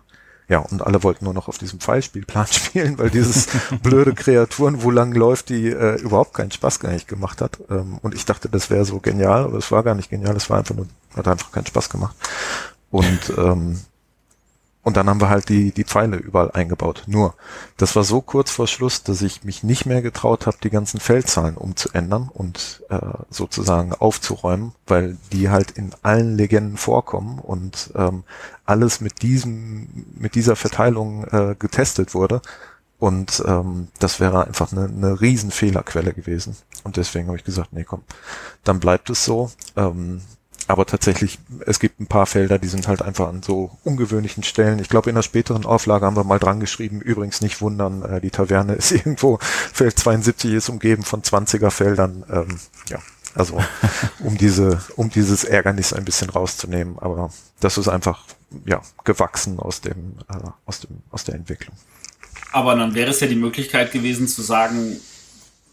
ja, 0.50 0.58
und 0.60 0.82
alle 0.82 1.04
wollten 1.04 1.26
nur 1.26 1.34
noch 1.36 1.48
auf 1.48 1.60
diesem 1.60 1.80
Pfeilspielplan 1.80 2.48
spielen, 2.52 2.98
weil 2.98 3.12
dieses 3.12 3.48
blöde 3.84 4.14
Kreaturen, 4.14 4.82
wo 4.82 4.92
lang 4.92 5.14
läuft, 5.14 5.50
die 5.50 5.68
äh, 5.68 6.02
überhaupt 6.02 6.34
keinen 6.34 6.52
Spaß 6.52 6.80
gar 6.80 6.92
nicht 6.92 7.08
gemacht 7.08 7.40
hat. 7.40 7.60
Ähm, 7.70 8.00
und 8.02 8.16
ich 8.16 8.26
dachte, 8.26 8.50
das 8.50 8.70
wäre 8.70 8.84
so 8.84 9.00
genial, 9.00 9.44
aber 9.44 9.58
es 9.58 9.72
war 9.72 9.84
gar 9.84 9.96
nicht 9.96 10.10
genial, 10.10 10.36
es 10.36 10.50
war 10.50 10.58
einfach 10.58 10.76
nur, 10.76 10.88
hat 11.16 11.28
einfach 11.28 11.52
keinen 11.52 11.68
Spaß 11.68 11.90
gemacht. 11.90 12.16
Und 12.90 13.34
ähm, 13.38 13.80
und 14.82 14.96
dann 14.96 15.10
haben 15.10 15.20
wir 15.20 15.30
halt 15.30 15.50
die, 15.50 15.72
die 15.72 15.84
Pfeile 15.84 16.16
überall 16.16 16.52
eingebaut. 16.52 17.04
Nur, 17.06 17.36
das 17.76 17.96
war 17.98 18.06
so 18.06 18.22
kurz 18.22 18.50
vor 18.50 18.66
Schluss, 18.66 19.04
dass 19.04 19.22
ich 19.22 19.44
mich 19.44 19.62
nicht 19.62 19.86
mehr 19.86 20.02
getraut 20.02 20.48
habe, 20.48 20.58
die 20.64 20.70
ganzen 20.70 21.02
Feldzahlen 21.02 21.58
umzuändern 21.58 22.30
und 22.34 22.84
äh, 22.90 23.00
sozusagen 23.30 23.94
aufzuräumen, 23.94 24.72
weil 24.88 25.18
die 25.34 25.50
halt 25.50 25.72
in 25.72 25.92
allen 26.02 26.38
Legenden 26.38 26.78
vorkommen 26.78 27.40
und 27.40 27.92
ähm, 27.96 28.24
alles 28.66 29.02
mit 29.02 29.22
diesem, 29.22 30.06
mit 30.18 30.36
dieser 30.36 30.56
Verteilung 30.56 31.26
äh, 31.26 31.56
getestet 31.60 32.14
wurde. 32.14 32.42
Und 33.00 33.44
ähm, 33.46 33.90
das 34.00 34.20
wäre 34.20 34.46
einfach 34.48 34.72
eine, 34.72 34.86
eine 34.86 35.22
riesen 35.22 35.52
Fehlerquelle 35.52 36.14
gewesen. 36.14 36.56
Und 36.84 36.98
deswegen 36.98 37.28
habe 37.28 37.38
ich 37.38 37.44
gesagt, 37.44 37.74
nee, 37.74 37.84
komm, 37.84 38.04
dann 38.64 38.80
bleibt 38.80 39.10
es 39.10 39.26
so. 39.26 39.52
Ähm, 39.76 40.22
aber 40.70 40.86
tatsächlich, 40.86 41.40
es 41.66 41.80
gibt 41.80 42.00
ein 42.00 42.06
paar 42.06 42.28
Felder, 42.28 42.60
die 42.60 42.68
sind 42.68 42.88
halt 42.88 43.02
einfach 43.02 43.28
an 43.28 43.42
so 43.42 43.72
ungewöhnlichen 43.84 44.44
Stellen. 44.44 44.78
Ich 44.78 44.88
glaube, 44.88 45.10
in 45.10 45.16
der 45.16 45.24
späteren 45.24 45.66
Auflage 45.66 46.06
haben 46.06 46.16
wir 46.16 46.24
mal 46.24 46.38
dran 46.38 46.60
geschrieben, 46.60 47.02
übrigens 47.02 47.42
nicht 47.42 47.60
wundern, 47.60 48.04
äh, 48.04 48.22
die 48.22 48.30
Taverne 48.30 48.74
ist 48.74 48.92
irgendwo, 48.92 49.40
Feld 49.42 49.98
72 49.98 50.54
ist 50.54 50.70
umgeben 50.70 51.02
von 51.02 51.24
20er 51.24 51.72
Feldern. 51.72 52.24
Ähm, 52.32 52.60
ja, 52.88 53.00
also 53.34 53.58
um 54.20 54.38
diese, 54.38 54.80
um 54.96 55.10
dieses 55.10 55.44
Ärgernis 55.44 55.92
ein 55.92 56.06
bisschen 56.06 56.30
rauszunehmen. 56.30 57.00
Aber 57.00 57.32
das 57.60 57.80
ist 57.80 57.88
einfach, 57.88 58.26
ja, 58.66 58.84
gewachsen 59.04 59.60
aus 59.60 59.82
dem, 59.82 60.20
äh, 60.30 60.38
aus 60.68 60.82
dem, 60.82 61.02
aus 61.10 61.24
der 61.24 61.34
Entwicklung. 61.34 61.76
Aber 62.52 62.76
dann 62.76 62.94
wäre 62.94 63.10
es 63.10 63.22
ja 63.22 63.28
die 63.28 63.36
Möglichkeit 63.36 63.92
gewesen 63.92 64.28
zu 64.28 64.44
sagen, 64.44 64.98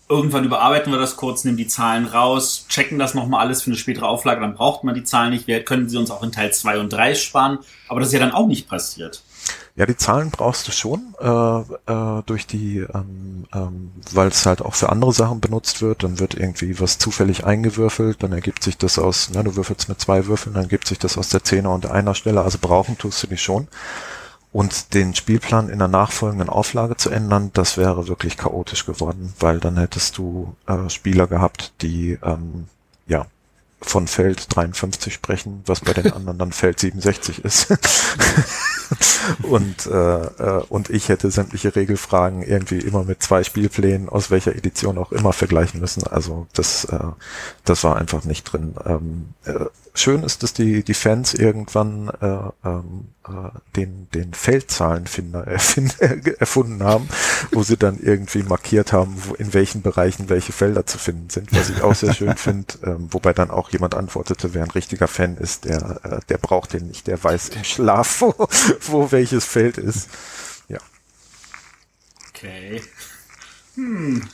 irgendwann 0.09 0.45
überarbeiten 0.45 0.93
wir 0.93 0.99
das 0.99 1.17
kurz, 1.17 1.45
nehmen 1.45 1.57
die 1.57 1.67
Zahlen 1.67 2.07
raus, 2.07 2.67
checken 2.69 2.99
das 2.99 3.15
nochmal 3.15 3.41
alles 3.41 3.63
für 3.63 3.71
eine 3.71 3.79
spätere 3.79 4.07
Auflage, 4.07 4.41
dann 4.41 4.55
braucht 4.55 4.85
man 4.85 4.95
die 4.95 5.05
Zahlen 5.05 5.31
nicht. 5.31 5.47
Wir 5.47 5.65
können 5.65 5.89
sie 5.89 5.97
uns 5.97 6.11
auch 6.11 6.23
in 6.23 6.33
Teil 6.33 6.53
2 6.53 6.79
und 6.79 6.93
3 6.93 7.15
sparen, 7.15 7.59
aber 7.89 8.01
das 8.01 8.11
ist 8.11 8.15
ja 8.15 8.21
dann 8.21 8.33
auch 8.33 8.47
nicht 8.47 8.69
passiert. 8.69 9.23
Ja, 9.77 9.85
die 9.85 9.97
Zahlen 9.97 10.31
brauchst 10.31 10.67
du 10.67 10.73
schon 10.73 11.15
äh, 11.21 11.93
äh, 11.93 12.23
durch 12.25 12.47
die, 12.47 12.79
ähm, 12.79 13.45
ähm, 13.55 13.93
weil 14.13 14.29
es 14.29 14.47
halt 14.47 14.63
auch 14.63 14.75
für 14.75 14.89
andere 14.89 15.13
Sachen 15.13 15.41
benutzt 15.41 15.83
wird. 15.83 16.03
Dann 16.03 16.19
wird 16.19 16.35
irgendwie 16.35 16.81
was 16.81 16.97
zufällig 16.97 17.45
eingewürfelt, 17.45 18.23
dann 18.23 18.33
ergibt 18.33 18.63
sich 18.63 18.79
das 18.79 18.99
aus, 18.99 19.31
ne, 19.31 19.45
du 19.45 19.55
würfelst 19.55 19.91
mit 19.91 20.01
zwei 20.01 20.27
Würfeln, 20.27 20.55
dann 20.55 20.65
ergibt 20.65 20.89
sich 20.89 20.99
das 20.99 21.19
aus 21.19 21.29
der 21.29 21.45
Zehner 21.45 21.75
und 21.75 21.91
Einer 21.91 22.15
Stelle. 22.15 22.41
Also 22.41 22.57
brauchen 22.59 22.97
tust 22.97 23.23
du 23.23 23.27
die 23.27 23.37
schon. 23.37 23.69
Und 24.57 24.95
den 24.95 25.15
Spielplan 25.15 25.69
in 25.69 25.81
der 25.81 25.87
nachfolgenden 25.87 26.49
Auflage 26.49 26.97
zu 26.97 27.11
ändern, 27.11 27.51
das 27.53 27.77
wäre 27.77 28.09
wirklich 28.09 28.39
chaotisch 28.39 28.87
geworden, 28.87 29.35
weil 29.39 29.61
dann 29.61 29.77
hättest 29.77 30.17
du 30.17 30.57
äh, 30.67 30.89
Spieler 30.89 31.27
gehabt, 31.27 31.75
die 31.83 32.19
ähm, 32.23 32.67
ja 33.07 33.27
von 33.83 34.09
Feld 34.09 34.57
53 34.57 35.13
sprechen, 35.13 35.63
was 35.67 35.81
bei 35.81 35.93
den 35.93 36.11
anderen 36.15 36.39
dann 36.39 36.53
Feld 36.53 36.81
67 36.81 37.45
ist. 37.45 37.67
und, 39.43 39.87
äh, 39.87 39.91
äh, 39.91 40.63
und 40.69 40.91
ich 40.91 41.09
hätte 41.09 41.31
sämtliche 41.31 41.75
Regelfragen 41.75 42.43
irgendwie 42.43 42.79
immer 42.79 43.05
mit 43.05 43.23
zwei 43.23 43.45
Spielplänen 43.45 44.09
aus 44.09 44.31
welcher 44.31 44.55
Edition 44.55 44.99
auch 44.99 45.13
immer 45.13 45.33
vergleichen 45.33 45.81
müssen. 45.81 46.07
Also 46.07 46.47
das, 46.53 46.85
äh, 46.87 46.99
das 47.65 47.85
war 47.85 47.97
einfach 47.97 48.25
nicht 48.25 48.45
drin. 48.45 48.75
Ähm, 48.85 49.29
äh, 49.45 49.67
schön 49.95 50.23
ist, 50.23 50.43
dass 50.43 50.53
die, 50.53 50.83
die 50.83 50.95
Fans 50.95 51.35
irgendwann 51.35 52.11
äh, 52.21 52.69
ähm, 52.69 53.09
äh, 53.27 53.51
den, 53.77 54.09
den 54.15 54.35
Feldzahlenfinder 54.35 55.47
erfunden 56.39 56.83
haben, 56.83 57.09
wo 57.53 57.63
sie 57.63 57.77
dann 57.77 57.99
irgendwie 57.99 58.43
markiert 58.43 58.93
haben, 58.93 59.17
wo, 59.25 59.35
in 59.35 59.55
welchen 59.55 59.83
Bereichen 59.83 60.29
welche 60.29 60.53
Felder 60.53 60.87
zu 60.87 60.99
finden 60.99 61.31
sind, 61.31 61.53
was 61.53 61.71
ich 61.71 61.83
auch 61.83 61.95
sehr 61.95 62.15
schön 62.15 62.37
finde, 62.37 62.75
ähm, 62.85 63.09
wobei 63.11 63.33
dann 63.33 63.51
auch 63.51 63.71
jemand 63.71 63.95
antwortete, 63.95 64.55
wer 64.55 64.63
ein 64.63 64.71
richtiger 64.71 65.09
Fan 65.09 65.37
ist, 65.37 65.65
der, 65.65 66.01
äh, 66.05 66.19
der 66.29 66.39
braucht 66.39 66.73
den 66.73 66.89
nicht, 66.89 67.07
der 67.07 67.23
weiß 67.23 67.51
im 67.51 67.65
Schlaf, 67.65 68.21
wo, 68.21 68.49
wo 68.89 69.11
welches 69.13 69.45
Feld 69.45 69.79
ist. 69.79 70.09
Ja. 70.69 70.79
Okay. 72.31 72.83
Hm. 73.75 74.27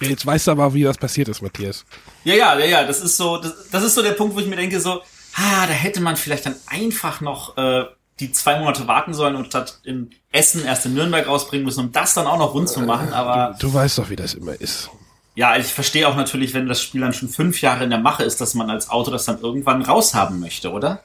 Ja, 0.00 0.08
jetzt 0.08 0.26
weißt 0.26 0.48
du 0.48 0.50
aber, 0.50 0.74
wie 0.74 0.82
das 0.82 0.98
passiert 0.98 1.28
ist, 1.28 1.40
Matthias. 1.40 1.84
Ja, 2.24 2.34
ja, 2.34 2.58
ja, 2.58 2.64
ja, 2.66 2.84
das 2.84 3.00
ist 3.00 3.16
so, 3.16 3.38
das, 3.38 3.52
das 3.70 3.84
ist 3.84 3.94
so 3.94 4.02
der 4.02 4.12
Punkt, 4.12 4.34
wo 4.34 4.40
ich 4.40 4.46
mir 4.46 4.56
denke, 4.56 4.80
so, 4.80 5.00
ah, 5.36 5.66
da 5.66 5.72
hätte 5.72 6.00
man 6.00 6.16
vielleicht 6.16 6.46
dann 6.46 6.56
einfach 6.66 7.20
noch 7.20 7.56
äh, 7.56 7.84
die 8.20 8.32
zwei 8.32 8.58
Monate 8.58 8.86
warten 8.88 9.14
sollen 9.14 9.36
und 9.36 9.46
statt 9.46 9.80
in 9.84 10.10
Essen 10.32 10.64
erst 10.64 10.86
in 10.86 10.94
Nürnberg 10.94 11.26
rausbringen 11.26 11.64
müssen, 11.64 11.80
um 11.80 11.92
das 11.92 12.14
dann 12.14 12.26
auch 12.26 12.38
noch 12.38 12.54
rund 12.54 12.68
zu 12.68 12.80
machen. 12.80 13.12
Aber 13.12 13.56
Du, 13.58 13.68
du 13.68 13.74
weißt 13.74 13.98
doch, 13.98 14.10
wie 14.10 14.16
das 14.16 14.34
immer 14.34 14.60
ist. 14.60 14.90
ja, 15.36 15.56
ich 15.56 15.66
verstehe 15.66 16.08
auch 16.08 16.16
natürlich, 16.16 16.54
wenn 16.54 16.66
das 16.68 16.82
Spiel 16.82 17.00
dann 17.00 17.12
schon 17.14 17.28
fünf 17.28 17.60
Jahre 17.60 17.84
in 17.84 17.90
der 17.90 17.98
Mache 18.00 18.24
ist, 18.24 18.40
dass 18.40 18.54
man 18.54 18.70
als 18.70 18.90
Auto 18.90 19.10
das 19.10 19.24
dann 19.24 19.40
irgendwann 19.40 19.82
raushaben 19.82 20.40
möchte, 20.40 20.70
oder? 20.72 21.02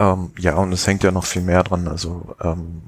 Ähm, 0.00 0.32
ja, 0.38 0.56
und 0.56 0.72
es 0.72 0.86
hängt 0.86 1.04
ja 1.04 1.12
noch 1.12 1.24
viel 1.26 1.42
mehr 1.42 1.62
dran. 1.62 1.86
Also 1.86 2.34
ähm, 2.42 2.82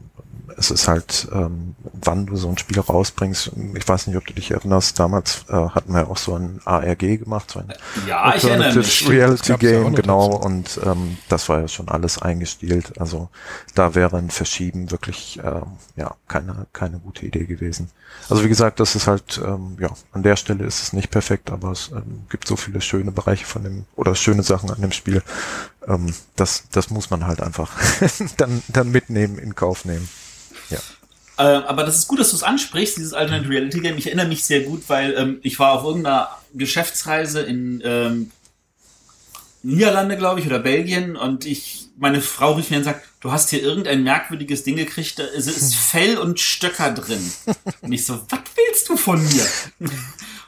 es 0.57 0.71
ist 0.71 0.89
halt, 0.89 1.29
ähm, 1.33 1.75
wann 1.93 2.27
du 2.27 2.37
so 2.37 2.49
ein 2.49 2.59
Spiel 2.59 2.81
rausbringst. 2.81 3.53
Ich 3.75 3.89
weiß 3.89 4.07
nicht, 4.07 4.17
ob 4.17 4.27
du 4.27 4.35
dich 4.35 4.51
erinnerst. 4.51 4.99
Damals 4.99 5.45
äh, 5.49 5.53
hatten 5.55 5.95
wir 5.95 6.11
auch 6.11 6.17
so 6.17 6.35
ein 6.35 6.61
ARG 6.65 7.19
gemacht, 7.19 7.51
so 7.51 7.61
ein 7.61 7.73
Ja, 8.07 8.35
ich 8.35 8.45
erinnere 8.45 8.69
mich. 8.69 8.77
Alternative 8.77 9.11
Reality 9.11 9.57
Game, 9.57 9.95
genau. 9.95 10.27
Und 10.37 10.81
ähm, 10.85 11.19
das 11.29 11.49
war 11.49 11.61
ja 11.61 11.69
schon 11.69 11.89
alles 11.89 12.21
eingestielt. 12.21 13.01
Also 13.01 13.29
da 13.75 13.95
wäre 13.95 14.17
ein 14.17 14.31
Verschieben 14.31 14.91
wirklich 14.91 15.41
ähm, 15.43 15.73
ja 15.97 16.15
keine 16.29 16.67
keine 16.73 16.99
gute 16.99 17.27
Idee 17.27 17.45
gewesen. 17.45 17.91
Also 18.29 18.45
wie 18.45 18.49
gesagt, 18.49 18.81
das 18.81 18.95
ist 18.95 19.07
halt 19.07 19.41
ähm, 19.45 19.77
ja 19.81 19.91
an 20.13 20.23
der 20.23 20.37
Stelle 20.37 20.65
ist 20.65 20.83
es 20.83 20.93
nicht 20.93 21.11
perfekt, 21.11 21.51
aber 21.51 21.71
es 21.73 21.91
ähm, 21.93 22.27
gibt 22.29 22.47
so 22.47 22.57
viele 22.57 22.81
schöne 22.81 23.13
Bereiche 23.13 23.47
von 23.47 23.63
dem 23.65 23.85
oder 23.97 24.15
schöne 24.15 24.43
Sachen 24.43 24.71
an 24.71 24.81
dem 24.81 24.93
Spiel. 24.93 25.23
Ähm, 25.87 26.15
das 26.37 26.65
das 26.71 26.91
muss 26.91 27.11
man 27.11 27.27
halt 27.27 27.41
einfach 27.41 27.71
dann 28.37 28.63
dann 28.69 28.91
mitnehmen 28.91 29.39
in 29.39 29.55
Kauf 29.55 29.85
nehmen. 29.85 30.09
Ja. 31.39 31.61
Äh, 31.61 31.65
aber 31.65 31.85
das 31.85 31.99
ist 31.99 32.09
gut, 32.09 32.19
dass 32.21 32.31
du 32.31 32.37
es 32.37 32.43
ansprichst, 32.43 32.97
dieses 32.97 33.15
Alternate 33.15 33.49
Reality 33.49 33.81
Game. 33.81 33.99
Ich 33.99 34.07
erinnere 34.07 34.29
mich 34.29 34.45
sehr 34.45 34.61
gut, 34.61 34.83
weil 34.89 35.15
ähm, 35.17 35.39
ich 35.43 35.59
war 35.59 35.73
auf 35.73 35.85
irgendeiner 35.85 36.29
Geschäftsreise 36.55 37.41
in 37.41 37.83
ähm, 37.85 38.31
Niederlande, 39.63 40.17
glaube 40.17 40.41
ich, 40.41 40.47
oder 40.47 40.59
Belgien 40.59 41.17
und 41.17 41.47
ich, 41.47 41.87
meine 41.97 42.21
Frau 42.21 42.55
rief 42.55 42.71
mir 42.71 42.79
und 42.79 42.85
sagt, 42.85 43.07
du 43.21 43.31
hast 43.31 43.51
hier 43.51 43.63
irgendein 43.63 44.03
merkwürdiges 44.03 44.65
Ding 44.65 44.77
gekriegt, 44.77 45.19
da 45.19 45.25
ist, 45.25 45.47
ist 45.47 45.75
Fell 45.91 46.19
und 46.19 46.41
Stöcker 46.41 46.91
drin. 46.91 47.33
Und 47.81 47.93
ich 47.93 48.05
so, 48.05 48.21
was 48.29 48.41
willst 48.57 48.89
du 48.89 48.97
von 48.97 49.23
mir? 49.23 49.47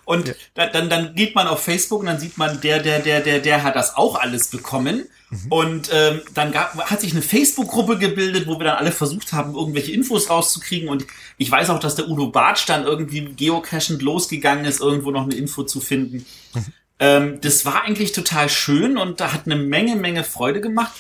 Und 0.04 0.34
da, 0.54 0.66
dann, 0.66 0.90
dann 0.90 1.14
geht 1.14 1.34
man 1.34 1.46
auf 1.46 1.62
Facebook 1.62 2.00
und 2.00 2.06
dann 2.06 2.18
sieht 2.18 2.38
man, 2.38 2.60
der, 2.60 2.80
der, 2.80 3.00
der, 3.00 3.20
der, 3.20 3.40
der 3.40 3.62
hat 3.62 3.76
das 3.76 3.96
auch 3.96 4.16
alles 4.16 4.48
bekommen. 4.48 5.06
Und 5.48 5.90
ähm, 5.92 6.20
dann 6.34 6.52
gab, 6.52 6.78
hat 6.90 7.00
sich 7.00 7.12
eine 7.12 7.22
Facebook-Gruppe 7.22 7.98
gebildet, 7.98 8.46
wo 8.46 8.58
wir 8.58 8.64
dann 8.64 8.76
alle 8.76 8.92
versucht 8.92 9.32
haben, 9.32 9.54
irgendwelche 9.54 9.92
Infos 9.92 10.30
rauszukriegen. 10.30 10.88
Und 10.88 11.06
ich 11.38 11.50
weiß 11.50 11.70
auch, 11.70 11.80
dass 11.80 11.96
der 11.96 12.08
Udo 12.08 12.28
Bartsch 12.28 12.68
dann 12.68 12.84
irgendwie 12.84 13.34
geocachend 13.34 14.02
losgegangen 14.02 14.64
ist, 14.64 14.80
irgendwo 14.80 15.10
noch 15.10 15.24
eine 15.24 15.34
Info 15.34 15.64
zu 15.64 15.80
finden. 15.80 16.24
Ähm, 17.00 17.40
das 17.40 17.64
war 17.64 17.82
eigentlich 17.82 18.12
total 18.12 18.48
schön 18.48 18.96
und 18.96 19.20
da 19.20 19.32
hat 19.32 19.46
eine 19.46 19.56
Menge, 19.56 19.96
Menge 19.96 20.22
Freude 20.22 20.60
gemacht. 20.60 20.92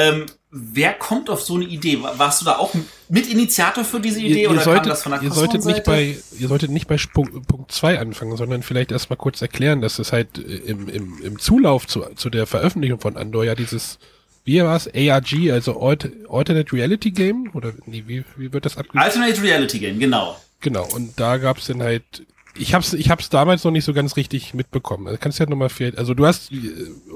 Ähm, 0.00 0.26
wer 0.50 0.94
kommt 0.94 1.28
auf 1.30 1.42
so 1.42 1.54
eine 1.56 1.64
Idee? 1.64 2.02
War- 2.02 2.18
Warst 2.18 2.40
du 2.40 2.44
da 2.46 2.56
auch 2.56 2.72
Mitinitiator 3.08 3.84
für 3.84 4.00
diese 4.00 4.20
Idee 4.20 4.42
Ihr, 4.42 4.50
oder 4.50 4.60
ihr, 4.60 4.64
solltet, 4.64 4.82
kam 4.84 4.90
das 4.90 5.02
von 5.02 5.12
der 5.12 5.22
ihr, 5.22 5.30
solltet 5.32 5.64
nicht 5.64 5.84
bei, 5.84 6.16
ihr 6.38 6.48
solltet 6.48 6.70
nicht 6.70 6.86
bei 6.88 6.96
Punkt, 7.12 7.46
Punkt 7.46 7.72
2 7.72 7.98
anfangen, 7.98 8.36
sondern 8.36 8.62
vielleicht 8.62 8.92
erstmal 8.92 9.16
kurz 9.16 9.42
erklären, 9.42 9.80
dass 9.80 9.98
es 9.98 10.12
halt 10.12 10.38
äh, 10.38 10.42
im, 10.42 10.88
im, 10.88 11.22
im 11.22 11.38
Zulauf 11.38 11.86
zu, 11.86 12.04
zu 12.16 12.30
der 12.30 12.46
Veröffentlichung 12.46 13.00
von 13.00 13.16
Andor 13.16 13.44
ja 13.44 13.54
dieses, 13.54 13.98
wie 14.44 14.62
war 14.62 14.76
es, 14.76 14.88
ARG, 14.88 15.50
also 15.52 15.80
Alt, 15.80 16.10
Alternate 16.28 16.72
Reality 16.72 17.10
Game? 17.10 17.50
Oder 17.54 17.72
nee, 17.86 18.04
wie, 18.06 18.24
wie 18.36 18.52
wird 18.52 18.64
das 18.64 18.76
abgeschrieben? 18.76 19.02
Alternate 19.04 19.42
Reality 19.42 19.78
Game, 19.78 19.98
genau. 19.98 20.36
Genau, 20.62 20.86
und 20.94 21.18
da 21.18 21.38
gab's 21.38 21.66
dann 21.68 21.82
halt, 21.82 22.24
ich 22.56 22.74
hab's, 22.74 22.92
ich 22.92 23.10
hab's 23.10 23.28
damals 23.30 23.64
noch 23.64 23.70
nicht 23.70 23.84
so 23.84 23.92
ganz 23.92 24.16
richtig 24.16 24.54
mitbekommen. 24.54 25.06
Also 25.06 25.18
kannst 25.20 25.38
du 25.38 25.44
ja 25.44 25.50
nochmal 25.50 25.68
viel, 25.68 25.94
also 25.96 26.14
du 26.14 26.26
hast, 26.26 26.50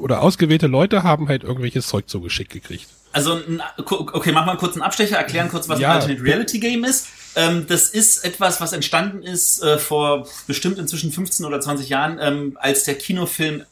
oder 0.00 0.22
ausgewählte 0.22 0.66
Leute 0.66 1.02
haben 1.02 1.28
halt 1.28 1.42
irgendwelches 1.44 1.86
Zeug 1.86 2.08
zugeschickt 2.08 2.52
gekriegt. 2.52 2.86
Also, 3.12 3.40
okay, 3.78 4.32
mach 4.32 4.44
mal 4.44 4.52
einen 4.52 4.60
kurzen 4.60 4.82
Abstecher, 4.82 5.16
erklären 5.16 5.48
kurz, 5.48 5.68
was 5.68 5.78
Ja. 5.78 5.90
ein 5.92 5.96
Alternate 6.00 6.22
Reality 6.24 6.58
Game 6.58 6.82
ist. 6.84 7.06
Ähm, 7.36 7.66
das 7.68 7.88
ist 7.88 8.24
etwas, 8.24 8.60
was 8.60 8.72
entstanden 8.72 9.22
ist 9.22 9.62
äh, 9.62 9.78
vor 9.78 10.26
bestimmt 10.46 10.78
inzwischen 10.78 11.12
15 11.12 11.46
oder 11.46 11.60
20 11.60 11.88
Jahren, 11.88 12.18
ähm, 12.20 12.58
als 12.60 12.84
der 12.84 12.96
Kinofilm 12.96 13.62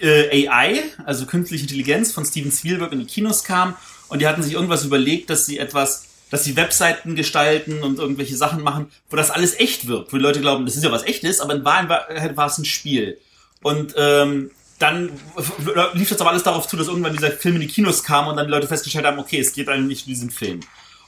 äh, 0.00 0.48
AI, 0.48 0.84
also 1.04 1.26
künstliche 1.26 1.64
Intelligenz 1.64 2.12
von 2.12 2.24
Steven 2.24 2.50
Spielberg 2.50 2.92
in 2.92 3.00
die 3.00 3.04
Kinos 3.06 3.44
kam. 3.44 3.76
Und 4.08 4.20
die 4.20 4.26
hatten 4.26 4.42
sich 4.42 4.54
irgendwas 4.54 4.84
überlegt, 4.84 5.28
dass 5.30 5.44
sie 5.46 5.58
etwas, 5.58 6.06
dass 6.32 6.44
sie 6.44 6.56
Webseiten 6.56 7.14
gestalten 7.14 7.82
und 7.82 7.98
irgendwelche 7.98 8.36
Sachen 8.38 8.62
machen, 8.62 8.86
wo 9.10 9.16
das 9.16 9.30
alles 9.30 9.60
echt 9.60 9.86
wirkt. 9.86 10.14
Wo 10.14 10.16
die 10.16 10.22
Leute 10.22 10.40
glauben, 10.40 10.64
das 10.64 10.76
ist 10.76 10.82
ja 10.82 10.90
was 10.90 11.02
echtes, 11.02 11.40
aber 11.40 11.54
in 11.54 11.62
Wahrheit 11.62 12.36
war 12.38 12.46
es 12.46 12.56
ein 12.56 12.64
Spiel. 12.64 13.18
Und 13.62 13.94
ähm, 13.98 14.50
dann 14.78 15.10
lief 15.92 16.08
das 16.08 16.22
aber 16.22 16.30
alles 16.30 16.42
darauf 16.42 16.66
zu, 16.66 16.78
dass 16.78 16.88
irgendwann 16.88 17.12
dieser 17.12 17.32
Film 17.32 17.56
in 17.56 17.60
die 17.60 17.66
Kinos 17.68 18.02
kam 18.02 18.28
und 18.28 18.36
dann 18.36 18.46
die 18.46 18.50
Leute 18.50 18.66
festgestellt 18.66 19.04
haben, 19.04 19.18
okay, 19.18 19.40
es 19.40 19.52
geht 19.52 19.68
eigentlich 19.68 20.06
nicht 20.06 20.06
um 20.06 20.08
diesen 20.08 20.30
Film. 20.30 20.60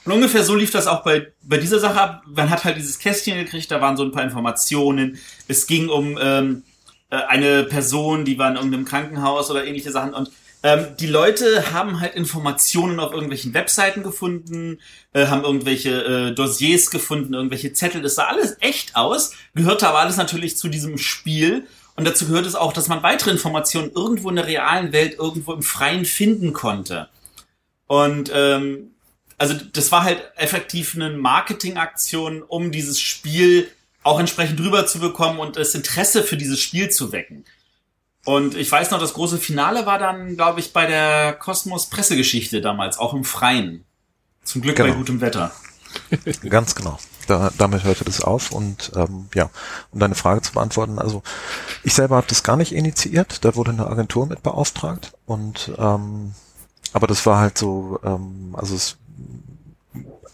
Und 0.05 0.11
ungefähr 0.11 0.43
so 0.43 0.53
lief 0.53 0.69
das 0.69 0.85
auch 0.85 1.03
bei, 1.03 1.31
bei 1.41 1.57
dieser 1.57 1.79
Sache 1.79 1.99
ab. 1.99 2.21
Man 2.27 2.51
hat 2.51 2.63
halt 2.63 2.77
dieses 2.77 2.99
Kästchen 2.99 3.35
gekriegt, 3.35 3.71
da 3.71 3.81
waren 3.81 3.97
so 3.97 4.03
ein 4.03 4.11
paar 4.11 4.23
Informationen. 4.23 5.17
Es 5.47 5.65
ging 5.65 5.89
um 5.89 6.19
ähm, 6.21 6.61
äh, 7.09 7.15
eine 7.15 7.63
Person, 7.63 8.25
die 8.25 8.37
war 8.37 8.51
in 8.51 8.57
irgendeinem 8.57 8.85
Krankenhaus 8.85 9.49
oder 9.49 9.65
ähnliche 9.65 9.91
Sachen. 9.91 10.13
Und 10.13 10.29
ähm, 10.65 10.97
die 10.99 11.05
Leute 11.05 11.73
haben 11.73 11.99
halt 11.99 12.15
Informationen 12.15 12.99
auf 12.99 13.11
irgendwelchen 13.11 13.53
Webseiten 13.53 14.01
gefunden, 14.01 14.79
äh, 15.13 15.27
haben 15.27 15.43
irgendwelche 15.43 15.91
äh, 15.91 16.31
Dossiers 16.33 16.89
gefunden, 16.89 17.35
irgendwelche 17.35 17.71
Zettel. 17.73 18.01
Das 18.01 18.15
sah 18.15 18.29
alles 18.29 18.57
echt 18.61 18.95
aus, 18.95 19.33
gehörte 19.53 19.87
aber 19.87 19.99
alles 19.99 20.17
natürlich 20.17 20.57
zu 20.57 20.67
diesem 20.67 20.97
Spiel. 20.97 21.67
Und 21.95 22.07
dazu 22.07 22.25
gehört 22.25 22.47
es 22.47 22.55
auch, 22.55 22.73
dass 22.73 22.87
man 22.87 23.03
weitere 23.03 23.29
Informationen 23.29 23.91
irgendwo 23.91 24.27
in 24.31 24.37
der 24.37 24.47
realen 24.47 24.91
Welt, 24.91 25.19
irgendwo 25.19 25.53
im 25.53 25.61
Freien 25.61 26.03
finden 26.03 26.51
konnte. 26.51 27.09
Und 27.85 28.31
ähm, 28.33 28.95
also 29.37 29.53
das 29.53 29.91
war 29.91 30.03
halt 30.03 30.23
effektiv 30.35 30.95
eine 30.95 31.11
Marketingaktion, 31.11 32.41
um 32.41 32.71
dieses 32.71 32.99
Spiel 32.99 33.69
auch 34.01 34.19
entsprechend 34.19 34.59
rüberzubekommen 34.59 35.37
und 35.37 35.57
das 35.57 35.75
Interesse 35.75 36.23
für 36.23 36.37
dieses 36.37 36.59
Spiel 36.59 36.89
zu 36.89 37.11
wecken. 37.11 37.45
Und 38.25 38.55
ich 38.55 38.71
weiß 38.71 38.91
noch, 38.91 38.99
das 38.99 39.13
große 39.13 39.37
Finale 39.37 39.85
war 39.85 39.99
dann, 39.99 40.35
glaube 40.35 40.59
ich, 40.59 40.73
bei 40.73 40.85
der 40.87 41.33
Kosmos 41.33 41.87
Pressegeschichte 41.89 42.59
damals, 42.59 42.97
auch 42.97 43.13
im 43.13 43.23
Freien. 43.23 43.85
Zum 44.43 44.61
Glück 44.61 44.75
bei 44.77 44.83
Genau. 44.83 44.97
gutem 44.97 45.21
Wetter. 45.21 45.51
Ganz 46.49 46.75
genau. 46.75 46.97
Da, 47.27 47.51
damit 47.57 47.83
hörte 47.83 48.03
das 48.03 48.21
auf 48.21 48.51
und 48.51 48.91
ähm, 48.95 49.29
ja, 49.33 49.49
um 49.91 49.99
deine 49.99 50.13
Frage 50.13 50.41
zu 50.41 50.53
beantworten, 50.53 50.99
also 50.99 51.23
ich 51.83 51.95
selber 51.95 52.17
habe 52.17 52.27
das 52.29 52.43
gar 52.43 52.55
nicht 52.55 52.71
initiiert, 52.71 53.43
da 53.43 53.55
wurde 53.55 53.71
eine 53.71 53.87
Agentur 53.87 54.27
mit 54.27 54.43
beauftragt 54.43 55.13
und 55.25 55.71
ähm, 55.79 56.35
aber 56.93 57.07
das 57.07 57.25
war 57.25 57.39
halt 57.39 57.57
so, 57.57 57.99
ähm, 58.03 58.53
also 58.55 58.75
es 58.75 58.97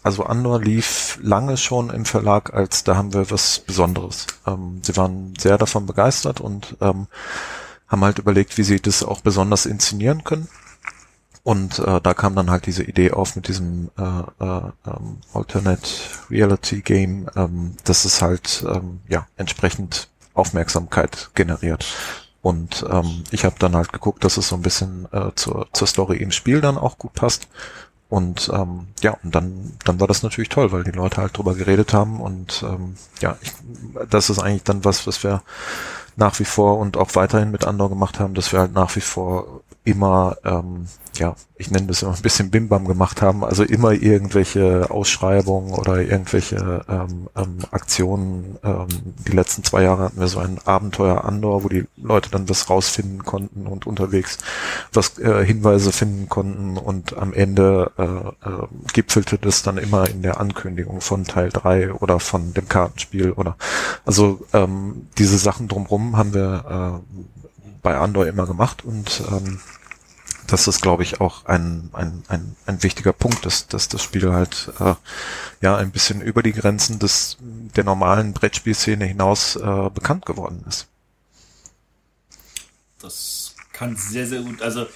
also 0.02 0.24
Andor 0.24 0.60
lief 0.60 1.18
lange 1.22 1.56
schon 1.56 1.88
im 1.88 2.04
Verlag, 2.04 2.52
als 2.52 2.84
da 2.84 2.96
haben 2.96 3.14
wir 3.14 3.30
was 3.30 3.60
Besonderes. 3.60 4.26
Ähm, 4.46 4.80
sie 4.82 4.96
waren 4.96 5.32
sehr 5.38 5.56
davon 5.58 5.86
begeistert 5.86 6.40
und 6.40 6.76
ähm, 6.80 7.06
haben 7.92 8.04
halt 8.04 8.18
überlegt, 8.18 8.56
wie 8.58 8.62
sie 8.62 8.80
das 8.80 9.04
auch 9.04 9.20
besonders 9.20 9.66
inszenieren 9.66 10.24
können. 10.24 10.48
Und 11.44 11.80
äh, 11.80 12.00
da 12.00 12.14
kam 12.14 12.34
dann 12.34 12.50
halt 12.50 12.66
diese 12.66 12.84
Idee 12.84 13.10
auf 13.10 13.36
mit 13.36 13.48
diesem 13.48 13.90
äh, 13.98 14.02
äh, 14.02 14.62
ähm, 14.86 15.18
Alternate 15.34 15.88
Reality 16.30 16.80
Game, 16.80 17.28
ähm, 17.36 17.74
dass 17.84 18.04
es 18.04 18.22
halt 18.22 18.64
ähm, 18.66 19.00
ja 19.08 19.26
entsprechend 19.36 20.08
Aufmerksamkeit 20.34 21.30
generiert. 21.34 21.84
Und 22.42 22.84
ähm, 22.90 23.24
ich 23.30 23.44
habe 23.44 23.56
dann 23.58 23.76
halt 23.76 23.92
geguckt, 23.92 24.24
dass 24.24 24.36
es 24.36 24.48
so 24.48 24.56
ein 24.56 24.62
bisschen 24.62 25.06
äh, 25.12 25.30
zur, 25.34 25.68
zur 25.72 25.86
Story 25.86 26.16
im 26.18 26.30
Spiel 26.30 26.60
dann 26.60 26.78
auch 26.78 26.96
gut 26.96 27.12
passt. 27.12 27.48
Und 28.08 28.50
ähm, 28.52 28.88
ja, 29.00 29.16
und 29.22 29.34
dann, 29.34 29.72
dann 29.84 29.98
war 29.98 30.06
das 30.06 30.22
natürlich 30.22 30.48
toll, 30.50 30.70
weil 30.70 30.84
die 30.84 30.90
Leute 30.90 31.20
halt 31.20 31.36
drüber 31.36 31.54
geredet 31.54 31.94
haben 31.94 32.20
und 32.20 32.62
ähm, 32.62 32.94
ja, 33.20 33.38
ich, 33.40 33.52
das 34.10 34.28
ist 34.28 34.38
eigentlich 34.38 34.64
dann 34.64 34.84
was, 34.84 35.06
was 35.06 35.24
wir 35.24 35.42
nach 36.16 36.38
wie 36.38 36.44
vor 36.44 36.78
und 36.78 36.96
auch 36.96 37.14
weiterhin 37.14 37.50
mit 37.50 37.64
Andor 37.64 37.88
gemacht 37.88 38.20
haben, 38.20 38.34
dass 38.34 38.52
wir 38.52 38.60
halt 38.60 38.72
nach 38.72 38.94
wie 38.96 39.00
vor 39.00 39.61
immer, 39.84 40.36
ähm, 40.44 40.86
ja, 41.16 41.34
ich 41.56 41.70
nenne 41.70 41.88
das 41.88 42.02
immer 42.02 42.14
ein 42.14 42.22
bisschen 42.22 42.50
Bimbam 42.50 42.86
gemacht 42.86 43.20
haben, 43.20 43.44
also 43.44 43.64
immer 43.64 43.92
irgendwelche 43.92 44.90
Ausschreibungen 44.90 45.72
oder 45.72 46.00
irgendwelche 46.00 46.84
ähm, 46.88 47.28
ähm, 47.36 47.58
Aktionen. 47.70 48.58
Ähm, 48.64 48.88
die 49.26 49.32
letzten 49.32 49.62
zwei 49.64 49.82
Jahre 49.82 50.04
hatten 50.04 50.20
wir 50.20 50.28
so 50.28 50.38
ein 50.38 50.58
Abenteuer 50.64 51.24
Andor, 51.24 51.64
wo 51.64 51.68
die 51.68 51.84
Leute 51.96 52.30
dann 52.30 52.48
was 52.48 52.70
rausfinden 52.70 53.24
konnten 53.24 53.66
und 53.66 53.86
unterwegs 53.86 54.38
was 54.92 55.18
äh, 55.18 55.44
Hinweise 55.44 55.92
finden 55.92 56.28
konnten 56.28 56.76
und 56.78 57.16
am 57.16 57.32
Ende 57.32 57.90
äh, 57.98 58.48
äh, 58.48 58.66
gipfelte 58.92 59.38
das 59.38 59.62
dann 59.62 59.78
immer 59.78 60.08
in 60.08 60.22
der 60.22 60.40
Ankündigung 60.40 61.00
von 61.00 61.24
Teil 61.24 61.50
3 61.50 61.94
oder 61.94 62.20
von 62.20 62.54
dem 62.54 62.68
Kartenspiel 62.68 63.32
oder 63.32 63.56
also 64.04 64.44
ähm, 64.52 65.08
diese 65.18 65.38
Sachen 65.38 65.68
drumrum 65.68 66.16
haben 66.16 66.34
wir 66.34 67.02
äh, 67.04 67.31
bei 67.82 67.96
Andor 67.96 68.26
immer 68.26 68.46
gemacht 68.46 68.84
und 68.84 69.22
ähm, 69.30 69.60
das 70.46 70.68
ist, 70.68 70.82
glaube 70.82 71.02
ich, 71.02 71.20
auch 71.20 71.46
ein, 71.46 71.90
ein, 71.92 72.24
ein, 72.28 72.56
ein 72.66 72.82
wichtiger 72.82 73.12
Punkt, 73.12 73.46
dass, 73.46 73.68
dass 73.68 73.88
das 73.88 74.02
Spiel 74.02 74.32
halt 74.32 74.70
äh, 74.80 74.94
ja 75.60 75.76
ein 75.76 75.92
bisschen 75.92 76.20
über 76.20 76.42
die 76.42 76.52
Grenzen 76.52 76.98
des 76.98 77.38
der 77.40 77.84
normalen 77.84 78.32
Brettspielszene 78.34 79.04
hinaus 79.04 79.56
äh, 79.56 79.90
bekannt 79.90 80.26
geworden 80.26 80.64
ist. 80.68 80.88
Das 83.00 83.54
kann 83.72 83.96
sehr, 83.96 84.26
sehr 84.26 84.42
gut. 84.42 84.60
Also 84.62 84.86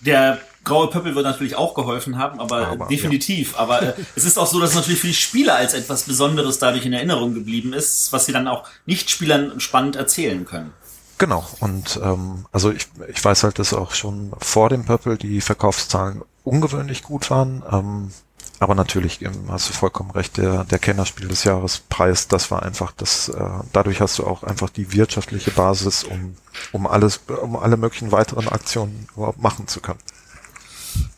der 0.00 0.40
graue 0.64 0.88
Pöppel 0.88 1.14
wird 1.14 1.24
natürlich 1.24 1.56
auch 1.56 1.74
geholfen 1.74 2.18
haben, 2.18 2.40
aber, 2.40 2.68
aber 2.68 2.86
definitiv. 2.86 3.52
Ja. 3.52 3.58
Aber 3.58 3.82
äh, 3.82 3.94
es 4.14 4.24
ist 4.24 4.38
auch 4.38 4.46
so, 4.46 4.60
dass 4.60 4.70
es 4.70 4.76
natürlich 4.76 5.00
für 5.00 5.08
die 5.08 5.14
Spieler 5.14 5.56
als 5.56 5.74
etwas 5.74 6.04
Besonderes 6.04 6.58
dadurch 6.58 6.86
in 6.86 6.92
Erinnerung 6.92 7.34
geblieben 7.34 7.72
ist, 7.72 8.12
was 8.12 8.26
sie 8.26 8.32
dann 8.32 8.48
auch 8.48 8.68
Nicht-Spielern 8.86 9.60
spannend 9.60 9.96
erzählen 9.96 10.44
können. 10.44 10.72
Genau, 11.20 11.46
und 11.60 12.00
ähm, 12.02 12.46
also 12.50 12.72
ich, 12.72 12.88
ich 13.12 13.22
weiß 13.22 13.42
halt, 13.42 13.58
dass 13.58 13.74
auch 13.74 13.92
schon 13.92 14.32
vor 14.38 14.70
dem 14.70 14.86
Purple 14.86 15.18
die 15.18 15.42
Verkaufszahlen 15.42 16.22
ungewöhnlich 16.44 17.02
gut 17.02 17.28
waren. 17.28 17.62
Ähm, 17.70 18.10
aber 18.58 18.74
natürlich 18.74 19.20
ähm, 19.20 19.34
hast 19.50 19.68
du 19.68 19.74
vollkommen 19.74 20.12
recht, 20.12 20.38
der, 20.38 20.64
der 20.64 20.78
Kennerspiel 20.78 21.28
des 21.28 21.44
Jahres 21.44 21.80
Preis, 21.90 22.26
das 22.28 22.50
war 22.50 22.62
einfach 22.62 22.92
das, 22.92 23.28
äh, 23.28 23.50
dadurch 23.74 24.00
hast 24.00 24.18
du 24.18 24.26
auch 24.26 24.44
einfach 24.44 24.70
die 24.70 24.94
wirtschaftliche 24.94 25.50
Basis, 25.50 26.04
um, 26.04 26.36
um 26.72 26.86
alles, 26.86 27.20
um 27.42 27.54
alle 27.54 27.76
möglichen 27.76 28.12
weiteren 28.12 28.48
Aktionen 28.48 29.06
überhaupt 29.14 29.42
machen 29.42 29.68
zu 29.68 29.80
können. 29.80 30.00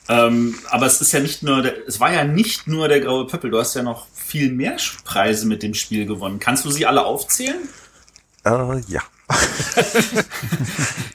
Ähm, 0.09 0.59
aber 0.69 0.87
es 0.87 1.01
ist 1.01 1.13
ja 1.13 1.21
nicht 1.21 1.45
nur, 1.45 1.63
der, 1.63 1.87
es 1.87 2.01
war 2.01 2.13
ja 2.13 2.25
nicht 2.25 2.67
nur 2.67 2.89
der 2.89 2.99
graue 2.99 3.29
Pöppel, 3.29 3.53
du 3.53 3.61
hast 3.61 3.75
ja 3.75 3.85
noch 3.85 4.09
viel 4.13 4.51
mehr 4.51 4.79
Preise 5.05 5.47
mit 5.47 5.63
dem 5.63 5.75
Spiel 5.75 6.07
gewonnen. 6.07 6.41
Kannst 6.41 6.65
du 6.65 6.73
sie 6.73 6.87
alle 6.87 7.05
aufzählen? 7.05 7.69
Äh, 8.45 8.81
ja. 8.89 9.03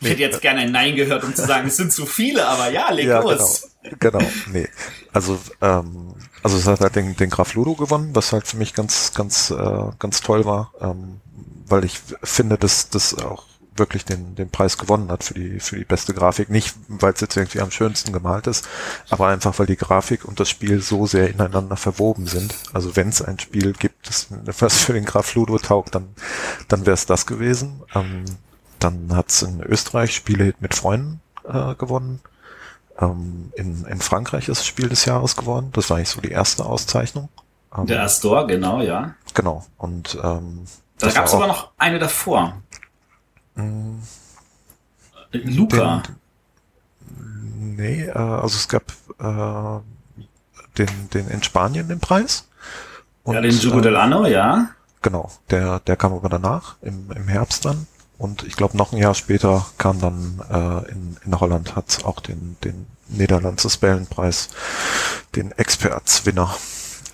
Ich 0.02 0.10
hätte 0.10 0.22
jetzt 0.22 0.42
gerne 0.42 0.62
ein 0.62 0.72
Nein 0.72 0.96
gehört, 0.96 1.24
um 1.24 1.36
zu 1.36 1.46
sagen, 1.46 1.68
es 1.68 1.78
sind 1.78 1.92
zu 1.92 2.06
viele, 2.06 2.46
aber 2.46 2.70
ja, 2.72 2.92
leg 2.92 3.08
ja, 3.08 3.22
los. 3.22 3.70
Genau, 3.84 4.20
genau, 4.20 4.32
nee. 4.52 4.68
Also, 5.14 5.40
ähm, 5.62 6.14
also 6.44 6.58
es 6.58 6.68
hat 6.68 6.82
halt 6.82 6.96
den, 6.96 7.16
den 7.16 7.30
Graf 7.30 7.54
Ludo 7.54 7.76
gewonnen, 7.76 8.12
was 8.14 8.34
halt 8.34 8.48
für 8.48 8.58
mich 8.58 8.74
ganz, 8.74 9.14
ganz, 9.14 9.52
äh, 9.52 9.84
ganz 10.00 10.22
toll 10.22 10.46
war, 10.46 10.74
ähm, 10.82 11.22
weil 11.68 11.86
ich 11.86 12.00
finde, 12.24 12.58
dass 12.58 12.90
das 12.90 13.16
auch 13.16 13.46
wirklich 13.78 14.06
den, 14.06 14.36
den 14.36 14.50
Preis 14.50 14.78
gewonnen 14.78 15.12
hat 15.12 15.24
für 15.24 15.34
die, 15.34 15.60
für 15.60 15.76
die 15.76 15.86
beste 15.86 16.14
Grafik. 16.14 16.50
Nicht, 16.50 16.76
weil 16.88 17.14
es 17.14 17.22
jetzt 17.22 17.38
irgendwie 17.38 17.62
am 17.62 17.72
schönsten 17.72 18.14
gemalt 18.14 18.48
ist, 18.48 18.68
aber 19.10 19.28
einfach, 19.28 19.58
weil 19.60 19.66
die 19.66 19.78
Grafik 19.78 20.26
und 20.26 20.40
das 20.40 20.50
Spiel 20.50 20.82
so 20.82 21.06
sehr 21.06 21.30
ineinander 21.30 21.78
verwoben 21.78 22.28
sind. 22.28 22.56
Also 22.74 22.96
wenn 22.96 23.10
es 23.10 23.22
ein 23.22 23.40
Spiel 23.40 23.74
gibt, 23.74 24.08
das, 24.08 24.28
was 24.60 24.78
für 24.78 24.94
den 24.94 25.06
Graf 25.06 25.36
Ludo 25.36 25.58
taugt, 25.58 25.96
dann, 25.96 26.10
dann 26.68 26.86
wäre 26.86 26.94
es 26.96 27.06
das 27.06 27.26
gewesen. 27.26 27.82
Ähm, 27.96 28.26
dann 28.80 29.16
hat 29.16 29.30
es 29.30 29.42
in 29.42 29.62
Österreich 29.62 30.14
Spiele 30.14 30.54
mit 30.60 30.76
Freunden 30.76 31.22
äh, 31.46 31.76
gewonnen. 31.76 32.22
Ähm, 33.00 33.52
in, 33.56 33.86
in 33.86 34.02
Frankreich 34.02 34.50
ist 34.50 34.66
Spiel 34.66 34.90
des 34.90 35.06
Jahres 35.06 35.36
geworden. 35.36 35.70
Das 35.74 35.90
war 35.90 35.98
eigentlich 35.98 36.10
so 36.10 36.22
die 36.22 36.32
erste 36.32 36.66
Auszeichnung. 36.66 37.30
Ähm, 37.76 37.88
Der 37.88 38.04
Astor, 38.04 38.48
genau, 38.48 38.82
ja. 38.82 39.16
Genau. 39.34 39.66
Und 39.78 40.18
ähm, 40.24 40.66
da 41.00 41.12
gab 41.12 41.26
es 41.26 41.34
aber 41.34 41.48
noch 41.48 41.72
eine 41.78 42.00
davor. 42.00 42.62
Luca. 45.32 46.04
Den, 47.10 47.76
nee, 47.76 48.04
äh, 48.04 48.12
also 48.12 48.56
es 48.56 48.68
gab 48.68 48.92
äh, 49.20 49.80
den, 50.78 51.10
den 51.14 51.28
in 51.30 51.44
Spanien 51.44 51.88
den 51.88 52.00
Preis. 52.00 52.48
Und, 53.24 53.36
ja, 53.36 53.42
den 53.42 53.52
Jugo 53.52 53.82
del 53.82 53.96
Anno, 53.96 54.26
ja. 54.26 54.70
Genau, 55.02 55.32
der, 55.50 55.80
der 55.82 55.96
kam 55.96 56.14
aber 56.14 56.30
danach, 56.30 56.78
im, 56.82 57.12
im 57.12 57.28
Herbst 57.28 57.66
dann. 57.66 57.88
Und 58.18 58.44
ich 58.44 58.56
glaube, 58.56 58.78
noch 58.78 58.94
ein 58.94 58.98
Jahr 58.98 59.14
später 59.14 59.66
kam 59.78 60.00
dann 60.00 60.42
äh, 60.50 60.92
in, 60.92 61.18
in 61.26 61.40
Holland 61.40 61.76
hat 61.76 62.04
auch 62.04 62.20
den, 62.20 62.58
den 62.64 62.88
Niederlandse 63.10 63.70
Spellenpreis, 63.70 64.50
den 65.36 65.52
Experts-Winner 65.52 66.56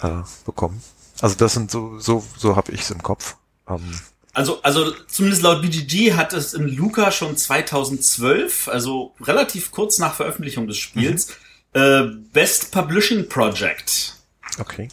äh, 0.01 0.21
bekommen. 0.45 0.81
Also 1.21 1.35
das 1.35 1.53
sind 1.53 1.71
so, 1.71 1.99
so, 1.99 2.23
so 2.37 2.55
habe 2.55 2.71
ich 2.71 2.81
es 2.81 2.91
im 2.91 3.03
Kopf. 3.03 3.35
Ähm, 3.67 3.99
also, 4.33 4.61
also 4.63 4.91
zumindest 5.07 5.43
laut 5.43 5.61
BGG 5.61 6.13
hat 6.13 6.33
es 6.33 6.53
in 6.53 6.67
Luca 6.67 7.11
schon 7.11 7.37
2012, 7.37 8.67
also 8.67 9.13
relativ 9.21 9.71
kurz 9.71 9.99
nach 9.99 10.15
Veröffentlichung 10.15 10.67
des 10.67 10.77
Spiels, 10.77 11.37
mhm. 11.73 11.81
äh, 11.81 12.03
Best 12.33 12.71
Publishing 12.71 13.29
Project. 13.29 14.15
Okay. 14.59 14.87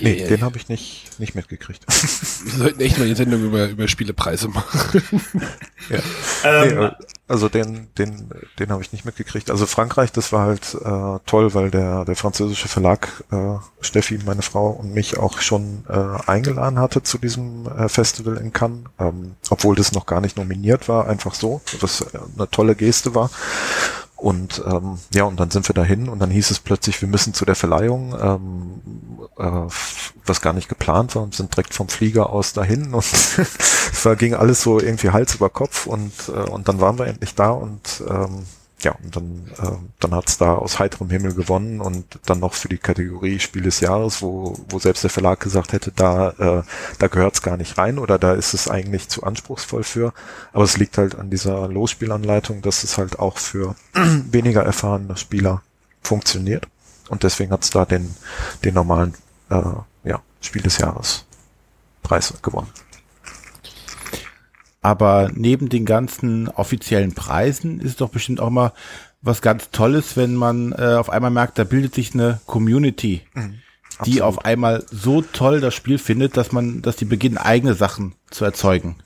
Nee, 0.00 0.26
den 0.26 0.42
habe 0.42 0.56
ich 0.56 0.68
nicht, 0.68 1.04
nicht 1.20 1.34
mitgekriegt. 1.34 1.84
Wir 1.88 2.52
sollten 2.52 2.80
echt 2.80 2.98
mal 2.98 3.04
eine 3.04 3.16
Sendung 3.16 3.44
über, 3.44 3.68
über 3.68 3.88
Spielepreise 3.88 4.48
machen. 4.48 5.02
ja. 5.90 5.98
Ähm, 6.44 6.78
nee, 6.78 6.90
also 7.28 7.50
den, 7.50 7.88
den, 7.98 8.30
den 8.58 8.70
habe 8.70 8.82
ich 8.82 8.92
nicht 8.92 9.04
mitgekriegt. 9.04 9.50
Also 9.50 9.66
Frankreich, 9.66 10.12
das 10.12 10.32
war 10.32 10.46
halt 10.46 10.74
äh, 10.74 11.18
toll, 11.26 11.52
weil 11.52 11.70
der, 11.70 12.06
der 12.06 12.16
französische 12.16 12.68
Verlag 12.68 13.22
äh, 13.30 13.56
Steffi, 13.80 14.18
meine 14.24 14.42
Frau 14.42 14.70
und 14.70 14.94
mich 14.94 15.18
auch 15.18 15.40
schon 15.40 15.84
äh, 15.88 16.30
eingeladen 16.30 16.78
hatte 16.78 17.02
zu 17.02 17.18
diesem 17.18 17.66
äh, 17.66 17.88
Festival 17.88 18.38
in 18.38 18.52
Cannes, 18.52 18.84
ähm, 18.98 19.34
obwohl 19.50 19.76
das 19.76 19.92
noch 19.92 20.06
gar 20.06 20.22
nicht 20.22 20.38
nominiert 20.38 20.88
war, 20.88 21.06
einfach 21.06 21.34
so, 21.34 21.60
was 21.80 22.04
eine 22.14 22.48
tolle 22.50 22.74
Geste 22.74 23.14
war. 23.14 23.30
Und 24.18 24.64
ähm, 24.66 24.98
ja, 25.14 25.22
und 25.24 25.38
dann 25.38 25.52
sind 25.52 25.68
wir 25.68 25.74
dahin 25.74 26.08
und 26.08 26.18
dann 26.18 26.30
hieß 26.30 26.50
es 26.50 26.58
plötzlich, 26.58 27.00
wir 27.00 27.08
müssen 27.08 27.34
zu 27.34 27.44
der 27.44 27.54
Verleihung, 27.54 28.16
ähm, 28.20 28.80
äh, 29.38 29.70
was 30.26 30.40
gar 30.40 30.52
nicht 30.52 30.68
geplant 30.68 31.14
war 31.14 31.22
und 31.22 31.36
sind 31.36 31.54
direkt 31.54 31.72
vom 31.72 31.88
Flieger 31.88 32.30
aus 32.30 32.52
dahin 32.52 32.94
und 32.94 33.04
es 33.04 34.08
ging 34.18 34.34
alles 34.34 34.60
so 34.60 34.80
irgendwie 34.80 35.10
Hals 35.10 35.36
über 35.36 35.48
Kopf 35.48 35.86
und, 35.86 36.12
äh, 36.30 36.50
und 36.50 36.66
dann 36.66 36.80
waren 36.80 36.98
wir 36.98 37.06
endlich 37.06 37.36
da 37.36 37.50
und 37.50 38.02
ähm, 38.08 38.44
ja, 38.82 38.92
und 39.02 39.16
dann, 39.16 39.50
äh, 39.58 39.76
dann 39.98 40.14
hat's 40.14 40.38
da 40.38 40.54
aus 40.54 40.78
heiterem 40.78 41.10
Himmel 41.10 41.34
gewonnen 41.34 41.80
und 41.80 42.20
dann 42.26 42.38
noch 42.38 42.54
für 42.54 42.68
die 42.68 42.78
Kategorie 42.78 43.40
Spiel 43.40 43.62
des 43.62 43.80
Jahres, 43.80 44.22
wo, 44.22 44.56
wo 44.68 44.78
selbst 44.78 45.02
der 45.02 45.10
Verlag 45.10 45.40
gesagt 45.40 45.72
hätte, 45.72 45.90
da, 45.90 46.30
äh, 46.30 46.62
da 46.98 47.08
gehört's 47.08 47.42
gar 47.42 47.56
nicht 47.56 47.76
rein 47.76 47.98
oder 47.98 48.18
da 48.20 48.34
ist 48.34 48.54
es 48.54 48.68
eigentlich 48.68 49.08
zu 49.08 49.24
anspruchsvoll 49.24 49.82
für. 49.82 50.12
Aber 50.52 50.62
es 50.62 50.76
liegt 50.76 50.96
halt 50.96 51.16
an 51.16 51.28
dieser 51.28 51.66
Losspielanleitung, 51.66 52.62
dass 52.62 52.84
es 52.84 52.98
halt 52.98 53.18
auch 53.18 53.38
für 53.38 53.74
weniger 53.94 54.62
erfahrene 54.62 55.16
Spieler 55.16 55.62
funktioniert. 56.02 56.68
Und 57.08 57.24
deswegen 57.24 57.50
hat's 57.50 57.70
da 57.70 57.84
den, 57.84 58.14
den 58.64 58.74
normalen 58.74 59.14
äh, 59.50 59.60
ja, 60.04 60.20
Spiel 60.40 60.62
des 60.62 60.78
Jahres 60.78 61.24
Preis 62.02 62.32
gewonnen. 62.42 62.70
Aber 64.80 65.30
neben 65.34 65.68
den 65.68 65.84
ganzen 65.84 66.48
offiziellen 66.48 67.14
Preisen 67.14 67.80
ist 67.80 67.90
es 67.90 67.96
doch 67.96 68.10
bestimmt 68.10 68.40
auch 68.40 68.50
mal 68.50 68.72
was 69.20 69.42
ganz 69.42 69.70
Tolles, 69.70 70.16
wenn 70.16 70.34
man 70.34 70.72
äh, 70.72 70.94
auf 70.94 71.10
einmal 71.10 71.30
merkt, 71.30 71.58
da 71.58 71.64
bildet 71.64 71.94
sich 71.94 72.14
eine 72.14 72.40
Community, 72.46 73.22
mhm, 73.34 73.54
die 74.06 74.22
auf 74.22 74.44
einmal 74.44 74.84
so 74.90 75.22
toll 75.22 75.60
das 75.60 75.74
Spiel 75.74 75.98
findet, 75.98 76.36
dass 76.36 76.52
man, 76.52 76.82
dass 76.82 76.96
die 76.96 77.04
beginnen, 77.04 77.38
eigene 77.38 77.74
Sachen 77.74 78.14
zu 78.30 78.44
erzeugen. 78.44 78.96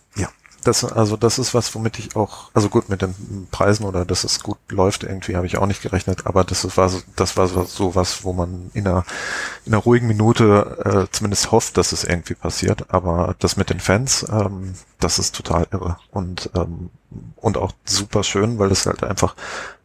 Das, 0.65 0.85
also 0.85 1.17
das 1.17 1.39
ist 1.39 1.55
was, 1.55 1.75
womit 1.75 1.99
ich 1.99 2.15
auch, 2.17 2.51
also 2.55 2.69
gut 2.69 2.89
mit 2.89 3.03
den 3.03 3.49
Preisen 3.51 3.85
oder 3.85 4.05
dass 4.05 4.25
es 4.25 4.41
gut 4.41 4.59
läuft, 4.69 5.03
irgendwie 5.03 5.37
habe 5.37 5.47
ich 5.47 5.59
auch 5.59 5.67
nicht 5.67 5.83
gerechnet, 5.83 6.27
aber 6.27 6.45
das 6.45 6.77
war 6.77 6.89
so, 6.89 7.01
das 7.17 7.37
war 7.37 7.49
so 7.49 7.95
was, 7.95 8.25
wo 8.25 8.33
man 8.33 8.71
in 8.75 8.87
einer, 8.87 9.05
in 9.65 9.75
einer 9.75 9.83
ruhigen 9.83 10.07
Minute 10.07 11.07
äh, 11.11 11.13
zumindest 11.13 11.51
hofft, 11.51 11.77
dass 11.77 11.93
es 11.93 12.05
irgendwie 12.05 12.35
passiert. 12.35 12.93
Aber 12.93 13.35
das 13.39 13.57
mit 13.57 13.71
den 13.71 13.81
Fans, 13.81 14.25
ähm, 14.31 14.75
das 15.01 15.19
ist 15.19 15.35
total 15.35 15.67
irre 15.71 15.99
und 16.11 16.51
ähm, 16.55 16.91
und 17.37 17.59
auch 17.59 17.73
super 17.85 18.23
schön, 18.23 18.59
weil 18.59 18.71
es 18.71 18.87
halt 18.87 19.05
einfach 19.05 19.35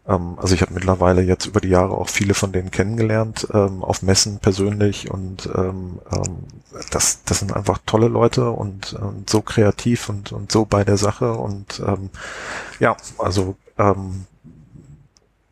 also 0.07 0.55
ich 0.55 0.61
habe 0.61 0.73
mittlerweile 0.73 1.21
jetzt 1.21 1.45
über 1.47 1.59
die 1.59 1.67
Jahre 1.67 1.97
auch 1.97 2.07
viele 2.07 2.33
von 2.33 2.53
denen 2.53 2.71
kennengelernt, 2.71 3.47
ähm, 3.53 3.83
auf 3.83 4.01
Messen 4.01 4.39
persönlich 4.39 5.11
und 5.11 5.49
ähm, 5.53 5.99
ähm, 6.11 6.37
das, 6.91 7.23
das 7.25 7.39
sind 7.39 7.53
einfach 7.53 7.79
tolle 7.85 8.07
Leute 8.07 8.51
und, 8.51 8.93
und 8.93 9.29
so 9.29 9.41
kreativ 9.41 10.07
und, 10.07 10.31
und 10.31 10.51
so 10.51 10.65
bei 10.65 10.85
der 10.85 10.97
Sache 10.97 11.33
und 11.33 11.81
ähm, 11.85 12.09
ja, 12.79 12.95
also 13.17 13.57
ähm, 13.77 14.25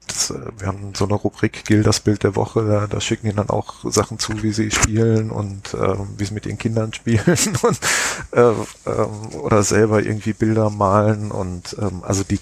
das, 0.07 0.29
äh, 0.29 0.39
wir 0.57 0.67
haben 0.67 0.93
so 0.95 1.05
eine 1.05 1.15
Rubrik 1.15 1.65
Gill 1.65 1.83
das 1.83 1.99
Bild 1.99 2.23
der 2.23 2.35
Woche, 2.35 2.65
da, 2.65 2.87
da 2.87 3.01
schicken 3.01 3.27
ihnen 3.27 3.37
dann 3.37 3.49
auch 3.49 3.75
Sachen 3.91 4.19
zu, 4.19 4.41
wie 4.43 4.51
sie 4.51 4.71
spielen 4.71 5.31
und 5.31 5.73
ähm, 5.73 6.07
wie 6.17 6.25
sie 6.25 6.33
mit 6.33 6.45
ihren 6.45 6.57
Kindern 6.57 6.93
spielen 6.93 7.23
und 7.61 7.79
äh, 8.31 8.51
ähm, 8.85 9.39
oder 9.41 9.63
selber 9.63 10.01
irgendwie 10.01 10.33
Bilder 10.33 10.69
malen 10.69 11.31
und 11.31 11.75
ähm, 11.79 12.03
also 12.03 12.23
die 12.23 12.39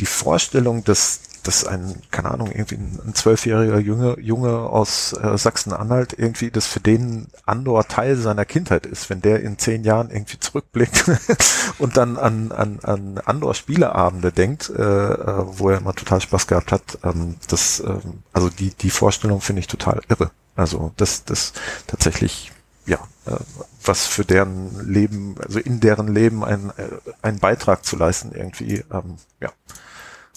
die 0.00 0.06
Vorstellung, 0.06 0.84
dass 0.84 1.20
dass 1.44 1.64
ein, 1.64 2.02
keine 2.10 2.30
Ahnung, 2.30 2.50
irgendwie 2.50 2.76
ein 2.76 3.14
zwölfjähriger 3.14 3.78
Junge, 3.78 4.18
Junge 4.18 4.58
aus 4.58 5.12
äh, 5.12 5.36
Sachsen-Anhalt 5.36 6.14
irgendwie, 6.18 6.50
das 6.50 6.66
für 6.66 6.80
den 6.80 7.28
Andor 7.44 7.86
Teil 7.86 8.16
seiner 8.16 8.44
Kindheit 8.44 8.86
ist, 8.86 9.10
wenn 9.10 9.20
der 9.20 9.40
in 9.42 9.58
zehn 9.58 9.84
Jahren 9.84 10.10
irgendwie 10.10 10.38
zurückblickt 10.38 11.04
und 11.78 11.96
dann 11.96 12.16
an, 12.16 12.50
an, 12.50 12.80
an 12.82 13.18
Andor 13.24 13.54
Spieleabende 13.54 14.32
denkt, 14.32 14.70
äh, 14.70 14.82
äh, 14.82 15.44
wo 15.46 15.68
er 15.68 15.78
immer 15.78 15.94
total 15.94 16.20
Spaß 16.20 16.46
gehabt 16.46 16.72
hat, 16.72 16.98
ähm, 17.04 17.36
das, 17.48 17.80
ähm, 17.80 18.22
also 18.32 18.48
die, 18.48 18.70
die 18.70 18.90
Vorstellung 18.90 19.40
finde 19.40 19.60
ich 19.60 19.66
total 19.66 20.00
irre. 20.08 20.30
Also 20.56 20.92
das, 20.96 21.24
das 21.24 21.52
tatsächlich, 21.86 22.52
ja, 22.86 22.98
äh, 23.26 23.36
was 23.84 24.06
für 24.06 24.24
deren 24.24 24.88
Leben, 24.88 25.36
also 25.44 25.58
in 25.58 25.80
deren 25.80 26.08
Leben 26.08 26.42
ein, 26.42 26.70
äh, 26.78 26.88
einen 27.20 27.38
Beitrag 27.38 27.84
zu 27.84 27.96
leisten 27.96 28.32
irgendwie, 28.32 28.82
ähm, 28.90 29.16
ja 29.42 29.50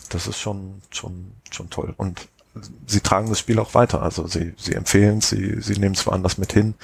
das 0.10 0.28
ist 0.28 0.40
schon, 0.40 0.82
schon, 0.92 1.32
schon 1.52 1.70
toll. 1.70 1.94
Und 1.98 2.28
sie 2.86 3.02
tragen 3.02 3.30
das 3.30 3.40
Spiel 3.40 3.60
auch 3.60 3.74
weiter. 3.74 4.02
Also 4.02 4.28
sie, 4.28 4.54
sie 4.58 4.74
empfehlen 4.74 5.20
es, 5.20 5.30
sie, 5.30 5.62
sie 5.62 5.80
nehmen 5.80 5.96
es 5.96 6.06
woanders 6.06 6.38
mit 6.38 6.54
hin. 6.54 6.76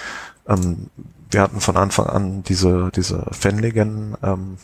Ähm, 0.47 0.89
wir 1.29 1.41
hatten 1.41 1.61
von 1.61 1.77
Anfang 1.77 2.07
an 2.07 2.43
diese, 2.43 2.91
diese 2.95 3.25
Fanligen, 3.31 4.15
ähm, 4.23 4.57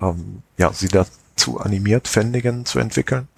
ähm, 0.00 0.42
ja, 0.56 0.72
sie 0.72 0.88
dazu 0.88 1.60
animiert, 1.60 2.08
Fanligen 2.08 2.66
zu 2.66 2.78
entwickeln. 2.78 3.28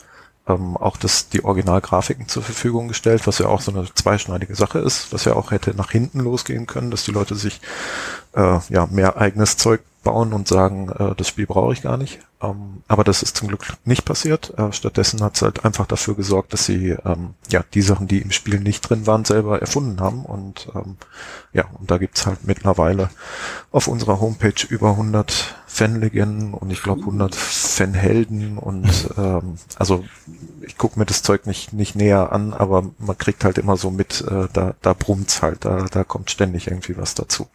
Ähm, 0.47 0.77
auch 0.77 0.97
das, 0.97 1.29
die 1.29 1.45
Originalgrafiken 1.45 2.29
zur 2.29 2.43
Verfügung 2.43 2.89
gestellt, 2.89 3.27
was 3.27 3.39
ja 3.39 3.47
auch 3.47 3.61
so 3.61 3.71
eine 3.71 3.87
zweischneidige 3.93 4.55
Sache 4.55 4.79
ist, 4.79 5.13
was 5.13 5.25
ja 5.25 5.35
auch 5.35 5.51
hätte 5.51 5.75
nach 5.75 5.91
hinten 5.91 6.21
losgehen 6.21 6.67
können, 6.67 6.91
dass 6.91 7.05
die 7.05 7.13
Leute 7.13 7.35
sich 7.35 7.61
äh, 8.33 8.59
ja 8.69 8.87
mehr 8.91 9.17
eigenes 9.17 9.57
Zeug 9.57 9.83
bauen 10.09 10.33
und 10.33 10.49
sagen, 10.49 10.89
äh, 10.99 11.15
das 11.15 11.29
Spiel 11.29 11.47
brauche 11.47 11.75
ich 11.75 11.83
gar 11.83 11.99
nicht. 11.99 12.21
Ähm, 12.41 12.83
aber 12.89 13.05
das 13.05 13.23
ist 13.23 13.37
zum 13.37 13.49
Glück 13.49 13.67
nicht 13.85 14.07
passiert. 14.07 14.57
Äh, 14.59 14.73
stattdessen 14.73 15.23
hat 15.23 15.37
es 15.37 15.43
halt 15.43 15.67
einfach 15.67 15.87
dafür 15.87 16.15
gesorgt, 16.15 16.55
dass 16.55 16.65
sie 16.65 16.97
ähm, 17.05 17.35
ja 17.51 17.63
die 17.75 17.83
Sachen, 17.83 18.09
die 18.09 18.23
im 18.23 18.31
Spiel 18.31 18.59
nicht 18.59 18.81
drin 18.81 19.07
waren, 19.07 19.27
selber 19.27 19.61
erfunden 19.61 20.01
haben. 20.01 20.25
Und 20.25 20.69
ähm, 20.75 20.97
ja, 21.53 21.67
und 21.79 21.91
da 21.91 21.99
gibt's 21.99 22.27
halt 22.27 22.47
mittlerweile 22.47 23.11
auf 23.71 23.87
unserer 23.87 24.19
Homepage 24.19 24.67
über 24.71 24.93
100 24.93 25.57
Fanlegenden 25.67 26.55
und 26.55 26.71
ich 26.71 26.83
glaube 26.83 27.01
100 27.01 27.35
Fanhelden 27.35 28.57
und 28.57 29.11
ähm, 29.19 29.57
also 29.77 30.05
ich 30.63 30.79
gucke 30.79 30.99
mir 30.99 31.05
das 31.05 31.23
Zeug 31.23 31.47
nicht 31.47 31.75
nicht 31.75 31.95
näher 31.95 32.33
an, 32.33 32.55
aber 32.55 32.85
man 32.99 33.19
kriegt 33.19 33.45
halt 33.45 33.59
immer 33.59 33.77
so 33.77 33.91
mit, 33.91 34.23
äh, 34.23 34.49
da 34.53 34.75
da 34.81 34.95
brummt's 34.95 35.43
halt, 35.43 35.67
da 35.67 35.85
da 35.91 36.05
kommt 36.05 36.31
ständig 36.31 36.69
irgendwie 36.69 36.97
was 36.97 37.15
dazu. 37.15 37.49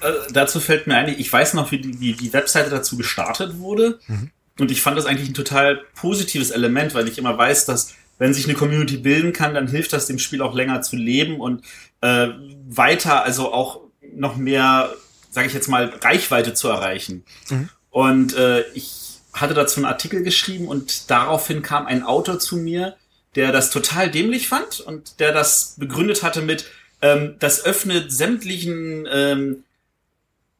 Äh, 0.00 0.12
dazu 0.32 0.60
fällt 0.60 0.86
mir 0.86 0.96
ein, 0.96 1.08
ich 1.18 1.32
weiß 1.32 1.54
noch, 1.54 1.70
wie 1.70 1.78
die, 1.78 2.00
wie 2.00 2.12
die 2.12 2.32
Webseite 2.32 2.70
dazu 2.70 2.96
gestartet 2.96 3.58
wurde. 3.58 3.98
Mhm. 4.06 4.30
Und 4.58 4.70
ich 4.70 4.82
fand 4.82 4.98
das 4.98 5.06
eigentlich 5.06 5.28
ein 5.28 5.34
total 5.34 5.82
positives 5.94 6.50
Element, 6.50 6.94
weil 6.94 7.08
ich 7.08 7.18
immer 7.18 7.36
weiß, 7.36 7.64
dass 7.66 7.94
wenn 8.18 8.34
sich 8.34 8.44
eine 8.44 8.54
Community 8.54 8.96
bilden 8.96 9.32
kann, 9.32 9.54
dann 9.54 9.68
hilft 9.68 9.92
das 9.92 10.06
dem 10.06 10.18
Spiel 10.18 10.42
auch 10.42 10.54
länger 10.54 10.82
zu 10.82 10.96
leben 10.96 11.40
und 11.40 11.62
äh, 12.00 12.28
weiter, 12.68 13.24
also 13.24 13.52
auch 13.52 13.80
noch 14.12 14.36
mehr, 14.36 14.92
sage 15.30 15.46
ich 15.46 15.54
jetzt 15.54 15.68
mal, 15.68 15.92
Reichweite 16.02 16.54
zu 16.54 16.68
erreichen. 16.68 17.24
Mhm. 17.48 17.68
Und 17.90 18.36
äh, 18.36 18.64
ich 18.74 19.20
hatte 19.32 19.54
dazu 19.54 19.78
einen 19.78 19.86
Artikel 19.86 20.22
geschrieben 20.22 20.66
und 20.66 21.10
daraufhin 21.10 21.62
kam 21.62 21.86
ein 21.86 22.02
Autor 22.02 22.40
zu 22.40 22.56
mir, 22.56 22.96
der 23.36 23.52
das 23.52 23.70
total 23.70 24.10
dämlich 24.10 24.48
fand 24.48 24.80
und 24.80 25.20
der 25.20 25.32
das 25.32 25.74
begründet 25.78 26.22
hatte 26.24 26.42
mit, 26.42 26.66
ähm, 27.02 27.36
das 27.38 27.64
öffnet 27.64 28.10
sämtlichen 28.12 29.06
ähm, 29.10 29.62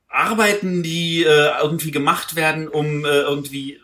Arbeiten, 0.09 0.83
die 0.83 1.23
äh, 1.23 1.51
irgendwie 1.63 1.91
gemacht 1.91 2.37
werden, 2.37 2.69
um 2.69 3.05
äh, 3.05 3.09
irgendwie 3.21 3.79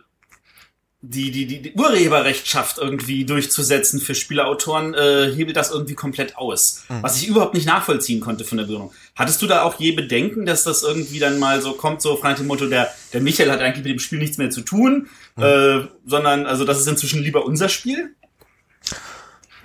die, 1.06 1.30
die, 1.30 1.46
die, 1.46 1.60
die 1.60 1.72
Urheberrechtschaft 1.74 2.78
irgendwie 2.78 3.26
durchzusetzen 3.26 4.00
für 4.00 4.14
Spieleautoren, 4.14 4.94
äh, 4.94 5.30
hebelt 5.34 5.56
das 5.56 5.70
irgendwie 5.70 5.94
komplett 5.94 6.38
aus. 6.38 6.84
Mhm. 6.88 7.02
Was 7.02 7.20
ich 7.20 7.28
überhaupt 7.28 7.52
nicht 7.52 7.66
nachvollziehen 7.66 8.20
konnte 8.20 8.44
von 8.44 8.56
der 8.56 8.64
Begründung. 8.64 8.92
Hattest 9.14 9.42
du 9.42 9.46
da 9.46 9.62
auch 9.62 9.78
je 9.78 9.92
Bedenken, 9.92 10.46
dass 10.46 10.64
das 10.64 10.82
irgendwie 10.82 11.18
dann 11.18 11.38
mal 11.38 11.60
so 11.60 11.74
kommt, 11.74 12.00
so 12.00 12.16
frei 12.16 12.32
dem 12.32 12.46
Motto, 12.46 12.66
der, 12.66 12.92
der 13.12 13.20
Michael 13.20 13.50
hat 13.50 13.60
eigentlich 13.60 13.84
mit 13.84 13.92
dem 13.92 13.98
Spiel 13.98 14.18
nichts 14.18 14.38
mehr 14.38 14.50
zu 14.50 14.62
tun, 14.62 15.08
mhm. 15.36 15.42
äh, 15.42 15.88
sondern, 16.06 16.46
also 16.46 16.64
das 16.64 16.80
ist 16.80 16.88
inzwischen 16.88 17.22
lieber 17.22 17.44
unser 17.44 17.68
Spiel? 17.68 18.14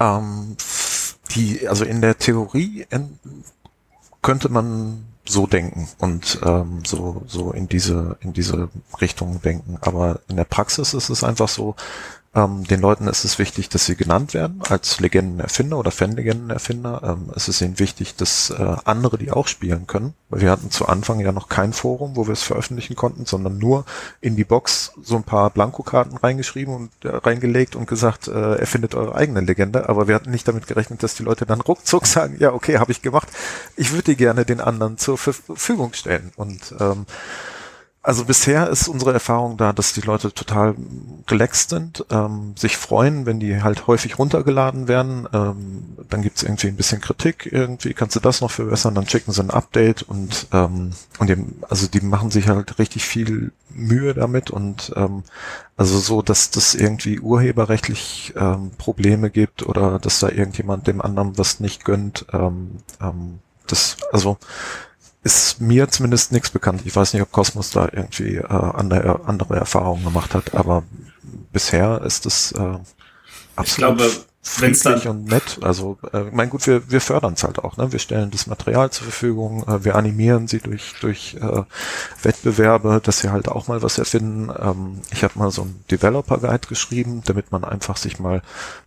Ähm, 0.02 0.58
die, 1.36 1.68
also 1.68 1.86
in 1.86 2.02
der 2.02 2.18
Theorie 2.18 2.86
könnte 4.22 4.50
man 4.50 5.06
so 5.30 5.46
denken 5.46 5.88
und 6.00 6.40
ähm, 6.44 6.82
so 6.86 7.22
so 7.28 7.52
in 7.52 7.68
diese 7.68 8.18
in 8.22 8.34
diese 8.34 8.70
Richtung 9.00 9.42
denken. 9.42 9.78
Aber 9.82 10.22
in 10.28 10.38
der 10.38 10.44
Praxis 10.44 10.94
ist 10.94 11.10
es 11.10 11.24
einfach 11.24 11.48
so, 11.48 11.76
ähm, 12.36 12.64
den 12.66 12.80
Leuten 12.80 13.08
ist 13.08 13.26
es 13.26 13.40
wichtig, 13.40 13.70
dass 13.70 13.88
sie 13.88 13.96
genannt 13.96 14.36
werden 14.36 14.62
als 14.70 15.00
Legendenerfinder 15.00 15.78
oder 15.80 15.90
Fanlegendenerfinder. 15.90 17.02
Ähm, 17.04 17.32
es 17.36 17.48
ist 17.48 17.60
ihnen 17.62 17.80
wichtig, 17.80 18.16
dass 18.18 18.52
äh, 18.52 18.76
andere 18.86 19.18
die 19.18 19.32
auch 19.32 19.48
spielen 19.48 19.88
können. 19.88 20.14
Wir 20.30 20.52
hatten 20.52 20.70
zu 20.70 20.88
Anfang 20.88 21.20
ja 21.22 21.32
noch 21.32 21.50
kein 21.50 21.74
Forum, 21.74 22.16
wo 22.16 22.28
wir 22.28 22.34
es 22.34 22.44
veröffentlichen 22.44 22.96
konnten, 22.96 23.26
sondern 23.26 23.58
nur 23.58 23.84
in 24.22 24.36
die 24.36 24.44
Box 24.44 24.94
so 25.02 25.16
ein 25.16 25.24
paar 25.24 25.50
Blankokarten 25.50 26.18
reingeschrieben 26.18 26.76
und 26.76 26.92
äh, 27.04 27.16
reingelegt 27.16 27.76
und 27.76 27.88
gesagt, 27.88 28.28
äh, 28.28 28.56
erfindet 28.58 28.94
eure 28.94 29.16
eigene 29.16 29.42
Legende. 29.42 29.90
Aber 29.90 30.08
wir 30.08 30.14
hatten 30.14 30.30
nicht 30.30 30.48
damit 30.48 30.68
gerechnet, 30.68 31.02
dass 31.02 31.16
die 31.16 31.24
Leute 31.24 31.48
dann 31.48 31.62
ruckzuck 31.62 32.06
sagen, 32.06 32.36
ja, 32.40 32.54
okay, 32.54 32.78
habe 32.78 32.92
ich 32.92 33.02
gemacht. 33.02 33.30
Ich 33.76 33.92
würde 33.92 34.04
die 34.04 34.18
gerne 34.18 34.46
den 34.46 34.62
anderen 34.62 35.00
zur 35.00 35.18
Verfügung 35.18 35.94
stellen. 35.94 36.32
Und 36.36 36.76
ähm, 36.80 37.08
also 38.02 38.24
bisher 38.24 38.70
ist 38.70 38.88
unsere 38.88 39.12
Erfahrung 39.12 39.58
da, 39.58 39.74
dass 39.74 39.92
die 39.92 40.02
Leute 40.02 40.34
total 40.34 40.76
relaxed 41.30 41.70
sind, 41.70 42.06
ähm, 42.10 42.54
sich 42.56 42.78
freuen, 42.78 43.26
wenn 43.26 43.42
die 43.42 43.62
halt 43.62 43.88
häufig 43.88 44.18
runtergeladen 44.18 44.88
werden. 44.88 45.28
Ähm, 45.34 45.98
dann 46.10 46.22
gibt's 46.22 46.44
irgendwie 46.44 46.68
ein 46.68 46.78
bisschen 46.78 47.02
Kritik, 47.02 47.50
irgendwie 47.52 47.94
kannst 47.94 48.16
du 48.16 48.22
das 48.22 48.40
noch 48.40 48.52
verbessern, 48.52 48.96
dann 48.96 49.08
schicken 49.08 49.34
sie 49.34 49.42
ein 49.42 49.52
Update 49.52 50.04
und 50.04 50.48
ähm, 50.54 50.94
und 51.20 51.30
die, 51.30 51.36
also 51.70 51.88
die 51.88 52.00
machen 52.00 52.32
sich 52.32 52.48
halt 52.48 52.80
richtig 52.80 53.04
viel 53.04 53.52
Mühe 53.70 54.14
damit 54.14 54.50
und 54.50 54.94
ähm, 54.96 55.24
also 55.76 56.00
so, 56.00 56.22
dass 56.22 56.52
das 56.52 56.76
irgendwie 56.76 57.20
urheberrechtlich 57.20 58.34
ähm, 58.38 58.72
Probleme 58.78 59.30
gibt 59.30 59.64
oder 59.64 60.00
dass 60.00 60.20
da 60.20 60.30
irgendjemand 60.30 60.88
dem 60.88 61.02
anderen 61.02 61.38
was 61.38 61.60
nicht 61.60 61.84
gönnt. 61.84 62.26
Ähm, 62.32 62.78
ähm, 63.02 63.40
das 63.68 63.98
also 64.12 64.38
ist 65.24 65.60
mir 65.60 65.90
zumindest 65.90 66.32
nichts 66.32 66.50
bekannt. 66.50 66.82
Ich 66.86 66.96
weiß 66.96 67.14
nicht, 67.14 67.22
ob 67.22 67.32
Cosmos 67.32 67.72
da 67.72 67.90
irgendwie 67.92 68.36
äh, 68.36 68.48
andere, 68.48 69.26
andere 69.26 69.58
Erfahrungen 69.58 70.04
gemacht 70.04 70.34
hat, 70.34 70.56
aber 70.56 70.84
bisher 71.52 72.02
ist 72.02 72.26
es 72.26 72.52
äh, 72.54 72.78
absolut. 73.56 73.68
Ich 73.68 73.76
glaube, 73.76 74.12
friedlich 74.50 75.08
und 75.08 75.26
nett. 75.26 75.60
Also, 75.62 75.98
äh, 76.12 76.24
mein 76.32 76.50
gut, 76.50 76.66
wir, 76.66 76.90
wir 76.90 77.02
fördern 77.02 77.34
es 77.34 77.44
halt 77.44 77.60
auch. 77.60 77.78
Ne? 77.78 77.92
Wir 77.92 78.00
stellen 78.00 78.32
das 78.32 78.48
Material 78.48 78.90
zur 78.90 79.06
Verfügung, 79.06 79.64
äh, 79.68 79.84
wir 79.86 79.96
animieren 79.96 80.48
sie 80.48 80.60
durch 80.60 80.96
durch 81.02 81.38
äh, 81.40 81.64
Wettbewerbe, 82.24 83.00
dass 83.04 83.20
sie 83.20 83.30
halt 83.30 83.48
auch 83.48 83.68
mal 83.68 83.82
was 83.82 83.98
erfinden. 83.98 84.52
Ähm, 84.60 85.02
ich 85.12 85.24
habe 85.24 85.38
mal 85.38 85.52
so 85.52 85.64
ein 85.64 85.84
Developer 85.92 86.38
Guide 86.40 86.68
geschrieben, 86.68 87.22
damit 87.26 87.52
man 87.52 87.64
einfach 87.64 87.98
sich 87.98 88.20
mal, 88.20 88.42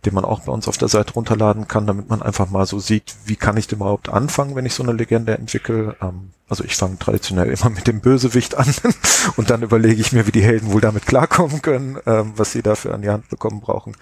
den 0.05 0.13
man 0.13 0.25
auch 0.25 0.41
bei 0.41 0.51
uns 0.51 0.67
auf 0.67 0.77
der 0.77 0.89
Seite 0.89 1.13
runterladen 1.13 1.67
kann, 1.67 1.87
damit 1.87 2.09
man 2.09 2.21
einfach 2.21 2.49
mal 2.49 2.65
so 2.65 2.79
sieht, 2.79 3.15
wie 3.25 3.35
kann 3.35 3.57
ich 3.57 3.67
denn 3.67 3.79
überhaupt 3.79 4.09
anfangen, 4.09 4.55
wenn 4.55 4.65
ich 4.65 4.73
so 4.73 4.83
eine 4.83 4.93
Legende 4.93 5.37
entwickle. 5.37 5.95
Ähm, 6.01 6.31
also 6.49 6.63
ich 6.63 6.75
fange 6.75 6.99
traditionell 6.99 7.49
immer 7.49 7.69
mit 7.69 7.87
dem 7.87 8.01
Bösewicht 8.01 8.55
an 8.55 8.71
und 9.37 9.49
dann 9.49 9.63
überlege 9.63 10.01
ich 10.01 10.11
mir, 10.11 10.27
wie 10.27 10.31
die 10.31 10.43
Helden 10.43 10.71
wohl 10.71 10.81
damit 10.81 11.05
klarkommen 11.05 11.61
können, 11.61 11.97
ähm, 12.05 12.33
was 12.35 12.51
sie 12.51 12.61
dafür 12.61 12.93
an 12.93 13.01
die 13.01 13.09
Hand 13.09 13.29
bekommen 13.29 13.61
brauchen. 13.61 13.95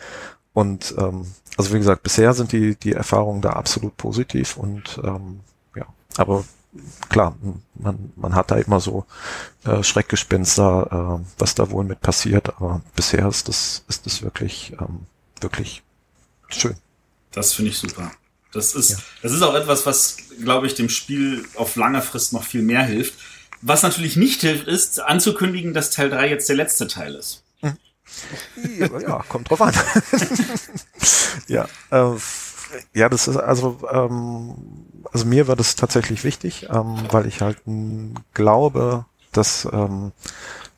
Und 0.53 0.93
ähm, 0.97 1.25
also 1.57 1.73
wie 1.73 1.77
gesagt, 1.77 2.03
bisher 2.03 2.33
sind 2.33 2.51
die, 2.51 2.75
die 2.75 2.93
Erfahrungen 2.93 3.41
da 3.41 3.51
absolut 3.51 3.95
positiv 3.97 4.57
und 4.57 4.99
ähm, 5.03 5.41
ja, 5.75 5.85
aber 6.17 6.43
klar, 7.09 7.35
man, 7.75 8.11
man 8.15 8.35
hat 8.35 8.51
da 8.51 8.55
immer 8.55 8.79
so 8.79 9.05
äh, 9.65 9.83
Schreckgespenster, 9.83 11.19
äh, 11.21 11.25
was 11.37 11.55
da 11.55 11.69
wohl 11.71 11.83
mit 11.83 12.01
passiert, 12.01 12.49
aber 12.49 12.81
bisher 12.95 13.27
ist 13.27 13.47
das, 13.47 13.83
ist 13.87 14.05
das 14.05 14.21
wirklich, 14.21 14.73
ähm, 14.79 15.05
wirklich 15.39 15.83
schön. 16.49 16.75
Das 17.31 17.53
finde 17.53 17.71
ich 17.71 17.77
super. 17.77 18.11
Das 18.53 18.75
ist, 18.75 18.91
ja. 18.91 18.97
das 19.21 19.31
ist 19.31 19.41
auch 19.41 19.55
etwas, 19.55 19.85
was, 19.85 20.17
glaube 20.41 20.67
ich, 20.67 20.75
dem 20.75 20.89
Spiel 20.89 21.45
auf 21.55 21.77
lange 21.77 22.01
Frist 22.01 22.33
noch 22.33 22.43
viel 22.43 22.61
mehr 22.61 22.83
hilft. 22.83 23.13
Was 23.61 23.83
natürlich 23.83 24.17
nicht 24.17 24.41
hilft, 24.41 24.67
ist 24.67 24.99
anzukündigen, 24.99 25.73
dass 25.73 25.91
Teil 25.91 26.09
3 26.09 26.29
jetzt 26.29 26.49
der 26.49 26.55
letzte 26.57 26.87
Teil 26.87 27.15
ist. 27.15 27.43
Ja, 28.79 29.23
kommt 29.27 29.49
drauf 29.49 29.61
an. 29.61 29.73
ja, 31.47 31.67
äh, 31.91 32.15
ja, 32.93 33.09
das 33.09 33.27
ist 33.27 33.37
also, 33.37 33.79
ähm, 33.91 34.55
also 35.11 35.25
mir 35.25 35.47
war 35.47 35.55
das 35.55 35.75
tatsächlich 35.75 36.23
wichtig, 36.23 36.67
ähm, 36.69 36.95
weil 37.09 37.25
ich 37.25 37.41
halt 37.41 37.57
glaube, 38.33 39.05
dass 39.31 39.67
ähm, 39.71 40.11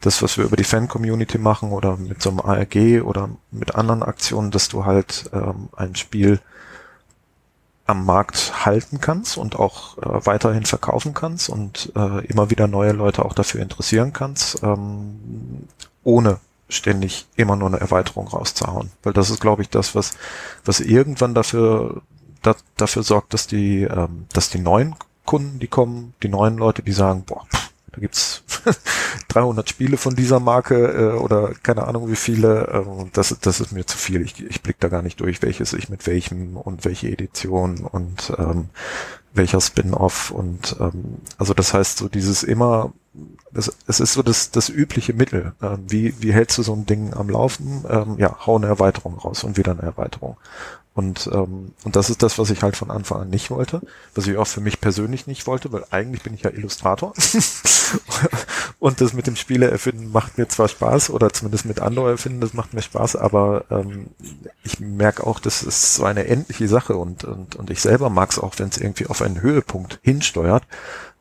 das, 0.02 0.22
was 0.22 0.38
wir 0.38 0.46
über 0.46 0.58
die 0.58 0.64
Fan-Community 0.64 1.38
machen 1.38 1.72
oder 1.72 1.98
mit 1.98 2.22
so 2.22 2.30
einem 2.30 2.42
ARG 2.42 3.04
oder 3.04 3.30
mit 3.52 3.76
anderen 3.76 4.04
Aktionen, 4.04 4.52
dass 4.52 4.70
du 4.70 4.86
halt 4.86 5.30
ähm, 5.34 5.70
ein 5.76 5.96
Spiel 5.96 6.40
am 7.86 8.06
Markt 8.06 8.66
halten 8.66 9.02
kannst 9.02 9.38
und 9.38 9.58
auch 9.58 9.98
äh, 9.98 10.26
weiterhin 10.26 10.66
verkaufen 10.66 11.14
kannst 11.14 11.50
und 11.50 11.92
äh, 11.96 12.26
immer 12.26 12.50
wieder 12.50 12.68
neue 12.68 12.94
Leute 12.94 13.26
auch 13.26 13.34
dafür 13.34 13.62
interessieren 13.62 14.14
kannst, 14.14 14.64
ähm, 14.64 15.68
ohne 16.04 16.40
ständig 16.70 17.28
immer 17.36 17.56
nur 17.56 17.68
eine 17.68 17.80
Erweiterung 17.80 18.28
rauszuhauen. 18.28 18.92
Weil 19.04 19.14
das 19.14 19.30
ist, 19.30 19.42
glaube 19.42 19.62
ich, 19.62 19.70
das, 19.70 19.96
was, 19.96 20.12
was 20.66 20.80
irgendwann 20.80 21.34
dafür, 21.34 22.02
da, 22.42 22.56
dafür 22.78 23.04
sorgt, 23.04 23.34
dass 23.34 23.48
die, 23.48 23.84
ähm, 23.84 24.26
dass 24.34 24.50
die 24.50 24.60
neuen 24.60 24.96
Kunden, 25.26 25.60
die 25.60 25.68
kommen, 25.68 26.14
die 26.24 26.30
neuen 26.30 26.58
Leute, 26.58 26.84
die 26.84 26.92
sagen, 26.92 27.24
boah, 27.26 27.46
pff, 27.46 27.72
da 27.94 28.00
gibt's 28.00 28.44
300 29.30 29.70
Spiele 29.70 29.98
von 29.98 30.16
dieser 30.16 30.40
Marke 30.40 30.88
äh, 30.88 31.18
oder 31.18 31.54
keine 31.62 31.88
Ahnung 31.88 32.10
wie 32.10 32.16
viele. 32.16 32.68
Äh, 32.68 33.06
das, 33.14 33.38
das 33.40 33.60
ist 33.60 33.72
mir 33.72 33.86
zu 33.86 33.98
viel. 33.98 34.22
Ich, 34.22 34.44
ich 34.44 34.62
blick 34.64 34.80
da 34.80 34.88
gar 34.90 35.04
nicht 35.04 35.20
durch, 35.20 35.42
welches 35.44 35.74
ich 35.74 35.90
mit 35.90 36.08
welchem 36.08 36.58
und 36.58 36.86
welche 36.86 37.10
Edition 37.10 37.86
und 37.86 38.34
ähm, 38.38 38.70
welcher 39.34 39.62
Spin-off 39.62 40.32
und 40.32 40.76
ähm, 40.80 41.18
also 41.38 41.54
das 41.54 41.74
heißt 41.74 41.98
so 41.98 42.08
dieses 42.08 42.44
immer 42.44 42.94
das, 43.52 43.72
es 43.88 44.00
ist 44.00 44.14
so 44.14 44.24
das, 44.24 44.52
das 44.52 44.70
übliche 44.70 45.14
Mittel. 45.14 45.54
Ähm, 45.62 45.86
wie, 45.88 46.22
wie 46.22 46.34
hältst 46.34 46.58
du 46.58 46.64
so 46.64 46.74
ein 46.74 46.86
Ding 46.86 47.14
am 47.14 47.30
Laufen? 47.30 47.86
Ähm, 47.88 48.16
ja, 48.18 48.46
hau 48.46 48.56
eine 48.56 48.68
Erweiterung 48.68 49.16
raus 49.18 49.44
und 49.44 49.58
wieder 49.58 49.72
eine 49.72 49.84
Erweiterung. 49.84 50.38
Und, 50.96 51.28
ähm, 51.34 51.74
und 51.84 51.96
das 51.96 52.12
ist 52.12 52.22
das, 52.22 52.38
was 52.38 52.52
ich 52.52 52.62
halt 52.62 52.78
von 52.78 52.92
Anfang 52.92 53.22
an 53.22 53.30
nicht 53.30 53.50
wollte, 53.50 53.82
was 54.14 54.28
ich 54.28 54.38
auch 54.38 54.46
für 54.46 54.62
mich 54.62 54.80
persönlich 54.80 55.26
nicht 55.26 55.48
wollte, 55.48 55.72
weil 55.72 55.86
eigentlich 55.90 56.22
bin 56.22 56.36
ich 56.36 56.44
ja 56.44 56.52
Illustrator. 56.52 57.14
und 58.80 59.02
das 59.02 59.14
mit 59.14 59.26
dem 59.26 59.36
Spiele 59.36 59.72
erfinden 59.72 60.12
macht 60.12 60.38
mir 60.38 60.48
zwar 60.48 60.68
Spaß, 60.68 61.10
oder 61.10 61.34
zumindest 61.34 61.66
mit 61.66 61.80
Andor 61.80 62.12
erfinden, 62.12 62.42
das 62.42 62.54
macht 62.54 62.76
mir 62.76 62.84
Spaß, 62.84 63.16
aber 63.16 63.66
ähm, 63.72 64.12
ich 64.64 64.80
merke 64.80 65.26
auch, 65.26 65.40
das 65.40 65.64
ist 65.64 65.96
so 65.96 66.04
eine 66.04 66.28
endliche 66.28 66.68
Sache 66.68 66.96
und, 66.96 67.24
und, 67.24 67.56
und 67.56 67.72
ich 67.72 67.82
selber 67.82 68.12
mag 68.12 68.30
es 68.30 68.38
auch, 68.38 68.54
wenn 68.60 68.70
es 68.70 68.78
irgendwie 68.78 69.08
auf 69.08 69.24
einen 69.24 69.42
Höhepunkt 69.42 70.00
hinsteuert 70.04 70.64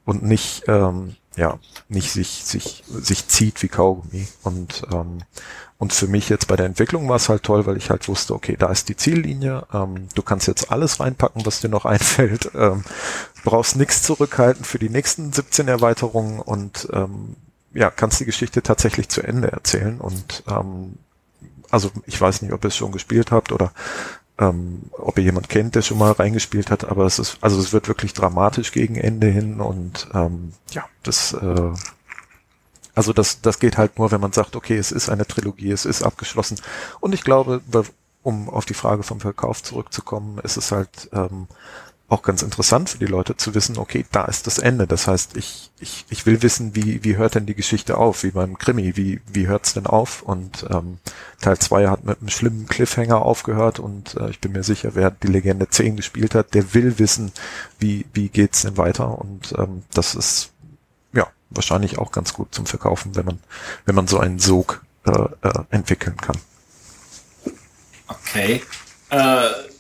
und 0.05 0.23
nicht, 0.23 0.65
ähm, 0.69 1.17
ja, 1.37 1.59
nicht 1.89 2.13
sich, 2.13 2.45
sich, 2.45 2.85
sich 2.89 3.29
zieht 3.29 3.63
wie 3.63 3.69
Kaugummi. 3.69 4.27
Und, 4.43 4.83
ähm, 4.93 5.19
und 5.79 5.93
für 5.93 6.07
mich 6.07 6.29
jetzt 6.29 6.47
bei 6.47 6.57
der 6.57 6.67
Entwicklung 6.67 7.09
war 7.09 7.17
es 7.17 7.29
halt 7.29 7.43
toll, 7.43 7.67
weil 7.67 7.77
ich 7.77 7.91
halt 7.91 8.07
wusste, 8.09 8.35
okay, 8.35 8.57
da 8.59 8.71
ist 8.71 8.89
die 8.89 8.97
Ziellinie, 8.97 9.67
ähm, 9.73 10.09
du 10.15 10.23
kannst 10.23 10.47
jetzt 10.47 10.71
alles 10.71 11.01
reinpacken, 11.01 11.45
was 11.47 11.61
dir 11.61 11.69
noch 11.69 11.85
einfällt, 11.87 12.51
ähm, 12.55 12.85
brauchst 13.45 13.77
nichts 13.77 14.03
zurückhalten 14.03 14.65
für 14.65 14.79
die 14.79 14.91
nächsten 14.91 15.33
17 15.33 15.69
Erweiterungen 15.69 16.41
und 16.41 16.89
ähm, 16.93 17.37
ja, 17.75 17.91
kannst 17.91 18.21
die 18.21 18.27
Geschichte 18.27 18.63
tatsächlich 18.63 19.09
zu 19.09 19.23
Ende 19.23 19.51
erzählen. 19.51 19.99
Und 19.99 20.45
ähm, 20.49 20.99
also 21.71 21.91
ich 22.07 22.21
weiß 22.21 22.43
nicht, 22.43 22.53
ob 22.53 22.65
ihr 22.65 22.69
es 22.69 22.77
schon 22.77 22.93
gespielt 22.93 23.31
habt 23.31 23.51
oder 23.51 23.73
ähm, 24.43 24.83
ob 24.93 25.19
ihr 25.19 25.25
jemand 25.25 25.49
kennt, 25.49 25.75
der 25.75 25.83
schon 25.83 25.99
mal 25.99 26.13
reingespielt 26.13 26.71
hat, 26.71 26.85
aber 26.85 27.07
es 27.07 27.19
ist, 27.19 27.39
also 27.41 27.61
es 27.61 27.73
wird 27.73 27.87
wirklich 27.89 28.13
dramatisch 28.13 28.73
gegen 28.73 28.97
Ende 28.97 29.29
hin 29.29 29.61
und 29.61 30.09
ähm, 30.15 30.53
ja, 30.71 30.85
das, 31.03 31.33
äh, 31.35 31.71
also 32.95 33.13
das, 33.13 33.41
das 33.41 33.61
geht 33.61 33.79
halt 33.79 33.99
nur, 33.99 34.11
wenn 34.11 34.21
man 34.21 34.33
sagt, 34.33 34.57
okay, 34.57 34.77
es 34.77 34.91
ist 34.91 35.09
eine 35.09 35.27
Trilogie, 35.27 35.71
es 35.71 35.85
ist 35.85 36.03
abgeschlossen. 36.03 36.59
Und 37.01 37.15
ich 37.15 37.23
glaube, 37.23 37.63
um 38.23 38.51
auf 38.51 38.65
die 38.67 38.75
Frage 38.75 39.03
vom 39.03 39.21
Verkauf 39.21 39.63
zurückzukommen, 39.63 40.39
ist 40.39 40.57
es 40.57 40.73
halt 40.73 41.09
ähm, 41.13 41.47
auch 42.13 42.23
ganz 42.23 42.43
interessant 42.43 42.91
für 42.91 42.99
die 42.99 43.07
Leute 43.07 43.39
zu 43.39 43.55
wissen, 43.55 43.79
okay, 43.79 44.05
da 44.13 44.27
ist 44.27 44.47
das 44.47 44.59
Ende. 44.59 44.87
Das 44.87 45.09
heißt, 45.09 45.35
ich, 45.35 45.71
ich, 45.81 46.05
ich 46.11 46.27
will 46.27 46.43
wissen, 46.43 46.77
wie, 46.77 47.03
wie 47.03 47.17
hört 47.17 47.35
denn 47.35 47.47
die 47.47 47.55
Geschichte 47.55 47.97
auf, 47.97 48.23
wie 48.23 48.33
beim 48.33 48.59
Krimi, 48.59 48.97
wie, 48.97 49.23
wie 49.27 49.47
hört's 49.47 49.73
denn 49.73 49.87
auf? 49.87 50.21
Und 50.21 50.67
ähm, 50.71 50.99
Teil 51.41 51.59
2 51.59 51.89
hat 51.89 52.05
mit 52.05 52.21
einem 52.21 52.29
schlimmen 52.29 52.67
Cliffhanger 52.67 53.23
aufgehört 53.23 53.79
und 53.79 54.15
äh, 54.17 54.29
ich 54.29 54.41
bin 54.41 54.53
mir 54.53 54.63
sicher, 54.63 54.91
wer 54.95 55.11
die 55.11 55.29
Legende 55.29 55.71
10 55.71 55.97
gespielt 55.97 56.35
hat, 56.35 56.53
der 56.53 56.75
will 56.75 56.99
wissen, 56.99 57.33
wie, 57.79 58.05
wie 58.13 58.29
geht's 58.29 58.61
denn 58.63 58.77
weiter? 58.77 59.19
Und 59.19 59.55
ähm, 59.57 59.83
das 59.95 60.15
ist 60.15 60.51
ja 61.15 61.27
wahrscheinlich 61.49 61.97
auch 61.97 62.13
ganz 62.13 62.35
gut 62.35 62.55
zum 62.55 62.67
Verkaufen, 62.67 63.17
wenn 63.17 63.25
man, 63.25 63.39
wenn 63.87 63.95
man 63.95 64.07
so 64.07 64.19
einen 64.19 64.39
Sog 64.39 64.85
äh, 65.07 65.11
äh, 65.13 65.65
entwickeln 65.71 66.19
kann. 66.19 66.37
Okay. 68.07 68.63
Äh 69.09 69.72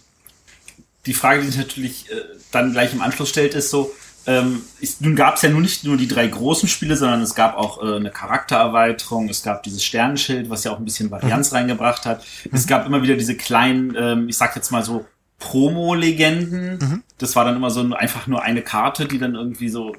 die 1.07 1.15
Frage, 1.15 1.41
die 1.41 1.49
sich 1.49 1.59
natürlich 1.59 2.11
äh, 2.11 2.15
dann 2.51 2.73
gleich 2.73 2.93
im 2.93 3.03
Anschluss 3.03 3.29
stellt, 3.29 3.55
ist 3.55 3.71
so, 3.71 3.93
ähm, 4.27 4.63
ist, 4.81 5.01
nun 5.01 5.17
gab 5.17 5.37
es 5.37 5.43
ja 5.43 5.51
nun 5.51 5.63
nicht 5.63 5.85
nur 5.85 5.97
die 5.97 6.07
drei 6.07 6.29
großen 6.29 6.69
Spiele, 6.69 6.97
sondern 6.97 7.23
es 7.23 7.35
gab 7.35 7.57
auch 7.57 7.83
äh, 7.83 7.97
eine 7.97 8.11
Charaktererweiterung, 8.11 9.29
es 9.29 9.43
gab 9.43 9.65
dieses 9.65 9.85
Sternenschild, 9.85 10.49
was 10.49 10.63
ja 10.63 10.71
auch 10.71 10.79
ein 10.79 10.85
bisschen 10.85 11.11
Varianz 11.11 11.51
mhm. 11.51 11.57
reingebracht 11.57 12.07
hat. 12.07 12.25
Mhm. 12.45 12.51
Es 12.53 12.67
gab 12.67 12.87
immer 12.87 13.03
wieder 13.03 13.17
diese 13.17 13.37
kleinen, 13.37 13.97
ähm, 13.97 14.29
ich 14.29 14.37
sag 14.37 14.55
jetzt 14.55 14.71
mal 14.71 14.85
so, 14.85 15.07
Promo-Legenden. 15.39 16.79
Mhm. 16.79 17.03
Das 17.19 17.35
war 17.35 17.45
dann 17.45 17.57
immer 17.57 17.71
so 17.71 17.81
einfach 17.93 18.29
nur 18.29 18.43
eine 18.43 18.63
Karte, 18.63 19.07
die 19.07 19.19
dann 19.19 19.35
irgendwie 19.35 19.69
so 19.69 19.97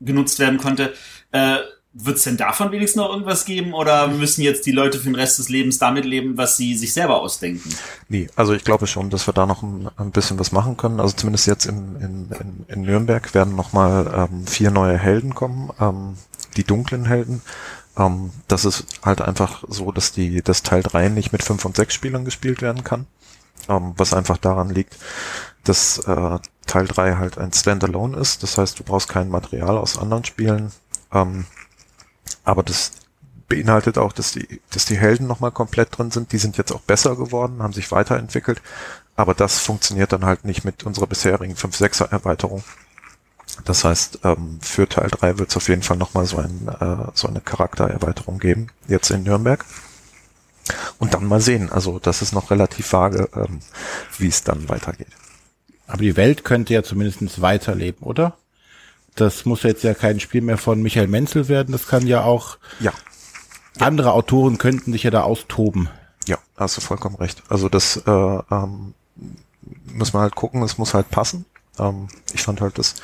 genutzt 0.00 0.38
werden 0.38 0.58
konnte. 0.58 0.94
Äh, 1.30 1.58
wird 1.98 2.18
es 2.18 2.24
denn 2.24 2.36
davon 2.36 2.72
wenigstens 2.72 3.00
noch 3.00 3.10
irgendwas 3.10 3.44
geben 3.44 3.72
oder 3.72 4.06
müssen 4.08 4.42
jetzt 4.42 4.66
die 4.66 4.72
Leute 4.72 4.98
für 4.98 5.04
den 5.04 5.14
Rest 5.14 5.38
des 5.38 5.48
Lebens 5.48 5.78
damit 5.78 6.04
leben, 6.04 6.36
was 6.36 6.56
sie 6.56 6.76
sich 6.76 6.92
selber 6.92 7.20
ausdenken? 7.20 7.70
Nee, 8.08 8.28
also 8.36 8.52
ich 8.52 8.64
glaube 8.64 8.86
schon, 8.86 9.08
dass 9.08 9.26
wir 9.26 9.32
da 9.32 9.46
noch 9.46 9.62
ein, 9.62 9.88
ein 9.96 10.10
bisschen 10.10 10.38
was 10.38 10.52
machen 10.52 10.76
können. 10.76 11.00
Also 11.00 11.16
zumindest 11.16 11.46
jetzt 11.46 11.64
in, 11.64 11.96
in, 11.96 12.30
in, 12.38 12.64
in 12.68 12.82
Nürnberg 12.82 13.32
werden 13.34 13.56
nochmal 13.56 14.28
ähm, 14.30 14.46
vier 14.46 14.70
neue 14.70 14.98
Helden 14.98 15.34
kommen, 15.34 15.70
ähm, 15.80 16.16
die 16.56 16.64
dunklen 16.64 17.06
Helden. 17.06 17.40
Ähm, 17.96 18.30
das 18.46 18.66
ist 18.66 18.84
halt 19.02 19.22
einfach 19.22 19.64
so, 19.68 19.90
dass 19.90 20.12
die 20.12 20.42
das 20.42 20.62
Teil 20.62 20.82
3 20.82 21.08
nicht 21.08 21.32
mit 21.32 21.42
fünf 21.42 21.64
und 21.64 21.76
sechs 21.76 21.94
Spielern 21.94 22.26
gespielt 22.26 22.60
werden 22.60 22.84
kann. 22.84 23.06
Ähm, 23.68 23.94
was 23.96 24.12
einfach 24.12 24.36
daran 24.36 24.68
liegt, 24.68 24.96
dass 25.64 25.98
äh, 25.98 26.38
Teil 26.66 26.86
3 26.86 27.16
halt 27.16 27.38
ein 27.38 27.52
Standalone 27.52 28.18
ist. 28.18 28.42
Das 28.42 28.58
heißt, 28.58 28.78
du 28.78 28.84
brauchst 28.84 29.08
kein 29.08 29.30
Material 29.30 29.78
aus 29.78 29.96
anderen 29.98 30.24
Spielen. 30.24 30.72
Ähm, 31.12 31.46
aber 32.46 32.62
das 32.62 32.92
beinhaltet 33.48 33.98
auch, 33.98 34.12
dass 34.12 34.32
die, 34.32 34.60
dass 34.70 34.86
die 34.86 34.96
Helden 34.96 35.26
nochmal 35.26 35.50
komplett 35.50 35.96
drin 35.96 36.10
sind. 36.10 36.32
Die 36.32 36.38
sind 36.38 36.56
jetzt 36.56 36.72
auch 36.72 36.80
besser 36.80 37.16
geworden, 37.16 37.62
haben 37.62 37.72
sich 37.72 37.92
weiterentwickelt. 37.92 38.62
Aber 39.16 39.34
das 39.34 39.58
funktioniert 39.58 40.12
dann 40.12 40.24
halt 40.24 40.44
nicht 40.44 40.64
mit 40.64 40.84
unserer 40.84 41.06
bisherigen 41.06 41.54
5-6er 41.54 42.10
Erweiterung. 42.10 42.62
Das 43.64 43.84
heißt, 43.84 44.20
ähm, 44.24 44.58
für 44.62 44.88
Teil 44.88 45.08
3 45.10 45.38
wird 45.38 45.50
es 45.50 45.56
auf 45.56 45.68
jeden 45.68 45.82
Fall 45.82 45.96
nochmal 45.96 46.26
so, 46.26 46.38
ein, 46.38 46.68
äh, 46.68 47.10
so 47.14 47.28
eine 47.28 47.40
Charaktererweiterung 47.40 48.38
geben, 48.38 48.68
jetzt 48.88 49.10
in 49.10 49.22
Nürnberg. 49.22 49.64
Und 50.98 51.14
dann 51.14 51.26
mal 51.26 51.40
sehen. 51.40 51.70
Also 51.70 51.98
das 51.98 52.22
ist 52.22 52.32
noch 52.32 52.50
relativ 52.50 52.92
vage, 52.92 53.28
ähm, 53.34 53.60
wie 54.18 54.28
es 54.28 54.42
dann 54.44 54.68
weitergeht. 54.68 55.08
Aber 55.86 56.02
die 56.02 56.16
Welt 56.16 56.44
könnte 56.44 56.74
ja 56.74 56.82
zumindest 56.82 57.40
weiterleben, 57.40 58.02
oder? 58.02 58.36
Das 59.16 59.44
muss 59.44 59.62
jetzt 59.62 59.82
ja 59.82 59.94
kein 59.94 60.20
Spiel 60.20 60.42
mehr 60.42 60.58
von 60.58 60.82
Michael 60.82 61.08
Menzel 61.08 61.48
werden. 61.48 61.72
Das 61.72 61.86
kann 61.86 62.06
ja 62.06 62.22
auch. 62.22 62.58
Ja. 62.80 62.92
Andere 63.78 64.12
Autoren 64.12 64.58
könnten 64.58 64.92
sich 64.92 65.02
ja 65.02 65.10
da 65.10 65.22
austoben. 65.22 65.88
Ja, 66.26 66.38
hast 66.56 66.76
du 66.76 66.80
vollkommen 66.80 67.16
recht. 67.16 67.42
Also 67.48 67.68
das 67.68 67.96
äh, 68.06 68.10
ähm, 68.10 68.94
muss 69.92 70.12
man 70.12 70.22
halt 70.22 70.34
gucken, 70.34 70.62
es 70.62 70.78
muss 70.78 70.94
halt 70.94 71.10
passen. 71.10 71.44
Ähm, 71.78 72.08
ich 72.32 72.42
fand 72.42 72.60
halt 72.60 72.78
das 72.78 72.94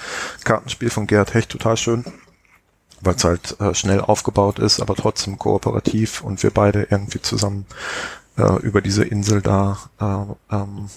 Kartenspiel 0.45 0.91
von 0.91 1.07
Gerhard 1.07 1.35
Hecht 1.35 1.51
total 1.51 1.77
schön, 1.77 2.05
weil 3.01 3.15
es 3.15 3.25
halt 3.25 3.61
äh, 3.61 3.75
schnell 3.75 4.01
aufgebaut 4.01 4.59
ist, 4.59 4.81
aber 4.81 4.95
trotzdem 4.95 5.39
kooperativ 5.39 6.23
und 6.23 6.43
wir 6.43 6.51
beide 6.51 6.87
irgendwie 6.91 7.21
zusammen 7.21 7.67
äh, 8.37 8.61
über 8.63 8.81
diese 8.81 9.05
Insel 9.05 9.43
da 9.43 9.79
äh, 10.01 10.55
ähm, 10.55 10.89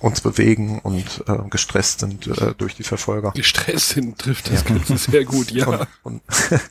uns 0.00 0.20
bewegen 0.20 0.80
und 0.80 1.24
äh, 1.26 1.38
gestresst 1.50 2.00
sind 2.00 2.26
äh, 2.26 2.54
durch 2.56 2.76
die 2.76 2.82
Verfolger. 2.82 3.32
Gestresst 3.34 3.90
sind 3.90 4.18
trifft 4.18 4.50
das 4.50 4.62
ja. 4.62 4.74
Ganze 4.74 4.96
sehr 4.96 5.24
gut, 5.24 5.50
ja. 5.50 5.66
Und, 5.66 5.88
und 6.02 6.22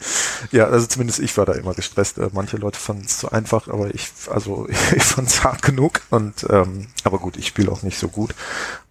ja, 0.52 0.66
also 0.66 0.88
zumindest 0.88 1.20
ich 1.20 1.36
war 1.38 1.46
da 1.46 1.54
immer 1.54 1.74
gestresst. 1.74 2.18
Äh, 2.18 2.30
manche 2.34 2.58
Leute 2.58 2.80
fanden 2.80 3.06
es 3.06 3.18
zu 3.18 3.32
einfach, 3.32 3.68
aber 3.68 3.94
ich, 3.94 4.10
also 4.30 4.68
ich 4.96 5.04
fand 5.04 5.28
es 5.28 5.44
hart 5.44 5.62
genug. 5.62 6.02
Und 6.10 6.46
ähm, 6.50 6.88
aber 7.04 7.20
gut, 7.20 7.38
ich 7.38 7.48
spiele 7.48 7.72
auch 7.72 7.84
nicht 7.84 7.98
so 7.98 8.08
gut. 8.08 8.34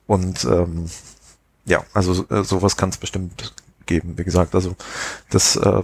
Und 0.07 0.45
ähm, 0.45 0.87
ja, 1.64 1.84
also 1.95 2.26
äh, 2.28 2.45
sowas 2.45 2.76
kann 2.76 2.91
es 2.91 2.97
bestimmt 2.97 3.55
geben. 3.87 4.18
Wie 4.18 4.24
gesagt, 4.24 4.55
also 4.55 4.76
das, 5.30 5.57
äh, 5.57 5.82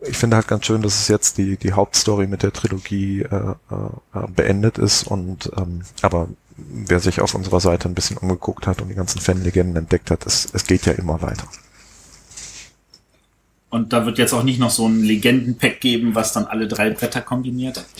ich 0.00 0.16
finde 0.16 0.36
halt 0.36 0.48
ganz 0.48 0.66
schön, 0.66 0.82
dass 0.82 0.98
es 0.98 1.08
jetzt 1.08 1.38
die 1.38 1.56
die 1.56 1.72
Hauptstory 1.72 2.26
mit 2.26 2.42
der 2.42 2.52
Trilogie 2.52 3.22
äh, 3.22 3.54
äh, 3.70 4.26
beendet 4.34 4.78
ist 4.78 5.04
und 5.06 5.50
ähm, 5.56 5.82
aber 6.00 6.28
wer 6.68 7.00
sich 7.00 7.20
auf 7.20 7.34
unserer 7.34 7.60
Seite 7.60 7.88
ein 7.88 7.94
bisschen 7.94 8.16
umgeguckt 8.16 8.66
hat 8.66 8.80
und 8.80 8.88
die 8.88 8.94
ganzen 8.94 9.20
Fanlegenden 9.20 9.76
entdeckt 9.76 10.10
hat, 10.10 10.26
es, 10.26 10.48
es 10.52 10.66
geht 10.66 10.86
ja 10.86 10.92
immer 10.92 11.22
weiter. 11.22 11.48
Und 13.70 13.92
da 13.92 14.04
wird 14.04 14.18
jetzt 14.18 14.34
auch 14.34 14.42
nicht 14.42 14.60
noch 14.60 14.70
so 14.70 14.86
ein 14.86 15.02
Legendenpack 15.02 15.80
geben, 15.80 16.14
was 16.14 16.32
dann 16.32 16.44
alle 16.44 16.68
drei 16.68 16.90
Bretter 16.90 17.22
kombiniert. 17.22 17.84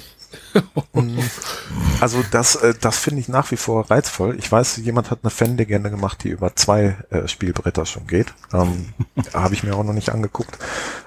Also 2.00 2.22
das, 2.30 2.56
äh, 2.56 2.74
das 2.80 2.98
finde 2.98 3.20
ich 3.20 3.28
nach 3.28 3.50
wie 3.52 3.56
vor 3.56 3.90
reizvoll. 3.90 4.36
Ich 4.38 4.50
weiß, 4.50 4.78
jemand 4.78 5.10
hat 5.10 5.20
eine 5.22 5.30
Fanlegende 5.30 5.90
gemacht, 5.90 6.24
die 6.24 6.30
über 6.30 6.56
zwei 6.56 6.96
äh, 7.10 7.28
Spielbretter 7.28 7.86
schon 7.86 8.06
geht. 8.06 8.34
Ähm, 8.52 8.92
Habe 9.34 9.54
ich 9.54 9.62
mir 9.62 9.76
auch 9.76 9.84
noch 9.84 9.92
nicht 9.92 10.10
angeguckt. 10.10 10.58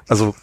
Also 0.07 0.35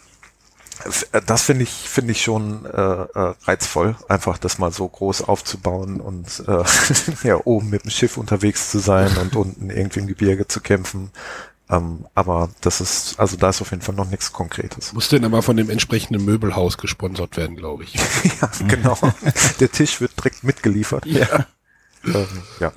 das 1.25 1.43
finde 1.43 1.63
ich 1.63 1.71
finde 1.71 2.11
ich 2.11 2.21
schon 2.23 2.65
äh, 2.65 2.71
äh, 2.71 3.33
reizvoll, 3.43 3.95
einfach 4.07 4.37
das 4.37 4.57
mal 4.57 4.71
so 4.71 4.87
groß 4.87 5.23
aufzubauen 5.23 6.01
und 6.01 6.43
äh, 6.47 6.63
ja 7.27 7.39
oben 7.43 7.69
mit 7.69 7.83
dem 7.83 7.91
Schiff 7.91 8.17
unterwegs 8.17 8.71
zu 8.71 8.79
sein 8.79 9.15
und 9.17 9.35
unten 9.35 9.69
irgendwie 9.69 9.99
im 9.99 10.07
Gebirge 10.07 10.47
zu 10.47 10.61
kämpfen. 10.61 11.11
Ähm, 11.69 12.05
aber 12.13 12.49
das 12.61 12.81
ist 12.81 13.19
also 13.19 13.37
da 13.37 13.49
ist 13.49 13.61
auf 13.61 13.71
jeden 13.71 13.81
Fall 13.81 13.95
noch 13.95 14.09
nichts 14.09 14.33
Konkretes. 14.33 14.93
Muss 14.93 15.09
denn 15.09 15.25
aber 15.25 15.41
von 15.41 15.57
dem 15.57 15.69
entsprechenden 15.69 16.25
Möbelhaus 16.25 16.77
gesponsert 16.77 17.37
werden, 17.37 17.55
glaube 17.55 17.83
ich. 17.83 17.93
ja, 18.41 18.49
genau. 18.67 18.97
Der 19.59 19.71
Tisch 19.71 20.01
wird 20.01 20.17
direkt 20.17 20.43
mitgeliefert. 20.43 21.05
Ja. 21.05 21.47
Ähm, 22.05 22.27
ja. 22.59 22.73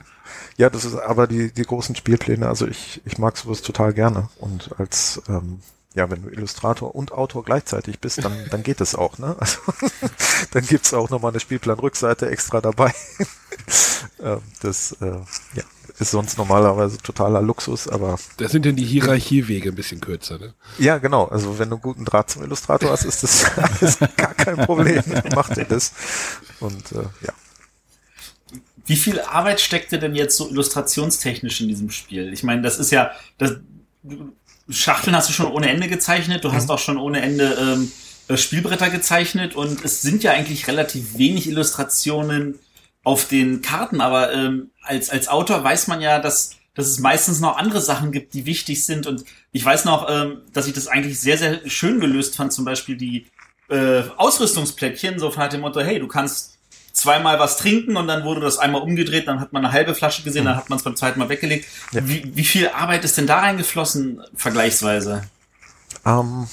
Ja, 0.59 0.70
das 0.70 0.84
ist 0.84 0.97
aber 0.97 1.26
die, 1.26 1.53
die 1.53 1.64
großen 1.64 1.97
Spielpläne, 1.97 2.49
also 2.49 2.66
ich, 2.66 3.03
ich 3.05 3.18
mag 3.18 3.36
sowas 3.36 3.61
total 3.61 3.92
gerne. 3.92 4.30
Und 4.38 4.70
als 4.78 5.20
ähm, 5.28 5.61
ja, 5.97 6.11
wenn 6.11 6.22
du 6.22 6.28
Illustrator 6.28 6.94
und 6.94 7.11
Autor 7.11 7.42
gleichzeitig 7.42 7.99
bist, 8.01 8.22
dann, 8.22 8.32
dann 8.51 8.62
geht 8.62 8.82
es 8.82 8.94
auch, 8.94 9.16
ne? 9.18 9.34
Also, 9.40 9.59
dann 10.53 10.64
gibt's 10.64 10.92
auch 10.92 11.09
nochmal 11.09 11.32
eine 11.32 11.40
Spielplanrückseite 11.40 12.30
extra 12.30 12.61
dabei. 12.61 12.94
Ähm, 14.22 14.40
das, 14.62 14.92
äh, 15.01 15.07
ja, 15.07 15.62
ist 15.99 16.11
sonst 16.11 16.38
normalerweise 16.38 16.99
totaler 16.99 17.42
Luxus, 17.42 17.88
aber. 17.88 18.18
Da 18.36 18.49
sind 18.49 18.64
denn 18.64 18.76
die 18.76 18.84
Hierarchiewege 18.84 19.70
ein 19.70 19.74
bisschen 19.74 20.01
kürzer, 20.01 20.38
ne? 20.38 20.55
Ja, 20.78 20.99
genau. 20.99 21.24
Also 21.26 21.59
wenn 21.59 21.68
du 21.68 21.76
einen 21.76 21.82
guten 21.82 22.05
Draht 22.05 22.30
zum 22.30 22.42
Illustrator 22.42 22.90
hast, 22.90 23.05
ist 23.05 23.22
das 23.22 23.44
alles 23.80 23.99
gar 24.16 24.34
kein 24.34 24.57
Problem. 24.57 25.03
Macht 25.34 25.59
er 25.59 25.64
das. 25.64 25.92
Und 26.61 26.92
äh, 26.92 27.03
ja. 27.22 27.32
Wie 28.86 28.97
viel 28.97 29.20
Arbeit 29.20 29.61
steckte 29.61 29.99
denn 29.99 30.14
jetzt 30.14 30.36
so 30.36 30.49
illustrationstechnisch 30.49 31.61
in 31.61 31.68
diesem 31.68 31.90
Spiel? 31.90 32.32
Ich 32.32 32.42
meine, 32.42 32.62
das 32.62 32.78
ist 32.78 32.90
ja, 32.90 33.11
das, 33.38 33.57
Schachteln 34.68 35.14
hast 35.14 35.28
du 35.28 35.32
schon 35.32 35.50
ohne 35.50 35.68
Ende 35.68 35.88
gezeichnet, 35.88 36.44
du 36.44 36.48
mhm. 36.48 36.52
hast 36.54 36.70
auch 36.70 36.78
schon 36.78 36.98
ohne 36.98 37.20
Ende 37.20 37.57
ähm, 37.61 37.92
äh, 38.28 38.36
Spielbretter 38.36 38.90
gezeichnet. 38.90 39.54
Und 39.54 39.84
es 39.84 40.02
sind 40.02 40.22
ja 40.22 40.32
eigentlich 40.32 40.66
relativ 40.68 41.18
wenig 41.18 41.48
Illustrationen 41.48 42.59
auf 43.04 43.28
den 43.28 43.62
Karten, 43.62 44.00
aber 44.00 44.32
ähm, 44.32 44.70
als, 44.82 45.11
als 45.11 45.28
Autor 45.28 45.62
weiß 45.62 45.86
man 45.86 46.00
ja, 46.00 46.18
dass, 46.18 46.57
dass 46.74 46.88
es 46.88 46.98
meistens 46.98 47.38
noch 47.38 47.57
andere 47.57 47.80
Sachen 47.80 48.11
gibt, 48.11 48.34
die 48.34 48.46
wichtig 48.46 48.84
sind. 48.84 49.07
Und 49.07 49.24
ich 49.52 49.64
weiß 49.64 49.84
noch, 49.84 50.09
ähm, 50.11 50.42
dass 50.52 50.66
ich 50.66 50.72
das 50.72 50.88
eigentlich 50.88 51.20
sehr, 51.20 51.38
sehr 51.38 51.61
schön 51.70 52.00
gelöst 52.00 52.34
fand, 52.34 52.52
zum 52.52 52.64
Beispiel 52.64 52.96
die 52.96 53.26
äh, 53.68 54.02
Ausrüstungsplättchen, 54.16 55.20
so 55.20 55.32
nach 55.36 55.48
dem 55.48 55.61
Motto, 55.61 55.80
hey, 55.80 56.00
du 56.00 56.09
kannst 56.09 56.55
zweimal 56.97 57.38
was 57.38 57.59
trinken 57.59 57.97
und 57.97 58.09
dann 58.09 58.24
wurde 58.24 58.40
das 58.40 58.59
einmal 58.59 58.80
umgedreht, 58.80 59.28
dann 59.28 59.38
hat 59.38 59.53
man 59.53 59.64
eine 59.64 59.72
halbe 59.72 59.94
Flasche 59.94 60.22
gesehen, 60.22 60.47
dann 60.47 60.57
hat 60.57 60.70
man 60.70 60.78
es 60.78 60.82
beim 60.82 60.97
zweiten 60.97 61.18
Mal 61.18 61.28
weggelegt. 61.28 61.66
Ja. 61.92 62.09
Wie, 62.09 62.34
wie 62.34 62.44
viel 62.44 62.68
Arbeit 62.68 63.05
ist 63.05 63.18
denn 63.18 63.26
da 63.26 63.40
reingeflossen, 63.40 64.22
vergleichsweise? 64.34 65.22
Ähm, 66.07 66.47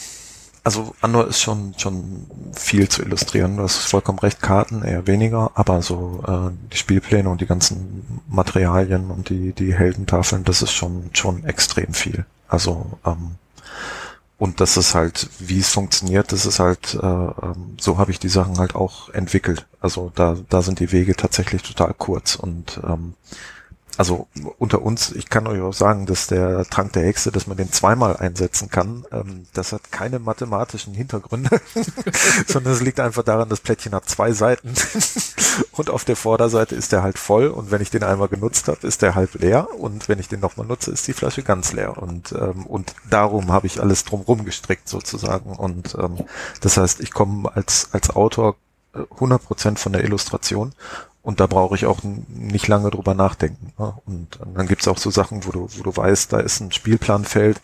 also 0.66 0.96
Andor 1.00 1.28
ist 1.28 1.42
schon 1.42 1.74
schon 1.78 2.28
viel 2.54 2.90
zu 2.90 3.04
illustrieren. 3.04 3.58
Du 3.58 3.64
hast 3.64 3.78
vollkommen 3.78 4.20
recht, 4.20 4.42
Karten 4.42 4.84
eher 4.84 5.08
weniger, 5.08 5.52
aber 5.56 5.82
so 5.82 6.24
äh, 6.28 6.52
die 6.74 6.78
Spielpläne 6.78 7.30
und 7.30 7.40
die 7.40 7.46
ganzen 7.46 8.22
Materialien 8.28 9.12
und 9.12 9.30
die 9.30 9.54
die 9.54 9.74
Heldentafeln, 9.74 10.44
das 10.44 10.62
ist 10.62 10.74
schon 10.74 11.10
schon 11.14 11.46
extrem 11.46 11.94
viel. 11.94 12.26
Also 12.50 13.00
ähm, 13.06 13.36
und 14.44 14.60
das 14.60 14.76
ist 14.76 14.94
halt, 14.94 15.30
wie 15.40 15.60
es 15.60 15.70
funktioniert, 15.70 16.34
das 16.34 16.46
ist 16.46 16.60
halt, 16.60 16.96
äh, 16.96 17.06
ähm, 17.06 17.78
so 17.80 17.98
habe 17.98 18.12
ich 18.12 18.20
die 18.20 18.28
Sachen 18.28 18.60
halt 18.60 18.76
auch 18.76 19.08
entwickelt. 19.12 19.68
Also 19.80 20.12
da, 20.16 20.36
da 20.50 20.62
sind 20.62 20.82
die 20.82 20.92
Wege 20.92 21.16
tatsächlich 21.16 21.64
total 21.64 21.94
kurz 21.98 22.36
und 22.36 22.78
ähm, 22.86 23.14
also 23.98 24.28
unter 24.58 24.82
uns, 24.82 25.12
ich 25.12 25.30
kann 25.30 25.46
euch 25.46 25.62
auch 25.62 25.74
sagen, 25.74 26.06
dass 26.06 26.28
der 26.28 26.66
Trank 26.66 26.94
der 26.94 27.04
Hexe, 27.04 27.32
dass 27.32 27.48
man 27.48 27.58
den 27.58 27.72
zweimal 27.72 28.18
einsetzen 28.18 28.70
kann, 28.70 29.06
ähm, 29.12 29.46
das 29.54 29.72
hat 29.72 29.92
keine 29.92 30.20
mathematischen 30.20 30.94
Hintergründe, 30.94 31.62
sondern 32.48 32.74
es 32.74 32.82
liegt 32.82 33.00
einfach 33.00 33.24
daran, 33.24 33.50
das 33.50 33.60
Plättchen 33.60 33.94
hat 33.94 34.10
zwei 34.10 34.32
Seiten 34.32 34.74
und 35.72 35.90
auf 35.90 36.06
der 36.06 36.16
Vorderseite 36.16 36.76
ist 36.76 36.92
der 36.92 37.04
halt 37.04 37.20
voll 37.20 37.48
und 37.48 37.72
wenn 37.72 37.82
ich 37.82 37.92
den 37.92 38.04
einmal 38.04 38.30
genutzt 38.30 38.68
habe, 38.68 38.86
ist 38.88 39.02
der 39.02 39.16
halb 39.16 39.36
leer 39.36 39.68
und 39.80 40.10
wenn 40.10 40.20
ich 40.20 40.28
den 40.28 40.40
nochmal 40.40 40.66
nutze, 40.66 40.92
ist 40.92 41.08
die 41.08 41.14
Flasche 41.14 41.44
ganz 41.44 41.74
leer 41.74 42.02
und 42.02 42.32
ähm, 42.32 42.66
und 42.66 42.96
darum 43.10 43.52
habe 43.52 43.68
ich 43.68 43.80
alles 43.80 44.06
drumrum 44.06 44.46
gestrickt 44.46 44.90
sozusagen 44.90 45.56
und 45.56 45.96
ähm, 46.00 46.26
das 46.62 46.78
heißt, 46.78 47.00
ich 47.00 47.12
komme 47.12 47.56
als 47.56 47.90
als 47.92 48.10
Autor 48.10 48.56
100% 48.94 49.78
von 49.78 49.94
der 49.94 50.04
Illustration 50.04 50.74
und 51.24 51.40
da 51.40 51.48
brauche 51.48 51.76
ich 51.76 51.86
auch 51.86 52.02
nicht 52.04 52.68
lange 52.68 52.92
drüber 52.92 53.14
nachdenken. 53.14 53.74
Ne? 53.80 53.94
Und 54.06 54.40
dann 54.54 54.68
gibt's 54.68 54.88
auch 54.90 54.98
so 54.98 55.10
Sachen, 55.10 55.46
wo 55.46 55.52
du, 55.52 55.70
wo 55.78 55.84
du 55.84 55.96
weißt, 55.96 56.34
da 56.34 56.40
ist 56.40 56.60
ein 56.60 56.72
Spielplanfeld. 56.72 57.62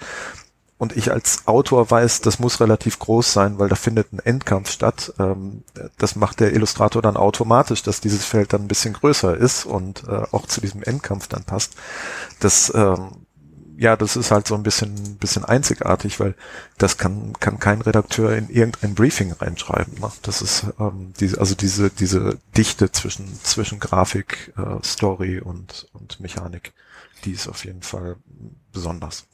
Und 0.78 0.95
ich 0.95 1.12
als 1.12 1.45
Autor 1.45 1.91
weiß, 1.91 2.22
das 2.22 2.39
muss 2.39 2.62
relativ 2.62 2.99
groß 2.99 3.34
sein, 3.34 3.60
weil 3.60 3.68
da 3.68 3.76
findet 3.76 4.14
ein 4.14 4.20
Endkampf 4.20 4.72
statt. 4.72 5.14
Ähm, 5.20 5.64
das 5.97 6.16
macht 6.16 6.39
der 6.39 6.53
Illustrator 6.53 7.01
dann 7.01 7.18
automatisch, 7.18 7.84
dass 7.84 7.99
dieses 7.99 8.24
Feld 8.24 8.53
dann 8.53 8.62
ein 8.62 8.70
bisschen 8.70 8.93
größer 8.93 9.36
ist 9.36 9.66
und 9.66 10.05
äh, 10.07 10.24
auch 10.32 10.45
zu 10.45 10.62
diesem 10.62 10.82
Endkampf 10.82 11.28
dann 11.28 11.43
passt. 11.43 11.74
Das 12.39 12.72
ähm, 12.74 13.10
ja, 13.80 13.96
das 13.96 14.18
ist 14.18 14.30
halt 14.30 14.46
so 14.46 14.56
ein 14.56 14.64
bisschen, 14.64 15.18
bisschen 15.18 15.46
einzigartig, 15.46 16.20
weil 16.20 16.36
das 16.78 16.98
kann, 16.98 17.34
kann 17.40 17.60
kein 17.60 17.82
Redakteur 17.82 18.36
in 18.36 18.50
irgendein 18.50 18.94
Briefing 18.94 19.32
reinschreiben. 19.32 19.94
Ne? 20.02 20.12
Das 20.22 20.42
ist 20.42 20.66
ähm, 20.80 21.14
diese, 21.20 21.40
also 21.40 21.56
diese, 21.56 21.90
diese 21.90 22.38
Dichte 22.58 22.92
zwischen, 22.92 23.40
zwischen 23.42 23.80
Grafik, 23.80 24.54
äh, 24.58 24.84
Story 24.84 25.40
und, 25.40 25.88
und 25.94 26.20
Mechanik, 26.20 26.74
die 27.24 27.32
ist 27.32 27.48
auf 27.48 27.64
jeden 27.64 27.82
Fall 27.82 28.18
besonders. 28.74 29.26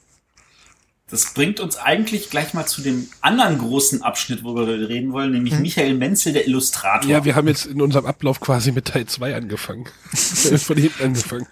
Das 1.08 1.34
bringt 1.34 1.58
uns 1.58 1.76
eigentlich 1.76 2.30
gleich 2.30 2.54
mal 2.54 2.66
zu 2.66 2.82
dem 2.82 3.08
anderen 3.20 3.58
großen 3.58 4.02
Abschnitt, 4.02 4.44
worüber 4.44 4.66
wir 4.66 4.88
reden 4.88 5.12
wollen, 5.12 5.32
nämlich 5.32 5.54
hm. 5.54 5.62
Michael 5.62 5.94
Menzel, 5.94 6.32
der 6.32 6.46
Illustrator. 6.46 7.08
Ja, 7.10 7.24
wir 7.24 7.34
haben 7.34 7.48
jetzt 7.48 7.66
in 7.66 7.80
unserem 7.80 8.06
Ablauf 8.06 8.40
quasi 8.40 8.70
mit 8.70 8.86
Teil 8.86 9.06
2 9.06 9.34
angefangen. 9.34 9.86
Von 10.12 10.76
hinten 10.76 11.02
angefangen. 11.02 11.46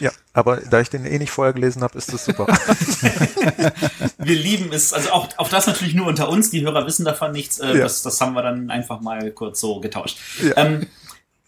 Ja, 0.00 0.10
aber 0.32 0.58
da 0.58 0.80
ich 0.80 0.90
den 0.90 1.06
eh 1.06 1.18
nicht 1.18 1.30
vorher 1.30 1.52
gelesen 1.54 1.82
habe, 1.82 1.96
ist 1.96 2.12
das 2.12 2.24
super. 2.24 2.46
wir 4.18 4.36
lieben 4.36 4.72
es. 4.72 4.92
Also 4.92 5.10
auch, 5.10 5.28
auch 5.38 5.48
das 5.48 5.66
natürlich 5.66 5.94
nur 5.94 6.06
unter 6.06 6.28
uns. 6.28 6.50
Die 6.50 6.62
Hörer 6.62 6.86
wissen 6.86 7.04
davon 7.04 7.32
nichts. 7.32 7.58
Äh, 7.58 7.68
ja. 7.68 7.82
das, 7.84 8.02
das 8.02 8.20
haben 8.20 8.34
wir 8.34 8.42
dann 8.42 8.70
einfach 8.70 9.00
mal 9.00 9.30
kurz 9.30 9.60
so 9.60 9.80
getauscht. 9.80 10.18
Ja. 10.42 10.56
Ähm, 10.56 10.86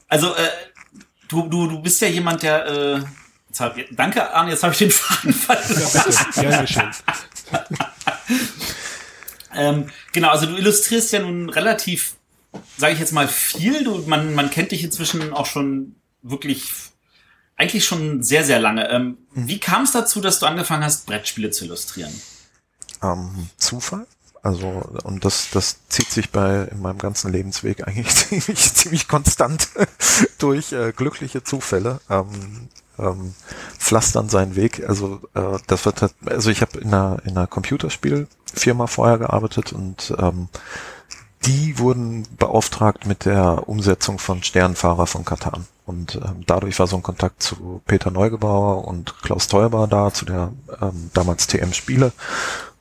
also 0.08 0.34
äh, 0.34 0.48
du, 1.28 1.48
du, 1.48 1.68
du 1.68 1.82
bist 1.82 2.00
ja 2.00 2.08
jemand, 2.08 2.42
der... 2.42 2.66
Äh, 2.66 3.00
hab, 3.58 3.76
danke, 3.90 4.32
Arne, 4.32 4.50
jetzt 4.50 4.62
habe 4.62 4.72
ich 4.72 4.78
den 4.78 4.90
Faden 4.90 5.32
verloren. 5.34 6.50
Ja, 6.50 6.66
schön. 6.66 6.90
ähm, 9.54 9.90
genau, 10.12 10.28
also 10.28 10.46
du 10.46 10.56
illustrierst 10.56 11.12
ja 11.12 11.20
nun 11.20 11.50
relativ, 11.50 12.14
sage 12.76 12.92
ich 12.94 13.00
jetzt 13.00 13.12
mal, 13.12 13.26
viel. 13.26 13.84
Du, 13.84 13.98
man, 14.06 14.34
man 14.34 14.50
kennt 14.50 14.70
dich 14.70 14.84
inzwischen 14.84 15.32
auch 15.32 15.46
schon 15.46 15.96
wirklich 16.22 16.70
eigentlich 17.58 17.84
schon 17.84 18.22
sehr, 18.22 18.44
sehr 18.44 18.60
lange. 18.60 18.88
Ähm, 18.88 19.18
mhm. 19.34 19.48
Wie 19.48 19.58
kam 19.58 19.82
es 19.82 19.92
dazu, 19.92 20.20
dass 20.20 20.38
du 20.38 20.46
angefangen 20.46 20.84
hast, 20.84 21.06
Brettspiele 21.06 21.50
zu 21.50 21.66
illustrieren? 21.66 22.12
Ähm, 23.02 23.50
Zufall. 23.58 24.06
Also, 24.42 24.68
und 25.02 25.24
das, 25.24 25.48
das 25.50 25.80
zieht 25.88 26.10
sich 26.10 26.30
bei 26.30 26.68
in 26.70 26.80
meinem 26.80 26.98
ganzen 26.98 27.32
Lebensweg 27.32 27.86
eigentlich 27.86 28.08
ziemlich, 28.14 28.74
ziemlich 28.74 29.08
konstant 29.08 29.68
durch 30.38 30.72
äh, 30.72 30.92
glückliche 30.92 31.42
Zufälle. 31.42 32.00
Ähm, 32.08 32.68
ähm, 32.98 33.34
pflastern 33.78 34.28
seinen 34.28 34.56
Weg. 34.56 34.88
Also 34.88 35.20
äh, 35.34 35.58
das 35.66 35.84
wird 35.84 36.02
halt, 36.02 36.14
also 36.26 36.50
ich 36.50 36.62
habe 36.62 36.78
in 36.78 36.88
einer 36.88 37.20
in 37.24 37.36
einer 37.36 37.46
Computerspielfirma 37.46 38.86
vorher 38.86 39.18
gearbeitet 39.18 39.72
und 39.72 40.14
ähm, 40.18 40.48
die 41.44 41.78
wurden 41.78 42.26
beauftragt 42.38 43.06
mit 43.06 43.24
der 43.24 43.68
Umsetzung 43.68 44.18
von 44.18 44.42
Sternfahrer 44.42 45.06
von 45.06 45.24
Katan. 45.24 45.66
Und 45.86 46.16
ähm, 46.16 46.44
dadurch 46.46 46.78
war 46.78 46.86
so 46.86 46.96
ein 46.96 47.02
Kontakt 47.02 47.42
zu 47.42 47.80
Peter 47.86 48.10
Neugebauer 48.10 48.86
und 48.86 49.22
Klaus 49.22 49.48
Teuber 49.48 49.86
da, 49.86 50.12
zu 50.12 50.26
der 50.26 50.52
ähm, 50.82 51.10
damals 51.14 51.46
TM 51.46 51.72
Spiele. 51.72 52.12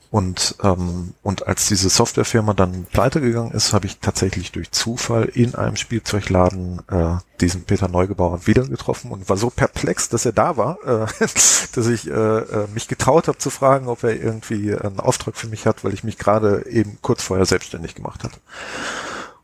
Und, 0.10 0.56
ähm, 0.64 1.14
und 1.22 1.48
als 1.48 1.68
diese 1.68 1.90
Softwarefirma 1.90 2.54
dann 2.54 2.86
pleite 2.86 3.20
gegangen 3.20 3.52
ist, 3.52 3.74
habe 3.74 3.88
ich 3.88 4.00
tatsächlich 4.00 4.54
durch 4.54 4.72
Zufall 4.72 5.26
in 5.26 5.56
einem 5.56 5.76
Spielzeugladen 5.76 6.82
äh, 6.90 7.18
diesen 7.42 7.64
Peter 7.64 7.90
Neugebauer 7.90 8.48
wieder 8.48 8.66
getroffen 8.66 9.12
und 9.12 9.28
war 9.28 9.36
so 9.36 9.50
perplex, 9.50 10.08
dass 10.08 10.26
er 10.26 10.32
da 10.32 10.56
war, 10.56 10.78
äh, 10.86 11.08
dass 11.20 11.88
ich 11.88 12.08
äh, 12.08 12.12
äh, 12.12 12.68
mich 12.74 12.88
getraut 12.88 13.28
habe 13.28 13.38
zu 13.38 13.50
fragen, 13.50 13.90
ob 13.90 14.04
er 14.04 14.16
irgendwie 14.16 14.74
einen 14.74 15.02
Auftrag 15.02 15.36
für 15.36 15.48
mich 15.48 15.66
hat, 15.66 15.84
weil 15.84 15.94
ich 15.94 16.06
mich 16.06 16.18
gerade 16.18 16.66
eben 16.68 17.00
kurz 17.02 17.24
vorher 17.24 17.46
selbstständig 17.46 17.94
gemacht 17.94 18.24
hatte. 18.24 18.40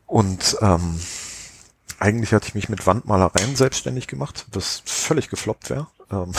Und 0.06 0.56
ähm, 0.62 0.98
eigentlich 1.98 2.32
hatte 2.32 2.48
ich 2.48 2.54
mich 2.54 2.68
mit 2.68 2.86
Wandmalereien 2.86 3.56
selbstständig 3.56 4.06
gemacht, 4.06 4.46
was 4.52 4.82
völlig 4.84 5.28
gefloppt 5.28 5.70
wäre. 5.70 5.88
Ähm, 6.12 6.32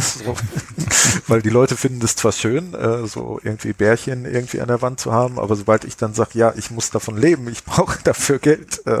so, 0.00 0.36
weil 1.26 1.42
die 1.42 1.50
Leute 1.50 1.76
finden 1.76 2.00
das 2.00 2.16
zwar 2.16 2.32
schön, 2.32 2.74
äh, 2.74 3.06
so 3.06 3.40
irgendwie 3.42 3.72
Bärchen 3.72 4.24
irgendwie 4.24 4.60
an 4.60 4.68
der 4.68 4.80
Wand 4.80 5.00
zu 5.00 5.12
haben, 5.12 5.38
aber 5.38 5.56
sobald 5.56 5.84
ich 5.84 5.96
dann 5.96 6.14
sage, 6.14 6.30
ja, 6.34 6.52
ich 6.56 6.70
muss 6.70 6.90
davon 6.90 7.16
leben, 7.16 7.48
ich 7.48 7.64
brauche 7.64 7.98
dafür 8.04 8.38
Geld, 8.38 8.86
äh, 8.86 8.98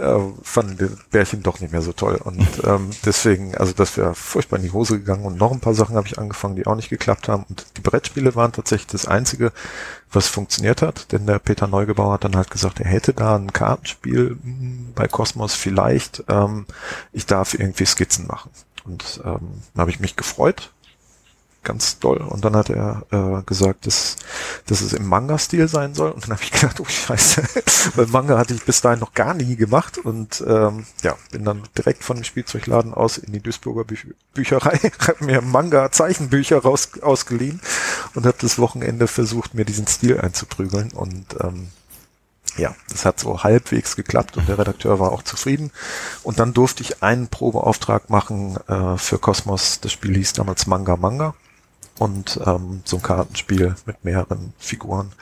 äh, 0.00 0.20
fanden 0.42 0.78
die 0.78 0.96
Bärchen 1.10 1.42
doch 1.42 1.60
nicht 1.60 1.72
mehr 1.72 1.82
so 1.82 1.92
toll. 1.92 2.16
Und 2.22 2.46
ähm, 2.64 2.90
deswegen, 3.04 3.56
also 3.56 3.72
das 3.72 3.96
wäre 3.96 4.14
furchtbar 4.14 4.56
in 4.56 4.64
die 4.64 4.72
Hose 4.72 4.98
gegangen 4.98 5.24
und 5.24 5.38
noch 5.38 5.52
ein 5.52 5.60
paar 5.60 5.74
Sachen 5.74 5.96
habe 5.96 6.06
ich 6.06 6.18
angefangen, 6.18 6.56
die 6.56 6.66
auch 6.66 6.76
nicht 6.76 6.90
geklappt 6.90 7.28
haben. 7.28 7.44
Und 7.48 7.66
die 7.76 7.82
Brettspiele 7.82 8.34
waren 8.34 8.52
tatsächlich 8.52 8.88
das 8.88 9.06
Einzige, 9.06 9.52
was 10.10 10.28
funktioniert 10.28 10.80
hat, 10.82 11.12
denn 11.12 11.26
der 11.26 11.38
Peter 11.38 11.66
Neugebauer 11.66 12.14
hat 12.14 12.24
dann 12.24 12.36
halt 12.36 12.50
gesagt, 12.50 12.80
er 12.80 12.88
hätte 12.88 13.12
da 13.12 13.36
ein 13.36 13.52
Kartenspiel 13.52 14.38
hm, 14.42 14.92
bei 14.94 15.08
Cosmos 15.08 15.54
vielleicht, 15.54 16.24
ähm, 16.28 16.66
ich 17.12 17.26
darf 17.26 17.54
irgendwie 17.54 17.86
Skizzen 17.86 18.26
machen. 18.26 18.50
Und 18.84 19.20
ähm, 19.24 19.62
da 19.74 19.80
habe 19.80 19.90
ich 19.90 20.00
mich 20.00 20.16
gefreut, 20.16 20.72
ganz 21.64 21.98
doll. 21.98 22.18
Und 22.18 22.44
dann 22.44 22.54
hat 22.54 22.70
er 22.70 23.02
äh, 23.10 23.42
gesagt, 23.42 23.86
dass, 23.86 24.16
dass 24.66 24.82
es 24.82 24.92
im 24.92 25.06
Manga-Stil 25.06 25.66
sein 25.66 25.94
soll. 25.94 26.12
Und 26.12 26.24
dann 26.24 26.32
habe 26.32 26.42
ich 26.42 26.52
gedacht, 26.52 26.78
oh 26.78 26.84
Scheiße, 26.84 27.42
weil 27.96 28.06
Manga 28.06 28.38
hatte 28.38 28.54
ich 28.54 28.64
bis 28.64 28.80
dahin 28.80 29.00
noch 29.00 29.14
gar 29.14 29.34
nie 29.34 29.56
gemacht. 29.56 29.98
Und 29.98 30.44
ähm, 30.46 30.86
ja, 31.02 31.16
bin 31.32 31.44
dann 31.44 31.62
direkt 31.76 32.04
von 32.04 32.16
dem 32.16 32.24
Spielzeugladen 32.24 32.94
aus 32.94 33.18
in 33.18 33.32
die 33.32 33.40
Duisburger 33.40 33.84
Bü 33.84 33.96
Bücherei, 34.34 34.78
habe 35.00 35.24
mir 35.24 35.40
Manga-Zeichenbücher 35.40 36.58
raus 36.58 36.90
ausgeliehen 37.00 37.60
und 38.14 38.26
habe 38.26 38.36
das 38.40 38.58
Wochenende 38.58 39.06
versucht, 39.06 39.54
mir 39.54 39.64
diesen 39.64 39.86
Stil 39.86 40.20
einzuprügeln. 40.20 40.92
Und 40.92 41.36
ähm, 41.40 41.68
ja, 42.56 42.74
das 42.88 43.04
hat 43.04 43.20
so 43.20 43.42
halbwegs 43.42 43.96
geklappt 43.96 44.36
und 44.36 44.48
der 44.48 44.58
Redakteur 44.58 45.00
war 45.00 45.12
auch 45.12 45.22
zufrieden. 45.22 45.70
Und 46.22 46.38
dann 46.38 46.54
durfte 46.54 46.82
ich 46.82 47.02
einen 47.02 47.28
Probeauftrag 47.28 48.10
machen 48.10 48.56
äh, 48.68 48.96
für 48.96 49.18
Cosmos. 49.18 49.80
Das 49.80 49.92
Spiel 49.92 50.14
hieß 50.16 50.34
damals 50.34 50.66
Manga 50.66 50.96
Manga 50.96 51.34
und 51.98 52.40
ähm, 52.44 52.82
so 52.84 52.96
ein 52.96 53.02
Kartenspiel 53.02 53.74
mit 53.86 54.04
mehreren 54.04 54.52
Figuren. 54.58 55.12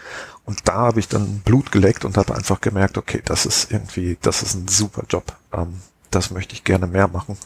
Und 0.45 0.68
da 0.68 0.74
habe 0.74 1.01
ich 1.01 1.09
dann 1.09 1.41
Blut 1.41 1.72
geleckt 1.72 2.05
und 2.05 2.16
habe 2.16 2.35
einfach 2.35 2.61
gemerkt, 2.61 2.99
okay, 2.99 3.22
das 3.24 3.47
ist 3.47 3.70
irgendwie, 3.70 4.18
das 4.20 4.43
ist 4.43 4.55
ein 4.55 4.68
super 4.68 5.05
Job. 5.09 5.37
Ähm, 5.53 5.80
das 6.11 6.30
möchte 6.30 6.55
ich 6.55 6.64
gerne 6.64 6.87
mehr 6.87 7.09
machen. 7.09 7.39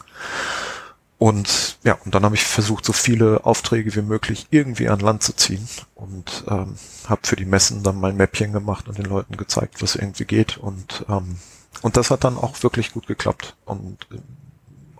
Und 1.19 1.79
ja, 1.83 1.97
und 2.05 2.13
dann 2.13 2.23
habe 2.23 2.35
ich 2.35 2.43
versucht, 2.43 2.85
so 2.85 2.93
viele 2.93 3.43
Aufträge 3.45 3.95
wie 3.95 4.03
möglich 4.03 4.47
irgendwie 4.51 4.87
an 4.87 4.99
Land 4.99 5.23
zu 5.23 5.33
ziehen 5.35 5.67
und 5.95 6.43
ähm, 6.47 6.75
habe 7.07 7.21
für 7.23 7.35
die 7.35 7.45
Messen 7.45 7.81
dann 7.81 7.99
mein 7.99 8.17
Mäppchen 8.17 8.51
gemacht 8.51 8.87
und 8.87 8.99
den 8.99 9.05
Leuten 9.05 9.35
gezeigt, 9.35 9.81
was 9.81 9.95
irgendwie 9.95 10.25
geht. 10.25 10.57
Und 10.57 11.05
ähm, 11.09 11.37
und 11.81 11.97
das 11.97 12.11
hat 12.11 12.23
dann 12.23 12.37
auch 12.37 12.61
wirklich 12.63 12.91
gut 12.91 13.07
geklappt. 13.07 13.55
Und 13.65 14.07
äh, 14.11 14.19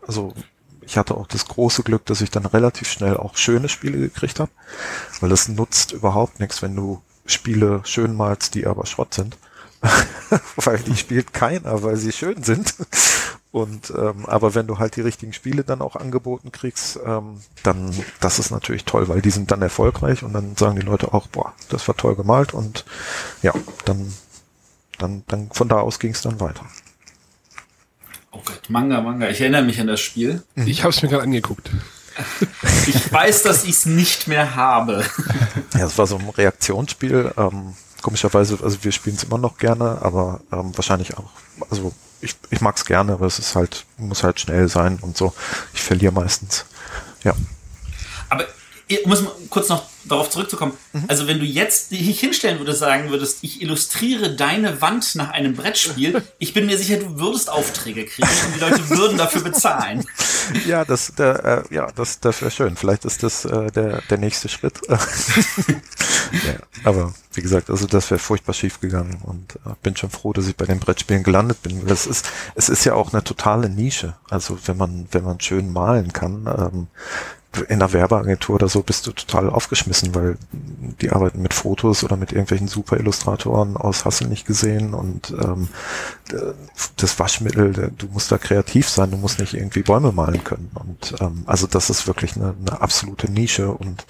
also 0.06 0.34
ich 0.82 0.98
hatte 0.98 1.16
auch 1.16 1.28
das 1.28 1.48
große 1.48 1.84
Glück, 1.84 2.06
dass 2.06 2.22
ich 2.22 2.32
dann 2.32 2.46
relativ 2.46 2.90
schnell 2.90 3.18
auch 3.18 3.36
schöne 3.36 3.70
Spiele 3.70 3.98
gekriegt 3.98 4.40
habe, 4.40 4.52
weil 5.20 5.32
es 5.32 5.48
nutzt 5.50 5.92
überhaupt 5.92 6.40
nichts, 6.40 6.62
wenn 6.62 6.76
du 6.76 7.02
Spiele 7.26 7.82
schön 7.84 8.16
malst, 8.16 8.56
die 8.56 8.66
aber 8.66 8.86
Schrott 8.86 9.14
sind. 9.14 9.38
weil 10.56 10.80
die 10.80 10.96
spielt 10.96 11.34
keiner, 11.34 11.84
weil 11.84 11.98
sie 11.98 12.12
schön 12.12 12.42
sind. 12.42 12.74
Und 13.52 13.92
ähm, 13.98 14.26
aber 14.26 14.56
wenn 14.56 14.68
du 14.68 14.78
halt 14.78 14.98
die 14.98 15.02
richtigen 15.02 15.34
Spiele 15.34 15.64
dann 15.64 15.82
auch 15.82 15.96
angeboten 15.96 16.52
kriegst, 16.52 17.00
ähm, 17.06 17.40
dann 17.64 17.94
das 18.20 18.40
ist 18.40 18.52
natürlich 18.52 18.84
toll, 18.84 19.08
weil 19.08 19.22
die 19.22 19.30
sind 19.30 19.52
dann 19.52 19.62
erfolgreich 19.62 20.24
und 20.24 20.34
dann 20.34 20.56
sagen 20.58 20.76
die 20.76 20.86
Leute 20.86 21.14
auch, 21.14 21.28
boah, 21.28 21.54
das 21.70 21.88
war 21.88 21.96
toll 21.96 22.16
gemalt 22.16 22.54
und 22.54 22.86
ja, 23.42 23.54
dann 23.86 24.14
dann 24.98 25.24
dann 25.28 25.50
von 25.52 25.70
da 25.70 25.80
aus 25.80 26.00
ging 26.00 26.12
es 26.12 26.22
dann 26.22 26.40
weiter. 26.40 26.66
Oh 28.32 28.42
Gott, 28.44 28.70
Manga, 28.70 29.02
Manga. 29.02 29.30
Ich 29.30 29.40
erinnere 29.40 29.64
mich 29.64 29.80
an 29.80 29.88
das 29.88 30.02
Spiel. 30.02 30.44
Ich 30.66 30.84
habe 30.84 30.92
es 30.92 31.02
mir 31.02 31.08
gerade 31.08 31.24
angeguckt. 31.24 31.72
Ich 32.88 33.12
weiß, 33.12 33.44
dass 33.44 33.64
ich 33.64 33.72
es 33.72 33.86
nicht 33.86 34.28
mehr 34.28 34.56
habe. 34.56 35.06
Ja, 35.74 35.86
es 35.86 35.98
war 35.98 36.08
so 36.08 36.18
ein 36.18 36.30
Reaktionsspiel. 36.30 37.32
Ähm, 37.38 37.74
komischerweise, 38.08 38.58
also 38.64 38.86
wir 38.86 38.94
spielen 38.94 39.18
es 39.18 39.26
immer 39.26 39.38
noch 39.38 39.58
gerne, 39.58 40.02
aber 40.02 40.40
ähm, 40.54 40.72
wahrscheinlich 40.78 41.18
auch, 41.18 41.30
also 41.70 41.94
ich, 42.22 42.38
ich 42.52 42.62
mag 42.62 42.78
es 42.78 42.86
gerne, 42.86 43.12
aber 43.12 43.26
es 43.26 43.38
ist 43.38 43.54
halt, 43.54 43.86
muss 43.98 44.24
halt 44.24 44.40
schnell 44.40 44.70
sein 44.70 44.98
und 45.02 45.18
so. 45.18 45.34
Ich 45.74 45.84
verliere 45.84 46.14
meistens. 46.14 46.64
Ja. 47.26 47.34
Aber 48.30 48.46
um 49.04 49.12
es 49.12 49.24
kurz 49.50 49.70
noch 49.70 49.84
darauf 50.06 50.30
zurückzukommen, 50.30 50.74
mhm. 50.94 51.06
also 51.08 51.28
wenn 51.28 51.40
du 51.40 51.46
jetzt 51.46 51.92
dich 51.92 52.20
hinstellen 52.20 52.60
würdest, 52.60 52.80
sagen 52.80 53.10
würdest, 53.10 53.40
ich 53.42 53.62
illustriere 53.62 54.36
deine 54.36 54.82
Wand 54.82 55.16
nach 55.16 55.32
einem 55.32 55.54
Brettspiel, 55.56 56.24
ich 56.40 56.54
bin 56.54 56.66
mir 56.66 56.78
sicher, 56.78 56.98
du 56.98 57.20
würdest 57.20 57.50
Aufträge 57.50 58.06
kriegen 58.06 58.28
und 58.46 58.56
die 58.56 58.60
Leute 58.60 58.90
würden 58.90 59.18
dafür 59.18 59.42
bezahlen. 59.42 60.06
Ja, 60.66 60.86
das, 60.86 61.14
der, 61.18 61.66
äh, 61.70 61.76
ja, 61.76 61.92
das, 61.94 62.22
das 62.22 62.42
wäre 62.42 62.52
schön. 62.52 62.78
Vielleicht 62.78 63.04
ist 63.04 63.22
das 63.22 63.44
äh, 63.44 63.70
der, 63.72 64.02
der 64.10 64.18
nächste 64.18 64.48
Schritt. 64.48 64.80
ja, 64.88 66.56
aber 66.86 67.14
wie 67.34 67.42
gesagt, 67.42 67.70
also 67.70 67.86
das 67.86 68.10
wäre 68.10 68.20
furchtbar 68.20 68.54
schief 68.54 68.80
gegangen 68.80 69.20
und 69.24 69.58
äh, 69.66 69.76
bin 69.84 69.98
schon 69.98 70.10
froh, 70.10 70.32
dass 70.32 70.48
ich 70.48 70.56
bei 70.56 70.66
den 70.66 70.80
Brettspielen 70.80 71.24
gelandet 71.24 71.62
bin. 71.64 71.86
Es 71.88 72.06
ist, 72.08 72.26
es 72.56 72.70
ist 72.70 72.86
ja 72.86 72.94
auch 72.94 73.12
eine 73.12 73.26
totale 73.26 73.70
Nische. 73.70 74.16
Also 74.30 74.58
wenn 74.66 74.78
man, 74.78 75.08
wenn 75.12 75.26
man 75.26 75.40
schön 75.42 75.72
malen 75.72 76.14
kann, 76.14 76.48
ähm, 76.48 76.88
in 77.70 77.80
der 77.80 77.94
Werbeagentur 77.94 78.56
oder 78.56 78.70
so 78.70 78.84
bist 78.84 79.08
du 79.08 79.12
total 79.12 79.50
aufgeschmissen, 79.50 80.14
weil 80.14 80.38
die 81.02 81.12
arbeiten 81.12 81.42
mit 81.42 81.54
Fotos 81.54 82.04
oder 82.04 82.18
mit 82.18 82.32
irgendwelchen 82.32 82.68
super 82.68 82.98
Illustratoren 82.98 83.78
aus 83.78 84.06
Hassel 84.06 84.28
nicht 84.28 84.46
gesehen 84.46 84.94
und 84.94 85.32
ähm, 85.32 85.70
das 86.98 87.20
Waschmittel, 87.20 87.92
du 87.98 88.08
musst 88.08 88.32
da 88.32 88.38
kreativ 88.38 88.90
sein, 88.90 89.12
du 89.12 89.18
musst 89.18 89.40
nicht 89.40 89.54
irgendwie 89.54 89.82
Bäume 89.82 90.12
malen 90.12 90.44
können. 90.44 90.72
Und 90.76 91.16
ähm, 91.20 91.44
also 91.46 91.68
das 91.68 91.90
ist 91.90 92.06
wirklich 92.08 92.36
eine, 92.36 92.54
eine 92.60 92.82
absolute 92.82 93.32
Nische 93.32 93.72
und 93.72 94.06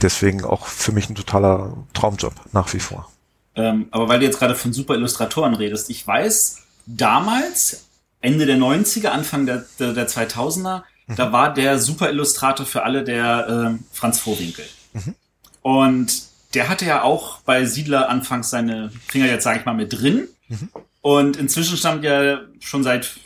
deswegen 0.00 0.44
auch 0.44 0.66
für 0.66 0.92
mich 0.92 1.10
ein 1.10 1.14
totaler 1.14 1.76
Traumjob 1.92 2.34
nach 2.52 2.72
wie 2.72 2.80
vor. 2.80 3.10
Ähm, 3.54 3.88
aber 3.90 4.08
weil 4.08 4.20
du 4.20 4.26
jetzt 4.26 4.38
gerade 4.38 4.54
von 4.54 4.72
super 4.72 4.94
Illustratoren 4.94 5.54
redest, 5.54 5.90
ich 5.90 6.06
weiß, 6.06 6.58
damals, 6.86 7.84
Ende 8.20 8.46
der 8.46 8.56
90er, 8.56 9.08
Anfang 9.08 9.46
der, 9.46 9.66
der, 9.78 9.92
der 9.92 10.08
2000er, 10.08 10.82
da 11.16 11.32
war 11.32 11.52
der 11.54 11.78
super 11.78 12.10
Illustrator 12.10 12.66
für 12.66 12.82
alle 12.82 13.04
der 13.04 13.76
äh, 13.76 13.84
Franz 13.92 14.18
Vorwinkel. 14.18 14.64
Mhm. 14.92 15.14
Und 15.62 16.22
der 16.54 16.68
hatte 16.68 16.86
ja 16.86 17.02
auch 17.02 17.40
bei 17.40 17.64
Siedler 17.64 18.08
anfangs 18.08 18.50
seine 18.50 18.90
Finger 19.06 19.26
jetzt, 19.26 19.44
sage 19.44 19.60
ich 19.60 19.66
mal, 19.66 19.74
mit 19.74 19.92
drin. 19.92 20.28
Mhm. 20.48 20.68
Und 21.00 21.36
inzwischen 21.36 21.76
stammt 21.76 22.04
ja 22.04 22.40
schon 22.60 22.82
seit 22.82 23.18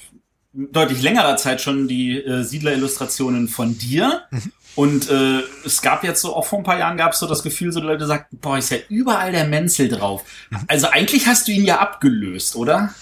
deutlich 0.53 1.03
längerer 1.03 1.37
Zeit 1.37 1.61
schon 1.61 1.89
die 1.89 2.19
äh, 2.19 2.43
Siedler-Illustrationen 2.43 3.49
von 3.49 3.79
dir. 3.79 4.23
Mhm. 4.31 4.53
Und 4.75 5.11
äh, 5.11 5.41
es 5.65 5.83
gab 5.83 6.03
jetzt 6.03 6.23
so, 6.23 6.35
auch 6.35 6.47
vor 6.47 6.59
ein 6.59 6.65
paar 6.65 6.79
Jahren 6.79 6.97
gab 6.97 7.13
es 7.13 7.19
so 7.19 7.27
das 7.27 7.43
Gefühl, 7.43 7.73
so 7.73 7.81
die 7.81 7.87
Leute 7.87 8.07
sagten, 8.07 8.39
boah, 8.39 8.59
ist 8.59 8.71
ja 8.71 8.79
überall 8.89 9.33
der 9.33 9.47
Menzel 9.47 9.89
drauf. 9.89 10.25
Mhm. 10.51 10.59
Also 10.69 10.89
eigentlich 10.89 11.27
hast 11.27 11.49
du 11.49 11.53
ihn 11.53 11.65
ja 11.65 11.79
abgelöst, 11.79 12.57
oder? 12.57 12.95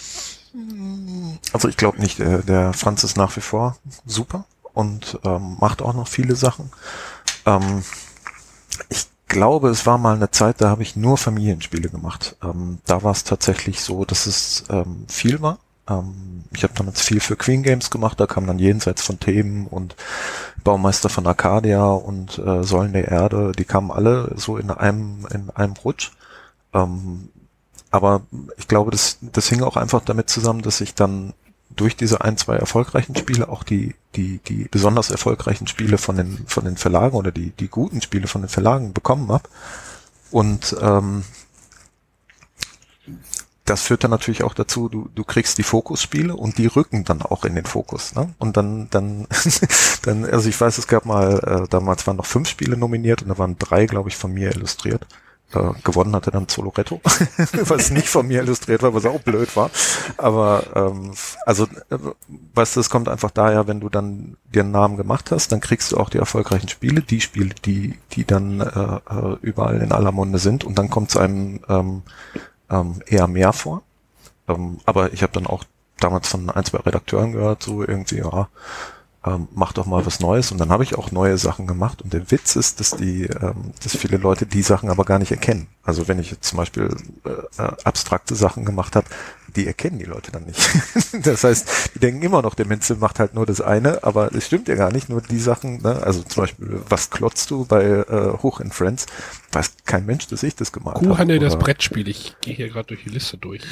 Also 1.53 1.69
ich 1.69 1.77
glaube 1.77 2.01
nicht, 2.01 2.19
der, 2.19 2.39
der 2.39 2.73
Franz 2.73 3.05
ist 3.05 3.17
nach 3.17 3.37
wie 3.37 3.41
vor 3.41 3.79
super 4.05 4.47
und 4.75 5.19
ähm, 5.25 5.57
macht 5.61 5.83
auch 5.83 5.95
noch 5.95 6.09
viele 6.09 6.37
Sachen. 6.37 6.71
Ähm, 7.47 7.83
ich 8.89 9.07
glaube, 9.29 9.69
es 9.69 9.87
war 9.87 9.99
mal 9.99 10.17
eine 10.17 10.31
Zeit, 10.31 10.61
da 10.61 10.69
habe 10.71 10.83
ich 10.83 10.97
nur 10.97 11.17
Familienspiele 11.17 11.89
gemacht. 11.89 12.37
Ähm, 12.43 12.79
da 12.87 13.03
war 13.03 13.13
es 13.13 13.25
tatsächlich 13.25 13.81
so, 13.81 14.05
dass 14.05 14.27
es 14.27 14.65
ähm, 14.71 15.05
viel 15.09 15.41
war. 15.41 15.59
Ähm, 15.89 16.45
ich 16.53 16.63
habe 16.63 16.75
damals 16.75 17.01
viel 17.01 17.21
für 17.21 17.37
Queen 17.37 17.63
Games 17.63 17.91
gemacht, 17.91 18.19
da 18.19 18.27
kam 18.27 18.47
dann 18.47 18.59
jenseits 18.59 19.03
von 19.03 19.21
Themen 19.21 19.67
und 19.67 19.97
Baumeister 20.65 21.09
von 21.09 21.27
Arcadia 21.27 21.85
und 21.85 22.39
äh, 22.39 22.63
Säulen 22.65 22.93
der 22.93 23.09
Erde, 23.09 23.53
die 23.53 23.65
kamen 23.65 23.91
alle 23.91 24.33
so 24.37 24.57
in 24.57 24.71
einem, 24.71 25.27
in 25.33 25.51
einem 25.51 25.75
Rutsch. 25.75 26.11
Ähm, 26.73 27.31
aber 27.91 28.23
ich 28.57 28.69
glaube, 28.69 28.91
das, 28.91 29.19
das 29.21 29.49
hing 29.49 29.63
auch 29.63 29.77
einfach 29.77 30.03
damit 30.05 30.29
zusammen, 30.29 30.63
dass 30.63 30.81
ich 30.81 30.95
dann 30.95 31.33
durch 31.77 31.97
diese 31.97 32.21
ein, 32.23 32.37
zwei 32.37 32.57
erfolgreichen 32.57 33.17
Spiele 33.17 33.49
auch 33.49 33.63
die, 33.63 33.95
die, 34.17 34.39
die 34.39 34.67
besonders 34.71 35.11
erfolgreichen 35.11 35.67
Spiele 35.67 35.99
von 35.99 36.17
den, 36.17 36.45
von 36.47 36.65
den 36.65 36.77
Verlagen 36.77 37.17
oder 37.17 37.31
die, 37.31 37.51
die 37.51 37.69
guten 37.69 38.03
Spiele 38.03 38.27
von 38.27 38.43
den 38.43 38.49
Verlagen 38.49 38.93
bekommen 38.93 39.31
habe. 39.31 39.49
Und 40.31 40.77
ähm, 40.81 41.25
das 43.65 43.83
führt 43.83 44.03
dann 44.03 44.11
natürlich 44.11 44.43
auch 44.43 44.55
dazu, 44.55 44.89
du, 44.89 45.09
du 45.15 45.23
kriegst 45.23 45.59
die 45.59 45.63
Fokusspiele 45.63 46.35
und 46.35 46.59
die 46.59 46.67
rücken 46.67 47.05
dann 47.05 47.23
auch 47.23 47.45
in 47.45 47.55
den 47.55 47.67
Fokus. 47.67 48.15
Ne? 48.15 48.35
Und 48.39 48.57
dann, 48.57 48.89
dann, 48.91 49.29
dann, 50.03 50.25
also 50.25 50.49
ich 50.49 50.61
weiß, 50.61 50.77
es 50.79 50.89
gab 50.89 51.07
mal, 51.07 51.39
äh, 51.39 51.69
damals 51.69 52.07
waren 52.07 52.17
noch 52.17 52.27
fünf 52.27 52.49
Spiele 52.49 52.77
nominiert 52.77 53.23
und 53.23 53.29
da 53.29 53.39
waren 53.39 53.59
drei, 53.59 53.87
glaube 53.87 54.09
ich, 54.09 54.17
von 54.17 54.33
mir 54.33 54.51
illustriert. 54.51 55.07
Äh, 55.53 55.73
gewonnen 55.83 56.15
hatte 56.15 56.31
dann 56.31 56.47
Zoloretto, 56.47 57.01
was 57.65 57.91
nicht 57.91 58.09
von 58.09 58.29
mir 58.29 58.43
illustriert 58.43 58.83
war, 58.83 58.95
was 58.95 59.05
auch 59.05 59.21
blöd 59.21 59.57
war. 59.57 59.71
Aber 60.17 60.63
ähm, 60.77 61.13
also, 61.45 61.65
äh, 61.65 61.99
weißt 62.55 62.77
du, 62.77 62.81
es 62.81 62.89
kommt 62.89 63.09
einfach 63.09 63.33
daher, 63.33 63.67
wenn 63.67 63.81
du 63.81 63.89
dann 63.89 64.37
dir 64.55 64.63
einen 64.63 64.71
Namen 64.71 64.97
gemacht 64.97 65.33
hast, 65.33 65.51
dann 65.51 65.61
kriegst 65.61 65.91
du 65.91 65.97
auch 65.97 66.09
die 66.09 66.19
erfolgreichen 66.19 66.69
Spiele, 66.69 67.01
die 67.03 67.21
Spiele, 67.21 67.55
die 67.65 67.99
die 68.13 68.25
dann 68.25 68.61
äh, 68.61 68.65
äh 69.13 69.37
überall 69.43 69.81
in 69.81 69.91
aller 69.91 70.13
Munde 70.13 70.39
sind 70.39 70.63
und 70.63 70.79
dann 70.79 70.89
kommt 70.89 71.11
es 71.11 71.17
einem 71.17 71.61
ähm, 71.69 72.03
ähm, 72.71 73.03
eher 73.07 73.27
mehr 73.27 73.53
vor. 73.53 73.83
Ähm, 74.47 74.79
aber 74.87 75.13
ich 75.13 75.23
habe 75.23 75.33
dann 75.33 75.49
auch 75.49 75.65
damals 75.99 76.29
von 76.29 76.49
ein, 76.49 76.65
zwei 76.65 76.79
Redakteuren 76.79 77.33
gehört, 77.33 77.65
so 77.65 77.83
irgendwie, 77.83 78.19
ja, 78.19 78.49
ähm, 79.25 79.49
mach 79.55 79.73
doch 79.73 79.87
mal 79.87 80.07
was 80.07 80.21
Neues. 80.21 80.51
Und 80.51 80.59
dann 80.59 80.71
habe 80.71 80.83
ich 80.83 80.97
auch 80.97 81.13
neue 81.13 81.37
Sachen 81.37 81.67
gemacht. 81.67 82.01
Und 82.01 82.13
der 82.13 82.31
Witz 82.31 82.57
ist, 82.57 82.81
dass 82.81 82.93
die, 82.93 83.25
ähm, 83.25 83.73
dass 83.83 83.97
viele 83.97 84.17
Leute 84.17 84.47
die 84.47 84.63
Sachen 84.63 84.89
aber 84.89 85.05
gar 85.05 85.19
nicht 85.19 85.31
erkennen. 85.31 85.67
Also 85.83 86.09
wenn 86.09 86.19
ich 86.19 86.31
jetzt 86.31 86.45
zum 86.45 86.57
Beispiel 86.57 86.89
äh, 87.25 87.63
äh 87.63 87.73
abstrakte 87.85 88.35
Sachen 88.35 88.65
gemacht 88.65 88.97
habe, 88.97 89.07
die 89.57 89.67
erkennen 89.67 89.99
die 89.99 90.05
Leute 90.05 90.33
dann 90.33 90.45
nicht. 90.45 90.61
das 91.27 91.45
heißt, 91.45 91.95
die 91.95 91.99
denken 91.99 92.23
immer 92.23 92.41
noch, 92.41 92.55
der 92.55 92.67
Menzel 92.67 92.97
macht 92.97 93.19
halt 93.19 93.35
nur 93.35 93.45
das 93.45 93.61
eine, 93.61 94.05
aber 94.05 94.33
es 94.35 94.47
stimmt 94.47 94.69
ja 94.69 94.75
gar 94.75 94.93
nicht. 94.93 95.09
Nur 95.09 95.21
die 95.21 95.39
Sachen, 95.39 95.83
ne? 95.83 96.03
also 96.03 96.23
zum 96.23 96.45
Beispiel, 96.45 96.81
was 96.89 97.11
klotzt 97.11 97.51
du 97.51 97.67
bei 97.67 97.85
äh, 97.85 98.39
Hoch 98.43 98.61
in 98.61 98.71
Friends? 98.71 99.07
Weiß 99.53 99.73
kein 99.85 100.07
Mensch, 100.07 100.29
dass 100.29 100.43
ich 100.43 100.55
das 100.57 100.73
gemacht 100.73 100.97
habe. 100.97 101.09
Kuhhandel, 101.09 101.41
das 101.41 101.59
Brettspiel. 101.59 102.09
Ich 102.09 102.37
gehe 102.41 102.55
hier 102.55 102.69
gerade 102.69 102.87
durch 102.87 103.03
die 103.05 103.11
Liste 103.11 103.37
durch. 103.37 103.63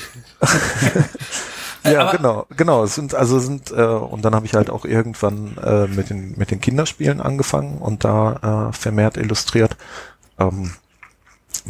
ja, 1.85 2.11
genau, 2.13 2.47
genau. 2.57 2.85
Es 2.85 2.95
sind 2.95 3.15
also 3.15 3.39
sind 3.39 3.71
äh, 3.71 3.85
und 3.85 4.25
dann 4.25 4.35
habe 4.35 4.47
ich 4.47 4.55
halt 4.55 4.71
auch 4.71 4.85
irgendwann 4.85 5.57
äh, 5.59 5.87
mit 5.87 6.11
den 6.11 6.37
mit 6.37 6.51
den 6.51 6.61
Kinderspielen 6.61 7.21
angefangen 7.21 7.79
und 7.79 8.05
da 8.05 8.71
äh, 8.71 8.73
vermehrt 8.73 9.17
illustriert. 9.17 9.77
Ähm, 10.39 10.73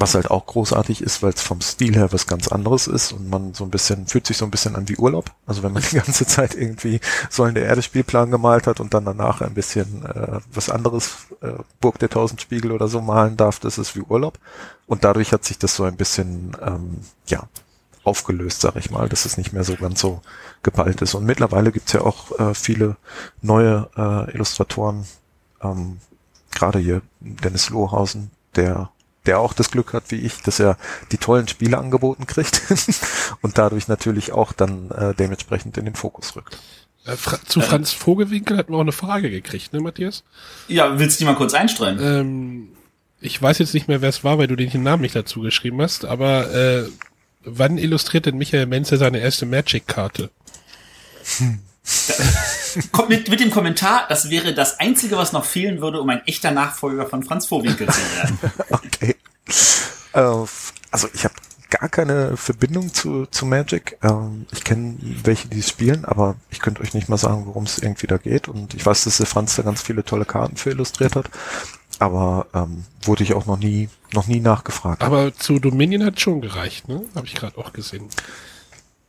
was 0.01 0.15
halt 0.15 0.31
auch 0.31 0.47
großartig 0.47 1.03
ist, 1.03 1.23
weil 1.23 1.33
es 1.33 1.43
vom 1.43 1.61
Stil 1.61 1.97
her 1.97 2.13
was 2.13 2.27
ganz 2.27 2.49
anderes 2.49 2.87
ist 2.87 3.13
und 3.13 3.29
man 3.29 3.55
so 3.55 3.65
ein 3.65 3.71
bisschen, 3.71 4.07
fühlt 4.07 4.27
sich 4.27 4.37
so 4.37 4.45
ein 4.45 4.51
bisschen 4.51 4.77
an 4.77 4.89
wie 4.89 4.97
Urlaub. 4.97 5.31
Also 5.47 5.63
wenn 5.63 5.73
man 5.73 5.83
die 5.91 5.97
ganze 5.97 6.27
Zeit 6.27 6.55
irgendwie 6.55 7.01
so 7.31 7.47
der 7.47 7.65
Erde 7.65 7.83
Spielplan 7.83 8.31
gemalt 8.31 8.67
hat 8.67 8.81
und 8.81 8.95
dann 8.95 9.05
danach 9.05 9.41
ein 9.41 9.55
bisschen 9.55 10.05
äh, 10.05 10.41
was 10.53 10.71
anderes, 10.71 11.17
äh, 11.41 11.53
Burg 11.81 11.99
der 11.99 12.11
Tausend 12.11 12.41
Spiegel 12.41 12.73
oder 12.73 12.89
so 12.89 13.01
malen 13.01 13.37
darf, 13.37 13.59
das 13.59 13.79
ist 13.79 13.97
wie 13.97 14.03
Urlaub. 14.03 14.39
Und 14.87 15.05
dadurch 15.05 15.33
hat 15.33 15.45
sich 15.45 15.59
das 15.59 15.75
so 15.75 15.85
ein 15.85 15.97
bisschen, 15.97 16.57
ähm, 16.65 16.99
ja, 17.27 17.49
aufgelöst, 18.09 18.61
sag 18.61 18.77
ich 18.77 18.91
mal, 18.91 19.09
dass 19.09 19.25
es 19.25 19.37
nicht 19.37 19.53
mehr 19.53 19.65
so 19.65 19.77
ganz 19.77 20.01
so 20.01 20.21
geballt 20.63 21.03
ist. 21.03 21.15
Und 21.15 21.25
mittlerweile 21.25 21.71
gibt's 21.73 21.93
ja 21.93 22.01
auch 22.01 22.39
äh, 22.39 22.55
viele 22.55 22.97
neue 23.43 23.89
äh, 23.97 24.33
Illustratoren, 24.33 25.07
ähm, 25.63 25.99
gerade 26.53 26.79
hier 26.79 27.03
Dennis 27.21 27.71
Lohausen, 27.71 28.31
der 28.57 28.91
der 29.27 29.41
auch 29.41 29.53
das 29.53 29.71
Glück 29.71 29.93
hat, 29.93 30.11
wie 30.11 30.21
ich, 30.21 30.41
dass 30.41 30.59
er 30.59 30.79
die 31.13 31.19
tollen 31.19 31.49
Spiele 31.49 31.77
angeboten 31.77 32.27
kriegt 32.27 32.63
und 33.43 33.59
dadurch 33.59 33.87
natürlich 33.87 34.33
auch 34.33 34.55
dann 34.55 34.91
äh, 34.91 35.15
dementsprechend 35.15 35.77
in 35.77 35.85
den 35.85 35.95
Fokus 35.95 36.35
rückt. 36.35 36.57
Äh, 37.05 37.15
Fra 37.17 37.39
zu 37.45 37.61
Franz 37.61 37.93
Vogelwinkel 37.93 38.57
hatten 38.57 38.73
wir 38.73 38.79
auch 38.79 38.83
eine 38.83 38.93
Frage 38.93 39.29
gekriegt, 39.29 39.75
ne, 39.75 39.81
Matthias? 39.81 40.25
Ja, 40.69 40.99
willst 40.99 41.19
du 41.19 41.25
die 41.25 41.27
mal 41.27 41.37
kurz 41.37 41.53
einstreuen? 41.53 41.99
Ähm, 42.01 42.69
ich 43.21 43.41
weiß 43.41 43.59
jetzt 43.59 43.75
nicht 43.75 43.89
mehr, 43.89 44.01
wer 44.01 44.09
es 44.09 44.25
war, 44.25 44.39
weil 44.39 44.47
du 44.47 44.57
den 44.57 44.83
Namen 44.83 45.03
nicht 45.03 45.17
dazu 45.17 45.41
geschrieben 45.41 45.83
hast, 45.83 46.07
aber 46.07 46.55
äh, 46.55 46.89
wann 47.51 47.79
illustriert 47.79 48.27
denn 48.27 48.39
Michael 48.39 48.67
Menzel 48.67 48.99
seine 48.99 49.19
erste 49.19 49.47
Magic-Karte? 49.47 50.31
Hm. 51.39 51.61
Kommt 52.93 53.09
mit, 53.09 53.29
mit 53.29 53.41
dem 53.41 53.51
Kommentar, 53.51 54.07
das 54.09 54.31
wäre 54.31 54.55
das 54.55 54.79
Einzige, 54.79 55.17
was 55.17 55.33
noch 55.33 55.45
fehlen 55.45 55.81
würde, 55.81 56.01
um 56.01 56.09
ein 56.11 56.23
echter 56.27 56.51
Nachfolger 56.51 57.07
von 57.07 57.23
Franz 57.23 57.47
Vorwinkel 57.47 57.89
zu 57.89 58.01
werden. 58.17 58.39
okay. 58.71 59.17
Äh, 60.13 60.21
also 60.91 61.09
ich 61.13 61.25
habe 61.25 61.35
gar 61.71 61.89
keine 61.89 62.37
Verbindung 62.37 62.93
zu, 62.93 63.27
zu 63.27 63.47
Magic. 63.47 63.99
Ähm, 64.03 64.47
ich 64.53 64.65
kenne 64.65 64.97
welche, 65.01 65.49
die 65.49 65.61
es 65.61 65.69
spielen, 65.69 66.05
aber 66.05 66.37
ich 66.51 66.61
könnte 66.61 66.83
euch 66.83 66.95
nicht 66.95 67.09
mal 67.09 67.19
sagen, 67.19 67.47
worum 67.47 67.65
es 67.65 67.79
irgendwie 67.79 68.07
da 68.07 68.17
geht. 68.17 68.49
Und 68.49 68.75
ich 68.75 68.85
weiß, 68.85 69.05
dass 69.05 69.19
der 69.19 69.27
Franz 69.27 69.57
da 69.57 69.63
ganz 69.63 69.83
viele 69.83 70.05
tolle 70.05 70.25
Karten 70.25 70.57
für 70.57 70.71
illustriert 70.71 71.17
hat. 71.17 71.31
Aber 71.99 72.47
ähm, 72.55 72.85
wurde 73.03 73.25
ich 73.25 73.35
auch 73.35 73.47
noch 73.47 73.59
nie, 73.59 73.89
noch 74.13 74.27
nie 74.27 74.41
nachgefragt. 74.41 75.03
Aber 75.03 75.35
zu 75.35 75.59
Dominion 75.59 76.05
hat 76.05 76.21
schon 76.21 76.41
gereicht, 76.41 76.89
ne? 76.89 77.03
Habe 77.15 77.27
ich 77.27 77.35
gerade 77.35 77.59
auch 77.59 77.73
gesehen. 77.73 78.09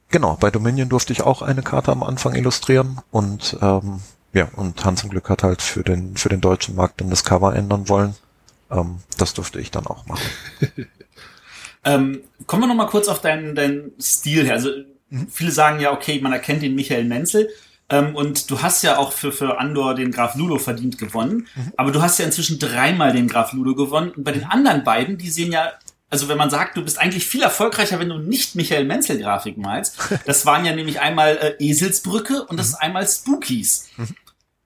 Genau, 0.10 0.38
bei 0.40 0.50
Dominion 0.50 0.90
durfte 0.90 1.14
ich 1.14 1.22
auch 1.22 1.44
eine 1.44 1.62
Karte 1.62 1.92
am 1.92 2.02
Anfang 2.02 2.34
illustrieren 2.34 3.00
und 3.12 3.58
ähm, 3.62 4.00
ja, 4.34 4.48
und 4.56 4.84
Hans 4.84 5.04
im 5.04 5.10
Glück 5.10 5.30
hat 5.30 5.44
halt 5.44 5.62
für 5.62 5.84
den, 5.84 6.18
für 6.18 6.30
den 6.30 6.42
deutschen 6.42 6.76
Markt 6.76 7.02
dann 7.02 7.10
das 7.10 7.24
Cover 7.24 7.56
ändern 7.56 7.90
wollen. 7.90 8.16
Ähm, 8.72 8.98
das 9.18 9.34
durfte 9.34 9.60
ich 9.60 9.72
dann 9.72 9.88
auch 9.88 10.06
machen. 10.06 10.28
ähm, 11.84 12.22
kommen 12.46 12.64
wir 12.64 12.68
noch 12.68 12.76
mal 12.76 12.88
kurz 12.88 13.08
auf 13.08 13.22
deinen, 13.22 13.56
deinen 13.56 13.92
Stil 14.00 14.46
her. 14.46 14.54
Also 14.54 14.70
mhm. 15.10 15.28
viele 15.30 15.52
sagen 15.52 15.80
ja, 15.80 15.92
okay, 15.92 16.20
man 16.22 16.34
erkennt 16.34 16.62
den 16.62 16.76
Michael 16.76 17.06
Menzel. 17.06 17.50
Ähm, 17.90 18.16
und 18.16 18.50
du 18.52 18.62
hast 18.62 18.84
ja 18.84 18.98
auch 18.98 19.12
für, 19.12 19.32
für 19.32 19.60
Andor 19.60 19.96
den 19.96 20.12
Graf 20.12 20.36
Ludo 20.36 20.60
verdient 20.60 20.98
gewonnen. 20.98 21.48
Mhm. 21.56 21.74
Aber 21.78 21.92
du 21.92 22.02
hast 22.02 22.20
ja 22.20 22.26
inzwischen 22.26 22.60
dreimal 22.60 23.14
den 23.14 23.28
Graf 23.28 23.54
Ludo 23.54 23.76
gewonnen. 23.76 24.12
Und 24.12 24.24
bei 24.24 24.32
den 24.32 24.44
anderen 24.44 24.84
beiden, 24.84 25.18
die 25.18 25.30
sehen 25.30 25.52
ja 25.52 25.72
also 26.12 26.28
wenn 26.28 26.38
man 26.38 26.50
sagt, 26.50 26.76
du 26.76 26.84
bist 26.84 27.00
eigentlich 27.00 27.28
viel 27.28 27.44
erfolgreicher, 27.44 28.00
wenn 28.00 28.10
du 28.10 28.18
nicht 28.18 28.56
Michael 28.56 28.86
Menzel 28.86 29.20
Grafik 29.20 29.58
malst. 29.58 29.98
Das 30.26 30.46
waren 30.46 30.66
ja 30.66 30.74
nämlich 30.74 31.00
einmal 31.00 31.38
äh, 31.38 31.64
Eselsbrücke 31.64 32.46
und 32.46 32.58
das 32.58 32.72
mhm. 32.72 32.78
einmal 32.80 33.08
Spookies. 33.08 33.90
Mhm. 33.98 34.16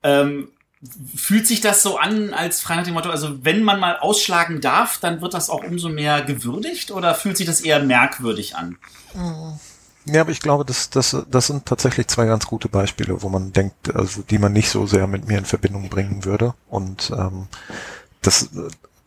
Ähm, 0.04 0.48
fühlt 1.16 1.48
sich 1.48 1.62
das 1.62 1.84
so 1.84 1.98
an, 1.98 2.34
als 2.34 2.60
frei 2.60 2.76
nach 2.76 2.84
dem 2.84 2.94
Motto, 2.94 3.10
also 3.10 3.44
wenn 3.44 3.64
man 3.64 3.80
mal 3.80 3.98
ausschlagen 3.98 4.60
darf, 4.60 4.98
dann 5.00 5.22
wird 5.22 5.34
das 5.34 5.50
auch 5.50 5.64
umso 5.64 5.90
mehr 5.90 6.22
gewürdigt 6.22 6.92
oder 6.92 7.16
fühlt 7.16 7.38
sich 7.38 7.46
das 7.46 7.62
eher 7.62 7.82
merkwürdig 7.82 8.56
an? 8.56 8.78
Ja, 10.06 10.22
aber 10.22 10.32
ich 10.32 10.42
glaube, 10.42 10.66
das, 10.66 10.90
das, 10.90 11.16
das 11.30 11.48
sind 11.48 11.66
tatsächlich 11.66 12.08
zwei 12.08 12.26
ganz 12.26 12.46
gute 12.46 12.68
Beispiele, 12.68 13.22
wo 13.22 13.30
man 13.30 13.54
denkt, 13.54 13.96
also 13.96 14.22
die 14.22 14.38
man 14.38 14.52
nicht 14.52 14.70
so 14.70 14.86
sehr 14.86 15.08
mit 15.08 15.28
mir 15.28 15.38
in 15.38 15.46
Verbindung 15.46 15.88
bringen 15.90 16.26
würde. 16.26 16.54
Und 16.70 17.12
ähm, 17.18 17.48
das, 18.22 18.50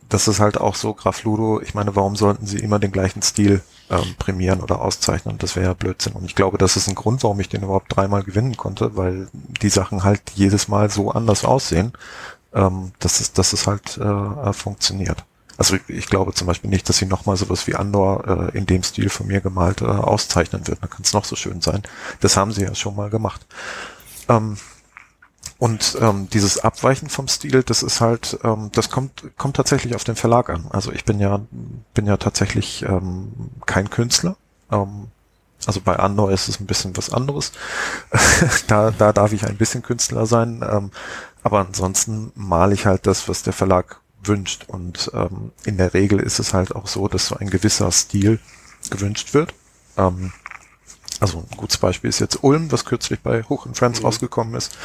das 0.09 0.27
ist 0.27 0.39
halt 0.39 0.57
auch 0.57 0.75
so, 0.75 0.93
Graf 0.93 1.23
Ludo, 1.23 1.61
ich 1.61 1.75
meine, 1.75 1.95
warum 1.95 2.15
sollten 2.15 2.47
sie 2.47 2.57
immer 2.57 2.79
den 2.79 2.91
gleichen 2.91 3.21
Stil 3.21 3.61
ähm, 3.91 4.15
prämieren 4.17 4.61
oder 4.61 4.81
auszeichnen? 4.81 5.37
Das 5.37 5.55
wäre 5.55 5.67
ja 5.67 5.73
Blödsinn. 5.73 6.13
Und 6.13 6.25
ich 6.25 6.35
glaube, 6.35 6.57
das 6.57 6.77
ist 6.77 6.87
ein 6.87 6.95
Grund, 6.95 7.23
warum 7.23 7.39
ich 7.39 7.49
den 7.49 7.63
überhaupt 7.63 7.95
dreimal 7.95 8.23
gewinnen 8.23 8.57
konnte, 8.57 8.95
weil 8.97 9.27
die 9.33 9.69
Sachen 9.69 10.03
halt 10.03 10.21
jedes 10.33 10.67
Mal 10.67 10.89
so 10.89 11.11
anders 11.11 11.45
aussehen, 11.45 11.93
ähm, 12.53 12.91
dass, 12.99 13.19
es, 13.19 13.33
dass 13.33 13.53
es 13.53 13.67
halt 13.67 13.97
äh, 13.97 14.53
funktioniert. 14.53 15.25
Also 15.57 15.77
ich, 15.87 16.07
glaube 16.07 16.33
zum 16.33 16.47
Beispiel 16.47 16.69
nicht, 16.69 16.87
dass 16.87 16.97
sie 16.97 17.07
nochmal 17.07 17.35
sowas 17.35 17.65
wie 17.65 17.75
Andor 17.75 18.51
äh, 18.53 18.57
in 18.57 18.65
dem 18.67 18.83
Stil 18.83 19.09
von 19.09 19.27
mir 19.27 19.41
gemalt 19.41 19.81
äh, 19.81 19.85
auszeichnen 19.85 20.67
wird. 20.67 20.83
Da 20.83 20.87
kann 20.87 21.01
es 21.03 21.13
noch 21.13 21.25
so 21.25 21.35
schön 21.35 21.61
sein. 21.61 21.81
Das 22.19 22.37
haben 22.37 22.51
sie 22.51 22.61
ja 22.61 22.75
schon 22.75 22.95
mal 22.95 23.09
gemacht. 23.09 23.45
Ähm, 24.29 24.57
und 25.57 25.97
ähm, 25.99 26.29
dieses 26.29 26.59
Abweichen 26.59 27.09
vom 27.09 27.27
Stil, 27.27 27.63
das 27.63 27.81
ist 27.81 27.99
halt, 27.99 28.37
ähm, 28.43 28.69
das 28.73 28.91
kommt, 28.91 29.23
kommt 29.37 29.55
tatsächlich 29.55 29.95
auf 29.95 30.03
den 30.03 30.15
Verlag 30.15 30.49
an. 30.49 30.67
Also 30.69 30.91
ich 30.91 31.03
bin 31.05 31.19
ja, 31.19 31.41
bin 31.95 32.05
ja 32.05 32.17
tatsächlich 32.17 32.83
ähm, 32.83 33.31
kein 33.65 33.89
Künstler. 33.89 34.37
Ähm, 34.71 35.07
also 35.65 35.81
bei 35.81 35.97
Andor 35.97 36.31
ist 36.31 36.47
es 36.47 36.59
ein 36.59 36.67
bisschen 36.67 36.95
was 36.95 37.11
anderes. 37.11 37.51
da, 38.67 38.91
da 38.91 39.11
darf 39.11 39.33
ich 39.33 39.45
ein 39.45 39.57
bisschen 39.57 39.81
Künstler 39.81 40.27
sein. 40.27 40.63
Ähm, 40.69 40.91
aber 41.41 41.59
ansonsten 41.59 42.31
male 42.35 42.75
ich 42.75 42.85
halt 42.85 43.07
das, 43.07 43.27
was 43.27 43.41
der 43.41 43.53
Verlag 43.53 43.99
wünscht. 44.27 44.65
Und 44.67 45.11
ähm, 45.13 45.51
in 45.65 45.77
der 45.77 45.93
Regel 45.93 46.19
ist 46.19 46.39
es 46.39 46.53
halt 46.53 46.75
auch 46.75 46.87
so, 46.87 47.07
dass 47.07 47.27
so 47.27 47.35
ein 47.37 47.49
gewisser 47.49 47.91
Stil 47.91 48.39
gewünscht 48.89 49.33
wird. 49.33 49.53
Ähm, 49.97 50.31
also 51.19 51.39
ein 51.49 51.57
gutes 51.57 51.77
Beispiel 51.77 52.09
ist 52.09 52.19
jetzt 52.19 52.43
Ulm, 52.43 52.71
was 52.71 52.85
kürzlich 52.85 53.19
bei 53.19 53.43
Hoch 53.43 53.65
and 53.65 53.77
Friends 53.77 53.99
mhm. 53.99 54.05
rausgekommen 54.05 54.55
ist 54.55 54.77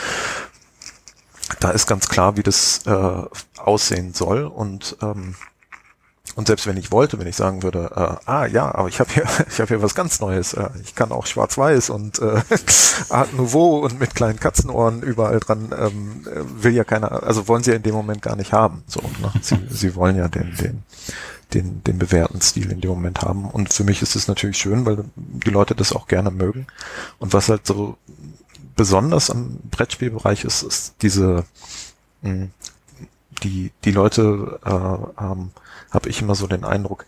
da 1.61 1.71
ist 1.71 1.87
ganz 1.87 2.09
klar, 2.09 2.37
wie 2.37 2.43
das 2.43 2.81
äh, 2.87 3.23
aussehen 3.59 4.15
soll 4.15 4.45
und 4.45 4.97
ähm, 5.03 5.35
und 6.35 6.47
selbst 6.47 6.67
wenn 6.67 6.77
ich 6.77 6.91
wollte, 6.91 7.19
wenn 7.19 7.27
ich 7.27 7.37
sagen 7.37 7.63
würde, 7.63 7.91
äh, 7.95 8.31
ah 8.31 8.47
ja, 8.47 8.75
aber 8.75 8.89
ich 8.89 9.01
habe 9.01 9.13
hier, 9.13 9.25
ich 9.49 9.61
habe 9.61 9.69
hier 9.69 9.83
was 9.83 9.95
ganz 9.95 10.21
Neues. 10.21 10.55
Äh, 10.55 10.71
ich 10.83 10.95
kann 10.95 11.13
auch 11.13 11.27
Schwarz-Weiß 11.27 11.91
und 11.91 12.21
äh, 12.21 12.41
Art 13.11 13.35
Nouveau 13.35 13.79
und 13.79 14.01
mit 14.01 14.15
kleinen 14.15 14.41
Katzenohren 14.41 15.03
überall 15.03 15.41
dran. 15.41 15.75
Ähm, 15.77 16.27
will 16.57 16.73
ja 16.73 16.85
keiner, 16.85 17.23
also 17.23 17.49
wollen 17.49 17.63
sie 17.63 17.71
ja 17.71 17.77
in 17.77 17.83
dem 17.83 17.95
Moment 17.95 18.23
gar 18.23 18.37
nicht 18.37 18.53
haben. 18.53 18.83
So, 18.87 19.01
ne? 19.01 19.33
sie, 19.43 19.59
sie 19.69 19.95
wollen 19.95 20.17
ja 20.17 20.29
den, 20.29 20.57
den, 20.57 20.83
den, 21.53 21.85
den 21.85 21.99
bewährten 21.99 22.41
Stil 22.41 22.73
in 22.73 22.81
dem 22.81 22.91
Moment 22.91 23.23
haben. 23.23 23.51
Und 23.51 23.73
für 23.73 23.85
mich 23.85 24.01
ist 24.01 24.17
es 24.17 24.29
natürlich 24.29 24.57
schön, 24.57 24.87
weil 24.87 25.05
die 25.17 25.51
Leute 25.51 25.75
das 25.75 25.93
auch 25.93 26.07
gerne 26.07 26.31
mögen. 26.31 26.67
Und 27.19 27.35
was 27.35 27.49
halt 27.49 27.67
so 27.67 27.99
besonders 28.75 29.31
am 29.31 29.59
Brettspielbereich 29.71 30.45
ist, 30.45 30.63
ist 30.63 30.95
diese, 31.03 31.45
mh, 32.23 32.31
hm, 32.31 32.51
die, 33.43 33.73
die 33.85 33.91
Leute, 33.91 34.61
äh, 34.65 35.25
ähm, 35.25 35.51
habe 35.93 36.09
ich 36.09 36.21
immer 36.21 36.35
so 36.35 36.47
den 36.47 36.65
Eindruck, 36.65 37.07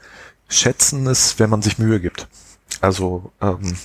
schätzen 0.48 1.06
es, 1.06 1.38
wenn 1.38 1.50
man 1.50 1.62
sich 1.62 1.78
Mühe 1.78 2.00
gibt. 2.00 2.28
Also 2.80 3.32
ähm, 3.40 3.76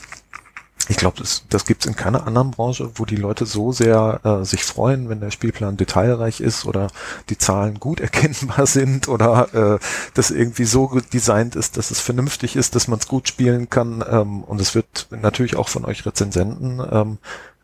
ich 0.89 0.97
glaube, 0.97 1.17
das, 1.19 1.45
das 1.49 1.65
gibt 1.65 1.85
in 1.85 1.95
keiner 1.95 2.25
anderen 2.25 2.49
Branche, 2.49 2.89
wo 2.95 3.05
die 3.05 3.15
Leute 3.15 3.45
so 3.45 3.71
sehr 3.71 4.21
äh, 4.23 4.43
sich 4.43 4.63
freuen, 4.63 5.07
wenn 5.07 5.19
der 5.19 5.29
Spielplan 5.29 5.77
detailreich 5.77 6.41
ist 6.41 6.65
oder 6.65 6.87
die 7.29 7.37
Zahlen 7.37 7.79
gut 7.79 7.99
erkennbar 7.99 8.65
sind 8.65 9.07
oder 9.07 9.53
äh, 9.53 9.79
das 10.15 10.31
irgendwie 10.31 10.65
so 10.65 10.99
designt 11.13 11.55
ist, 11.55 11.77
dass 11.77 11.91
es 11.91 11.99
vernünftig 11.99 12.55
ist, 12.55 12.75
dass 12.75 12.87
man 12.87 12.97
es 12.97 13.07
gut 13.07 13.27
spielen 13.27 13.69
kann. 13.69 14.03
Ähm, 14.09 14.43
und 14.43 14.59
es 14.59 14.73
wird 14.73 15.07
natürlich 15.11 15.55
auch 15.55 15.69
von 15.69 15.85
euch 15.85 16.05
Rezensenten 16.07 16.81
ähm, 16.91 17.17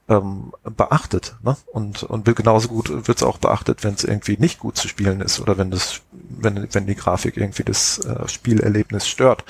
ähm, 0.08 0.52
beachtet. 0.64 1.36
Ne? 1.44 1.58
Und, 1.72 2.04
und 2.04 2.26
genauso 2.36 2.68
gut 2.68 2.90
wird 3.08 3.18
es 3.18 3.24
auch 3.24 3.38
beachtet, 3.38 3.84
wenn 3.84 3.96
es 3.96 4.04
irgendwie 4.04 4.38
nicht 4.38 4.60
gut 4.60 4.78
zu 4.78 4.88
spielen 4.88 5.22
ist 5.22 5.40
oder 5.40 5.58
wenn 5.58 5.72
das, 5.72 6.02
wenn, 6.12 6.68
wenn 6.72 6.86
die 6.86 6.96
Grafik 6.96 7.38
irgendwie 7.38 7.64
das 7.64 8.00
äh, 8.00 8.28
Spielerlebnis 8.28 9.08
stört. 9.08 9.44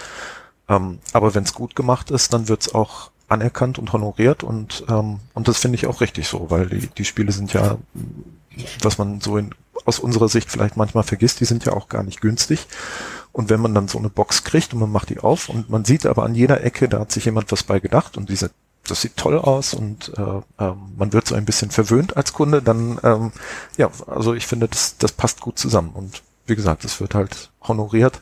Ähm, 0.70 1.00
aber 1.14 1.36
wenn 1.36 1.44
es 1.44 1.54
gut 1.54 1.76
gemacht 1.76 2.10
ist, 2.10 2.34
dann 2.34 2.48
wird 2.48 2.62
es 2.62 2.74
auch 2.74 3.12
anerkannt 3.28 3.80
und 3.80 3.92
honoriert 3.92 4.44
und, 4.44 4.86
ähm, 4.88 5.20
und 5.34 5.48
das 5.48 5.58
finde 5.58 5.76
ich 5.78 5.88
auch 5.88 6.00
richtig 6.00 6.28
so, 6.28 6.52
weil 6.52 6.68
die, 6.68 6.88
die 6.88 7.06
Spiele 7.06 7.32
sind 7.32 7.54
ja, 7.54 7.78
was 8.82 8.98
man 8.98 9.20
so 9.20 9.38
in, 9.38 9.54
aus 9.86 10.00
unserer 10.00 10.30
Sicht 10.30 10.50
vielleicht 10.50 10.78
manchmal 10.78 11.04
vergisst, 11.04 11.40
die 11.40 11.46
sind 11.46 11.66
ja 11.66 11.74
auch 11.74 11.90
gar 11.90 12.04
nicht 12.04 12.22
günstig. 12.22 12.68
Und 13.32 13.50
wenn 13.50 13.60
man 13.60 13.74
dann 13.74 13.90
so 13.90 13.98
eine 13.98 14.10
Box 14.10 14.44
kriegt 14.46 14.74
und 14.74 14.80
man 14.80 14.92
macht 14.92 15.10
die 15.10 15.20
auf 15.20 15.50
und 15.50 15.70
man 15.70 15.84
sieht 15.84 16.06
aber 16.06 16.24
an 16.24 16.36
jeder 16.36 16.64
Ecke, 16.64 16.88
da 16.88 17.00
hat 17.00 17.12
sich 17.12 17.26
jemand 17.26 17.52
was 17.52 17.64
bei 17.64 17.80
gedacht 17.80 18.16
und 18.16 18.30
diese 18.30 18.52
das 18.88 19.02
sieht 19.02 19.18
toll 19.18 19.38
aus 19.38 19.74
und 19.74 20.12
äh, 20.18 20.42
ähm, 20.60 20.94
man 20.98 21.14
wird 21.14 21.28
so 21.28 21.36
ein 21.36 21.46
bisschen 21.46 21.72
verwöhnt 21.72 22.18
als 22.18 22.34
Kunde, 22.34 22.62
dann 22.62 23.00
ähm, 23.04 23.32
ja, 23.78 23.90
also 24.08 24.34
ich 24.34 24.48
finde, 24.48 24.68
das, 24.68 24.98
das 24.98 25.12
passt 25.12 25.42
gut 25.42 25.60
zusammen. 25.60 25.92
Und 25.94 26.22
wie 26.46 26.56
gesagt, 26.56 26.86
es 26.86 27.00
wird 27.00 27.16
halt 27.16 27.52
honoriert, 27.62 28.22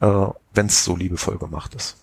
äh, 0.00 0.26
wenn 0.52 0.66
es 0.66 0.84
so 0.84 0.96
liebevoll 0.96 1.38
gemacht 1.38 1.74
ist. 1.74 1.96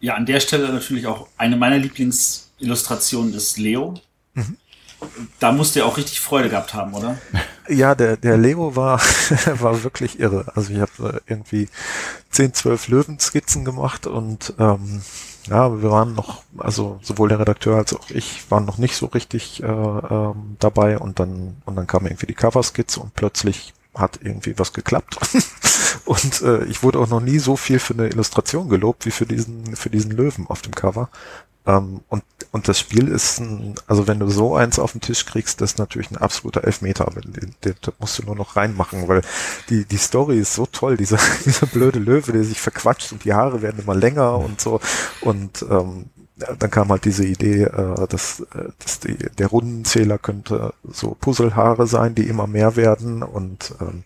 Ja, 0.00 0.14
an 0.14 0.26
der 0.26 0.40
Stelle 0.40 0.68
natürlich 0.72 1.06
auch 1.06 1.28
eine 1.36 1.56
meiner 1.56 1.78
Lieblingsillustrationen 1.78 3.34
ist 3.34 3.56
Leo. 3.56 3.94
Mhm. 4.34 4.56
Da 5.40 5.52
musst 5.52 5.74
du 5.74 5.80
ja 5.80 5.84
auch 5.84 5.96
richtig 5.96 6.20
Freude 6.20 6.48
gehabt 6.48 6.74
haben, 6.74 6.94
oder? 6.94 7.18
Ja, 7.68 7.94
der, 7.94 8.16
der 8.16 8.36
Leo 8.36 8.74
war, 8.74 8.98
war 9.46 9.84
wirklich 9.84 10.18
irre. 10.18 10.50
Also 10.56 10.72
ich 10.72 10.80
habe 10.80 11.22
äh, 11.26 11.30
irgendwie 11.30 11.68
10, 12.30 12.54
12 12.54 12.88
Löwenskizzen 12.88 13.64
gemacht 13.64 14.08
und 14.08 14.54
ähm, 14.58 15.00
ja, 15.48 15.82
wir 15.82 15.90
waren 15.90 16.14
noch, 16.14 16.42
also 16.56 16.98
sowohl 17.02 17.28
der 17.28 17.40
Redakteur 17.40 17.76
als 17.76 17.94
auch 17.94 18.10
ich 18.10 18.50
waren 18.50 18.64
noch 18.64 18.78
nicht 18.78 18.96
so 18.96 19.06
richtig 19.06 19.62
äh, 19.62 19.66
ähm, 19.66 20.56
dabei 20.58 20.98
und 20.98 21.18
dann 21.18 21.56
und 21.64 21.76
dann 21.76 21.86
kam 21.86 22.06
irgendwie 22.06 22.26
die 22.26 22.34
Coverskizze 22.34 23.00
und 23.00 23.14
plötzlich 23.14 23.74
hat 23.94 24.20
irgendwie 24.22 24.58
was 24.58 24.72
geklappt. 24.72 25.18
und 26.04 26.42
äh, 26.42 26.64
ich 26.64 26.82
wurde 26.82 26.98
auch 26.98 27.08
noch 27.08 27.20
nie 27.20 27.38
so 27.38 27.56
viel 27.56 27.78
für 27.78 27.94
eine 27.94 28.08
Illustration 28.08 28.68
gelobt 28.68 29.06
wie 29.06 29.10
für 29.10 29.26
diesen, 29.26 29.76
für 29.76 29.90
diesen 29.90 30.12
Löwen 30.12 30.46
auf 30.48 30.62
dem 30.62 30.74
Cover. 30.74 31.10
Ähm, 31.66 32.00
und, 32.08 32.24
und 32.50 32.68
das 32.68 32.78
Spiel 32.78 33.08
ist 33.08 33.38
ein, 33.38 33.74
also 33.86 34.08
wenn 34.08 34.18
du 34.18 34.28
so 34.28 34.56
eins 34.56 34.78
auf 34.78 34.92
den 34.92 35.00
Tisch 35.00 35.24
kriegst, 35.26 35.60
das 35.60 35.72
ist 35.72 35.78
natürlich 35.78 36.10
ein 36.10 36.16
absoluter 36.16 36.64
Elfmeter. 36.64 37.06
Den, 37.14 37.54
den, 37.64 37.74
musst 37.98 38.18
du 38.18 38.24
nur 38.24 38.36
noch 38.36 38.56
reinmachen, 38.56 39.08
weil 39.08 39.22
die, 39.68 39.84
die 39.84 39.96
Story 39.96 40.38
ist 40.38 40.54
so 40.54 40.66
toll. 40.66 40.96
Dieser, 40.96 41.18
dieser 41.44 41.66
blöde 41.66 41.98
Löwe, 41.98 42.32
der 42.32 42.44
sich 42.44 42.60
verquatscht 42.60 43.12
und 43.12 43.24
die 43.24 43.34
Haare 43.34 43.62
werden 43.62 43.80
immer 43.80 43.94
länger 43.94 44.38
und 44.38 44.60
so. 44.60 44.80
Und 45.20 45.64
ähm, 45.70 46.06
dann 46.58 46.70
kam 46.70 46.88
halt 46.88 47.04
diese 47.04 47.24
Idee, 47.24 47.64
äh, 47.64 48.06
dass, 48.08 48.40
äh, 48.40 48.70
dass 48.78 49.00
die, 49.00 49.16
der 49.16 49.46
Rundenzähler 49.46 50.18
könnte 50.18 50.74
so 50.84 51.16
Puzzlehaare 51.20 51.86
sein, 51.86 52.14
die 52.14 52.28
immer 52.28 52.46
mehr 52.46 52.76
werden 52.76 53.22
und 53.22 53.74
ähm, 53.80 54.02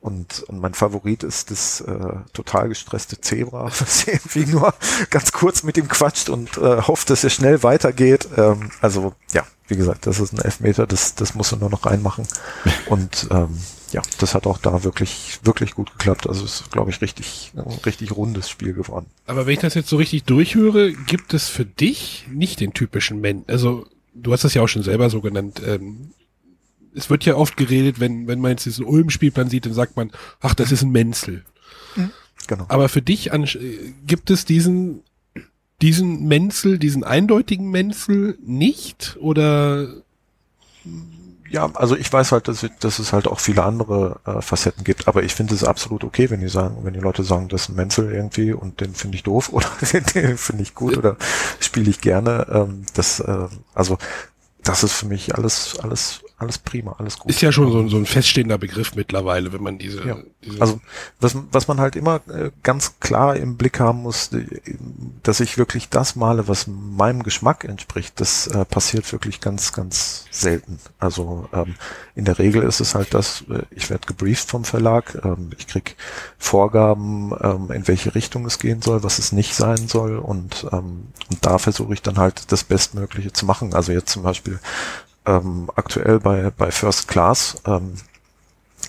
und, 0.00 0.44
und 0.44 0.60
mein 0.60 0.74
Favorit 0.74 1.22
ist 1.22 1.50
das 1.50 1.82
äh, 1.82 2.16
total 2.32 2.68
gestresste 2.68 3.20
Zebra, 3.20 3.70
das 3.78 4.06
irgendwie 4.06 4.46
nur 4.46 4.74
ganz 5.10 5.32
kurz 5.32 5.62
mit 5.62 5.76
ihm 5.76 5.88
quatscht 5.88 6.28
und 6.28 6.56
äh, 6.56 6.82
hofft, 6.82 7.10
dass 7.10 7.24
er 7.24 7.30
schnell 7.30 7.62
weitergeht. 7.62 8.28
Ähm, 8.36 8.70
also 8.80 9.12
ja, 9.32 9.44
wie 9.68 9.76
gesagt, 9.76 10.06
das 10.06 10.18
ist 10.18 10.32
ein 10.32 10.40
Elfmeter, 10.40 10.86
das, 10.86 11.14
das 11.14 11.34
muss 11.34 11.52
er 11.52 11.58
nur 11.58 11.70
noch 11.70 11.86
reinmachen. 11.86 12.26
Und 12.86 13.28
ähm, 13.30 13.56
ja, 13.92 14.02
das 14.18 14.34
hat 14.34 14.46
auch 14.46 14.58
da 14.58 14.82
wirklich, 14.84 15.38
wirklich 15.44 15.74
gut 15.74 15.92
geklappt. 15.92 16.28
Also 16.28 16.44
es 16.44 16.62
ist, 16.62 16.72
glaube 16.72 16.90
ich, 16.90 17.00
richtig, 17.00 17.52
ein 17.54 17.78
richtig 17.86 18.12
rundes 18.12 18.50
Spiel 18.50 18.72
geworden. 18.72 19.06
Aber 19.26 19.46
wenn 19.46 19.54
ich 19.54 19.60
das 19.60 19.74
jetzt 19.74 19.88
so 19.88 19.96
richtig 19.96 20.24
durchhöre, 20.24 20.92
gibt 20.92 21.34
es 21.34 21.48
für 21.48 21.64
dich 21.64 22.26
nicht 22.30 22.60
den 22.60 22.72
typischen 22.72 23.20
Men. 23.20 23.44
Also 23.46 23.86
du 24.14 24.32
hast 24.32 24.44
das 24.44 24.54
ja 24.54 24.62
auch 24.62 24.68
schon 24.68 24.82
selber 24.82 25.08
so 25.08 25.20
genannt. 25.20 25.62
Ähm, 25.64 26.10
es 26.94 27.10
wird 27.10 27.24
ja 27.24 27.36
oft 27.36 27.56
geredet, 27.56 28.00
wenn, 28.00 28.26
wenn 28.26 28.40
man 28.40 28.52
jetzt 28.52 28.66
diesen 28.66 28.84
Ulm-Spielplan 28.84 29.48
sieht, 29.48 29.66
dann 29.66 29.74
sagt 29.74 29.96
man, 29.96 30.10
ach, 30.40 30.54
das 30.54 30.72
ist 30.72 30.82
ein 30.82 30.90
Menzel. 30.90 31.44
Mhm, 31.96 32.10
genau. 32.46 32.64
Aber 32.68 32.88
für 32.88 33.02
dich 33.02 33.32
an, 33.32 33.48
gibt 34.06 34.30
es 34.30 34.44
diesen, 34.44 35.02
diesen 35.82 36.26
Menzel, 36.26 36.78
diesen 36.78 37.04
eindeutigen 37.04 37.70
Menzel 37.70 38.38
nicht? 38.42 39.16
Oder? 39.20 40.02
Ja, 41.48 41.70
also 41.74 41.96
ich 41.96 42.12
weiß 42.12 42.32
halt, 42.32 42.46
dass, 42.46 42.64
dass 42.78 42.98
es 43.00 43.12
halt 43.12 43.26
auch 43.26 43.40
viele 43.40 43.64
andere 43.64 44.20
äh, 44.24 44.40
Facetten 44.40 44.84
gibt, 44.84 45.08
aber 45.08 45.24
ich 45.24 45.34
finde 45.34 45.54
es 45.54 45.64
absolut 45.64 46.04
okay, 46.04 46.30
wenn 46.30 46.40
die 46.40 46.48
sagen, 46.48 46.78
wenn 46.84 46.94
die 46.94 47.00
Leute 47.00 47.24
sagen, 47.24 47.48
das 47.48 47.62
ist 47.62 47.68
ein 47.70 47.76
Menzel 47.76 48.12
irgendwie 48.12 48.52
und 48.52 48.80
den 48.80 48.94
finde 48.94 49.16
ich 49.16 49.24
doof 49.24 49.48
oder 49.52 49.66
den 50.14 50.38
finde 50.38 50.62
ich 50.62 50.74
gut 50.74 50.96
oder 50.96 51.16
spiele 51.58 51.90
ich 51.90 52.00
gerne. 52.00 52.46
Ähm, 52.50 52.86
das, 52.94 53.20
äh, 53.20 53.48
also 53.74 53.98
das 54.62 54.84
ist 54.84 54.92
für 54.92 55.06
mich 55.06 55.34
alles, 55.34 55.78
alles 55.80 56.20
alles 56.40 56.56
prima, 56.56 56.96
alles 56.98 57.18
gut. 57.18 57.30
Ist 57.30 57.42
ja 57.42 57.52
schon 57.52 57.70
so, 57.70 57.80
ein 57.80 57.88
so 57.90 57.98
ein 57.98 58.06
feststehender 58.06 58.56
Begriff 58.56 58.94
mittlerweile, 58.94 59.52
wenn 59.52 59.62
man 59.62 59.76
diese, 59.76 60.06
ja. 60.06 60.16
diese 60.42 60.60
Also 60.60 60.80
was, 61.20 61.36
was 61.52 61.68
man 61.68 61.80
halt 61.80 61.96
immer 61.96 62.22
äh, 62.28 62.50
ganz 62.62 62.98
klar 62.98 63.36
im 63.36 63.58
Blick 63.58 63.78
haben 63.78 64.02
muss, 64.02 64.32
äh, 64.32 64.46
dass 65.22 65.40
ich 65.40 65.58
wirklich 65.58 65.90
das 65.90 66.16
male, 66.16 66.48
was 66.48 66.66
meinem 66.66 67.22
Geschmack 67.22 67.64
entspricht, 67.64 68.20
das 68.20 68.46
äh, 68.46 68.64
passiert 68.64 69.12
wirklich 69.12 69.42
ganz, 69.42 69.74
ganz 69.74 70.24
selten. 70.30 70.78
Also 70.98 71.46
ähm, 71.52 71.74
in 72.14 72.24
der 72.24 72.38
Regel 72.38 72.62
ist 72.62 72.80
es 72.80 72.94
halt 72.94 73.12
das, 73.12 73.44
äh, 73.50 73.62
ich 73.70 73.90
werde 73.90 74.06
gebrieft 74.06 74.48
vom 74.48 74.64
Verlag, 74.64 75.20
ähm, 75.22 75.50
ich 75.58 75.66
krieg 75.66 75.96
Vorgaben, 76.38 77.32
ähm, 77.42 77.70
in 77.70 77.86
welche 77.86 78.14
Richtung 78.14 78.46
es 78.46 78.58
gehen 78.58 78.80
soll, 78.80 79.02
was 79.02 79.18
es 79.18 79.32
nicht 79.32 79.54
sein 79.54 79.88
soll 79.88 80.16
und, 80.16 80.66
ähm, 80.72 81.08
und 81.30 81.44
da 81.44 81.58
versuche 81.58 81.92
ich 81.92 82.00
dann 82.00 82.16
halt 82.16 82.50
das 82.50 82.64
Bestmögliche 82.64 83.32
zu 83.32 83.44
machen. 83.44 83.74
Also 83.74 83.92
jetzt 83.92 84.10
zum 84.10 84.22
Beispiel 84.22 84.58
ähm, 85.26 85.70
aktuell 85.76 86.20
bei, 86.20 86.50
bei 86.50 86.70
First 86.70 87.08
Class. 87.08 87.56
Ähm, 87.66 87.94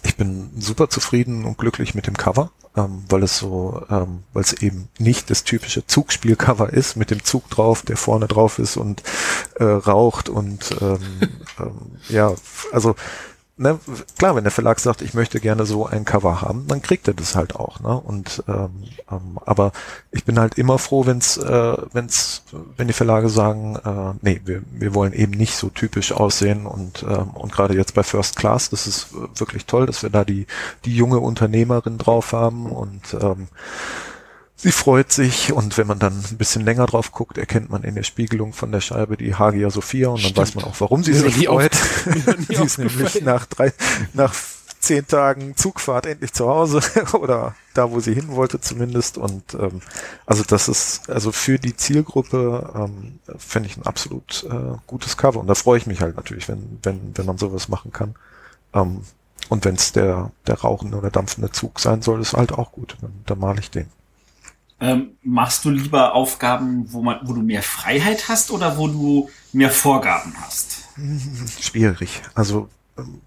ich 0.03 0.15
bin 0.15 0.49
super 0.57 0.89
zufrieden 0.89 1.45
und 1.45 1.57
glücklich 1.57 1.93
mit 1.93 2.07
dem 2.07 2.17
Cover, 2.17 2.51
ähm, 2.75 3.03
weil 3.09 3.23
es 3.23 3.37
so, 3.37 3.85
ähm, 3.89 4.23
weil 4.33 4.43
es 4.43 4.53
eben 4.53 4.87
nicht 4.97 5.29
das 5.29 5.43
typische 5.43 5.85
Zugspielcover 5.85 6.71
ist 6.71 6.95
mit 6.95 7.11
dem 7.11 7.23
Zug 7.23 7.49
drauf, 7.49 7.83
der 7.83 7.97
vorne 7.97 8.27
drauf 8.27 8.57
ist 8.57 8.77
und 8.77 9.03
äh, 9.55 9.63
raucht 9.63 10.29
und 10.29 10.75
ähm, 10.81 10.99
ähm, 11.59 11.99
ja, 12.09 12.33
also 12.71 12.95
ne, 13.61 13.79
klar, 14.17 14.35
wenn 14.35 14.43
der 14.43 14.51
Verlag 14.51 14.79
sagt, 14.79 15.01
ich 15.01 15.13
möchte 15.13 15.39
gerne 15.39 15.65
so 15.65 15.85
ein 15.85 16.03
Cover 16.03 16.41
haben, 16.41 16.67
dann 16.67 16.81
kriegt 16.81 17.07
er 17.07 17.13
das 17.13 17.35
halt 17.35 17.55
auch. 17.55 17.79
Ne? 17.79 17.95
Und 17.99 18.43
ähm, 18.47 18.83
ähm, 19.09 19.39
aber 19.45 19.71
ich 20.11 20.25
bin 20.25 20.39
halt 20.39 20.57
immer 20.57 20.77
froh, 20.79 21.05
wenn's, 21.05 21.37
äh, 21.37 21.77
wenn's, 21.93 22.43
wenn 22.77 22.87
die 22.87 22.93
Verlage 22.93 23.29
sagen, 23.29 23.75
äh, 23.75 24.17
nee, 24.21 24.41
wir, 24.43 24.63
wir 24.71 24.95
wollen 24.95 25.13
eben 25.13 25.31
nicht 25.31 25.55
so 25.55 25.69
typisch 25.69 26.11
aussehen 26.11 26.65
und 26.65 27.03
ähm, 27.03 27.29
und 27.31 27.51
gerade 27.51 27.75
jetzt 27.75 27.93
bei 27.93 28.03
First 28.03 28.35
Class, 28.35 28.69
das 28.69 28.87
ist 28.87 29.09
wirklich 29.35 29.65
toll, 29.65 29.85
dass 29.85 30.03
wir 30.03 30.09
da 30.09 30.25
die 30.25 30.47
die 30.85 30.95
junge 30.95 31.19
Unternehmerin 31.19 31.97
drauf 31.97 32.33
haben 32.33 32.65
und 32.65 33.15
ähm, 33.21 33.47
Sie 34.61 34.71
freut 34.71 35.11
sich 35.11 35.51
und 35.51 35.79
wenn 35.79 35.87
man 35.87 35.97
dann 35.97 36.13
ein 36.13 36.37
bisschen 36.37 36.63
länger 36.63 36.85
drauf 36.85 37.11
guckt, 37.11 37.39
erkennt 37.39 37.71
man 37.71 37.83
in 37.83 37.95
der 37.95 38.03
Spiegelung 38.03 38.53
von 38.53 38.71
der 38.71 38.79
Scheibe 38.79 39.17
die 39.17 39.33
Hagia 39.33 39.71
Sophia 39.71 40.09
und 40.09 40.17
dann 40.17 40.31
Stimmt. 40.31 40.37
weiß 40.37 40.55
man 40.55 40.65
auch, 40.65 40.79
warum 40.79 41.03
sie 41.03 41.13
sich 41.13 41.47
freut. 41.47 41.73
sie 42.47 42.53
ist 42.53 42.77
nämlich 42.77 43.23
nach 43.23 43.47
drei, 43.47 43.73
nach 44.13 44.35
zehn 44.79 45.07
Tagen 45.07 45.55
Zugfahrt 45.55 46.05
endlich 46.05 46.33
zu 46.33 46.47
Hause 46.47 46.81
oder 47.13 47.55
da, 47.73 47.89
wo 47.89 47.99
sie 48.01 48.13
hin 48.13 48.27
wollte 48.29 48.61
zumindest. 48.61 49.17
Und 49.17 49.55
ähm, 49.55 49.81
also 50.27 50.43
das 50.43 50.67
ist 50.67 51.09
also 51.09 51.31
für 51.31 51.57
die 51.57 51.75
Zielgruppe 51.75 52.71
ähm, 52.75 53.19
finde 53.39 53.67
ich 53.67 53.77
ein 53.77 53.85
absolut 53.87 54.43
äh, 54.47 54.77
gutes 54.85 55.17
Cover 55.17 55.39
und 55.39 55.47
da 55.47 55.55
freue 55.55 55.79
ich 55.79 55.87
mich 55.87 56.01
halt 56.01 56.17
natürlich, 56.17 56.47
wenn 56.47 56.77
wenn 56.83 57.17
wenn 57.17 57.25
man 57.25 57.39
sowas 57.39 57.67
machen 57.67 57.91
kann. 57.91 58.13
Ähm, 58.75 59.01
und 59.49 59.65
wenn 59.65 59.73
es 59.73 59.91
der 59.91 60.31
der 60.45 60.59
rauchende 60.59 60.97
oder 60.97 61.09
dampfende 61.09 61.51
Zug 61.51 61.79
sein 61.79 62.03
soll, 62.03 62.21
ist 62.21 62.33
halt 62.33 62.51
auch 62.51 62.71
gut. 62.71 62.95
Dann, 63.01 63.13
dann 63.25 63.39
male 63.39 63.59
ich 63.59 63.71
den. 63.71 63.87
Ähm, 64.81 65.11
machst 65.21 65.63
du 65.63 65.69
lieber 65.69 66.15
Aufgaben, 66.15 66.91
wo 66.91 67.03
man, 67.03 67.19
wo 67.23 67.33
du 67.33 67.41
mehr 67.41 67.61
Freiheit 67.61 68.27
hast 68.27 68.49
oder 68.49 68.77
wo 68.77 68.87
du 68.87 69.29
mehr 69.53 69.69
Vorgaben 69.69 70.33
hast? 70.41 70.89
Schwierig. 71.61 72.23
Also, 72.33 72.67
ähm, 72.97 73.21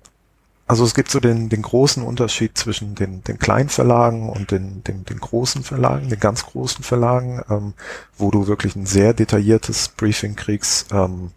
also 0.66 0.84
es 0.84 0.94
gibt 0.94 1.10
so 1.10 1.20
den, 1.20 1.50
den 1.50 1.62
großen 1.62 2.02
Unterschied 2.02 2.58
zwischen 2.58 2.96
den, 2.96 3.22
den 3.22 3.38
kleinen 3.38 3.68
Verlagen 3.68 4.30
und 4.30 4.50
den, 4.50 4.82
den, 4.82 5.04
den 5.04 5.20
großen 5.20 5.62
Verlagen, 5.62 6.08
den 6.08 6.18
ganz 6.18 6.44
großen 6.46 6.82
Verlagen, 6.82 7.40
ähm, 7.48 7.74
wo 8.16 8.32
du 8.32 8.48
wirklich 8.48 8.74
ein 8.74 8.86
sehr 8.86 9.14
detailliertes 9.14 9.90
Briefing 9.90 10.34
kriegst, 10.34 10.90
ähm, 10.90 11.30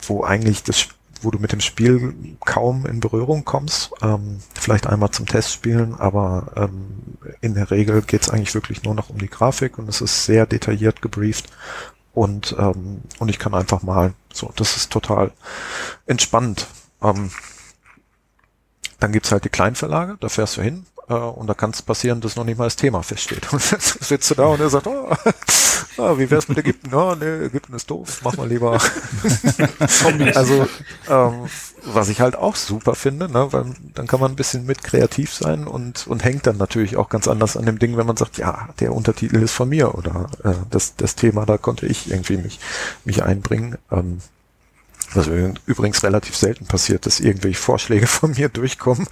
wo 0.00 0.24
eigentlich 0.24 0.62
das 0.62 0.88
wo 1.26 1.30
du 1.32 1.38
mit 1.38 1.52
dem 1.52 1.60
Spiel 1.60 2.14
kaum 2.44 2.86
in 2.86 3.00
Berührung 3.00 3.44
kommst. 3.44 3.90
Ähm, 4.00 4.38
vielleicht 4.54 4.86
einmal 4.86 5.10
zum 5.10 5.26
Testspielen, 5.26 5.94
aber 5.96 6.52
ähm, 6.56 7.18
in 7.40 7.54
der 7.54 7.70
Regel 7.70 8.00
geht 8.02 8.22
es 8.22 8.30
eigentlich 8.30 8.54
wirklich 8.54 8.84
nur 8.84 8.94
noch 8.94 9.10
um 9.10 9.18
die 9.18 9.28
Grafik 9.28 9.76
und 9.78 9.88
es 9.88 10.00
ist 10.00 10.24
sehr 10.24 10.46
detailliert 10.46 11.02
gebrieft 11.02 11.50
und 12.14 12.54
ähm, 12.58 13.02
und 13.18 13.28
ich 13.28 13.38
kann 13.38 13.54
einfach 13.54 13.82
mal 13.82 14.14
so, 14.32 14.52
das 14.56 14.76
ist 14.76 14.92
total 14.92 15.32
entspannt. 16.06 16.68
Ähm, 17.02 17.30
dann 19.00 19.12
gibt's 19.12 19.32
halt 19.32 19.44
die 19.44 19.50
Kleinverlage, 19.50 20.16
da 20.20 20.28
fährst 20.28 20.56
du 20.56 20.62
hin, 20.62 20.86
äh, 21.08 21.14
und 21.14 21.46
da 21.46 21.54
kann 21.54 21.70
es 21.70 21.82
passieren, 21.82 22.20
dass 22.20 22.36
noch 22.36 22.44
nicht 22.44 22.58
mal 22.58 22.64
das 22.64 22.76
Thema 22.76 23.02
feststeht. 23.02 23.52
Und 23.52 23.72
dann 23.72 23.80
sitzt 23.80 24.30
du 24.30 24.34
da 24.34 24.46
und 24.46 24.60
er 24.60 24.68
sagt, 24.70 24.86
oh, 24.86 25.08
oh 25.98 26.18
wie 26.18 26.30
wär's 26.30 26.48
mit 26.48 26.58
Ägypten? 26.58 26.92
Oh, 26.94 27.14
nee, 27.14 27.44
Ägypten 27.46 27.74
ist 27.74 27.90
doof, 27.90 28.20
mach 28.24 28.36
mal 28.36 28.48
lieber. 28.48 28.72
also, 30.34 30.66
ähm, 31.08 31.48
was 31.84 32.08
ich 32.08 32.20
halt 32.20 32.34
auch 32.36 32.56
super 32.56 32.94
finde, 32.94 33.30
ne, 33.30 33.52
weil 33.52 33.66
dann 33.94 34.06
kann 34.06 34.20
man 34.20 34.32
ein 34.32 34.36
bisschen 34.36 34.66
mit 34.66 34.82
kreativ 34.82 35.32
sein 35.32 35.66
und, 35.66 36.06
und 36.06 36.24
hängt 36.24 36.46
dann 36.46 36.56
natürlich 36.56 36.96
auch 36.96 37.08
ganz 37.08 37.28
anders 37.28 37.56
an 37.56 37.66
dem 37.66 37.78
Ding, 37.78 37.96
wenn 37.96 38.06
man 38.06 38.16
sagt, 38.16 38.38
ja, 38.38 38.68
der 38.80 38.92
Untertitel 38.92 39.36
ist 39.36 39.52
von 39.52 39.68
mir 39.68 39.94
oder 39.94 40.28
äh, 40.42 40.54
das, 40.70 40.96
das 40.96 41.14
Thema, 41.14 41.46
da 41.46 41.58
konnte 41.58 41.86
ich 41.86 42.10
irgendwie 42.10 42.38
mich, 42.38 42.58
mich 43.04 43.22
einbringen. 43.22 43.78
Ähm, 43.90 44.20
was 45.16 45.28
übrigens 45.66 46.02
relativ 46.02 46.36
selten 46.36 46.66
passiert, 46.66 47.06
dass 47.06 47.20
irgendwelche 47.20 47.58
Vorschläge 47.58 48.06
von 48.06 48.32
mir 48.32 48.48
durchkommen. 48.48 49.06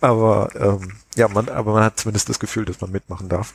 Aber 0.00 0.50
ähm, 0.54 0.92
ja, 1.16 1.28
man, 1.28 1.48
aber 1.48 1.74
man 1.74 1.84
hat 1.84 1.98
zumindest 1.98 2.28
das 2.28 2.38
Gefühl, 2.38 2.64
dass 2.64 2.80
man 2.80 2.90
mitmachen 2.90 3.28
darf. 3.28 3.54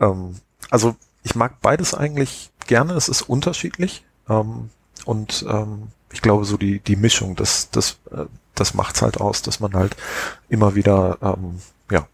Ähm, 0.00 0.36
also 0.70 0.96
ich 1.22 1.34
mag 1.34 1.60
beides 1.60 1.94
eigentlich 1.94 2.50
gerne. 2.66 2.94
Es 2.94 3.08
ist 3.08 3.22
unterschiedlich 3.22 4.04
ähm, 4.28 4.70
und 5.04 5.44
ähm, 5.48 5.88
ich 6.12 6.22
glaube 6.22 6.44
so 6.44 6.56
die 6.56 6.80
die 6.80 6.96
Mischung, 6.96 7.36
das 7.36 7.70
das 7.70 7.98
äh, 8.10 8.24
das 8.54 8.74
macht's 8.74 9.02
halt 9.02 9.20
aus, 9.20 9.42
dass 9.42 9.60
man 9.60 9.74
halt 9.74 9.96
immer 10.48 10.74
wieder 10.74 11.18
ähm, 11.22 11.60
ja 11.90 12.06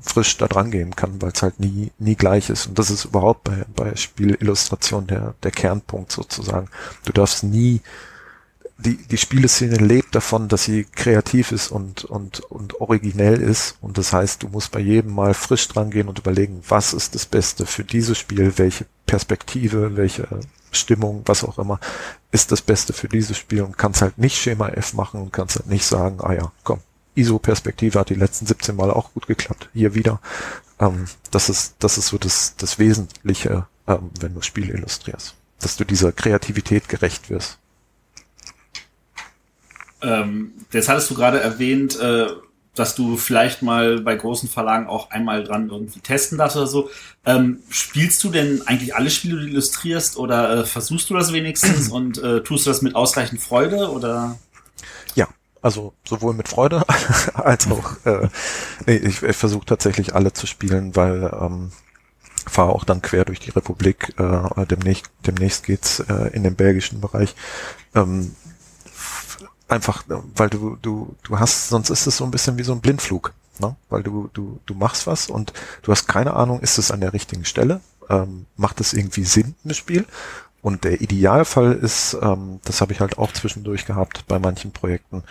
frisch 0.00 0.36
da 0.36 0.48
dran 0.48 0.70
gehen 0.70 0.96
kann, 0.96 1.20
weil 1.22 1.32
es 1.32 1.42
halt 1.42 1.60
nie 1.60 1.92
nie 1.98 2.16
gleich 2.16 2.50
ist 2.50 2.66
und 2.66 2.78
das 2.78 2.90
ist 2.90 3.04
überhaupt 3.04 3.44
bei 3.44 3.64
bei 3.74 3.94
Spielillustration 3.96 5.06
der 5.06 5.34
der 5.42 5.50
Kernpunkt 5.50 6.12
sozusagen. 6.12 6.68
Du 7.04 7.12
darfst 7.12 7.44
nie 7.44 7.80
die, 8.80 8.96
die 8.96 9.16
Spieleszene 9.16 9.76
lebt 9.76 10.14
davon, 10.14 10.48
dass 10.48 10.64
sie 10.64 10.84
kreativ 10.84 11.52
ist 11.52 11.70
und, 11.70 12.04
und, 12.04 12.40
und 12.40 12.80
originell 12.80 13.40
ist. 13.40 13.76
Und 13.80 13.98
das 13.98 14.12
heißt, 14.12 14.42
du 14.42 14.48
musst 14.48 14.72
bei 14.72 14.80
jedem 14.80 15.14
Mal 15.14 15.34
frisch 15.34 15.68
dran 15.68 15.90
gehen 15.90 16.08
und 16.08 16.18
überlegen, 16.18 16.62
was 16.68 16.92
ist 16.92 17.14
das 17.14 17.26
Beste 17.26 17.66
für 17.66 17.84
dieses 17.84 18.18
Spiel, 18.18 18.52
welche 18.56 18.86
Perspektive, 19.06 19.96
welche 19.96 20.26
Stimmung, 20.72 21.22
was 21.26 21.44
auch 21.44 21.58
immer, 21.58 21.80
ist 22.30 22.52
das 22.52 22.62
Beste 22.62 22.92
für 22.92 23.08
dieses 23.08 23.36
Spiel 23.36 23.62
und 23.62 23.76
kannst 23.76 24.02
halt 24.02 24.18
nicht 24.18 24.36
Schema 24.36 24.68
F 24.68 24.94
machen 24.94 25.20
und 25.20 25.32
kannst 25.32 25.56
halt 25.56 25.68
nicht 25.68 25.84
sagen, 25.84 26.18
ah 26.20 26.32
ja, 26.32 26.52
komm, 26.64 26.80
ISO-Perspektive 27.14 27.98
hat 27.98 28.10
die 28.10 28.14
letzten 28.14 28.46
17 28.46 28.76
Mal 28.76 28.90
auch 28.90 29.12
gut 29.12 29.26
geklappt. 29.26 29.68
Hier 29.72 29.94
wieder. 29.94 30.20
Ähm, 30.78 31.06
das 31.30 31.48
ist, 31.48 31.74
das 31.80 31.98
ist 31.98 32.08
so 32.08 32.18
das, 32.18 32.54
das 32.56 32.78
Wesentliche, 32.78 33.66
ähm, 33.86 34.10
wenn 34.20 34.34
du 34.34 34.42
Spiele 34.42 34.72
illustrierst. 34.72 35.34
Dass 35.60 35.76
du 35.76 35.84
dieser 35.84 36.12
Kreativität 36.12 36.88
gerecht 36.88 37.30
wirst. 37.30 37.58
Ähm, 40.02 40.52
das 40.72 40.88
hattest 40.88 41.10
du 41.10 41.14
gerade 41.14 41.40
erwähnt, 41.40 41.98
äh, 42.00 42.26
dass 42.74 42.94
du 42.94 43.16
vielleicht 43.16 43.62
mal 43.62 44.00
bei 44.00 44.14
großen 44.14 44.48
Verlagen 44.48 44.86
auch 44.86 45.10
einmal 45.10 45.44
dran 45.44 45.68
irgendwie 45.70 46.00
testen 46.00 46.38
darfst 46.38 46.56
oder 46.56 46.66
so. 46.66 46.90
Ähm, 47.26 47.60
spielst 47.68 48.22
du 48.22 48.30
denn 48.30 48.62
eigentlich 48.66 48.94
alle 48.94 49.10
Spiele, 49.10 49.38
die 49.38 49.46
du 49.46 49.50
illustrierst 49.52 50.16
oder 50.16 50.58
äh, 50.58 50.64
versuchst 50.64 51.10
du 51.10 51.14
das 51.14 51.32
wenigstens 51.32 51.88
und 51.90 52.18
äh, 52.18 52.42
tust 52.42 52.66
du 52.66 52.70
das 52.70 52.82
mit 52.82 52.94
ausreichend 52.94 53.40
Freude 53.40 53.90
oder? 53.90 54.38
Ja, 55.14 55.28
also 55.60 55.92
sowohl 56.08 56.34
mit 56.34 56.48
Freude 56.48 56.82
als 57.34 57.70
auch 57.70 58.06
äh, 58.06 58.28
nee, 58.86 58.96
ich, 58.96 59.22
ich 59.22 59.36
versuche 59.36 59.66
tatsächlich 59.66 60.14
alle 60.14 60.32
zu 60.32 60.46
spielen, 60.46 60.94
weil 60.94 61.30
ähm, 61.40 61.72
fahre 62.46 62.72
auch 62.72 62.84
dann 62.84 63.02
quer 63.02 63.24
durch 63.24 63.40
die 63.40 63.50
Republik. 63.50 64.14
Äh, 64.18 64.66
demnächst, 64.66 65.10
demnächst 65.26 65.64
geht's 65.64 66.00
äh, 66.00 66.30
in 66.32 66.42
den 66.42 66.54
belgischen 66.54 67.00
Bereich. 67.00 67.34
Ähm, 67.94 68.34
einfach, 69.70 70.04
weil 70.08 70.50
du, 70.50 70.76
du, 70.82 71.14
du 71.22 71.38
hast, 71.38 71.68
sonst 71.68 71.90
ist 71.90 72.06
es 72.06 72.16
so 72.16 72.24
ein 72.24 72.30
bisschen 72.30 72.58
wie 72.58 72.62
so 72.62 72.72
ein 72.72 72.80
Blindflug, 72.80 73.32
ne? 73.58 73.76
Weil 73.88 74.02
du, 74.02 74.28
du, 74.32 74.60
du 74.66 74.74
machst 74.74 75.06
was 75.06 75.28
und 75.28 75.52
du 75.82 75.92
hast 75.92 76.06
keine 76.06 76.34
Ahnung, 76.34 76.60
ist 76.60 76.78
es 76.78 76.90
an 76.90 77.00
der 77.00 77.12
richtigen 77.12 77.44
Stelle? 77.44 77.80
Ähm, 78.08 78.46
macht 78.56 78.80
es 78.80 78.92
irgendwie 78.92 79.24
Sinn, 79.24 79.54
ein 79.64 79.74
Spiel? 79.74 80.06
Und 80.62 80.84
der 80.84 81.00
Idealfall 81.00 81.72
ist, 81.72 82.16
ähm, 82.20 82.60
das 82.64 82.80
habe 82.80 82.92
ich 82.92 83.00
halt 83.00 83.18
auch 83.18 83.32
zwischendurch 83.32 83.86
gehabt 83.86 84.24
bei 84.28 84.38
manchen 84.38 84.72
Projekten, 84.72 85.22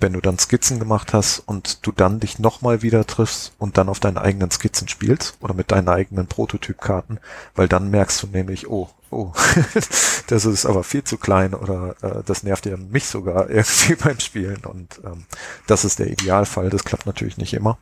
wenn 0.00 0.12
du 0.12 0.20
dann 0.20 0.38
Skizzen 0.38 0.78
gemacht 0.78 1.12
hast 1.12 1.40
und 1.40 1.84
du 1.86 1.92
dann 1.92 2.20
dich 2.20 2.38
nochmal 2.38 2.82
wieder 2.82 3.04
triffst 3.06 3.52
und 3.58 3.78
dann 3.78 3.88
auf 3.88 3.98
deinen 3.98 4.18
eigenen 4.18 4.50
Skizzen 4.50 4.86
spielst 4.86 5.36
oder 5.40 5.54
mit 5.54 5.72
deinen 5.72 5.88
eigenen 5.88 6.26
Prototypkarten, 6.26 7.18
weil 7.56 7.66
dann 7.66 7.90
merkst 7.90 8.22
du 8.22 8.28
nämlich, 8.28 8.68
oh, 8.68 8.88
oh, 9.10 9.32
das 10.28 10.44
ist 10.44 10.66
aber 10.66 10.84
viel 10.84 11.02
zu 11.02 11.18
klein 11.18 11.54
oder 11.54 11.96
äh, 12.02 12.22
das 12.24 12.44
nervt 12.44 12.66
ja 12.66 12.76
mich 12.76 13.06
sogar 13.06 13.50
irgendwie 13.50 13.96
beim 13.96 14.20
Spielen 14.20 14.64
und 14.64 15.00
ähm, 15.04 15.24
das 15.66 15.84
ist 15.84 15.98
der 15.98 16.08
Idealfall. 16.08 16.70
Das 16.70 16.84
klappt 16.84 17.06
natürlich 17.06 17.36
nicht 17.36 17.54
immer. 17.54 17.78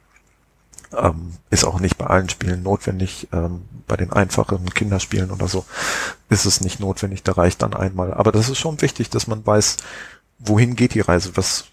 Ähm, 0.92 1.32
ist 1.50 1.64
auch 1.64 1.80
nicht 1.80 1.98
bei 1.98 2.06
allen 2.06 2.28
Spielen 2.28 2.62
notwendig. 2.62 3.28
Ähm, 3.32 3.62
bei 3.86 3.96
den 3.96 4.12
einfachen 4.12 4.68
Kinderspielen 4.70 5.30
oder 5.30 5.48
so 5.48 5.64
ist 6.28 6.44
es 6.44 6.60
nicht 6.60 6.80
notwendig. 6.80 7.22
Da 7.22 7.32
reicht 7.32 7.62
dann 7.62 7.74
einmal. 7.74 8.14
Aber 8.14 8.32
das 8.32 8.48
ist 8.48 8.58
schon 8.58 8.80
wichtig, 8.82 9.10
dass 9.10 9.26
man 9.26 9.46
weiß, 9.46 9.76
wohin 10.38 10.76
geht 10.76 10.94
die 10.94 11.00
Reise, 11.00 11.36
was 11.36 11.66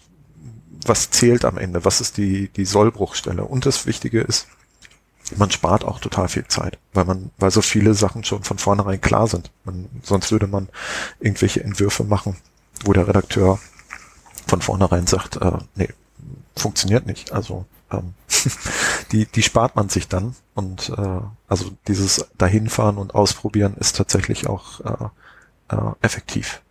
was 0.86 1.10
zählt 1.10 1.46
am 1.46 1.56
Ende, 1.56 1.84
was 1.84 2.00
ist 2.00 2.18
die 2.18 2.48
die 2.48 2.66
Sollbruchstelle. 2.66 3.44
Und 3.44 3.66
das 3.66 3.86
Wichtige 3.86 4.20
ist, 4.20 4.46
man 5.36 5.50
spart 5.50 5.84
auch 5.84 6.00
total 6.00 6.28
viel 6.28 6.46
Zeit, 6.46 6.78
weil 6.92 7.04
man, 7.04 7.30
weil 7.38 7.50
so 7.50 7.62
viele 7.62 7.94
Sachen 7.94 8.24
schon 8.24 8.44
von 8.44 8.58
vornherein 8.58 9.00
klar 9.00 9.26
sind. 9.26 9.50
Man, 9.64 9.88
sonst 10.02 10.30
würde 10.32 10.46
man 10.46 10.68
irgendwelche 11.20 11.64
Entwürfe 11.64 12.04
machen, 12.04 12.36
wo 12.84 12.92
der 12.92 13.08
Redakteur 13.08 13.58
von 14.46 14.60
vornherein 14.60 15.06
sagt, 15.06 15.36
äh, 15.36 15.58
nee, 15.74 15.88
funktioniert 16.56 17.06
nicht. 17.06 17.32
Also 17.32 17.64
ähm, 17.92 18.14
die, 19.12 19.26
die 19.26 19.42
spart 19.42 19.76
man 19.76 19.88
sich 19.88 20.08
dann 20.08 20.34
und 20.54 20.90
äh, 20.90 21.20
also 21.48 21.70
dieses 21.88 22.26
dahinfahren 22.38 22.98
und 22.98 23.14
ausprobieren 23.14 23.74
ist 23.78 23.96
tatsächlich 23.96 24.46
auch 24.46 24.80
äh, 24.80 25.74
äh, 25.74 25.92
effektiv. 26.02 26.62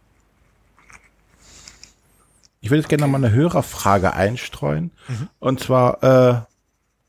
Ich 2.63 2.69
würde 2.69 2.79
jetzt 2.79 2.89
gerne 2.89 3.03
noch 3.03 3.11
mal 3.11 3.17
eine 3.17 3.35
Hörerfrage 3.35 4.13
einstreuen. 4.13 4.91
Mhm. 5.09 5.27
Und 5.39 5.59
zwar, 5.59 6.01
äh, 6.01 6.41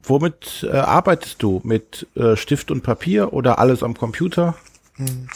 womit 0.03 0.67
äh, 0.69 0.79
arbeitest 0.79 1.41
du? 1.45 1.61
Mit 1.63 2.09
äh, 2.17 2.35
Stift 2.35 2.73
und 2.73 2.83
Papier 2.83 3.33
oder 3.33 3.61
alles 3.61 3.85
am 3.85 3.97
Computer? 3.97 4.57
Hm. 4.97 5.29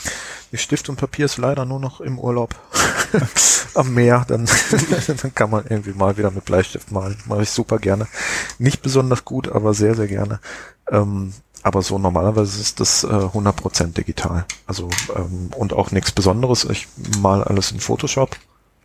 Stift 0.54 0.88
und 0.88 0.96
Papier 0.96 1.26
ist 1.26 1.36
leider 1.36 1.64
nur 1.64 1.80
noch 1.80 2.00
im 2.00 2.18
Urlaub 2.18 2.54
am 3.74 3.92
Meer. 3.92 4.24
Dann, 4.28 4.48
dann 5.22 5.34
kann 5.34 5.50
man 5.50 5.64
irgendwie 5.68 5.92
mal 5.92 6.16
wieder 6.16 6.30
mit 6.30 6.44
Bleistift 6.44 6.90
malen. 6.90 7.18
Mache 7.26 7.42
ich 7.42 7.50
super 7.50 7.78
gerne. 7.78 8.06
Nicht 8.58 8.82
besonders 8.82 9.24
gut, 9.24 9.48
aber 9.48 9.74
sehr, 9.74 9.94
sehr 9.94 10.08
gerne. 10.08 10.40
Ähm, 10.90 11.34
aber 11.62 11.82
so 11.82 11.98
normalerweise 11.98 12.60
ist 12.60 12.80
das 12.80 13.04
äh, 13.04 13.08
100% 13.08 13.92
digital. 13.92 14.46
Also 14.66 14.88
ähm, 15.14 15.50
und 15.56 15.72
auch 15.72 15.90
nichts 15.90 16.12
Besonderes. 16.12 16.64
Ich 16.64 16.88
mal 17.20 17.44
alles 17.44 17.72
in 17.72 17.80
Photoshop 17.80 18.36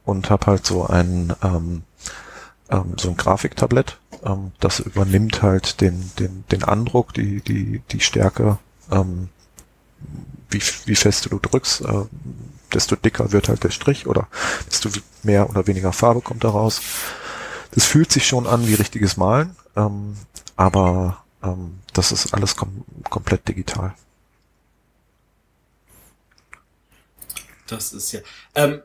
und 0.05 0.29
habe 0.29 0.47
halt 0.47 0.65
so 0.65 0.85
ein 0.85 1.33
ähm, 1.43 1.83
ähm, 2.69 2.95
so 2.97 3.09
ein 3.09 3.17
Grafiktablett. 3.17 3.99
Ähm, 4.25 4.51
das 4.59 4.79
übernimmt 4.79 5.41
halt 5.41 5.81
den, 5.81 6.11
den, 6.19 6.43
den 6.51 6.63
Andruck, 6.63 7.13
die, 7.13 7.41
die, 7.41 7.81
die 7.91 7.99
Stärke, 7.99 8.57
ähm, 8.91 9.29
wie, 10.53 10.61
wie 10.85 10.95
fest 10.95 11.27
du 11.29 11.39
drückst, 11.39 11.81
äh, 11.81 12.05
desto 12.73 12.95
dicker 12.95 13.31
wird 13.31 13.49
halt 13.49 13.63
der 13.63 13.71
Strich 13.71 14.07
oder 14.07 14.27
desto 14.67 14.89
mehr 15.23 15.49
oder 15.49 15.67
weniger 15.67 15.93
Farbe 15.93 16.21
kommt 16.21 16.43
daraus. 16.43 16.81
Das 17.71 17.85
fühlt 17.85 18.11
sich 18.11 18.27
schon 18.27 18.47
an 18.47 18.67
wie 18.67 18.75
richtiges 18.75 19.17
Malen, 19.17 19.55
ähm, 19.75 20.15
aber 20.55 21.23
ähm, 21.43 21.79
das 21.93 22.11
ist 22.11 22.33
alles 22.33 22.55
kom 22.55 22.83
komplett 23.09 23.47
digital. 23.47 23.93
Das 27.67 27.93
ist 27.93 28.11
ja. 28.11 28.19
Ähm, 28.55 28.81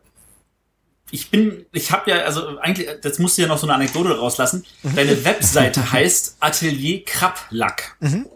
ich 1.11 1.31
bin, 1.31 1.65
ich 1.73 1.91
habe 1.91 2.11
ja, 2.11 2.19
also 2.19 2.59
eigentlich, 2.59 2.89
das 3.01 3.19
musst 3.19 3.39
du 3.39 3.43
ja 3.43 3.49
noch 3.49 3.59
so 3.59 3.67
eine 3.67 3.75
Anekdote 3.75 4.19
rauslassen. 4.19 4.65
Mhm. 4.83 4.97
Deine 4.97 5.25
Webseite 5.25 5.93
heißt 5.93 6.37
Atelier 6.41 7.05
Krablack. 7.05 7.97
Mhm. 8.01 8.27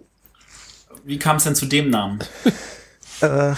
Wie 1.04 1.18
kam 1.18 1.36
es 1.36 1.44
denn 1.44 1.54
zu 1.54 1.66
dem 1.66 1.90
Namen? 1.90 2.20
Äh, 3.22 3.54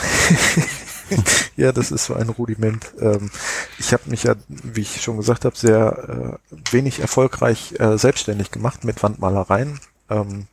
ja, 1.57 1.73
das 1.73 1.91
ist 1.91 2.07
so 2.07 2.15
ein 2.15 2.29
Rudiment. 2.29 2.93
Ähm, 3.01 3.31
ich 3.79 3.93
habe 3.93 4.11
mich 4.11 4.25
ja, 4.25 4.35
wie 4.49 4.83
ich 4.83 5.03
schon 5.03 5.17
gesagt 5.17 5.45
habe, 5.45 5.57
sehr 5.57 6.39
äh, 6.51 6.73
wenig 6.73 7.01
erfolgreich 7.01 7.75
äh, 7.79 7.99
selbstständig 7.99 8.51
gemacht 8.51 8.85
mit 8.85 9.03
Wandmalereien. 9.03 9.81
Ähm, 10.11 10.47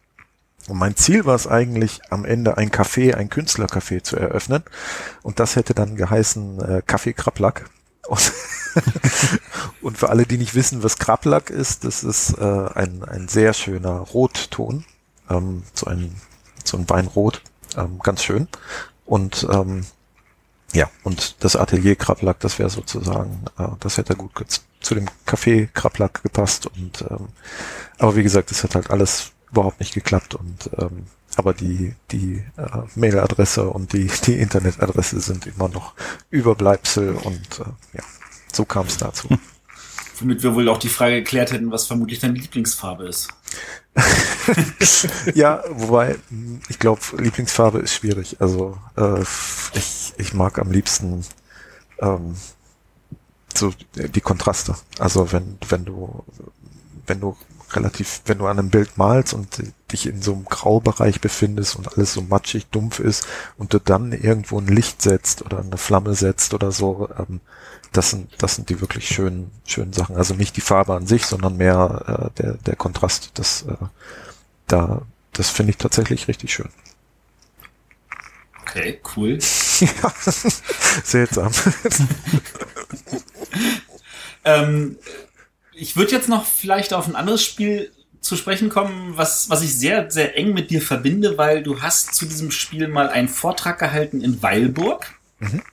und 0.68 0.78
mein 0.78 0.96
Ziel 0.96 1.26
war 1.26 1.36
es 1.36 1.48
eigentlich, 1.48 2.02
am 2.10 2.24
Ende 2.24 2.58
ein 2.58 2.70
Café, 2.70 3.16
ein 3.16 3.30
Künstlercafé 3.30 4.04
zu 4.04 4.16
eröffnen. 4.16 4.64
Und 5.24 5.40
das 5.40 5.56
hätte 5.56 5.74
dann 5.74 5.96
geheißen 5.96 6.62
äh, 6.62 6.82
Kaffee 6.86 7.14
Krablack. 7.14 7.70
Und, 9.82 9.98
für 9.98 10.10
alle, 10.10 10.26
die 10.26 10.38
nicht 10.38 10.56
wissen, 10.56 10.84
was 10.84 10.98
Krablack 10.98 11.50
ist, 11.50 11.84
das 11.86 12.04
ist 12.04 12.38
ein, 12.38 13.04
ein 13.04 13.28
sehr 13.28 13.54
schöner 13.54 14.00
Rotton, 14.00 14.86
ähm, 15.30 15.64
so 15.74 15.86
ein 15.86 16.16
so 16.66 16.78
ein 16.78 16.90
Weinrot, 16.90 17.42
ähm, 17.78 18.00
ganz 18.00 18.24
schön. 18.24 18.48
Und 19.12 19.46
ähm, 19.52 19.86
ja, 20.72 20.90
und 21.04 21.44
das 21.44 21.58
Atelier 21.58 21.98
Krablack, 21.98 22.40
das 22.40 22.60
wäre 22.60 22.70
sozusagen, 22.70 23.44
äh, 23.60 23.68
das 23.82 23.98
hätte 23.98 24.16
gut 24.16 24.32
zu 24.80 24.96
dem 24.96 25.10
Café 25.28 25.68
Krablack 25.74 26.24
gepasst. 26.24 26.68
Und 26.68 27.04
ähm, 27.10 27.28
aber 27.98 28.16
wie 28.16 28.24
gesagt, 28.24 28.52
das 28.52 28.64
hat 28.64 28.74
halt 28.74 28.90
alles 28.90 29.34
überhaupt 29.52 29.82
nicht 29.82 29.94
geklappt 29.94 30.34
und 30.36 30.70
ähm, 30.78 31.08
aber 31.36 31.54
die, 31.54 31.94
die 32.12 32.42
äh, 32.56 32.84
Mailadresse 32.96 33.70
und 33.70 33.92
die, 33.92 34.10
die 34.26 34.40
Internetadresse 34.40 35.20
sind 35.20 35.46
immer 35.46 35.68
noch 35.68 35.94
Überbleibsel 36.30 37.14
und 37.16 37.60
äh, 37.60 37.98
ja, 37.98 38.04
so 38.54 38.64
kam 38.64 38.86
es 38.86 38.96
dazu. 38.96 39.28
Womit 40.22 40.44
wir 40.44 40.56
wohl 40.56 40.70
auch 40.70 40.78
die 40.78 40.90
Frage 40.90 41.16
geklärt 41.16 41.52
hätten, 41.52 41.72
was 41.72 41.88
vermutlich 41.88 42.20
deine 42.20 42.36
Lieblingsfarbe 42.36 43.06
ist. 43.08 43.30
ja, 45.34 45.64
wobei, 45.70 46.16
ich 46.70 46.80
glaube, 46.80 47.02
Lieblingsfarbe 47.18 47.80
ist 47.80 47.94
schwierig. 47.94 48.38
Also 48.40 48.78
äh, 48.96 49.22
ich, 49.74 50.14
ich 50.18 50.34
mag 50.34 50.60
am 50.60 50.72
liebsten 50.72 51.26
ähm, 52.00 52.36
so 53.54 53.74
die 53.96 54.22
Kontraste. 54.22 54.76
Also 55.00 55.32
wenn, 55.32 55.58
wenn 55.68 55.86
du, 55.86 56.24
wenn 57.08 57.20
du 57.20 57.36
relativ, 57.74 58.22
wenn 58.26 58.38
du 58.38 58.48
an 58.48 58.60
einem 58.60 58.70
Bild 58.70 58.98
malst 58.98 59.34
und 59.34 59.62
dich 59.92 60.06
in 60.06 60.22
so 60.22 60.34
einem 60.34 60.46
Graubereich 60.46 61.22
befindest 61.22 61.76
und 61.76 61.96
alles 61.96 62.14
so 62.14 62.22
matschig, 62.22 62.68
dumpf 62.68 63.00
ist 63.00 63.28
und 63.58 63.74
du 63.74 63.80
dann 63.80 64.12
irgendwo 64.12 64.60
ein 64.60 64.68
Licht 64.68 65.02
setzt 65.02 65.42
oder 65.44 65.60
eine 65.60 65.78
Flamme 65.78 66.14
setzt 66.16 66.54
oder 66.54 66.72
so, 66.72 67.10
ähm, 67.18 67.42
das 67.92 68.12
sind, 68.12 68.32
das 68.38 68.56
sind 68.56 68.70
die 68.70 68.80
wirklich 68.80 69.08
schönen, 69.08 69.52
schönen 69.66 69.92
Sachen. 69.92 70.16
Also 70.16 70.34
nicht 70.34 70.56
die 70.56 70.62
Farbe 70.62 70.96
an 70.96 71.08
sich, 71.08 71.26
sondern 71.26 71.58
mehr 71.58 72.32
äh, 72.38 72.42
der, 72.42 72.54
der 72.54 72.76
Kontrast. 72.76 73.32
Das, 73.34 73.64
äh, 73.64 73.76
da, 74.68 75.02
das 75.34 75.50
finde 75.50 75.72
ich 75.72 75.78
tatsächlich 75.78 76.28
richtig 76.28 76.54
schön. 76.54 76.70
Okay, 78.62 79.02
cool. 79.18 79.40
ja, 79.82 80.14
seltsam. 81.04 81.52
ähm, 84.46 84.98
ich 85.74 85.98
würde 85.98 86.12
jetzt 86.12 86.30
noch 86.30 86.46
vielleicht 86.46 86.94
auf 86.94 87.08
ein 87.08 87.18
anderes 87.18 87.44
Spiel 87.44 87.92
zu 88.22 88.38
sprechen 88.38 88.70
kommen, 88.70 89.18
was, 89.18 89.50
was 89.50 89.64
ich 89.64 89.78
sehr, 89.78 90.10
sehr 90.10 90.38
eng 90.38 90.54
mit 90.54 90.70
dir 90.70 90.82
verbinde, 90.82 91.38
weil 91.38 91.64
du 91.64 91.82
hast 91.82 92.16
zu 92.16 92.26
diesem 92.26 92.52
Spiel 92.52 92.88
mal 92.88 93.10
einen 93.10 93.28
Vortrag 93.28 93.80
gehalten 93.80 94.22
in 94.22 94.42
Weilburg. 94.42 95.20
Mhm. 95.40 95.64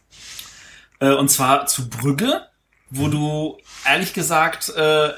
Äh, 1.00 1.12
und 1.12 1.30
zwar 1.30 1.66
zu 1.66 1.88
Brügge, 1.88 2.46
wo 2.90 3.06
mhm. 3.06 3.10
du 3.10 3.58
ehrlich 3.84 4.12
gesagt 4.14 4.70
äh, 4.70 5.10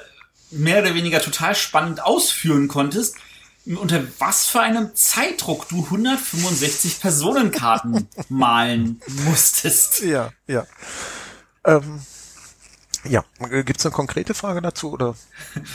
mehr 0.51 0.82
oder 0.82 0.94
weniger 0.94 1.20
total 1.20 1.55
spannend 1.55 2.02
ausführen 2.02 2.69
konntest, 2.69 3.16
unter 3.66 4.02
was 4.19 4.47
für 4.47 4.61
einem 4.61 4.94
Zeitdruck 4.94 5.69
du 5.69 5.85
165 5.85 7.01
Personenkarten 7.01 8.09
malen 8.28 9.01
musstest. 9.24 10.01
Ja, 10.02 10.32
ja. 10.47 10.66
Ähm, 11.65 12.01
ja, 13.05 13.24
gibt's 13.62 13.85
eine 13.86 13.93
konkrete 13.93 14.35
Frage 14.35 14.61
dazu 14.61 14.93
oder? 14.93 15.15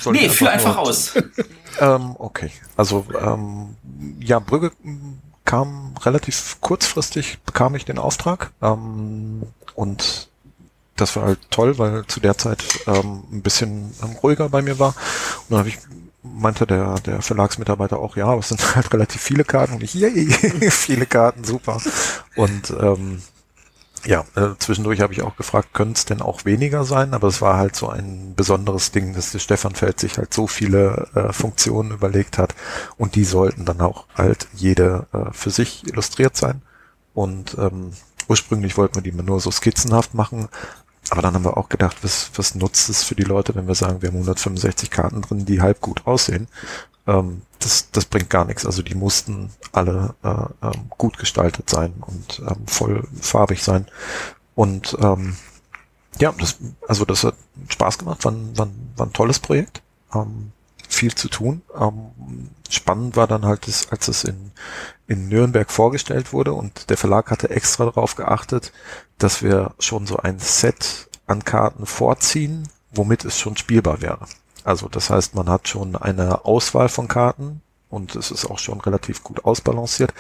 Soll 0.02 0.14
nee, 0.14 0.30
führ 0.30 0.52
einfach 0.52 0.78
aus. 0.78 1.14
ähm, 1.80 2.16
okay, 2.20 2.52
also 2.76 3.06
ähm, 3.20 3.76
ja, 4.20 4.40
Brügge 4.40 4.72
kam 5.46 5.94
relativ 6.02 6.58
kurzfristig, 6.62 7.40
bekam 7.46 7.76
ich 7.76 7.86
den 7.86 8.00
Auftrag 8.00 8.52
ähm, 8.62 9.44
und 9.76 10.30
das 10.98 11.16
war 11.16 11.24
halt 11.24 11.40
toll, 11.50 11.78
weil 11.78 12.06
zu 12.08 12.20
der 12.20 12.38
Zeit 12.38 12.64
ähm, 12.88 13.24
ein 13.32 13.42
bisschen 13.42 13.94
ähm, 14.02 14.16
ruhiger 14.24 14.50
bei 14.50 14.62
mir 14.62 14.80
war. 14.80 14.90
Und 14.90 15.52
dann 15.52 15.60
habe 15.60 15.70
ich 15.70 15.78
meinte 16.24 16.66
der, 16.66 16.96
der 17.00 17.22
Verlagsmitarbeiter 17.22 18.00
auch, 18.00 18.16
ja, 18.16 18.34
es 18.36 18.50
sind 18.50 18.76
halt 18.76 18.92
relativ 18.94 19.22
viele 19.22 19.44
Karten 19.44 19.76
und 19.76 19.84
ich, 19.84 19.94
yay, 19.94 20.26
viele 20.72 21.06
Karten, 21.06 21.44
super. 21.44 21.80
Und 22.36 22.72
ähm, 22.80 23.22
ja, 24.06 24.26
äh, 24.36 24.56
zwischendurch 24.60 25.02
habe 25.02 25.14
ich 25.14 25.22
auch 25.22 25.36
gefragt, 25.36 25.74
können 25.74 25.94
es 25.94 26.06
denn 26.06 26.22
auch 26.22 26.46
weniger 26.46 26.86
sein? 26.86 27.14
Aber 27.14 27.28
es 27.28 27.42
war 27.42 27.58
halt 27.58 27.76
so 27.76 27.90
ein 27.90 28.34
besonderes 28.36 28.92
Ding, 28.92 29.14
dass 29.14 29.32
der 29.32 29.40
Stefan 29.40 29.76
Feld 29.76 30.00
sich 30.00 30.18
halt 30.18 30.34
so 30.34 30.48
viele 30.48 31.08
äh, 31.16 31.34
Funktionen 31.34 31.92
überlegt 31.92 32.38
hat 32.38 32.56
und 32.98 33.16
die 33.16 33.24
sollten 33.24 33.66
dann 33.66 33.82
auch 33.82 34.06
halt 34.16 34.48
jede 34.54 35.08
äh, 35.14 35.32
für 35.32 35.50
sich 35.50 35.88
illustriert 35.88 36.38
sein. 36.38 36.62
Und 37.14 37.56
ähm, 37.60 37.92
ursprünglich 38.28 38.78
wollten 38.78 38.96
wir 38.96 39.02
die 39.02 39.12
nur 39.12 39.40
so 39.40 39.52
skizzenhaft 39.52 40.14
machen, 40.14 40.50
aber 41.10 41.22
dann 41.22 41.34
haben 41.34 41.46
wir 41.46 41.58
auch 41.58 41.70
gedacht, 41.70 41.98
was, 42.02 42.32
was 42.36 42.56
nutzt 42.56 42.90
es 42.90 43.04
für 43.04 43.16
die 43.16 43.24
Leute, 43.24 43.56
wenn 43.56 43.68
wir 43.68 43.76
sagen, 43.76 44.02
wir 44.02 44.10
haben 44.10 44.16
165 44.16 44.90
Karten 44.90 45.22
drin, 45.22 45.46
die 45.46 45.62
halb 45.62 45.82
gut 45.82 46.06
aussehen. 46.08 46.48
Ähm, 47.08 47.42
das, 47.60 47.90
das 47.92 48.06
bringt 48.06 48.30
gar 48.30 48.46
nichts. 48.46 48.66
Also 48.66 48.82
die 48.82 48.96
mussten 48.96 49.52
alle 49.72 50.16
äh, 50.24 50.66
ähm, 50.68 50.90
gut 50.90 51.18
gestaltet 51.18 51.70
sein 51.70 51.94
und 52.06 52.40
ähm, 52.40 52.68
voll 52.68 53.08
farbig 53.20 53.64
sein. 53.64 53.88
Und 54.56 54.98
ähm, 55.02 55.36
ja, 56.20 56.34
das, 56.38 56.58
also 56.88 57.06
das 57.06 57.24
hat 57.24 57.36
Spaß 57.70 57.98
gemacht, 57.98 58.24
war, 58.26 58.34
war, 58.56 58.68
war 58.96 59.06
ein 59.06 59.14
tolles 59.14 59.40
Projekt. 59.40 59.82
Ähm, 60.14 60.52
viel 60.88 61.14
zu 61.14 61.28
tun. 61.30 61.62
Ähm, 61.80 62.50
spannend 62.70 63.16
war 63.16 63.28
dann 63.28 63.46
halt, 63.46 63.68
das, 63.68 63.92
als 63.92 64.08
es 64.08 64.24
in, 64.24 64.52
in 65.08 65.28
Nürnberg 65.28 65.70
vorgestellt 65.70 66.34
wurde 66.34 66.54
und 66.54 66.90
der 66.90 66.98
Verlag 66.98 67.32
hatte 67.32 67.50
extra 67.50 67.86
darauf 67.86 68.16
geachtet, 68.16 68.72
dass 69.18 69.42
wir 69.42 69.74
schon 69.80 70.08
so 70.08 70.18
ein 70.18 70.40
Set 70.40 71.10
an 71.28 71.44
Karten 71.44 71.86
vorziehen, 71.86 72.70
womit 72.92 73.26
es 73.26 73.40
schon 73.40 73.58
spielbar 73.58 74.02
wäre. 74.02 74.26
Also 74.66 74.90
das 74.90 75.10
heißt, 75.10 75.36
man 75.36 75.48
hat 75.48 75.68
schon 75.68 75.96
eine 75.96 76.44
Auswahl 76.44 76.90
von 76.90 77.08
Karten 77.08 77.62
und 77.90 78.16
es 78.16 78.32
ist 78.32 78.46
auch 78.46 78.60
schon 78.60 78.82
relativ 78.82 79.24
gut 79.24 79.46
ausbalanciert, 79.46 80.14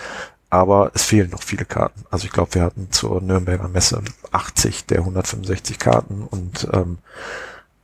aber 0.52 0.92
es 0.94 1.04
fehlen 1.04 1.32
noch 1.32 1.42
viele 1.42 1.66
Karten. 1.66 2.06
Also 2.12 2.26
ich 2.26 2.32
glaube, 2.32 2.54
wir 2.54 2.62
hatten 2.62 2.92
zur 2.92 3.22
Nürnberger 3.22 3.68
Messe 3.68 4.02
80 4.32 4.86
der 4.86 5.00
165 5.00 5.80
Karten 5.80 6.22
und 6.22 6.68
ähm, 6.72 7.00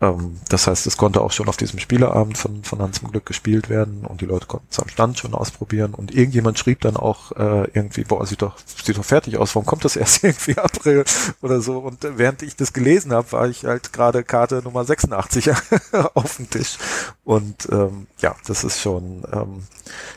ähm, 0.02 0.40
das 0.50 0.66
heißt, 0.66 0.88
es 0.88 0.98
konnte 0.98 1.22
auch 1.22 1.32
schon 1.32 1.48
auf 1.48 1.58
diesem 1.58 1.78
Spieleabend 1.78 2.38
von, 2.38 2.64
von 2.64 2.82
Hans 2.82 3.00
im 3.00 3.12
Glück 3.12 3.28
gespielt 3.28 3.70
werden 3.70 4.04
und 4.04 4.22
die 4.22 4.26
Leute 4.26 4.48
konnten 4.48 4.68
es 4.72 4.80
am 4.80 4.90
Stand 4.90 5.20
schon 5.20 5.36
ausprobieren. 5.36 5.94
Und 5.94 6.14
irgendjemand 6.14 6.58
schrieb 6.58 6.82
dann 6.82 6.98
auch 6.98 7.32
äh, 7.34 7.70
irgendwie, 7.74 8.04
boah, 8.04 8.26
sieht 8.26 8.42
doch, 8.42 8.58
sieht 8.66 8.98
doch 8.98 9.06
fertig 9.06 9.38
aus, 9.38 9.56
warum 9.56 9.68
kommt 9.68 9.86
das 9.86 9.96
erst 9.96 10.24
irgendwie 10.24 10.58
April 10.58 11.06
oder 11.42 11.62
so? 11.62 11.78
Und 11.78 12.04
äh, 12.04 12.18
während 12.18 12.42
ich 12.42 12.56
das 12.56 12.74
gelesen 12.74 13.14
habe, 13.14 13.32
war 13.32 13.48
ich 13.48 13.64
halt 13.66 13.94
gerade 13.94 14.24
Karte 14.24 14.62
Nummer 14.64 14.84
86 14.84 15.52
auf 16.16 16.38
dem 16.38 16.50
Tisch. 16.50 16.78
Und 17.24 17.70
ähm, 17.72 18.08
ja, 18.20 18.36
das 18.48 18.64
ist 18.64 18.82
schon, 18.82 19.24
ähm, 19.32 19.64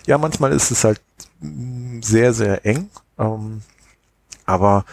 ja, 0.06 0.16
manchmal 0.16 0.52
ist 0.52 0.70
es 0.70 0.85
halt 0.85 1.02
mm, 1.40 2.01
sehr, 2.01 2.32
sehr 2.32 2.65
eng, 2.65 2.89
ähm, 3.19 3.61
aber 4.47 4.86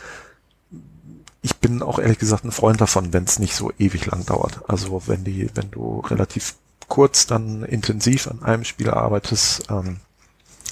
ich 1.41 1.57
bin 1.57 1.81
auch 1.81 1.99
ehrlich 1.99 2.19
gesagt 2.19 2.43
ein 2.43 2.51
Freund 2.51 2.81
davon, 2.81 3.13
wenn 3.13 3.23
es 3.23 3.39
nicht 3.39 3.55
so 3.55 3.71
ewig 3.79 4.05
lang 4.05 4.25
dauert. 4.25 4.61
Also 4.67 5.03
wenn 5.07 5.23
die, 5.23 5.49
wenn 5.55 5.71
du 5.71 6.01
relativ 6.01 6.55
kurz 6.87 7.25
dann 7.25 7.63
intensiv 7.63 8.27
an 8.27 8.43
einem 8.43 8.63
Spiel 8.63 8.89
arbeitest, 8.89 9.69
ähm, 9.69 9.97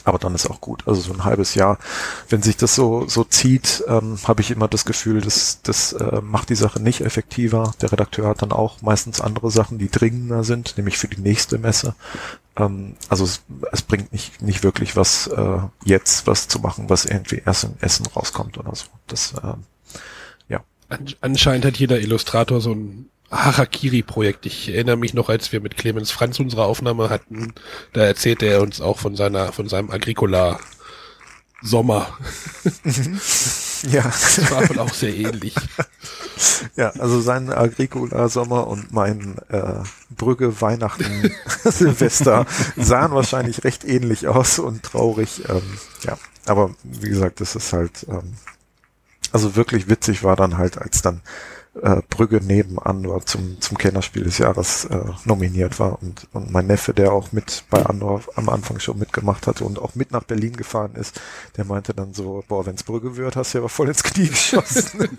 aber 0.05 0.17
dann 0.17 0.35
ist 0.35 0.49
auch 0.49 0.61
gut. 0.61 0.87
Also 0.87 1.01
so 1.01 1.13
ein 1.13 1.23
halbes 1.23 1.55
Jahr, 1.55 1.77
wenn 2.29 2.41
sich 2.41 2.57
das 2.57 2.75
so 2.75 3.07
so 3.07 3.23
zieht, 3.23 3.83
ähm, 3.87 4.17
habe 4.25 4.41
ich 4.41 4.51
immer 4.51 4.67
das 4.67 4.85
Gefühl, 4.85 5.21
dass 5.21 5.61
das 5.61 5.93
äh, 5.93 6.21
macht 6.21 6.49
die 6.49 6.55
Sache 6.55 6.81
nicht 6.81 7.01
effektiver. 7.01 7.73
Der 7.81 7.91
Redakteur 7.91 8.27
hat 8.27 8.41
dann 8.41 8.51
auch 8.51 8.81
meistens 8.81 9.21
andere 9.21 9.51
Sachen, 9.51 9.77
die 9.77 9.89
dringender 9.89 10.43
sind, 10.43 10.77
nämlich 10.77 10.97
für 10.97 11.07
die 11.07 11.21
nächste 11.21 11.57
Messe. 11.57 11.95
Ähm, 12.57 12.95
also 13.09 13.23
es, 13.23 13.41
es, 13.71 13.81
bringt 13.81 14.11
nicht 14.11 14.41
nicht 14.41 14.63
wirklich 14.63 14.95
was 14.95 15.27
äh, 15.27 15.59
jetzt 15.83 16.27
was 16.27 16.47
zu 16.47 16.59
machen, 16.59 16.89
was 16.89 17.05
irgendwie 17.05 17.41
erst 17.45 17.65
in 17.65 17.75
Essen 17.81 18.05
rauskommt 18.07 18.57
oder 18.57 18.75
so. 18.75 18.85
Das 19.07 19.33
äh, 19.33 19.53
anscheinend 21.21 21.65
hat 21.65 21.77
jeder 21.77 21.99
Illustrator 21.99 22.61
so 22.61 22.73
ein 22.73 23.09
Harakiri-Projekt. 23.31 24.45
Ich 24.45 24.69
erinnere 24.69 24.97
mich 24.97 25.13
noch, 25.13 25.29
als 25.29 25.51
wir 25.51 25.61
mit 25.61 25.77
Clemens 25.77 26.11
Franz 26.11 26.39
unsere 26.39 26.65
Aufnahme 26.65 27.09
hatten, 27.09 27.53
da 27.93 28.01
erzählte 28.01 28.47
er 28.47 28.61
uns 28.61 28.81
auch 28.81 28.97
von 28.97 29.15
seiner, 29.15 29.51
von 29.51 29.69
seinem 29.69 29.91
Agricola 29.91 30.59
Sommer. 31.61 32.17
ja. 33.91 34.03
Das 34.03 34.51
war 34.51 34.69
wohl 34.69 34.79
auch 34.79 34.93
sehr 34.93 35.15
ähnlich. 35.15 35.53
Ja, 36.75 36.91
also 36.91 37.19
sein 37.19 37.51
Agricola 37.51 38.29
Sommer 38.29 38.67
und 38.67 38.93
mein 38.93 39.37
äh, 39.49 39.83
Brügge 40.15 40.61
Weihnachten 40.61 41.31
Silvester 41.65 42.45
sahen 42.77 43.11
wahrscheinlich 43.11 43.63
recht 43.63 43.83
ähnlich 43.83 44.27
aus 44.27 44.59
und 44.59 44.83
traurig. 44.83 45.43
Ähm, 45.49 45.61
ja, 46.03 46.17
aber 46.45 46.73
wie 46.83 47.09
gesagt, 47.09 47.41
das 47.41 47.55
ist 47.55 47.73
halt 47.73 48.05
ähm, 48.09 48.35
also 49.31 49.55
wirklich 49.55 49.89
witzig 49.89 50.23
war 50.23 50.35
dann 50.35 50.57
halt, 50.57 50.77
als 50.77 51.01
dann 51.01 51.21
äh, 51.81 52.01
Brügge 52.09 52.41
nebenan 52.41 53.07
war 53.07 53.25
zum, 53.25 53.61
zum 53.61 53.77
Kennerspiel 53.77 54.23
des 54.23 54.39
Jahres 54.39 54.85
äh, 54.85 54.99
nominiert 55.25 55.79
war 55.79 56.01
und, 56.01 56.27
und 56.33 56.51
mein 56.51 56.67
Neffe, 56.67 56.93
der 56.93 57.11
auch 57.13 57.31
mit 57.31 57.63
bei 57.69 57.85
Andor 57.85 58.21
am 58.35 58.49
Anfang 58.49 58.79
schon 58.79 58.97
mitgemacht 58.97 59.47
hatte 59.47 59.63
und 59.63 59.79
auch 59.79 59.95
mit 59.95 60.11
nach 60.11 60.23
Berlin 60.23 60.55
gefahren 60.57 60.95
ist, 60.95 61.21
der 61.57 61.65
meinte 61.65 61.93
dann 61.93 62.13
so, 62.13 62.43
boah, 62.47 62.65
wenn's 62.65 62.83
Brügge 62.83 63.17
wird, 63.17 63.35
hast 63.35 63.53
du 63.53 63.59
ja 63.59 63.61
aber 63.61 63.69
voll 63.69 63.87
ins 63.87 64.03
Knie 64.03 64.29
geschossen. 64.29 64.99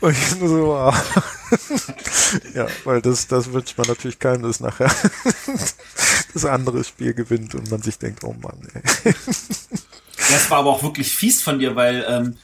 und 0.00 0.12
ich 0.12 0.36
nur 0.36 0.48
so, 0.48 0.66
wow. 0.68 1.34
ja, 2.54 2.66
weil 2.84 3.02
das, 3.02 3.26
das 3.26 3.52
wünscht 3.52 3.76
man 3.76 3.88
natürlich 3.88 4.18
keinem, 4.18 4.42
dass 4.42 4.60
nachher 4.60 4.90
das 6.32 6.44
andere 6.44 6.84
Spiel 6.84 7.12
gewinnt 7.12 7.54
und 7.54 7.70
man 7.70 7.82
sich 7.82 7.98
denkt, 7.98 8.24
oh 8.24 8.34
Mann, 8.40 8.58
ey. 8.72 9.14
Das 10.30 10.50
war 10.50 10.58
aber 10.58 10.70
auch 10.70 10.82
wirklich 10.82 11.14
fies 11.14 11.42
von 11.42 11.58
dir, 11.58 11.76
weil 11.76 12.04
ähm, 12.08 12.36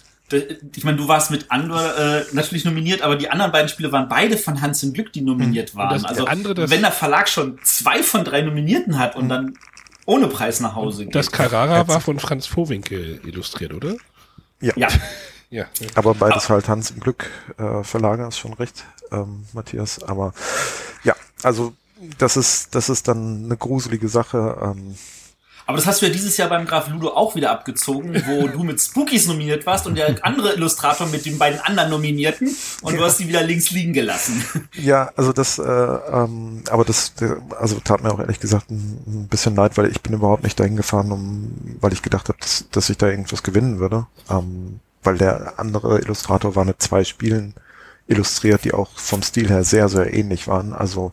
ich 0.75 0.83
meine, 0.83 0.97
du 0.97 1.07
warst 1.07 1.31
mit 1.31 1.51
Andor 1.53 1.97
äh, 1.97 2.25
natürlich 2.33 2.65
nominiert, 2.65 3.03
aber 3.03 3.17
die 3.17 3.31
anderen 3.31 3.53
beiden 3.53 3.69
Spiele 3.69 3.93
waren 3.93 4.09
beide 4.09 4.37
von 4.37 4.61
Hans 4.61 4.83
im 4.83 4.93
Glück, 4.93 5.13
die 5.13 5.21
nominiert 5.21 5.71
hm. 5.71 5.79
waren. 5.79 6.05
also 6.05 6.27
andere, 6.27 6.69
wenn 6.69 6.81
der 6.81 6.93
Verlag 6.93 7.29
schon 7.29 7.59
zwei 7.63 8.03
von 8.03 8.25
drei 8.25 8.43
Nominierten 8.43 8.99
hat 8.99 9.15
und 9.15 9.23
hm. 9.23 9.29
dann 9.29 9.59
ohne 10.05 10.29
Preis 10.29 10.61
nach 10.61 10.75
Hause 10.75 11.05
geht. 11.05 11.15
Das 11.15 11.31
Carrara 11.31 11.87
war 11.89 12.01
von 12.01 12.19
Franz 12.19 12.47
Vohwinkel 12.47 13.21
illustriert, 13.25 13.73
oder? 13.73 13.97
Ja. 14.61 14.73
ja. 14.77 14.89
ja. 15.51 15.67
Aber 15.95 16.15
beides 16.15 16.49
halt 16.49 16.69
Hans 16.69 16.91
im 16.91 17.01
Glück 17.01 17.31
äh, 17.59 17.83
Verlage 17.83 18.27
ist 18.27 18.39
schon 18.39 18.53
recht, 18.55 18.85
ähm, 19.13 19.45
Matthias. 19.53 20.03
Aber 20.03 20.33
ja, 21.05 21.15
also 21.43 21.73
das 22.19 22.37
ist 22.37 22.75
das 22.75 22.89
ist 22.89 23.09
dann 23.09 23.45
eine 23.45 23.57
gruselige 23.57 24.09
Sache. 24.09 24.59
Ähm, 24.63 24.97
aber 25.67 25.77
das 25.77 25.87
hast 25.87 26.01
du 26.01 26.07
ja 26.07 26.13
dieses 26.13 26.37
Jahr 26.37 26.49
beim 26.49 26.65
Graf 26.65 26.89
Ludo 26.89 27.11
auch 27.11 27.35
wieder 27.35 27.51
abgezogen, 27.51 28.23
wo 28.27 28.47
du 28.49 28.63
mit 28.63 28.81
Spookies 28.81 29.27
nominiert 29.27 29.67
warst 29.67 29.87
und 29.87 29.97
der 29.97 30.25
andere 30.25 30.55
Illustrator 30.55 31.07
mit 31.09 31.27
den 31.27 31.39
beiden 31.39 31.61
anderen 31.61 31.91
Nominierten 31.91 32.55
und 32.83 32.93
ja. 32.93 32.99
du 32.99 33.05
hast 33.05 33.19
die 33.19 33.29
wieder 33.29 33.43
links 33.43 33.71
liegen 33.71 33.93
gelassen. 33.93 34.45
Ja, 34.75 35.11
also 35.17 35.33
das, 35.33 35.59
äh, 35.59 35.63
ähm, 35.63 36.63
aber 36.71 36.85
das, 36.85 37.13
also 37.59 37.81
tat 37.81 38.03
mir 38.03 38.13
auch 38.13 38.21
ehrlich 38.21 38.41
gesagt 38.41 38.71
ein, 38.71 39.03
ein 39.07 39.29
bisschen 39.29 39.57
leid, 39.57 39.77
weil 39.77 39.91
ich 39.91 40.01
bin 40.01 40.13
überhaupt 40.13 40.45
nicht 40.45 40.59
dahin 40.61 40.77
gefahren, 40.77 41.11
um, 41.13 41.77
weil 41.81 41.93
ich 41.93 42.03
gedacht 42.03 42.29
habe, 42.29 42.39
dass, 42.41 42.67
dass 42.71 42.91
ich 42.91 42.99
da 42.99 43.09
irgendwas 43.09 43.43
gewinnen 43.43 43.79
würde. 43.79 44.07
Ähm, 44.31 44.81
weil 45.03 45.17
der 45.17 45.59
andere 45.59 46.01
Illustrator 46.01 46.57
war 46.57 46.65
mit 46.65 46.83
zwei 46.83 47.05
Spielen 47.05 47.55
illustriert, 48.09 48.65
die 48.65 48.75
auch 48.75 48.91
vom 48.97 49.23
Stil 49.23 49.49
her 49.49 49.65
sehr, 49.65 49.89
sehr 49.89 50.13
ähnlich 50.13 50.49
waren. 50.49 50.73
Also 50.73 51.13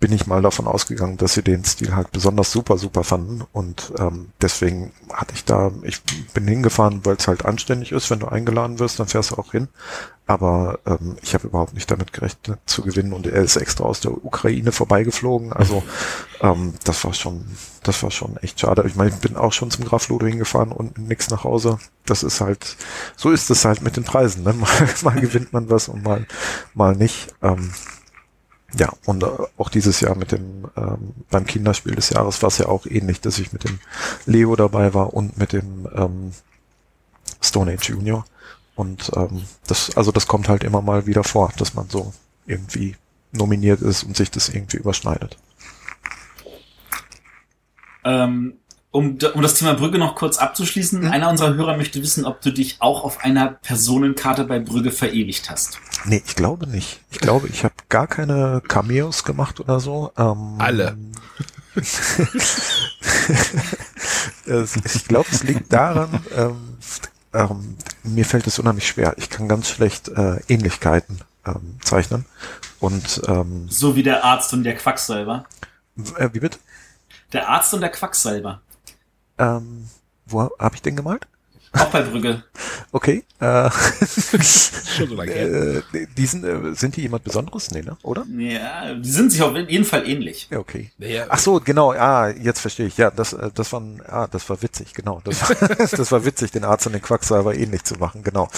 bin 0.00 0.12
ich 0.12 0.26
mal 0.28 0.42
davon 0.42 0.68
ausgegangen, 0.68 1.16
dass 1.16 1.34
sie 1.34 1.42
den 1.42 1.64
Stil 1.64 1.96
halt 1.96 2.12
besonders 2.12 2.52
super, 2.52 2.78
super 2.78 3.02
fanden. 3.02 3.42
Und 3.52 3.92
ähm, 3.98 4.30
deswegen 4.40 4.92
hatte 5.12 5.34
ich 5.34 5.44
da, 5.44 5.72
ich 5.82 6.02
bin 6.34 6.46
hingefahren, 6.46 7.04
weil 7.04 7.16
es 7.16 7.26
halt 7.26 7.44
anständig 7.44 7.90
ist, 7.90 8.08
wenn 8.10 8.20
du 8.20 8.28
eingeladen 8.28 8.78
wirst, 8.78 9.00
dann 9.00 9.08
fährst 9.08 9.32
du 9.32 9.36
auch 9.36 9.50
hin. 9.50 9.68
Aber 10.26 10.78
ähm, 10.86 11.16
ich 11.22 11.34
habe 11.34 11.48
überhaupt 11.48 11.74
nicht 11.74 11.90
damit 11.90 12.12
gerechnet 12.12 12.60
zu 12.66 12.82
gewinnen 12.82 13.12
und 13.12 13.26
er 13.26 13.42
ist 13.42 13.56
extra 13.56 13.84
aus 13.84 14.00
der 14.00 14.12
Ukraine 14.12 14.70
vorbeigeflogen. 14.70 15.52
Also 15.52 15.82
ähm, 16.42 16.74
das 16.84 17.02
war 17.04 17.12
schon, 17.12 17.44
das 17.82 18.00
war 18.02 18.12
schon 18.12 18.36
echt 18.36 18.60
schade. 18.60 18.84
Ich 18.86 18.94
meine, 18.94 19.10
ich 19.10 19.16
bin 19.16 19.36
auch 19.36 19.52
schon 19.52 19.70
zum 19.72 19.84
Graf 19.84 20.08
Ludo 20.08 20.26
hingefahren 20.26 20.70
und 20.70 20.98
nix 20.98 21.28
nach 21.30 21.42
Hause. 21.42 21.78
Das 22.06 22.22
ist 22.22 22.40
halt, 22.40 22.76
so 23.16 23.30
ist 23.30 23.50
es 23.50 23.64
halt 23.64 23.82
mit 23.82 23.96
den 23.96 24.04
Preisen. 24.04 24.44
Ne? 24.44 24.52
Mal, 24.58 24.68
mal 25.02 25.20
gewinnt 25.20 25.52
man 25.52 25.70
was 25.70 25.88
und 25.88 26.04
mal, 26.04 26.24
mal 26.74 26.94
nicht. 26.94 27.34
Ähm, 27.42 27.72
ja, 28.74 28.92
und 29.06 29.22
äh, 29.22 29.26
auch 29.56 29.70
dieses 29.70 30.00
Jahr 30.00 30.14
mit 30.14 30.32
dem, 30.32 30.66
ähm, 30.76 31.14
beim 31.30 31.46
Kinderspiel 31.46 31.94
des 31.94 32.10
Jahres 32.10 32.42
war 32.42 32.48
es 32.48 32.58
ja 32.58 32.66
auch 32.66 32.86
ähnlich, 32.86 33.20
dass 33.20 33.38
ich 33.38 33.52
mit 33.52 33.64
dem 33.64 33.78
Leo 34.26 34.56
dabei 34.56 34.92
war 34.92 35.14
und 35.14 35.38
mit 35.38 35.52
dem 35.52 35.88
ähm, 35.94 36.32
Stone 37.40 37.72
Age 37.72 37.90
Junior. 37.90 38.26
Und 38.74 39.10
ähm, 39.16 39.44
das, 39.66 39.96
also 39.96 40.12
das 40.12 40.26
kommt 40.26 40.48
halt 40.48 40.64
immer 40.64 40.82
mal 40.82 41.06
wieder 41.06 41.24
vor, 41.24 41.52
dass 41.56 41.74
man 41.74 41.88
so 41.88 42.12
irgendwie 42.46 42.96
nominiert 43.32 43.80
ist 43.80 44.04
und 44.04 44.16
sich 44.16 44.30
das 44.30 44.48
irgendwie 44.48 44.76
überschneidet. 44.76 45.36
Ähm, 48.04 48.54
um, 48.90 49.18
um 49.34 49.42
das 49.42 49.54
Thema 49.54 49.74
Brügge 49.74 49.98
noch 49.98 50.14
kurz 50.14 50.38
abzuschließen, 50.38 51.02
mhm. 51.02 51.10
einer 51.10 51.28
unserer 51.28 51.54
Hörer 51.54 51.76
möchte 51.76 52.02
wissen, 52.02 52.24
ob 52.24 52.40
du 52.40 52.50
dich 52.52 52.76
auch 52.80 53.04
auf 53.04 53.24
einer 53.24 53.48
Personenkarte 53.48 54.44
bei 54.44 54.58
Brügge 54.60 54.90
verewigt 54.90 55.50
hast. 55.50 55.78
Nee, 56.04 56.22
ich 56.24 56.36
glaube 56.36 56.66
nicht. 56.66 57.00
Ich 57.10 57.18
glaube, 57.18 57.48
ich 57.48 57.64
habe 57.64 57.74
gar 57.88 58.06
keine 58.06 58.62
Cameos 58.66 59.24
gemacht 59.24 59.60
oder 59.60 59.80
so. 59.80 60.12
Ähm, 60.16 60.54
Alle. 60.58 60.96
ich 64.94 65.04
glaube, 65.06 65.28
es 65.30 65.42
liegt 65.42 65.72
daran, 65.72 66.20
ähm, 66.36 66.76
ähm, 67.34 67.76
mir 68.02 68.24
fällt 68.24 68.46
es 68.46 68.58
unheimlich 68.58 68.88
schwer. 68.88 69.14
Ich 69.18 69.28
kann 69.30 69.48
ganz 69.48 69.68
schlecht 69.68 70.08
äh, 70.08 70.40
Ähnlichkeiten 70.48 71.20
ähm, 71.46 71.78
zeichnen. 71.82 72.24
Und 72.80 73.22
ähm, 73.26 73.66
so 73.68 73.96
wie 73.96 74.02
der 74.02 74.24
Arzt 74.24 74.52
und 74.52 74.64
der 74.64 74.76
Quacksalber. 74.76 75.44
Äh, 76.16 76.30
wie 76.32 76.40
bitte? 76.40 76.58
Der 77.32 77.48
Arzt 77.48 77.74
und 77.74 77.80
der 77.80 77.90
Quacksalber. 77.90 78.60
Ähm, 79.38 79.88
wo 80.26 80.50
habe 80.58 80.74
ich 80.74 80.82
den 80.82 80.96
gemalt? 80.96 81.26
Auch 81.72 81.90
bei 81.90 82.02
Brügge. 82.02 82.42
Okay. 82.92 83.24
Äh, 83.40 83.70
Schon 84.40 85.08
so 85.08 85.14
lange 85.14 85.32
her. 85.32 85.82
Äh, 85.92 86.06
die 86.16 86.26
sind, 86.26 86.44
äh, 86.44 86.74
sind 86.74 86.96
die 86.96 87.02
jemand 87.02 87.24
Besonderes? 87.24 87.70
Nee, 87.70 87.82
ne? 87.82 87.96
oder? 88.02 88.24
Ja, 88.36 88.94
die 88.94 89.10
sind 89.10 89.30
sich 89.30 89.42
auf 89.42 89.54
jeden 89.54 89.84
Fall 89.84 90.08
ähnlich. 90.08 90.48
Ja, 90.50 90.58
okay. 90.58 90.90
Naja, 90.96 91.26
Ach 91.28 91.38
so, 91.38 91.60
genau. 91.60 91.92
Ah, 91.92 92.28
jetzt 92.30 92.60
verstehe 92.60 92.86
ich. 92.86 92.96
Ja, 92.96 93.10
das, 93.10 93.34
äh, 93.34 93.50
das 93.54 93.72
war, 93.72 93.82
ah, 94.06 94.26
das 94.30 94.48
war 94.48 94.62
witzig. 94.62 94.94
Genau. 94.94 95.20
Das 95.24 95.42
war, 95.42 95.68
das 95.76 96.12
war 96.12 96.24
witzig, 96.24 96.52
den 96.52 96.64
Arzt 96.64 96.86
und 96.86 96.94
den 96.94 97.02
Quacksalber 97.02 97.54
ähnlich 97.54 97.84
zu 97.84 97.96
machen. 97.96 98.22
Genau. 98.22 98.48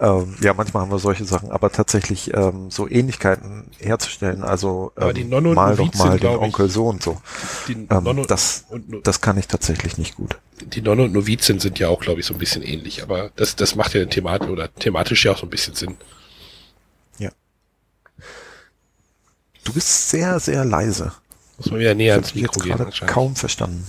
Ähm, 0.00 0.34
ja, 0.40 0.54
manchmal 0.54 0.82
haben 0.82 0.90
wir 0.90 0.98
solche 0.98 1.24
Sachen, 1.24 1.50
aber 1.50 1.70
tatsächlich 1.70 2.32
ähm, 2.34 2.70
so 2.70 2.88
Ähnlichkeiten 2.88 3.64
herzustellen. 3.78 4.42
Also 4.42 4.92
ähm, 4.96 5.28
mal 5.54 5.76
doch 5.76 5.94
mal 5.94 6.18
den 6.18 6.36
Onkel 6.36 6.70
so 6.70 6.86
und 6.86 7.02
so. 7.02 7.20
Die 7.68 7.86
ähm, 7.90 8.24
das, 8.26 8.64
das 9.02 9.20
kann 9.20 9.36
ich 9.36 9.46
tatsächlich 9.46 9.98
nicht 9.98 10.16
gut 10.16 10.38
die 10.64 10.82
Nonne 10.82 11.04
und 11.04 11.12
Novizin 11.12 11.58
sind 11.58 11.78
ja 11.78 11.88
auch, 11.88 12.00
glaube 12.00 12.20
ich, 12.20 12.26
so 12.26 12.34
ein 12.34 12.38
bisschen 12.38 12.62
ähnlich, 12.62 13.02
aber 13.02 13.30
das, 13.36 13.56
das 13.56 13.74
macht 13.74 13.94
ja 13.94 14.04
thematisch 14.04 14.48
oder 14.48 14.72
thematisch 14.74 15.24
ja 15.24 15.32
auch 15.32 15.38
so 15.38 15.46
ein 15.46 15.50
bisschen 15.50 15.74
Sinn. 15.74 15.96
Ja. 17.18 17.30
Du 19.64 19.72
bist 19.72 20.10
sehr, 20.10 20.38
sehr 20.40 20.64
leise. 20.64 21.12
Muss 21.58 21.70
man 21.70 21.80
wieder 21.80 21.94
näher 21.94 22.14
ans 22.14 22.34
Mikro 22.34 22.60
gehen. 22.60 22.78
Kaum 23.06 23.36
verstanden. 23.36 23.86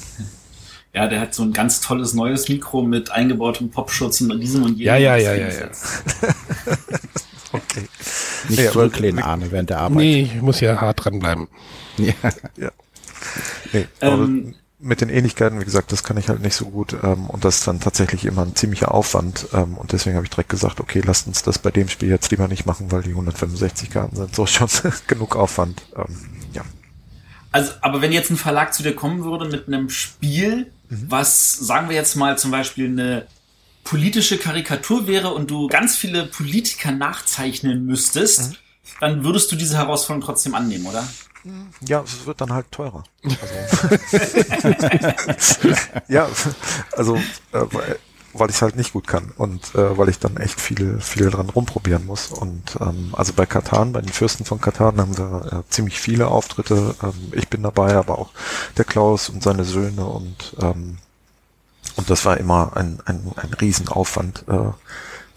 Ja, 0.93 1.07
der 1.07 1.21
hat 1.21 1.33
so 1.33 1.43
ein 1.43 1.53
ganz 1.53 1.79
tolles 1.79 2.13
neues 2.13 2.49
Mikro 2.49 2.81
mit 2.81 3.11
eingebautem 3.11 3.69
Popschutz 3.69 4.19
und 4.21 4.39
diesem 4.39 4.63
und 4.63 4.77
jenem. 4.77 4.85
Ja, 4.87 4.97
ja, 4.97 5.15
ja, 5.15 5.33
ja, 5.35 5.47
ja. 5.47 5.69
okay. 7.53 7.87
Nicht 8.49 8.59
ja, 8.59 8.71
zurücklehnen, 8.71 9.23
Arne, 9.23 9.51
während 9.51 9.69
der 9.69 9.79
Arbeit. 9.79 9.97
Nee, 9.97 10.21
ich 10.23 10.41
muss 10.41 10.59
ja 10.59 10.79
hart 10.79 11.05
dranbleiben. 11.05 11.47
Ja. 11.97 12.13
ja. 12.57 12.71
Nee, 13.73 13.85
ähm, 13.99 14.55
mit 14.79 15.01
den 15.01 15.09
Ähnlichkeiten, 15.09 15.59
wie 15.59 15.65
gesagt, 15.65 15.91
das 15.91 16.03
kann 16.03 16.17
ich 16.17 16.29
halt 16.29 16.41
nicht 16.41 16.55
so 16.55 16.65
gut 16.65 16.95
ähm, 17.03 17.29
und 17.29 17.45
das 17.45 17.57
ist 17.57 17.67
dann 17.67 17.79
tatsächlich 17.79 18.25
immer 18.25 18.43
ein 18.43 18.55
ziemlicher 18.55 18.93
Aufwand 18.93 19.47
ähm, 19.53 19.77
und 19.77 19.91
deswegen 19.91 20.15
habe 20.15 20.25
ich 20.25 20.31
direkt 20.31 20.49
gesagt, 20.49 20.79
okay, 20.79 21.01
lasst 21.05 21.27
uns 21.27 21.43
das 21.43 21.59
bei 21.59 21.69
dem 21.69 21.87
Spiel 21.87 22.09
jetzt 22.09 22.31
lieber 22.31 22.47
nicht 22.47 22.65
machen, 22.65 22.91
weil 22.91 23.03
die 23.03 23.11
165 23.11 23.91
Karten 23.91 24.15
sind 24.15 24.33
so 24.33 24.45
schon 24.47 24.69
genug 25.07 25.35
Aufwand. 25.35 25.83
Ähm, 25.95 26.17
ja. 26.53 26.63
Also, 27.51 27.73
aber 27.81 28.01
wenn 28.01 28.11
jetzt 28.11 28.31
ein 28.31 28.37
Verlag 28.37 28.73
zu 28.73 28.81
dir 28.81 28.95
kommen 28.95 29.23
würde 29.23 29.45
mit 29.45 29.67
einem 29.67 29.89
Spiel, 29.89 30.71
mhm. 30.91 31.05
was, 31.09 31.53
sagen 31.53 31.89
wir 31.89 31.95
jetzt 31.95 32.15
mal 32.15 32.37
zum 32.37 32.51
Beispiel 32.51 32.85
eine 32.85 33.25
politische 33.83 34.37
Karikatur 34.37 35.07
wäre 35.07 35.33
und 35.33 35.49
du 35.49 35.67
ganz 35.67 35.95
viele 35.95 36.27
Politiker 36.27 36.91
nachzeichnen 36.91 37.85
müsstest, 37.85 38.51
mhm. 38.51 38.55
dann 38.99 39.23
würdest 39.23 39.51
du 39.51 39.55
diese 39.55 39.77
Herausforderung 39.77 40.23
trotzdem 40.23 40.53
annehmen, 40.53 40.85
oder? 40.85 41.07
Ja, 41.87 42.03
es 42.03 42.27
wird 42.27 42.39
dann 42.39 42.53
halt 42.53 42.71
teurer. 42.71 43.03
Also, 43.23 43.35
ja, 46.07 46.29
also 46.95 47.15
äh, 47.15 47.65
weil, 48.33 48.49
ich 48.49 48.61
halt 48.61 48.75
nicht 48.75 48.93
gut 48.93 49.07
kann 49.07 49.31
und 49.37 49.75
äh, 49.75 49.97
weil 49.97 50.09
ich 50.09 50.19
dann 50.19 50.37
echt 50.37 50.59
viel, 50.59 50.99
viel 50.99 51.29
dran 51.29 51.49
rumprobieren 51.49 52.05
muss. 52.05 52.27
Und 52.27 52.77
ähm, 52.79 53.13
also 53.13 53.33
bei 53.33 53.45
Katan, 53.45 53.93
bei 53.93 54.01
den 54.01 54.11
Fürsten 54.11 54.45
von 54.45 54.61
Katan 54.61 54.99
haben 54.99 55.17
wir 55.17 55.51
äh, 55.51 55.69
ziemlich 55.69 55.99
viele 55.99 56.27
Auftritte. 56.27 56.95
Ähm, 57.03 57.33
ich 57.33 57.49
bin 57.49 57.63
dabei, 57.63 57.95
aber 57.95 58.19
auch 58.19 58.29
der 58.77 58.85
Klaus 58.85 59.29
und 59.29 59.43
seine 59.43 59.63
Söhne 59.63 60.05
und 60.05 60.55
ähm, 60.61 60.97
und 61.97 62.09
das 62.09 62.23
war 62.25 62.37
immer 62.37 62.77
ein, 62.77 62.99
ein, 63.05 63.31
ein 63.35 63.53
Riesenaufwand. 63.53 64.45
Äh, 64.47 64.71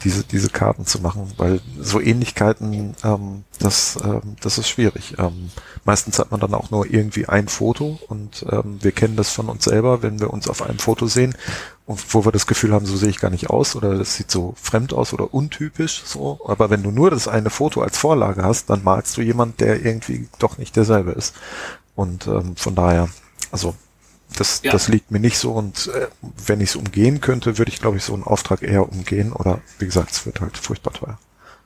diese, 0.04 0.22
diese 0.22 0.50
Karten 0.50 0.84
zu 0.86 1.00
machen, 1.00 1.32
weil 1.38 1.60
so 1.80 2.00
Ähnlichkeiten, 2.00 2.94
ähm, 3.02 3.44
das, 3.58 3.98
ähm, 4.04 4.36
das 4.40 4.58
ist 4.58 4.68
schwierig. 4.68 5.14
Ähm, 5.18 5.50
meistens 5.84 6.18
hat 6.18 6.30
man 6.30 6.40
dann 6.40 6.54
auch 6.54 6.70
nur 6.70 6.86
irgendwie 6.86 7.26
ein 7.26 7.48
Foto 7.48 7.98
und 8.08 8.44
ähm, 8.50 8.78
wir 8.82 8.92
kennen 8.92 9.16
das 9.16 9.30
von 9.30 9.48
uns 9.48 9.64
selber, 9.64 10.02
wenn 10.02 10.20
wir 10.20 10.30
uns 10.30 10.48
auf 10.48 10.62
einem 10.62 10.78
Foto 10.78 11.06
sehen 11.06 11.34
wo 11.86 12.24
wir 12.24 12.32
das 12.32 12.46
Gefühl 12.46 12.72
haben, 12.72 12.86
so 12.86 12.96
sehe 12.96 13.10
ich 13.10 13.20
gar 13.20 13.30
nicht 13.30 13.50
aus 13.50 13.76
oder 13.76 13.96
das 13.98 14.14
sieht 14.14 14.30
so 14.30 14.54
fremd 14.60 14.94
aus 14.94 15.12
oder 15.12 15.34
untypisch 15.34 16.02
so. 16.04 16.40
Aber 16.46 16.70
wenn 16.70 16.82
du 16.82 16.90
nur 16.90 17.10
das 17.10 17.28
eine 17.28 17.50
Foto 17.50 17.82
als 17.82 17.98
Vorlage 17.98 18.42
hast, 18.42 18.70
dann 18.70 18.82
malst 18.82 19.16
du 19.16 19.20
jemand, 19.20 19.60
der 19.60 19.84
irgendwie 19.84 20.28
doch 20.38 20.56
nicht 20.56 20.76
derselbe 20.76 21.12
ist. 21.12 21.34
Und 21.94 22.26
ähm, 22.26 22.56
von 22.56 22.74
daher, 22.74 23.08
also 23.52 23.74
das, 24.36 24.62
ja. 24.64 24.72
das 24.72 24.88
liegt 24.88 25.10
mir 25.10 25.20
nicht 25.20 25.38
so 25.38 25.52
und 25.52 25.88
äh, 25.88 26.08
wenn 26.46 26.60
ich 26.60 26.70
es 26.70 26.76
umgehen 26.76 27.20
könnte, 27.20 27.58
würde 27.58 27.70
ich, 27.70 27.80
glaube 27.80 27.98
ich, 27.98 28.04
so 28.04 28.14
einen 28.14 28.24
Auftrag 28.24 28.62
eher 28.62 28.90
umgehen 28.90 29.32
oder 29.32 29.60
wie 29.78 29.84
gesagt, 29.84 30.10
es 30.12 30.24
wird 30.24 30.40
halt 30.40 30.56
furchtbar 30.56 30.94
teuer. 30.94 31.18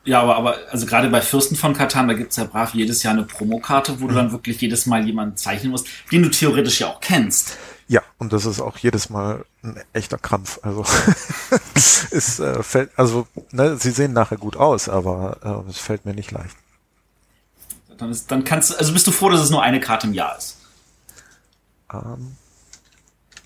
Ja, 0.05 0.23
aber, 0.23 0.37
aber 0.37 0.57
also 0.71 0.87
gerade 0.87 1.09
bei 1.11 1.21
Fürsten 1.21 1.57
von 1.57 1.75
Katan, 1.75 2.09
da 2.09 2.15
gibt's 2.15 2.37
ja 2.37 2.45
brav 2.45 2.75
jedes 2.75 3.03
Jahr 3.03 3.15
eine 3.15 3.25
Promokarte, 3.25 4.01
wo 4.01 4.05
mhm. 4.05 4.09
du 4.09 4.15
dann 4.15 4.33
wirklich 4.33 4.61
jedes 4.61 4.87
Mal 4.87 5.07
jemanden 5.07 5.37
zeichnen 5.37 5.71
musst, 5.71 5.87
den 6.11 6.23
du 6.23 6.31
theoretisch 6.31 6.81
ja 6.81 6.89
auch 6.89 7.01
kennst. 7.01 7.57
Ja, 7.89 8.03
und 8.19 8.35
das 8.35 8.45
ist 8.45 8.61
auch 8.61 8.77
jedes 8.77 9.09
Mal 9.09 9.47
ein 9.63 9.81
echter 9.95 10.19
Krampf. 10.19 10.61
Also 10.63 10.85
es 11.75 12.39
äh, 12.39 12.63
fällt, 12.63 12.91
also 12.97 13.27
ne, 13.51 13.79
sie 13.79 13.91
sehen 13.91 14.13
nachher 14.13 14.37
gut 14.37 14.57
aus, 14.57 14.91
aber 14.91 15.65
äh, 15.67 15.71
es 15.71 15.79
fällt 15.79 16.05
mir 16.05 16.13
nicht 16.13 16.31
leicht. 16.31 16.57
Dann, 17.97 18.11
ist, 18.11 18.31
dann 18.31 18.45
kannst 18.45 18.71
du, 18.71 18.75
also 18.77 18.93
bist 18.93 19.07
du 19.07 19.11
froh, 19.11 19.31
dass 19.31 19.41
es 19.41 19.51
nur 19.51 19.63
eine 19.63 19.81
Karte 19.81 20.07
im 20.07 20.13
Jahr 20.13 20.37
ist? 20.37 20.59
Ähm, 21.93 22.37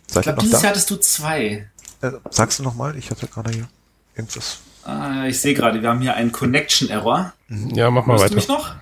ich 0.09 0.21
glaube, 0.21 0.41
dieses 0.41 0.59
da? 0.59 0.63
Jahr 0.65 0.71
hattest 0.71 0.91
du 0.91 0.97
zwei. 0.97 1.71
Äh, 2.01 2.11
sagst 2.31 2.59
du 2.59 2.65
nochmal? 2.65 2.97
Ich 2.97 3.11
hatte 3.11 3.29
gerade 3.29 3.51
hier 3.53 3.69
irgendwas. 4.17 4.59
Ah, 4.85 5.27
ich 5.27 5.41
sehe 5.41 5.55
gerade, 5.55 5.81
wir 5.81 5.89
haben 5.89 6.01
hier 6.01 6.15
einen 6.15 6.33
Connection-Error. 6.33 7.33
Mhm. 7.47 7.71
Ja, 7.71 7.91
mach 7.91 8.05
mal 8.07 8.19
Hörst 8.19 8.25
weiter. 8.25 8.31
Du 8.31 8.37
mich 8.37 8.49
noch? 8.49 8.75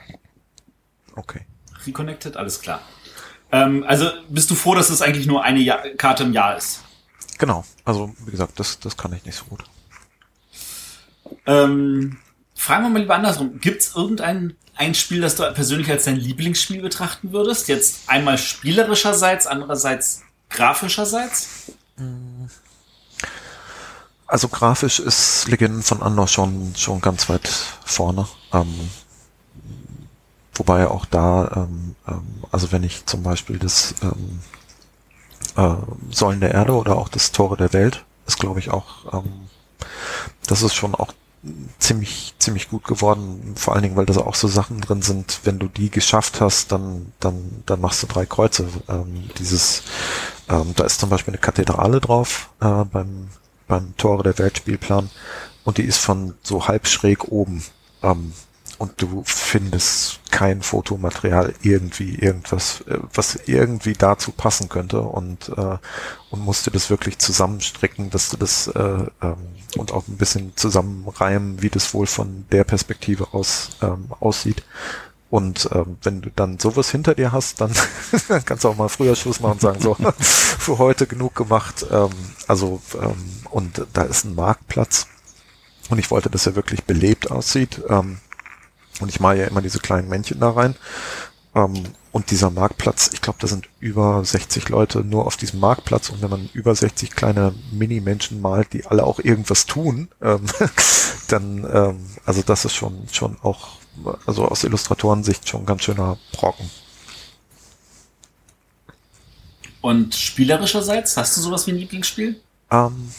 Okay. 1.17 1.43
Reconnected, 1.87 2.37
alles 2.39 2.61
klar. 2.61 2.81
Ähm, 3.53 3.85
also 3.87 4.11
bist 4.29 4.51
du 4.51 4.55
froh, 4.55 4.75
dass 4.75 4.91
es 4.91 5.03
eigentlich 5.03 5.27
nur 5.27 5.43
eine 5.43 5.61
Jahr 5.61 5.81
Karte 5.97 6.25
im 6.25 6.33
Jahr 6.33 6.57
ist? 6.57 6.83
Genau. 7.39 7.65
Also, 7.85 8.15
wie 8.25 8.31
gesagt, 8.31 8.61
das, 8.61 8.79
das 8.81 8.97
kann 8.97 9.13
ich 9.13 9.25
nicht 9.25 9.37
so 9.37 9.45
gut. 9.45 9.65
Ähm, 11.47 12.19
fragen 12.55 12.85
wir 12.85 12.91
mal 12.91 13.01
lieber 13.01 13.15
andersrum. 13.15 13.61
Gibt 13.61 13.83
es 13.83 13.95
irgendein 13.97 14.57
ein 14.77 14.95
Spiel, 14.95 15.21
das 15.21 15.35
du 15.35 15.43
persönlich 15.53 15.91
als 15.91 16.05
dein 16.05 16.17
Lieblingsspiel 16.17 16.81
betrachten 16.81 17.33
würdest? 17.33 17.69
Jetzt 17.69 18.09
einmal 18.09 18.39
spielerischerseits, 18.39 19.47
andererseits 19.47 20.23
grafischerseits? 20.49 21.73
Also 24.27 24.49
grafisch 24.49 25.01
ist 25.01 25.49
Legenden 25.49 25.83
von 25.83 26.03
Andor 26.03 26.29
schon, 26.29 26.75
schon 26.77 27.01
ganz 27.01 27.29
weit 27.29 27.49
vorne. 27.85 28.27
Ähm, 28.53 28.91
wobei 30.61 30.87
auch 30.87 31.07
da, 31.07 31.51
ähm, 31.57 31.97
ähm, 32.07 32.45
also 32.53 32.71
wenn 32.71 32.83
ich 32.83 33.07
zum 33.07 33.23
Beispiel 33.23 33.59
das 33.59 33.95
ähm, 34.03 34.41
äh, 35.57 36.15
Säulen 36.15 36.41
der 36.41 36.53
Erde 36.53 36.75
oder 36.75 36.97
auch 36.97 37.09
das 37.09 37.33
Tore 37.33 37.57
der 37.57 37.73
Welt, 37.73 38.05
ist 38.27 38.39
glaube 38.39 38.61
ich 38.61 38.71
auch, 38.71 39.11
ähm, 39.15 39.49
das 40.47 40.61
ist 40.61 40.75
schon 40.75 40.95
auch 40.95 41.15
ziemlich, 41.79 42.35
ziemlich 42.39 42.69
gut 42.69 42.85
geworden. 42.85 43.55
Vor 43.57 43.73
allen 43.73 43.83
Dingen, 43.83 43.97
weil 43.97 44.05
da 44.05 44.15
auch 44.19 44.35
so 44.35 44.49
Sachen 44.49 44.83
drin 44.83 45.01
sind, 45.01 45.41
wenn 45.45 45.59
du 45.59 45.67
die 45.69 45.91
geschafft 45.91 46.43
hast, 46.43 46.73
dann, 46.73 47.13
dann, 47.21 47.63
dann 47.65 47.81
machst 47.81 48.03
du 48.03 48.07
drei 48.07 48.27
Kreuze. 48.27 48.69
Ähm, 48.87 49.31
dieses, 49.39 49.83
ähm, 50.51 50.75
da 50.77 50.85
ist 50.85 51.01
zum 51.01 51.09
Beispiel 51.09 51.33
eine 51.33 51.41
Kathedrale 51.41 52.03
drauf 52.03 52.51
äh, 52.61 52.85
beim, 52.85 53.29
beim 53.67 53.97
Tore 53.97 54.25
der 54.25 54.39
Weltspielplan 54.39 55.09
und 55.65 55.79
die 55.79 55.85
ist 55.85 55.99
von 55.99 56.35
so 56.43 56.69
halb 56.69 56.87
schräg 56.87 57.29
oben. 57.29 57.65
Ähm, 58.03 58.35
und 58.81 59.03
du 59.03 59.23
findest 59.27 60.21
kein 60.31 60.63
Fotomaterial 60.63 61.53
irgendwie 61.61 62.15
irgendwas, 62.15 62.81
äh, 62.89 62.97
was 63.13 63.39
irgendwie 63.45 63.93
dazu 63.93 64.33
passen 64.33 64.71
könnte 64.71 65.03
und 65.03 65.51
äh, 65.51 65.77
und 66.31 66.41
musste 66.41 66.71
das 66.71 66.89
wirklich 66.89 67.19
zusammenstricken, 67.19 68.09
dass 68.09 68.31
du 68.31 68.39
das 68.39 68.69
äh, 68.69 69.05
ähm, 69.21 69.37
und 69.77 69.93
auch 69.93 70.09
ein 70.09 70.17
bisschen 70.17 70.57
zusammenreimen, 70.57 71.61
wie 71.61 71.69
das 71.69 71.93
wohl 71.93 72.07
von 72.07 72.47
der 72.53 72.65
Perspektive 72.65 73.35
aus 73.35 73.69
ähm, 73.83 74.07
aussieht. 74.19 74.65
Und 75.29 75.69
ähm, 75.75 75.99
wenn 76.03 76.23
du 76.23 76.31
dann 76.31 76.59
sowas 76.59 76.91
hinter 76.91 77.15
dir 77.15 77.33
hast, 77.33 77.61
dann 77.61 77.73
kannst 78.47 78.65
du 78.65 78.69
auch 78.69 78.77
mal 78.77 78.89
früher 78.89 79.15
Schluss 79.15 79.41
machen 79.41 79.53
und 79.53 79.61
sagen, 79.61 79.81
so, 79.81 79.95
für 80.19 80.79
heute 80.79 81.07
genug 81.07 81.35
gemacht. 81.35 81.85
Ähm, 81.91 82.09
also, 82.49 82.81
ähm, 82.95 83.45
und 83.51 83.87
da 83.93 84.03
ist 84.05 84.25
ein 84.25 84.35
Marktplatz. 84.35 85.07
Und 85.91 85.99
ich 85.99 86.11
wollte, 86.11 86.31
dass 86.31 86.47
er 86.47 86.57
wirklich 86.57 86.85
belebt 86.85 87.31
aussieht. 87.31 87.83
Ähm, 87.87 88.21
und 89.01 89.09
ich 89.09 89.21
mache 89.21 89.37
ja 89.37 89.47
immer 89.47 89.63
diese 89.63 89.79
kleinen 89.79 90.09
Männchen 90.09 90.41
da 90.41 90.51
rein. 90.51 90.77
Ähm, 91.55 91.75
und 92.13 92.31
dieser 92.33 92.51
Marktplatz, 92.51 93.11
ich 93.13 93.21
glaube, 93.21 93.39
da 93.41 93.47
sind 93.47 93.69
über 93.79 94.25
60 94.25 94.69
Leute 94.69 95.05
nur 95.05 95.27
auf 95.27 95.37
diesem 95.37 95.61
Marktplatz. 95.61 96.11
Und 96.11 96.23
wenn 96.23 96.31
man 96.31 96.49
über 96.53 96.75
60 96.75 97.11
kleine 97.11 97.55
Mini-Menschen 97.71 98.41
malt, 98.41 98.73
die 98.73 98.87
alle 98.87 99.05
auch 99.05 99.21
irgendwas 99.21 99.67
tun, 99.67 100.09
ähm, 100.21 100.45
dann, 101.29 101.69
ähm, 101.73 102.07
also 102.25 102.43
das 102.43 102.65
ist 102.65 102.75
schon, 102.75 103.07
schon 103.13 103.37
auch, 103.43 103.69
also 104.27 104.47
aus 104.47 104.65
Illustratorensicht 104.65 105.49
schon 105.49 105.63
ein 105.63 105.67
ganz 105.67 105.85
schöner 105.85 106.19
Brocken. 106.33 106.69
Und 109.81 110.15
spielerischerseits, 110.15 111.17
hast 111.17 111.37
du 111.37 111.41
sowas 111.41 111.67
wie 111.67 111.73
ein 111.73 111.79
Lieblingsspiel? 111.79 112.41
Ähm, 112.71 113.13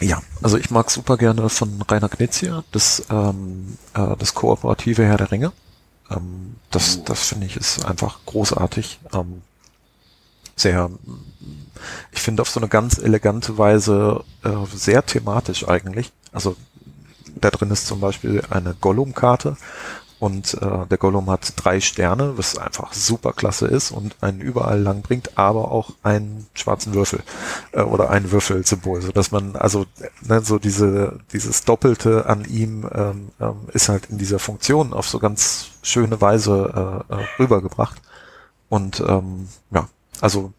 ja, 0.00 0.22
also 0.42 0.56
ich 0.56 0.70
mag 0.70 0.90
super 0.90 1.16
gerne 1.16 1.48
von 1.48 1.82
Rainer 1.88 2.08
Knizia 2.08 2.64
das, 2.72 3.04
ähm, 3.10 3.78
äh, 3.94 4.16
das 4.18 4.34
kooperative 4.34 5.04
Herr 5.04 5.16
der 5.16 5.30
Ringe. 5.30 5.52
Ähm, 6.10 6.56
das, 6.70 7.04
das 7.04 7.28
finde 7.28 7.46
ich 7.46 7.56
ist 7.56 7.84
einfach 7.84 8.18
großartig. 8.26 9.00
Ähm, 9.12 9.42
sehr, 10.56 10.90
ich 12.12 12.20
finde 12.20 12.42
auf 12.42 12.50
so 12.50 12.60
eine 12.60 12.68
ganz 12.68 12.98
elegante 12.98 13.58
Weise 13.58 14.24
äh, 14.44 14.50
sehr 14.72 15.04
thematisch 15.04 15.66
eigentlich. 15.66 16.12
Also 16.32 16.56
da 17.36 17.50
drin 17.50 17.70
ist 17.70 17.86
zum 17.86 18.00
Beispiel 18.00 18.42
eine 18.50 18.74
Gollum-Karte 18.80 19.56
und 20.24 20.54
äh, 20.54 20.86
der 20.86 20.96
Gollum 20.96 21.28
hat 21.28 21.52
drei 21.56 21.80
Sterne, 21.80 22.38
was 22.38 22.56
einfach 22.56 22.94
super 22.94 23.34
klasse 23.34 23.66
ist 23.66 23.90
und 23.90 24.16
einen 24.22 24.40
überall 24.40 24.80
lang 24.80 25.02
bringt, 25.02 25.36
aber 25.36 25.70
auch 25.70 25.90
einen 26.02 26.46
schwarzen 26.54 26.94
Würfel 26.94 27.22
äh, 27.72 27.82
oder 27.82 28.08
ein 28.08 28.30
Würfelsymbol, 28.30 29.02
so 29.02 29.12
dass 29.12 29.32
man 29.32 29.54
also 29.54 29.84
ne, 30.22 30.40
so 30.40 30.58
diese 30.58 31.18
dieses 31.34 31.64
Doppelte 31.64 32.24
an 32.24 32.46
ihm 32.46 32.88
ähm, 32.94 33.32
ähm, 33.38 33.68
ist 33.74 33.90
halt 33.90 34.06
in 34.06 34.16
dieser 34.16 34.38
Funktion 34.38 34.94
auf 34.94 35.06
so 35.06 35.18
ganz 35.18 35.66
schöne 35.82 36.18
Weise 36.22 37.04
äh, 37.10 37.14
äh, 37.14 37.26
rübergebracht 37.38 38.00
und 38.70 39.00
ähm, 39.06 39.48
ja, 39.72 39.90
also 40.22 40.54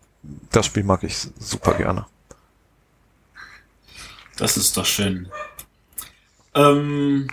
das 0.51 0.67
Spiel 0.67 0.83
mag 0.83 1.01
ich 1.01 1.27
super 1.39 1.73
gerne. 1.73 2.05
Das 4.37 4.57
ist 4.57 4.77
doch 4.77 4.85
schön. 4.85 5.27
Ähm, 6.53 7.29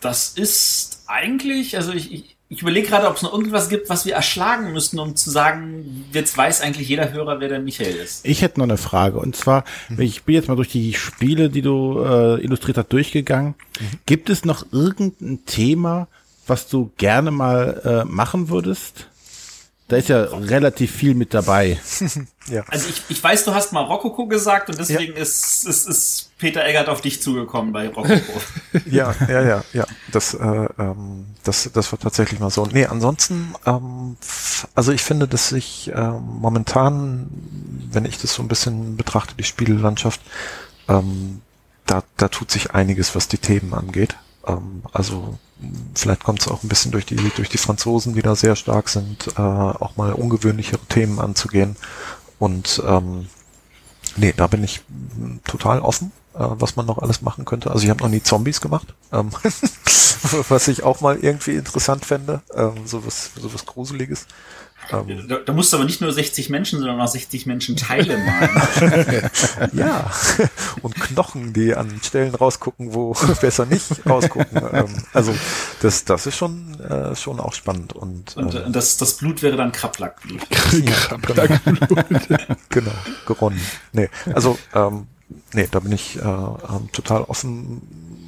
das 0.00 0.28
ist 0.28 0.95
eigentlich, 1.06 1.76
also 1.76 1.92
ich, 1.92 2.12
ich, 2.12 2.36
ich 2.48 2.62
überlege 2.62 2.88
gerade, 2.88 3.08
ob 3.08 3.16
es 3.16 3.22
noch 3.22 3.32
irgendwas 3.32 3.68
gibt, 3.68 3.88
was 3.88 4.06
wir 4.06 4.14
erschlagen 4.14 4.72
müssten, 4.72 4.98
um 4.98 5.16
zu 5.16 5.30
sagen, 5.30 6.04
jetzt 6.12 6.36
weiß 6.36 6.60
eigentlich 6.60 6.88
jeder 6.88 7.12
Hörer, 7.12 7.40
wer 7.40 7.48
der 7.48 7.60
Michael 7.60 7.96
ist. 7.96 8.24
Ich 8.24 8.42
hätte 8.42 8.60
noch 8.60 8.66
eine 8.66 8.76
Frage. 8.76 9.18
Und 9.18 9.34
zwar, 9.34 9.64
mhm. 9.88 10.00
ich 10.00 10.22
bin 10.22 10.36
jetzt 10.36 10.48
mal 10.48 10.54
durch 10.56 10.68
die 10.68 10.94
Spiele, 10.94 11.50
die 11.50 11.62
du 11.62 12.00
äh, 12.04 12.44
illustriert 12.44 12.78
hast, 12.78 12.92
durchgegangen. 12.92 13.54
Mhm. 13.80 13.98
Gibt 14.06 14.30
es 14.30 14.44
noch 14.44 14.64
irgendein 14.72 15.44
Thema, 15.44 16.08
was 16.46 16.68
du 16.68 16.92
gerne 16.96 17.30
mal 17.30 17.80
äh, 17.84 18.04
machen 18.04 18.48
würdest? 18.48 19.08
Da 19.88 19.96
ist 19.96 20.08
ja 20.08 20.22
relativ 20.22 20.92
viel 20.92 21.14
mit 21.14 21.34
dabei. 21.34 21.80
ja. 22.48 22.64
Also 22.68 22.88
ich, 22.88 23.02
ich 23.08 23.22
weiß, 23.22 23.44
du 23.44 23.54
hast 23.54 23.72
mal 23.72 23.82
Rokoko 23.82 24.26
gesagt 24.26 24.68
und 24.68 24.78
deswegen 24.78 25.14
ja. 25.14 25.22
ist, 25.22 25.66
ist, 25.66 25.88
ist 25.88 26.30
Peter 26.38 26.64
Eggert 26.64 26.88
auf 26.88 27.00
dich 27.00 27.22
zugekommen 27.22 27.72
bei 27.72 27.88
Rokoko. 27.88 28.40
ja, 28.86 29.14
ja, 29.28 29.42
ja, 29.42 29.64
ja. 29.72 29.86
Das, 30.12 30.34
äh, 30.34 30.68
ähm, 30.78 31.26
das, 31.44 31.70
das 31.72 31.92
war 31.92 31.98
tatsächlich 31.98 32.40
mal 32.40 32.50
so. 32.50 32.66
Nee, 32.66 32.86
ansonsten, 32.86 33.54
ähm, 33.64 34.16
also 34.74 34.92
ich 34.92 35.02
finde, 35.02 35.28
dass 35.28 35.52
ich 35.52 35.90
äh, 35.94 36.10
momentan, 36.10 37.28
wenn 37.90 38.04
ich 38.04 38.18
das 38.18 38.34
so 38.34 38.42
ein 38.42 38.48
bisschen 38.48 38.96
betrachte, 38.96 39.34
die 39.36 39.44
Spielelandschaft, 39.44 40.20
ähm, 40.88 41.40
da, 41.86 42.02
da 42.16 42.28
tut 42.28 42.50
sich 42.50 42.72
einiges, 42.72 43.14
was 43.14 43.28
die 43.28 43.38
Themen 43.38 43.74
angeht. 43.74 44.16
Ähm, 44.46 44.82
also 44.92 45.38
vielleicht 45.94 46.24
kommt 46.24 46.40
es 46.40 46.48
auch 46.48 46.62
ein 46.62 46.68
bisschen 46.68 46.92
durch 46.92 47.06
die, 47.06 47.16
durch 47.36 47.48
die 47.48 47.58
Franzosen, 47.58 48.14
die 48.14 48.22
da 48.22 48.34
sehr 48.34 48.56
stark 48.56 48.88
sind, 48.88 49.28
äh, 49.36 49.40
auch 49.40 49.96
mal 49.96 50.12
ungewöhnlichere 50.12 50.84
Themen 50.88 51.18
anzugehen. 51.18 51.76
Und 52.38 52.82
ähm, 52.86 53.28
nee, 54.16 54.34
da 54.36 54.46
bin 54.46 54.62
ich 54.62 54.82
total 55.44 55.80
offen, 55.80 56.12
äh, 56.34 56.40
was 56.40 56.76
man 56.76 56.86
noch 56.86 56.98
alles 56.98 57.22
machen 57.22 57.44
könnte. 57.44 57.70
Also 57.70 57.84
ich 57.84 57.90
habe 57.90 58.02
noch 58.02 58.10
nie 58.10 58.22
Zombies 58.22 58.60
gemacht, 58.60 58.94
ähm, 59.12 59.30
was 60.48 60.68
ich 60.68 60.82
auch 60.82 61.00
mal 61.00 61.16
irgendwie 61.16 61.54
interessant 61.54 62.04
fände, 62.04 62.42
ähm, 62.54 62.86
sowas, 62.86 63.30
sowas 63.40 63.64
Gruseliges. 63.66 64.26
Ähm, 64.90 65.26
da, 65.28 65.38
da 65.38 65.52
musst 65.52 65.72
du 65.72 65.76
aber 65.76 65.86
nicht 65.86 66.00
nur 66.00 66.12
60 66.12 66.50
Menschen, 66.50 66.78
sondern 66.78 67.00
auch 67.00 67.08
60 67.08 67.46
Menschen 67.46 67.76
Teile 67.76 68.18
malen. 68.18 69.30
ja, 69.72 70.10
und 70.82 70.94
Knochen, 70.94 71.52
die 71.52 71.74
an 71.74 72.00
Stellen 72.02 72.34
rausgucken, 72.34 72.94
wo 72.94 73.12
besser 73.40 73.66
nicht 73.66 74.06
rausgucken. 74.06 74.60
Ähm, 74.72 74.86
also 75.12 75.34
das, 75.82 76.04
das 76.04 76.26
ist 76.26 76.36
schon, 76.36 76.78
äh, 76.80 77.14
schon 77.16 77.40
auch 77.40 77.54
spannend. 77.54 77.92
Und, 77.94 78.36
und 78.36 78.54
ähm, 78.54 78.72
das, 78.72 78.96
das 78.96 79.14
Blut 79.14 79.42
wäre 79.42 79.56
dann 79.56 79.72
Krablackblut. 79.72 80.40
Krablackblut. 80.50 82.06
genau, 82.68 82.92
geronnen. 83.26 83.60
Nee, 83.92 84.08
also 84.34 84.58
ähm, 84.74 85.06
nee, 85.52 85.68
da 85.70 85.80
bin 85.80 85.92
ich 85.92 86.16
äh, 86.16 86.20
total 86.92 87.22
offen 87.22 87.82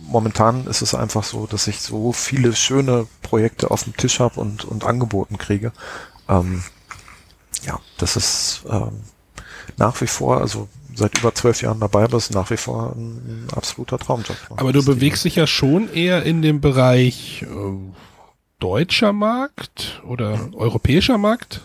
momentan 0.08 0.66
ist 0.66 0.82
es 0.82 0.94
einfach 0.94 1.22
so, 1.22 1.46
dass 1.46 1.68
ich 1.68 1.80
so 1.80 2.12
viele 2.12 2.54
schöne 2.54 3.06
Projekte 3.22 3.70
auf 3.70 3.84
dem 3.84 3.96
Tisch 3.96 4.20
habe 4.20 4.40
und, 4.40 4.64
und 4.64 4.84
angeboten 4.84 5.38
kriege, 5.38 5.72
ähm, 6.28 6.62
ja, 7.64 7.80
das 7.98 8.16
ist 8.16 8.62
ähm, 8.70 9.00
nach 9.76 10.00
wie 10.00 10.06
vor, 10.06 10.40
also 10.40 10.68
seit 10.94 11.16
über 11.18 11.34
zwölf 11.34 11.62
Jahren 11.62 11.80
dabei 11.80 12.06
bist, 12.08 12.34
nach 12.34 12.50
wie 12.50 12.56
vor 12.56 12.94
ein, 12.96 13.46
ein 13.46 13.46
absoluter 13.54 13.98
Traumjob. 13.98 14.36
Aber 14.50 14.72
du 14.72 14.84
bewegst 14.84 15.24
dich 15.24 15.36
ja 15.36 15.46
schon 15.46 15.92
eher 15.92 16.24
in 16.24 16.42
dem 16.42 16.60
Bereich 16.60 17.42
äh, 17.42 17.46
deutscher 18.58 19.12
Markt 19.12 20.02
oder 20.04 20.36
mhm. 20.36 20.54
europäischer 20.54 21.18
Markt. 21.18 21.62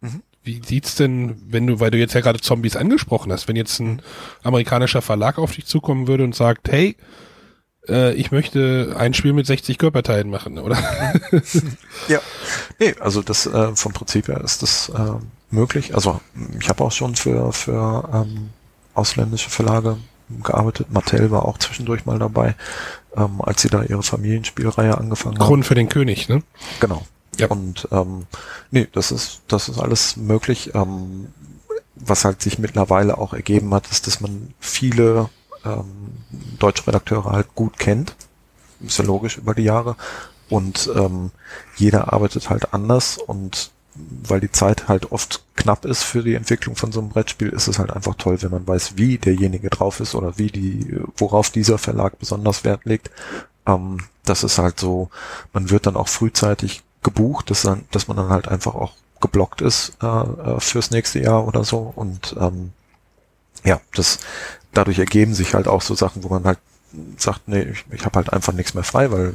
Mhm. 0.00 0.22
Wie 0.44 0.62
sieht's 0.64 0.94
denn, 0.94 1.36
wenn 1.46 1.66
du, 1.66 1.80
weil 1.80 1.90
du 1.90 1.98
jetzt 1.98 2.14
ja 2.14 2.20
gerade 2.20 2.40
Zombies 2.40 2.76
angesprochen 2.76 3.32
hast, 3.32 3.48
wenn 3.48 3.56
jetzt 3.56 3.80
ein 3.80 4.00
amerikanischer 4.42 5.02
Verlag 5.02 5.38
auf 5.38 5.54
dich 5.54 5.66
zukommen 5.66 6.06
würde 6.06 6.24
und 6.24 6.34
sagt, 6.34 6.70
hey, 6.70 6.96
äh, 7.88 8.12
ich 8.14 8.30
möchte 8.30 8.94
ein 8.98 9.14
Spiel 9.14 9.32
mit 9.32 9.46
60 9.46 9.78
Körperteilen 9.78 10.30
machen, 10.30 10.58
oder? 10.58 10.76
ja. 12.08 12.20
Nee, 12.78 12.94
also 13.00 13.22
das 13.22 13.46
äh, 13.46 13.74
vom 13.74 13.92
Prinzip 13.92 14.28
her 14.28 14.40
ist 14.42 14.62
das 14.62 14.90
äh, 14.90 15.12
möglich. 15.50 15.94
Also 15.94 16.20
ich 16.60 16.68
habe 16.68 16.84
auch 16.84 16.92
schon 16.92 17.16
für, 17.16 17.52
für 17.52 18.08
ähm, 18.12 18.50
ausländische 18.94 19.50
Verlage 19.50 19.98
gearbeitet. 20.42 20.92
Mattel 20.92 21.30
war 21.30 21.44
auch 21.44 21.58
zwischendurch 21.58 22.06
mal 22.06 22.18
dabei, 22.18 22.54
ähm, 23.16 23.40
als 23.40 23.62
sie 23.62 23.68
da 23.68 23.82
ihre 23.82 24.02
Familienspielreihe 24.02 24.96
angefangen 24.96 25.36
Grund 25.36 25.40
haben. 25.40 25.48
Grund 25.48 25.66
für 25.66 25.74
den 25.74 25.88
König, 25.88 26.28
ne? 26.28 26.42
Genau. 26.80 27.06
Ja. 27.38 27.46
Und 27.48 27.88
ähm, 27.92 28.26
nee, 28.70 28.88
das 28.92 29.12
ist, 29.12 29.42
das 29.48 29.68
ist 29.68 29.78
alles 29.78 30.16
möglich. 30.16 30.72
Ähm, 30.74 31.28
was 31.94 32.24
halt 32.24 32.42
sich 32.42 32.58
mittlerweile 32.58 33.18
auch 33.18 33.32
ergeben 33.32 33.74
hat, 33.74 33.90
ist, 33.90 34.06
dass 34.06 34.20
man 34.20 34.54
viele 34.60 35.28
ähm, 35.64 36.12
deutsche 36.58 36.86
Redakteure 36.86 37.32
halt 37.32 37.54
gut 37.54 37.78
kennt. 37.78 38.14
Ist 38.80 38.98
ja 38.98 39.04
logisch 39.04 39.38
über 39.38 39.54
die 39.54 39.64
Jahre. 39.64 39.96
Und 40.48 40.90
ähm, 40.94 41.30
jeder 41.76 42.12
arbeitet 42.12 42.48
halt 42.48 42.72
anders 42.72 43.18
und 43.18 43.70
weil 44.22 44.40
die 44.40 44.52
Zeit 44.52 44.88
halt 44.88 45.10
oft 45.12 45.42
knapp 45.56 45.84
ist 45.84 46.04
für 46.04 46.22
die 46.22 46.34
Entwicklung 46.34 46.76
von 46.76 46.92
so 46.92 47.00
einem 47.00 47.08
Brettspiel, 47.08 47.48
ist 47.48 47.66
es 47.66 47.78
halt 47.78 47.90
einfach 47.92 48.14
toll, 48.14 48.40
wenn 48.42 48.50
man 48.50 48.66
weiß, 48.66 48.96
wie 48.96 49.18
derjenige 49.18 49.70
drauf 49.70 50.00
ist 50.00 50.14
oder 50.14 50.38
wie 50.38 50.48
die, 50.48 51.00
worauf 51.16 51.50
dieser 51.50 51.78
Verlag 51.78 52.18
besonders 52.18 52.64
Wert 52.64 52.84
legt. 52.84 53.10
Ähm, 53.66 53.98
das 54.24 54.44
ist 54.44 54.58
halt 54.58 54.78
so, 54.78 55.10
man 55.52 55.70
wird 55.70 55.86
dann 55.86 55.96
auch 55.96 56.08
frühzeitig 56.08 56.82
gebucht, 57.02 57.50
dass, 57.50 57.62
dann, 57.62 57.84
dass 57.90 58.08
man 58.08 58.16
dann 58.16 58.28
halt 58.28 58.48
einfach 58.48 58.74
auch 58.74 58.92
geblockt 59.20 59.62
ist 59.62 59.96
äh, 60.00 60.06
äh 60.06 60.60
fürs 60.60 60.90
nächste 60.90 61.20
Jahr 61.20 61.46
oder 61.46 61.64
so. 61.64 61.92
Und 61.94 62.36
ähm, 62.38 62.72
ja, 63.64 63.80
das 63.94 64.18
dadurch 64.72 64.98
ergeben 64.98 65.34
sich 65.34 65.54
halt 65.54 65.68
auch 65.68 65.82
so 65.82 65.94
Sachen, 65.94 66.24
wo 66.24 66.28
man 66.28 66.44
halt 66.44 66.58
sagt, 67.16 67.48
nee, 67.48 67.62
ich, 67.62 67.84
ich 67.90 68.04
habe 68.04 68.16
halt 68.16 68.32
einfach 68.32 68.52
nichts 68.52 68.74
mehr 68.74 68.84
frei, 68.84 69.10
weil, 69.10 69.34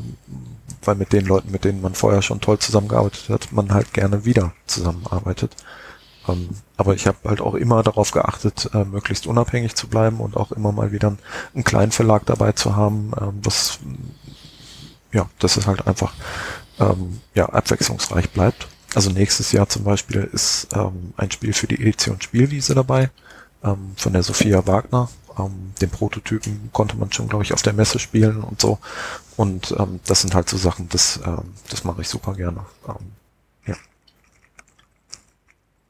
weil 0.84 0.96
mit 0.96 1.14
den 1.14 1.26
Leuten, 1.26 1.52
mit 1.52 1.64
denen 1.66 1.82
man 1.82 1.94
vorher 1.94 2.22
schon 2.22 2.42
toll 2.42 2.60
zusammengearbeitet 2.60 3.30
hat, 3.30 3.52
man 3.52 3.74
halt 3.74 3.94
gerne 3.94 4.26
wieder 4.26 4.54
zusammenarbeitet. 4.66 5.56
Ähm, 6.28 6.50
aber 6.78 6.96
ich 6.96 7.06
habe 7.06 7.18
halt 7.26 7.42
auch 7.42 7.56
immer 7.56 7.84
darauf 7.84 8.12
geachtet, 8.12 8.70
äh, 8.74 8.86
möglichst 8.86 9.28
unabhängig 9.28 9.76
zu 9.76 9.88
bleiben 9.88 10.20
und 10.20 10.38
auch 10.38 10.52
immer 10.52 10.72
mal 10.72 10.92
wieder 10.92 11.10
einen, 11.10 11.20
einen 11.54 11.64
kleinen 11.64 11.92
Verlag 11.92 12.26
dabei 12.26 12.54
zu 12.54 12.76
haben, 12.76 13.12
ähm, 13.20 13.40
was 13.44 13.80
ja, 15.12 15.30
dass 15.40 15.58
es 15.58 15.68
halt 15.68 15.86
einfach 15.86 16.14
ähm, 16.80 17.20
ja, 17.36 17.48
abwechslungsreich 17.48 18.32
bleibt. 18.32 18.68
Also 18.96 19.12
nächstes 19.12 19.52
Jahr 19.52 19.70
zum 19.70 19.84
Beispiel 19.84 20.28
ist 20.34 20.68
ähm, 20.74 21.14
ein 21.18 21.30
Spiel 21.30 21.54
für 21.54 21.68
die 21.68 21.80
Edition 21.80 22.20
Spielwiese 22.22 22.74
dabei 22.74 23.10
ähm, 23.64 23.94
von 23.96 24.14
der 24.14 24.24
Sophia 24.24 24.66
Wagner. 24.66 25.10
Ähm, 25.38 25.74
den 25.82 25.90
Prototypen 25.90 26.70
konnte 26.74 26.96
man 26.96 27.12
schon, 27.12 27.28
glaube 27.28 27.44
ich, 27.44 27.54
auf 27.54 27.62
der 27.62 27.74
Messe 27.74 28.00
spielen 28.00 28.44
und 28.44 28.62
so. 28.62 28.80
Und 29.36 29.74
ähm, 29.80 30.00
das 30.06 30.22
sind 30.22 30.36
halt 30.36 30.50
so 30.50 30.58
Sachen, 30.58 30.90
das, 30.90 31.20
ähm, 31.26 31.54
das 31.70 31.84
mache 31.84 32.02
ich 32.02 32.10
super 32.10 32.36
gerne. 32.36 32.66
Ähm, 32.88 33.12
ja. 33.66 33.76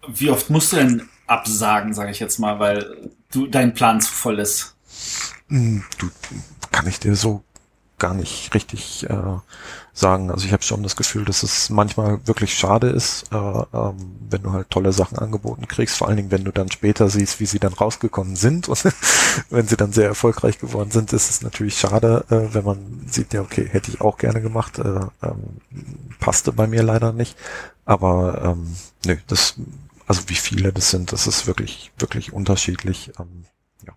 Wie 0.08 0.30
oft 0.30 0.50
musst 0.50 0.72
du 0.72 0.78
denn 0.78 1.10
absagen, 1.28 1.94
sage 1.94 2.12
ich 2.12 2.20
jetzt 2.20 2.40
mal, 2.40 2.60
weil 2.60 3.10
du 3.32 3.48
dein 3.48 3.74
Plan 3.74 4.00
zu 4.00 4.12
voll 4.12 4.40
ist? 4.40 4.76
Hm, 5.50 5.84
du, 5.98 6.10
kann 6.72 6.88
ich 6.88 7.00
dir 7.00 7.16
so 7.16 7.44
gar 8.00 8.14
nicht 8.14 8.54
richtig 8.54 9.10
äh, 9.10 9.38
sagen. 9.94 10.32
Also 10.32 10.46
ich 10.46 10.54
habe 10.54 10.64
schon 10.64 10.84
das 10.84 10.96
Gefühl, 10.96 11.26
dass 11.26 11.44
es 11.44 11.70
manchmal 11.70 12.26
wirklich 12.28 12.54
schade 12.54 12.90
ist, 12.90 13.32
äh, 13.32 13.36
ähm, 13.38 14.18
wenn 14.30 14.44
du 14.44 14.52
halt 14.52 14.70
tolle 14.70 14.92
Sachen 14.92 15.20
angeboten 15.20 15.68
kriegst, 15.68 15.98
vor 15.98 16.08
allen 16.08 16.18
Dingen, 16.18 16.32
wenn 16.32 16.44
du 16.44 16.52
dann 16.52 16.72
später 16.72 17.10
siehst, 17.10 17.40
wie 17.40 17.46
sie 17.46 17.60
dann 17.60 17.74
rausgekommen 17.74 18.36
sind 18.36 18.68
und 18.68 18.84
wenn 19.50 19.68
sie 19.68 19.78
dann 19.78 19.94
sehr 19.94 20.08
erfolgreich 20.08 20.60
geworden 20.60 20.92
sind, 20.92 21.14
ist 21.14 21.30
es 21.30 21.42
natürlich 21.42 21.80
schade, 21.80 22.26
äh, 22.30 22.54
wenn 22.54 22.66
man 22.66 23.06
sieht, 23.08 23.34
ja, 23.34 23.42
okay, 23.42 23.68
hätte 23.70 23.92
ich 23.92 24.02
auch 24.02 24.18
gerne 24.18 24.42
gemacht, 24.42 24.80
äh, 24.80 25.00
ähm, 25.22 25.62
passte 26.20 26.52
bei 26.52 26.68
mir 26.68 26.84
leider 26.84 27.14
nicht. 27.14 27.38
Aber 27.86 28.42
ähm, 28.44 28.76
nö, 29.06 29.18
das, 29.28 29.56
also 30.08 30.30
wie 30.30 30.36
viele 30.36 30.74
das 30.74 30.90
sind, 30.90 31.12
das 31.12 31.28
ist 31.28 31.48
wirklich, 31.48 31.92
wirklich 31.98 32.34
unterschiedlich. 32.34 33.12
Ähm, 33.20 33.46
ja, 33.86 33.94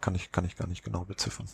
kann 0.00 0.14
ich, 0.14 0.32
kann 0.32 0.44
ich 0.44 0.56
gar 0.56 0.68
nicht 0.68 0.84
genau 0.84 1.04
beziffern. 1.04 1.46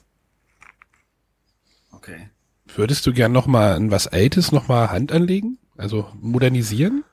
Okay. 1.93 2.29
Würdest 2.75 3.07
du 3.07 3.13
gern 3.13 3.33
noch 3.33 3.47
mal 3.47 3.75
an 3.75 3.91
was 3.91 4.07
Altes 4.07 4.53
noch 4.53 4.69
mal 4.69 4.91
Hand 4.91 5.13
anlegen? 5.13 5.59
Also 5.77 6.09
modernisieren? 6.21 7.05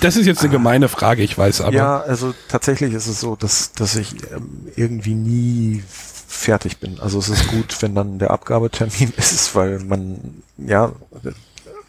Das 0.00 0.16
ist 0.16 0.26
jetzt 0.26 0.40
eine 0.40 0.50
gemeine 0.50 0.88
Frage, 0.88 1.22
ich 1.22 1.36
weiß, 1.36 1.60
aber. 1.60 1.76
Ja, 1.76 2.00
also 2.00 2.34
tatsächlich 2.48 2.94
ist 2.94 3.06
es 3.06 3.20
so, 3.20 3.36
dass, 3.36 3.72
dass 3.72 3.96
ich 3.96 4.14
ähm, 4.32 4.68
irgendwie 4.74 5.14
nie 5.14 5.82
fertig 5.86 6.78
bin. 6.78 6.98
Also 7.00 7.18
es 7.18 7.28
ist 7.28 7.48
gut, 7.48 7.82
wenn 7.82 7.94
dann 7.94 8.18
der 8.18 8.30
Abgabetermin 8.30 9.12
ist, 9.16 9.54
weil 9.54 9.78
man, 9.80 10.42
ja, 10.56 10.92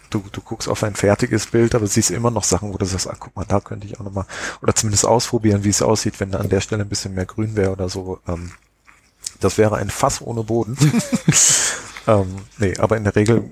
du, 0.10 0.24
du 0.32 0.42
guckst 0.42 0.68
auf 0.68 0.84
ein 0.84 0.96
fertiges 0.96 1.48
Bild, 1.48 1.76
aber 1.76 1.88
siehst 1.88 2.12
immer 2.12 2.32
noch 2.32 2.44
Sachen, 2.44 2.74
wo 2.74 2.78
du 2.78 2.86
sagst, 2.86 3.10
ah, 3.10 3.16
guck 3.18 3.36
mal, 3.36 3.46
da 3.46 3.60
könnte 3.60 3.88
ich 3.88 4.00
auch 4.00 4.04
nochmal, 4.04 4.26
oder 4.62 4.76
zumindest 4.76 5.06
ausprobieren, 5.06 5.64
wie 5.64 5.70
es 5.70 5.82
aussieht, 5.82 6.20
wenn 6.20 6.32
da 6.32 6.40
an 6.40 6.50
der 6.50 6.62
Stelle 6.62 6.84
ein 6.84 6.90
bisschen 6.90 7.14
mehr 7.14 7.26
grün 7.26 7.56
wäre 7.56 7.72
oder 7.72 7.90
so. 7.90 8.20
Ähm, 8.28 8.52
das 9.40 9.58
wäre 9.58 9.76
ein 9.76 9.90
Fass 9.90 10.22
ohne 10.22 10.44
Boden. 10.44 10.78
ähm, 12.08 12.36
nee, 12.58 12.78
aber 12.78 12.98
in 12.98 13.04
der 13.04 13.16
Regel 13.16 13.52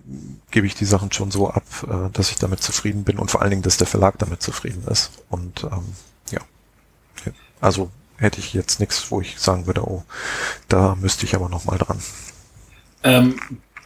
gebe 0.52 0.68
ich 0.68 0.76
die 0.76 0.86
Sachen 0.86 1.12
schon 1.12 1.32
so 1.32 1.50
ab, 1.50 1.64
äh, 1.88 2.10
dass 2.12 2.32
ich 2.32 2.38
damit 2.38 2.62
zufrieden 2.62 3.04
bin 3.04 3.18
und 3.20 3.32
vor 3.32 3.42
allen 3.42 3.52
Dingen, 3.52 3.62
dass 3.62 3.78
der 3.78 3.88
Verlag 3.88 4.18
damit 4.20 4.42
zufrieden 4.42 4.84
ist. 4.90 5.12
Und 5.30 5.64
ähm, 5.64 5.86
ja, 6.32 6.42
also 7.62 7.90
hätte 8.18 8.40
ich 8.40 8.54
jetzt 8.54 8.80
nichts, 8.80 9.12
wo 9.12 9.22
ich 9.22 9.40
sagen 9.40 9.68
würde, 9.68 9.82
oh, 9.88 10.04
da 10.68 10.96
müsste 10.96 11.26
ich 11.26 11.36
aber 11.36 11.50
noch 11.50 11.66
mal 11.66 11.78
dran. 11.78 12.00
Ähm, 13.04 13.40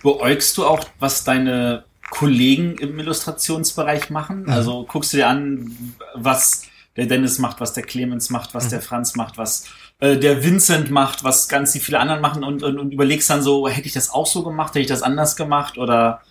beäugst 0.03 0.57
du 0.57 0.65
auch, 0.65 0.85
was 0.99 1.23
deine 1.23 1.85
Kollegen 2.09 2.77
im 2.77 2.99
Illustrationsbereich 2.99 4.09
machen? 4.09 4.43
Mhm. 4.43 4.49
Also 4.49 4.85
guckst 4.85 5.13
du 5.13 5.17
dir 5.17 5.27
an, 5.27 5.95
was 6.15 6.63
der 6.95 7.05
Dennis 7.05 7.39
macht, 7.39 7.61
was 7.61 7.73
der 7.73 7.83
Clemens 7.83 8.29
macht, 8.29 8.53
was 8.53 8.65
mhm. 8.65 8.69
der 8.69 8.81
Franz 8.81 9.15
macht, 9.15 9.37
was 9.37 9.65
äh, 9.99 10.17
der 10.17 10.43
Vincent 10.43 10.91
macht, 10.91 11.23
was 11.23 11.49
ganz 11.49 11.77
viele 11.77 11.99
anderen 11.99 12.21
machen 12.21 12.43
und, 12.43 12.63
und, 12.63 12.77
und 12.79 12.91
überlegst 12.93 13.29
dann 13.29 13.41
so, 13.41 13.67
hätte 13.67 13.87
ich 13.87 13.93
das 13.93 14.09
auch 14.09 14.27
so 14.27 14.43
gemacht, 14.43 14.69
hätte 14.69 14.79
ich 14.79 14.87
das 14.87 15.03
anders 15.03 15.35
gemacht? 15.35 15.77
Oder? 15.77 16.21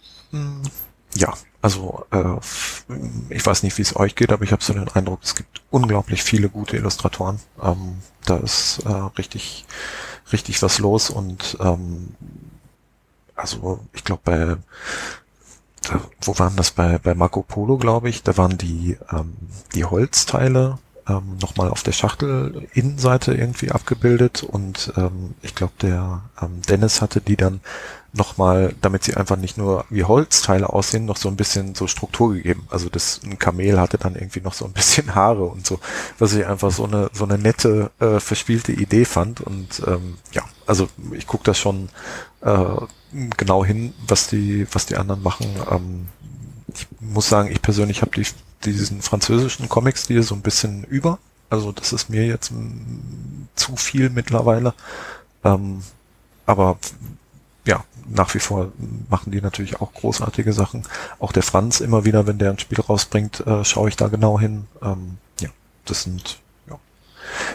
Ja, 1.14 1.34
also 1.60 2.06
äh, 2.10 2.36
ich 3.30 3.44
weiß 3.44 3.62
nicht, 3.62 3.76
wie 3.78 3.82
es 3.82 3.96
euch 3.96 4.14
geht, 4.14 4.32
aber 4.32 4.44
ich 4.44 4.52
habe 4.52 4.62
so 4.62 4.72
den 4.72 4.88
Eindruck, 4.88 5.20
es 5.22 5.34
gibt 5.34 5.62
unglaublich 5.70 6.22
viele 6.22 6.48
gute 6.48 6.76
Illustratoren. 6.76 7.40
Ähm, 7.62 7.98
da 8.24 8.36
ist 8.38 8.80
äh, 8.86 8.92
richtig, 9.18 9.66
richtig 10.32 10.62
was 10.62 10.78
los 10.78 11.10
und 11.10 11.56
ähm, 11.60 12.14
also 13.34 13.80
ich 13.92 14.04
glaube 14.04 14.22
bei 14.24 14.56
wo 16.22 16.38
waren 16.38 16.56
das? 16.56 16.72
Bei 16.72 16.98
bei 16.98 17.14
Marco 17.14 17.42
Polo, 17.42 17.78
glaube 17.78 18.08
ich, 18.08 18.22
da 18.22 18.36
waren 18.36 18.58
die 18.58 18.98
ähm, 19.10 19.36
die 19.74 19.84
Holzteile 19.84 20.78
ähm, 21.08 21.38
nochmal 21.40 21.70
auf 21.70 21.82
der 21.82 21.92
Schachtel-Innenseite 21.92 23.34
irgendwie 23.34 23.70
abgebildet 23.70 24.42
und 24.42 24.92
ähm, 24.96 25.34
ich 25.42 25.54
glaube, 25.54 25.72
der 25.80 26.22
ähm, 26.40 26.60
Dennis 26.68 27.00
hatte 27.00 27.20
die 27.20 27.36
dann 27.36 27.60
nochmal, 28.12 28.74
damit 28.80 29.04
sie 29.04 29.16
einfach 29.16 29.36
nicht 29.36 29.58
nur 29.58 29.84
wie 29.90 30.04
Holzteile 30.04 30.68
aussehen, 30.70 31.04
noch 31.04 31.16
so 31.16 31.28
ein 31.28 31.36
bisschen 31.36 31.74
so 31.74 31.86
Struktur 31.86 32.34
gegeben. 32.34 32.66
Also 32.70 32.88
das 32.88 33.20
ein 33.24 33.38
Kamel 33.38 33.78
hatte 33.78 33.98
dann 33.98 34.14
irgendwie 34.14 34.40
noch 34.40 34.54
so 34.54 34.64
ein 34.64 34.72
bisschen 34.72 35.14
Haare 35.14 35.44
und 35.44 35.66
so, 35.66 35.78
was 36.18 36.34
ich 36.34 36.46
einfach 36.46 36.70
so 36.70 36.84
eine 36.84 37.10
so 37.12 37.24
eine 37.24 37.38
nette 37.38 37.90
äh, 38.00 38.20
verspielte 38.20 38.72
Idee 38.72 39.04
fand 39.04 39.40
und 39.40 39.82
ähm, 39.86 40.18
ja, 40.32 40.42
also 40.66 40.88
ich 41.12 41.26
gucke 41.26 41.44
das 41.44 41.58
schon 41.58 41.88
äh, 42.40 42.64
genau 43.36 43.64
hin, 43.64 43.94
was 44.06 44.28
die 44.28 44.66
was 44.72 44.86
die 44.86 44.96
anderen 44.96 45.22
machen. 45.22 45.46
Ähm, 45.70 46.08
ich 46.74 46.86
muss 47.00 47.28
sagen, 47.28 47.50
ich 47.50 47.62
persönlich 47.62 48.02
habe 48.02 48.10
die 48.12 48.26
diesen 48.64 49.02
französischen 49.02 49.68
Comic-Stil 49.68 50.22
so 50.22 50.34
ein 50.34 50.42
bisschen 50.42 50.84
über. 50.84 51.18
Also 51.50 51.72
das 51.72 51.92
ist 51.92 52.10
mir 52.10 52.26
jetzt 52.26 52.52
zu 53.54 53.76
viel 53.76 54.10
mittlerweile. 54.10 54.74
Ähm, 55.44 55.82
aber 56.46 56.78
ja, 57.66 57.84
nach 58.08 58.34
wie 58.34 58.38
vor 58.38 58.72
machen 59.08 59.32
die 59.32 59.40
natürlich 59.40 59.80
auch 59.80 59.92
großartige 59.92 60.52
Sachen. 60.52 60.84
Auch 61.18 61.32
der 61.32 61.42
Franz 61.42 61.80
immer 61.80 62.04
wieder, 62.04 62.26
wenn 62.26 62.38
der 62.38 62.50
ein 62.50 62.58
Spiel 62.58 62.80
rausbringt, 62.80 63.46
äh, 63.46 63.64
schaue 63.64 63.88
ich 63.88 63.96
da 63.96 64.08
genau 64.08 64.38
hin. 64.38 64.66
Ähm, 64.82 65.18
ja, 65.40 65.50
das 65.84 66.02
sind 66.02 66.40
ja. 66.68 66.78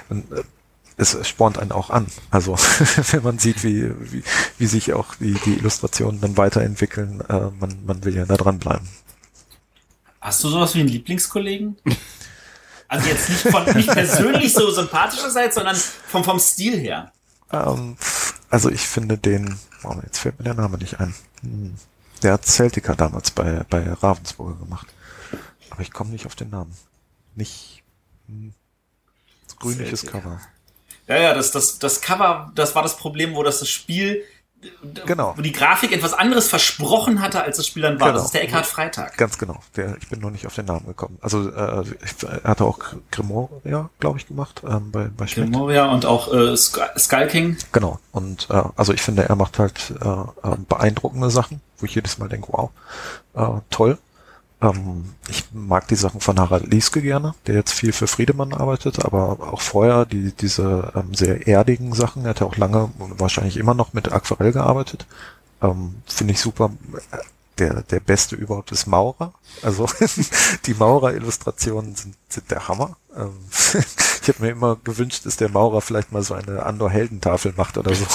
Und, 0.10 0.32
äh, 0.32 0.44
es 0.96 1.28
spornt 1.28 1.58
einen 1.58 1.72
auch 1.72 1.90
an. 1.90 2.06
Also 2.30 2.56
wenn 3.12 3.24
man 3.24 3.40
sieht, 3.40 3.64
wie, 3.64 3.90
wie, 4.12 4.24
wie 4.58 4.66
sich 4.68 4.94
auch 4.94 5.16
die, 5.16 5.34
die 5.46 5.56
Illustrationen 5.56 6.22
dann 6.22 6.38
weiterentwickeln, 6.38 7.22
äh, 7.28 7.50
man, 7.60 7.78
man 7.86 8.04
will 8.06 8.16
ja 8.16 8.26
da 8.26 8.38
dranbleiben. 8.38 8.88
Hast 10.24 10.42
du 10.42 10.48
sowas 10.48 10.74
wie 10.74 10.80
einen 10.80 10.88
Lieblingskollegen? 10.90 11.76
Also 12.88 13.10
jetzt 13.10 13.30
nicht 13.30 13.42
von 13.42 13.66
nicht 13.76 13.90
persönlich 13.90 14.54
so 14.54 14.72
sympathischerseits, 14.72 15.56
sondern 15.56 15.76
vom, 15.76 16.24
vom 16.24 16.40
Stil 16.40 16.80
her. 16.80 17.12
Ähm, 17.52 17.98
also 18.50 18.70
ich 18.70 18.82
finde 18.82 19.18
den, 19.18 19.60
oh, 19.84 19.96
jetzt 20.04 20.20
fällt 20.20 20.40
mir 20.40 20.46
der 20.46 20.54
Name 20.54 20.78
nicht 20.78 21.00
ein. 21.00 21.14
Hm. 21.42 21.76
Der 22.22 22.34
hat 22.34 22.46
Celtica 22.46 22.96
damals 22.96 23.32
bei, 23.32 23.66
bei 23.70 23.92
Ravensburger 23.92 24.60
gemacht. 24.60 24.88
Aber 25.72 25.82
ich 25.82 25.92
komme 25.92 26.12
nicht 26.12 26.26
auf 26.26 26.36
den 26.36 26.52
Namen. 26.52 26.74
Nicht 27.36 27.84
hm, 28.28 28.54
grünliches 29.60 30.06
Cover. 30.06 30.40
Ja, 31.08 31.18
ja, 31.18 31.34
das, 31.34 31.52
das, 31.52 31.80
das 31.80 32.00
Cover, 32.00 32.50
das 32.56 32.76
war 32.76 32.84
das 32.84 32.96
Problem, 32.96 33.36
wo 33.36 33.44
das, 33.44 33.60
das 33.60 33.70
Spiel 33.70 34.24
genau. 35.06 35.34
wo 35.36 35.42
die 35.42 35.52
Grafik 35.52 35.92
etwas 35.92 36.14
anderes 36.14 36.48
versprochen 36.48 37.22
hatte, 37.22 37.42
als 37.42 37.58
das 37.58 37.68
Spiel 37.68 37.84
dann 37.84 38.00
war. 38.00 38.10
Genau. 38.10 38.18
Das 38.18 38.26
ist 38.26 38.34
der 38.34 38.44
Eckhard 38.44 38.66
Freitag. 38.66 39.18
Ganz 39.18 39.38
genau. 39.38 39.60
Der, 39.76 39.98
ich 39.98 40.10
bin 40.10 40.20
noch 40.20 40.32
nicht 40.32 40.46
auf 40.46 40.56
den 40.56 40.66
Namen 40.66 40.86
gekommen. 40.86 41.18
Also 41.22 41.50
äh, 41.50 41.84
er 42.44 42.44
hatte 42.44 42.66
auch 42.66 42.80
Grimoria, 43.12 43.90
glaube 44.00 44.20
ich, 44.20 44.28
gemacht 44.28 44.62
ähm, 44.68 44.92
bei, 44.92 45.06
bei 45.06 45.28
Schmidt. 45.28 45.52
Grimoria 45.52 45.92
und 45.92 46.06
auch 46.06 46.34
äh, 46.34 46.56
Skull 46.56 47.28
King. 47.28 47.58
Genau. 47.72 48.00
Und 48.12 48.48
äh, 48.50 48.64
also 48.76 48.94
ich 48.94 49.02
finde, 49.02 49.24
er 49.24 49.36
macht 49.36 49.60
halt 49.60 49.94
äh, 50.02 50.08
äh 50.08 50.56
beeindruckende 50.68 51.30
Sachen, 51.30 51.62
wo 51.78 51.86
ich 51.86 51.96
jedes 51.96 52.18
Mal 52.18 52.30
denke, 52.30 52.48
wow, 52.52 52.72
äh, 53.36 53.62
toll. 53.70 53.98
Ähm, 54.64 55.14
ich 55.28 55.46
mag 55.52 55.88
die 55.90 55.96
Sachen 55.96 56.22
von 56.22 56.40
Harald 56.40 56.68
Lieske 56.68 57.02
gerne, 57.02 57.36
der 57.48 57.56
jetzt 57.56 57.74
viel 57.74 57.92
für 57.92 58.08
Friedemann 58.08 58.54
arbeitet, 58.54 59.04
aber 59.04 59.54
auch 59.54 59.62
vorher 59.62 60.06
die, 60.06 60.32
diese 60.32 60.94
ähm, 60.96 61.14
sehr 61.14 61.48
erdigen 61.48 61.94
Sachen. 61.94 62.24
Er 62.24 62.30
hat 62.30 62.40
ja 62.40 62.48
auch 62.48 62.58
lange 62.58 62.90
und 63.00 63.20
wahrscheinlich 63.20 63.58
immer 63.58 63.74
noch 63.74 63.94
mit 63.94 64.12
Aquarell 64.12 64.54
gearbeitet. 64.54 65.06
Ähm, 65.62 65.96
Finde 66.06 66.34
ich 66.34 66.40
super. 66.40 66.72
Der, 67.60 67.84
der 67.84 68.00
beste 68.00 68.36
überhaupt 68.36 68.72
ist 68.72 68.88
Maurer. 68.88 69.34
Also 69.62 69.88
die 70.66 70.74
Maurer-Illustrationen 70.74 71.96
sind, 71.96 72.16
sind 72.28 72.50
der 72.50 72.68
Hammer. 72.68 72.98
Ähm, 73.16 73.34
ich 74.22 74.28
hätte 74.28 74.42
mir 74.42 74.50
immer 74.50 74.76
gewünscht, 74.78 75.26
dass 75.26 75.38
der 75.38 75.50
Maurer 75.50 75.82
vielleicht 75.82 76.12
mal 76.12 76.24
so 76.24 76.34
eine 76.34 76.64
Andor-Heldentafel 76.64 77.54
macht 77.56 77.78
oder 77.78 77.94
so. 77.94 78.06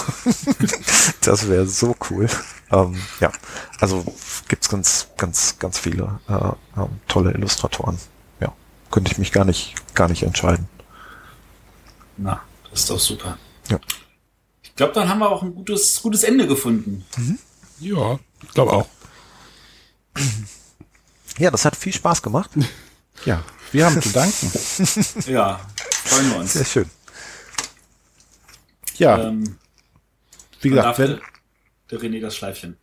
das 1.20 1.48
wäre 1.48 1.66
so 1.66 1.94
cool. 2.10 2.28
Ähm, 2.72 3.00
ja, 3.20 3.30
also 3.78 4.04
gibt's 4.48 4.68
ganz, 4.68 5.08
ganz, 5.16 5.58
ganz 5.58 5.78
viele 5.78 6.18
äh, 6.28 6.80
äh, 6.80 6.86
tolle 7.06 7.32
Illustratoren. 7.32 7.98
Ja, 8.40 8.52
könnte 8.90 9.12
ich 9.12 9.18
mich 9.18 9.30
gar 9.30 9.44
nicht, 9.44 9.74
gar 9.94 10.08
nicht 10.08 10.24
entscheiden. 10.24 10.68
Na, 12.16 12.42
das 12.70 12.80
ist 12.80 12.90
doch 12.90 12.98
super. 12.98 13.38
Ja. 13.68 13.78
Ich 14.62 14.74
glaube, 14.74 14.92
dann 14.92 15.08
haben 15.08 15.20
wir 15.20 15.30
auch 15.30 15.42
ein 15.42 15.54
gutes, 15.54 16.02
gutes 16.02 16.24
Ende 16.24 16.46
gefunden. 16.46 17.04
Mhm. 17.16 17.38
Ja, 17.80 18.18
ich 18.42 18.54
glaube 18.54 18.72
auch. 18.72 18.86
Ja, 21.38 21.50
das 21.50 21.64
hat 21.64 21.76
viel 21.76 21.92
Spaß 21.92 22.22
gemacht. 22.22 22.50
Ja, 23.24 23.44
wir 23.72 23.86
haben 23.86 24.00
zu 24.00 24.10
danken. 24.10 24.52
ja, 25.26 25.60
freuen 26.04 26.30
wir 26.30 26.36
uns. 26.38 26.52
Sehr 26.52 26.64
schön. 26.64 26.90
Ja, 28.96 29.28
ähm, 29.28 29.56
wie 30.60 30.70
gesagt, 30.70 30.98
wenn, 30.98 31.20
der 31.90 32.00
René 32.00 32.20
das 32.20 32.36
Schleifchen. 32.36 32.76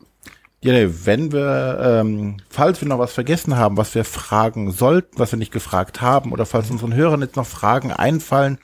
Ja, 0.62 0.74
nee, 0.74 0.90
wenn 1.04 1.32
wir, 1.32 1.80
ähm, 1.80 2.38
falls 2.50 2.82
wir 2.82 2.88
noch 2.88 2.98
was 2.98 3.14
vergessen 3.14 3.56
haben, 3.58 3.78
was 3.78 3.94
wir 3.94 4.04
fragen 4.04 4.72
sollten, 4.72 5.20
was 5.20 5.32
wir 5.32 5.38
nicht 5.38 5.52
gefragt 5.52 6.02
haben, 6.02 6.32
oder 6.32 6.46
falls 6.46 6.72
unseren 6.72 6.96
Hörern 6.96 7.22
jetzt 7.22 7.36
noch 7.36 7.46
Fragen 7.46 7.92
einfallen, 7.92 8.58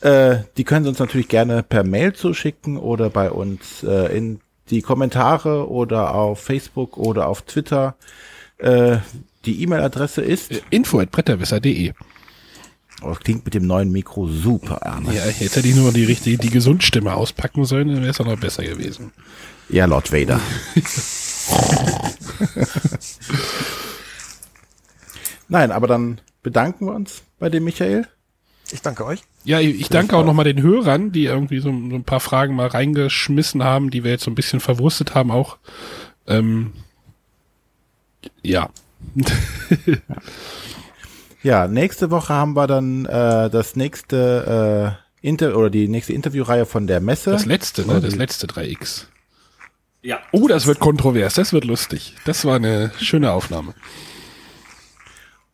äh, 0.00 0.38
die 0.56 0.64
können 0.64 0.84
Sie 0.84 0.90
uns 0.90 0.98
natürlich 0.98 1.28
gerne 1.28 1.62
per 1.62 1.84
Mail 1.84 2.12
zuschicken 2.12 2.76
oder 2.76 3.08
bei 3.08 3.30
uns 3.30 3.82
äh, 3.82 4.16
in 4.16 4.40
die 4.70 4.82
Kommentare 4.82 5.68
oder 5.68 6.14
auf 6.14 6.40
Facebook 6.40 6.96
oder 6.96 7.26
auf 7.28 7.42
Twitter. 7.42 7.96
Äh, 8.58 8.98
die 9.44 9.62
E-Mail-Adresse 9.62 10.22
ist, 10.22 10.50
Äh, 10.52 10.60
Info 10.70 11.00
at 11.00 11.10
bretterwisser.de. 11.10 11.92
oh, 13.02 13.08
das 13.08 13.20
klingt 13.20 13.44
mit 13.44 13.54
dem 13.54 13.66
neuen 13.66 13.90
Mikro 13.90 14.26
super, 14.28 14.76
Ernst. 14.82 15.12
Ja, 15.12 15.24
jetzt 15.26 15.56
hätte 15.56 15.66
ich 15.68 15.74
nur 15.74 15.92
die 15.92 16.04
richtige, 16.04 16.36
die 16.38 16.50
Gesundstimme 16.50 17.14
auspacken 17.14 17.64
sollen, 17.64 17.88
dann 17.88 18.00
wäre 18.00 18.10
es 18.10 18.20
auch 18.20 18.26
noch 18.26 18.38
besser 18.38 18.62
gewesen. 18.64 19.12
Ja, 19.68 19.86
Lord 19.86 20.12
Vader. 20.12 20.40
Nein, 25.48 25.72
aber 25.72 25.86
dann 25.86 26.20
bedanken 26.42 26.86
wir 26.86 26.94
uns 26.94 27.22
bei 27.38 27.48
dem 27.48 27.64
Michael. 27.64 28.06
Ich 28.72 28.82
danke 28.82 29.04
euch. 29.04 29.20
Ja, 29.44 29.60
ich 29.60 29.80
ich 29.80 29.88
danke 29.88 30.16
auch 30.16 30.24
nochmal 30.24 30.44
den 30.44 30.62
Hörern, 30.62 31.12
die 31.12 31.24
irgendwie 31.24 31.60
so, 31.60 31.70
so 31.70 31.96
ein 31.96 32.04
paar 32.04 32.20
Fragen 32.20 32.54
mal 32.54 32.68
reingeschmissen 32.68 33.64
haben, 33.64 33.90
die 33.90 34.04
wir 34.04 34.10
jetzt 34.10 34.24
so 34.24 34.30
ein 34.30 34.34
bisschen 34.34 34.60
verwurstet 34.60 35.14
haben 35.14 35.30
auch. 35.30 35.58
Ähm, 36.26 36.72
ja. 38.42 38.70
Ja, 41.42 41.68
nächste 41.68 42.10
Woche 42.10 42.34
haben 42.34 42.54
wir 42.54 42.66
dann 42.66 43.06
äh, 43.06 43.48
das 43.48 43.74
nächste 43.74 44.96
äh, 45.22 45.26
Inter 45.26 45.56
oder 45.56 45.70
die 45.70 45.88
nächste 45.88 46.12
Interviewreihe 46.12 46.66
von 46.66 46.86
der 46.86 47.00
Messe. 47.00 47.30
Das 47.30 47.46
letzte, 47.46 47.86
ne? 47.86 48.00
Das 48.00 48.14
letzte 48.14 48.46
3X. 48.46 49.06
Ja. 50.02 50.18
Oh, 50.32 50.48
das 50.48 50.66
wird 50.66 50.80
kontrovers, 50.80 51.34
das 51.34 51.52
wird 51.52 51.64
lustig. 51.64 52.14
Das 52.24 52.44
war 52.44 52.56
eine 52.56 52.90
schöne 52.98 53.32
Aufnahme. 53.32 53.74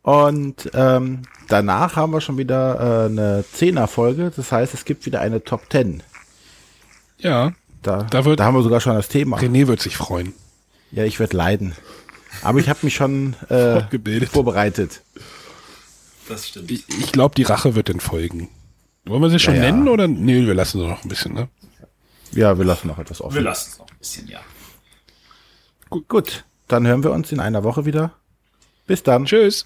Und 0.07 0.71
ähm, 0.73 1.23
danach 1.49 1.97
haben 1.97 2.13
wir 2.13 2.21
schon 2.21 2.37
wieder 2.37 2.79
äh, 2.79 3.05
eine 3.09 3.43
Zehner-Folge. 3.51 4.31
Das 4.33 4.53
heißt, 4.53 4.73
es 4.73 4.85
gibt 4.85 5.05
wieder 5.05 5.19
eine 5.19 5.43
Top 5.43 5.69
Ten. 5.69 6.01
Ja, 7.17 7.51
Da, 7.81 8.03
Da 8.03 8.23
wird- 8.23 8.39
da 8.39 8.45
haben 8.45 8.55
wir 8.55 8.63
sogar 8.63 8.79
schon 8.79 8.95
das 8.95 9.09
Thema. 9.09 9.37
René 9.37 9.67
wird 9.67 9.81
sich 9.81 9.97
freuen. 9.97 10.31
Ja, 10.91 11.03
ich 11.03 11.19
werde 11.19 11.35
leiden. 11.35 11.75
Aber 12.41 12.59
ich 12.59 12.69
habe 12.69 12.79
mich 12.83 12.95
schon 12.95 13.35
äh, 13.49 13.81
vorbereitet. 14.27 15.01
Das 16.29 16.47
stimmt. 16.47 16.71
Ich, 16.71 16.87
ich 16.87 17.11
glaube, 17.11 17.35
die 17.35 17.43
Rache 17.43 17.75
wird 17.75 17.89
dann 17.89 17.99
folgen. 17.99 18.47
Wollen 19.03 19.21
wir 19.21 19.29
sie 19.29 19.39
schon 19.39 19.55
Ja, 19.55 19.63
ja. 19.65 19.71
nennen 19.73 19.89
oder? 19.89 20.07
Nee, 20.07 20.45
wir 20.45 20.53
lassen 20.53 20.79
sie 20.79 20.87
noch 20.87 21.03
ein 21.03 21.09
bisschen, 21.09 21.33
ne? 21.33 21.49
Ja, 22.31 22.57
wir 22.57 22.63
lassen 22.63 22.87
noch 22.87 22.97
etwas 22.99 23.19
Wir 23.19 23.25
offen. 23.25 23.43
lassen 23.43 23.71
es 23.73 23.77
noch 23.79 23.89
ein 23.91 23.97
bisschen, 23.99 24.27
ja. 24.29 24.39
Gut, 25.89 26.07
gut, 26.07 26.45
dann 26.69 26.87
hören 26.87 27.03
wir 27.03 27.11
uns 27.11 27.33
in 27.33 27.41
einer 27.41 27.65
Woche 27.65 27.83
wieder. 27.85 28.13
Bis 28.85 29.03
dann. 29.03 29.25
Tschüss. 29.25 29.65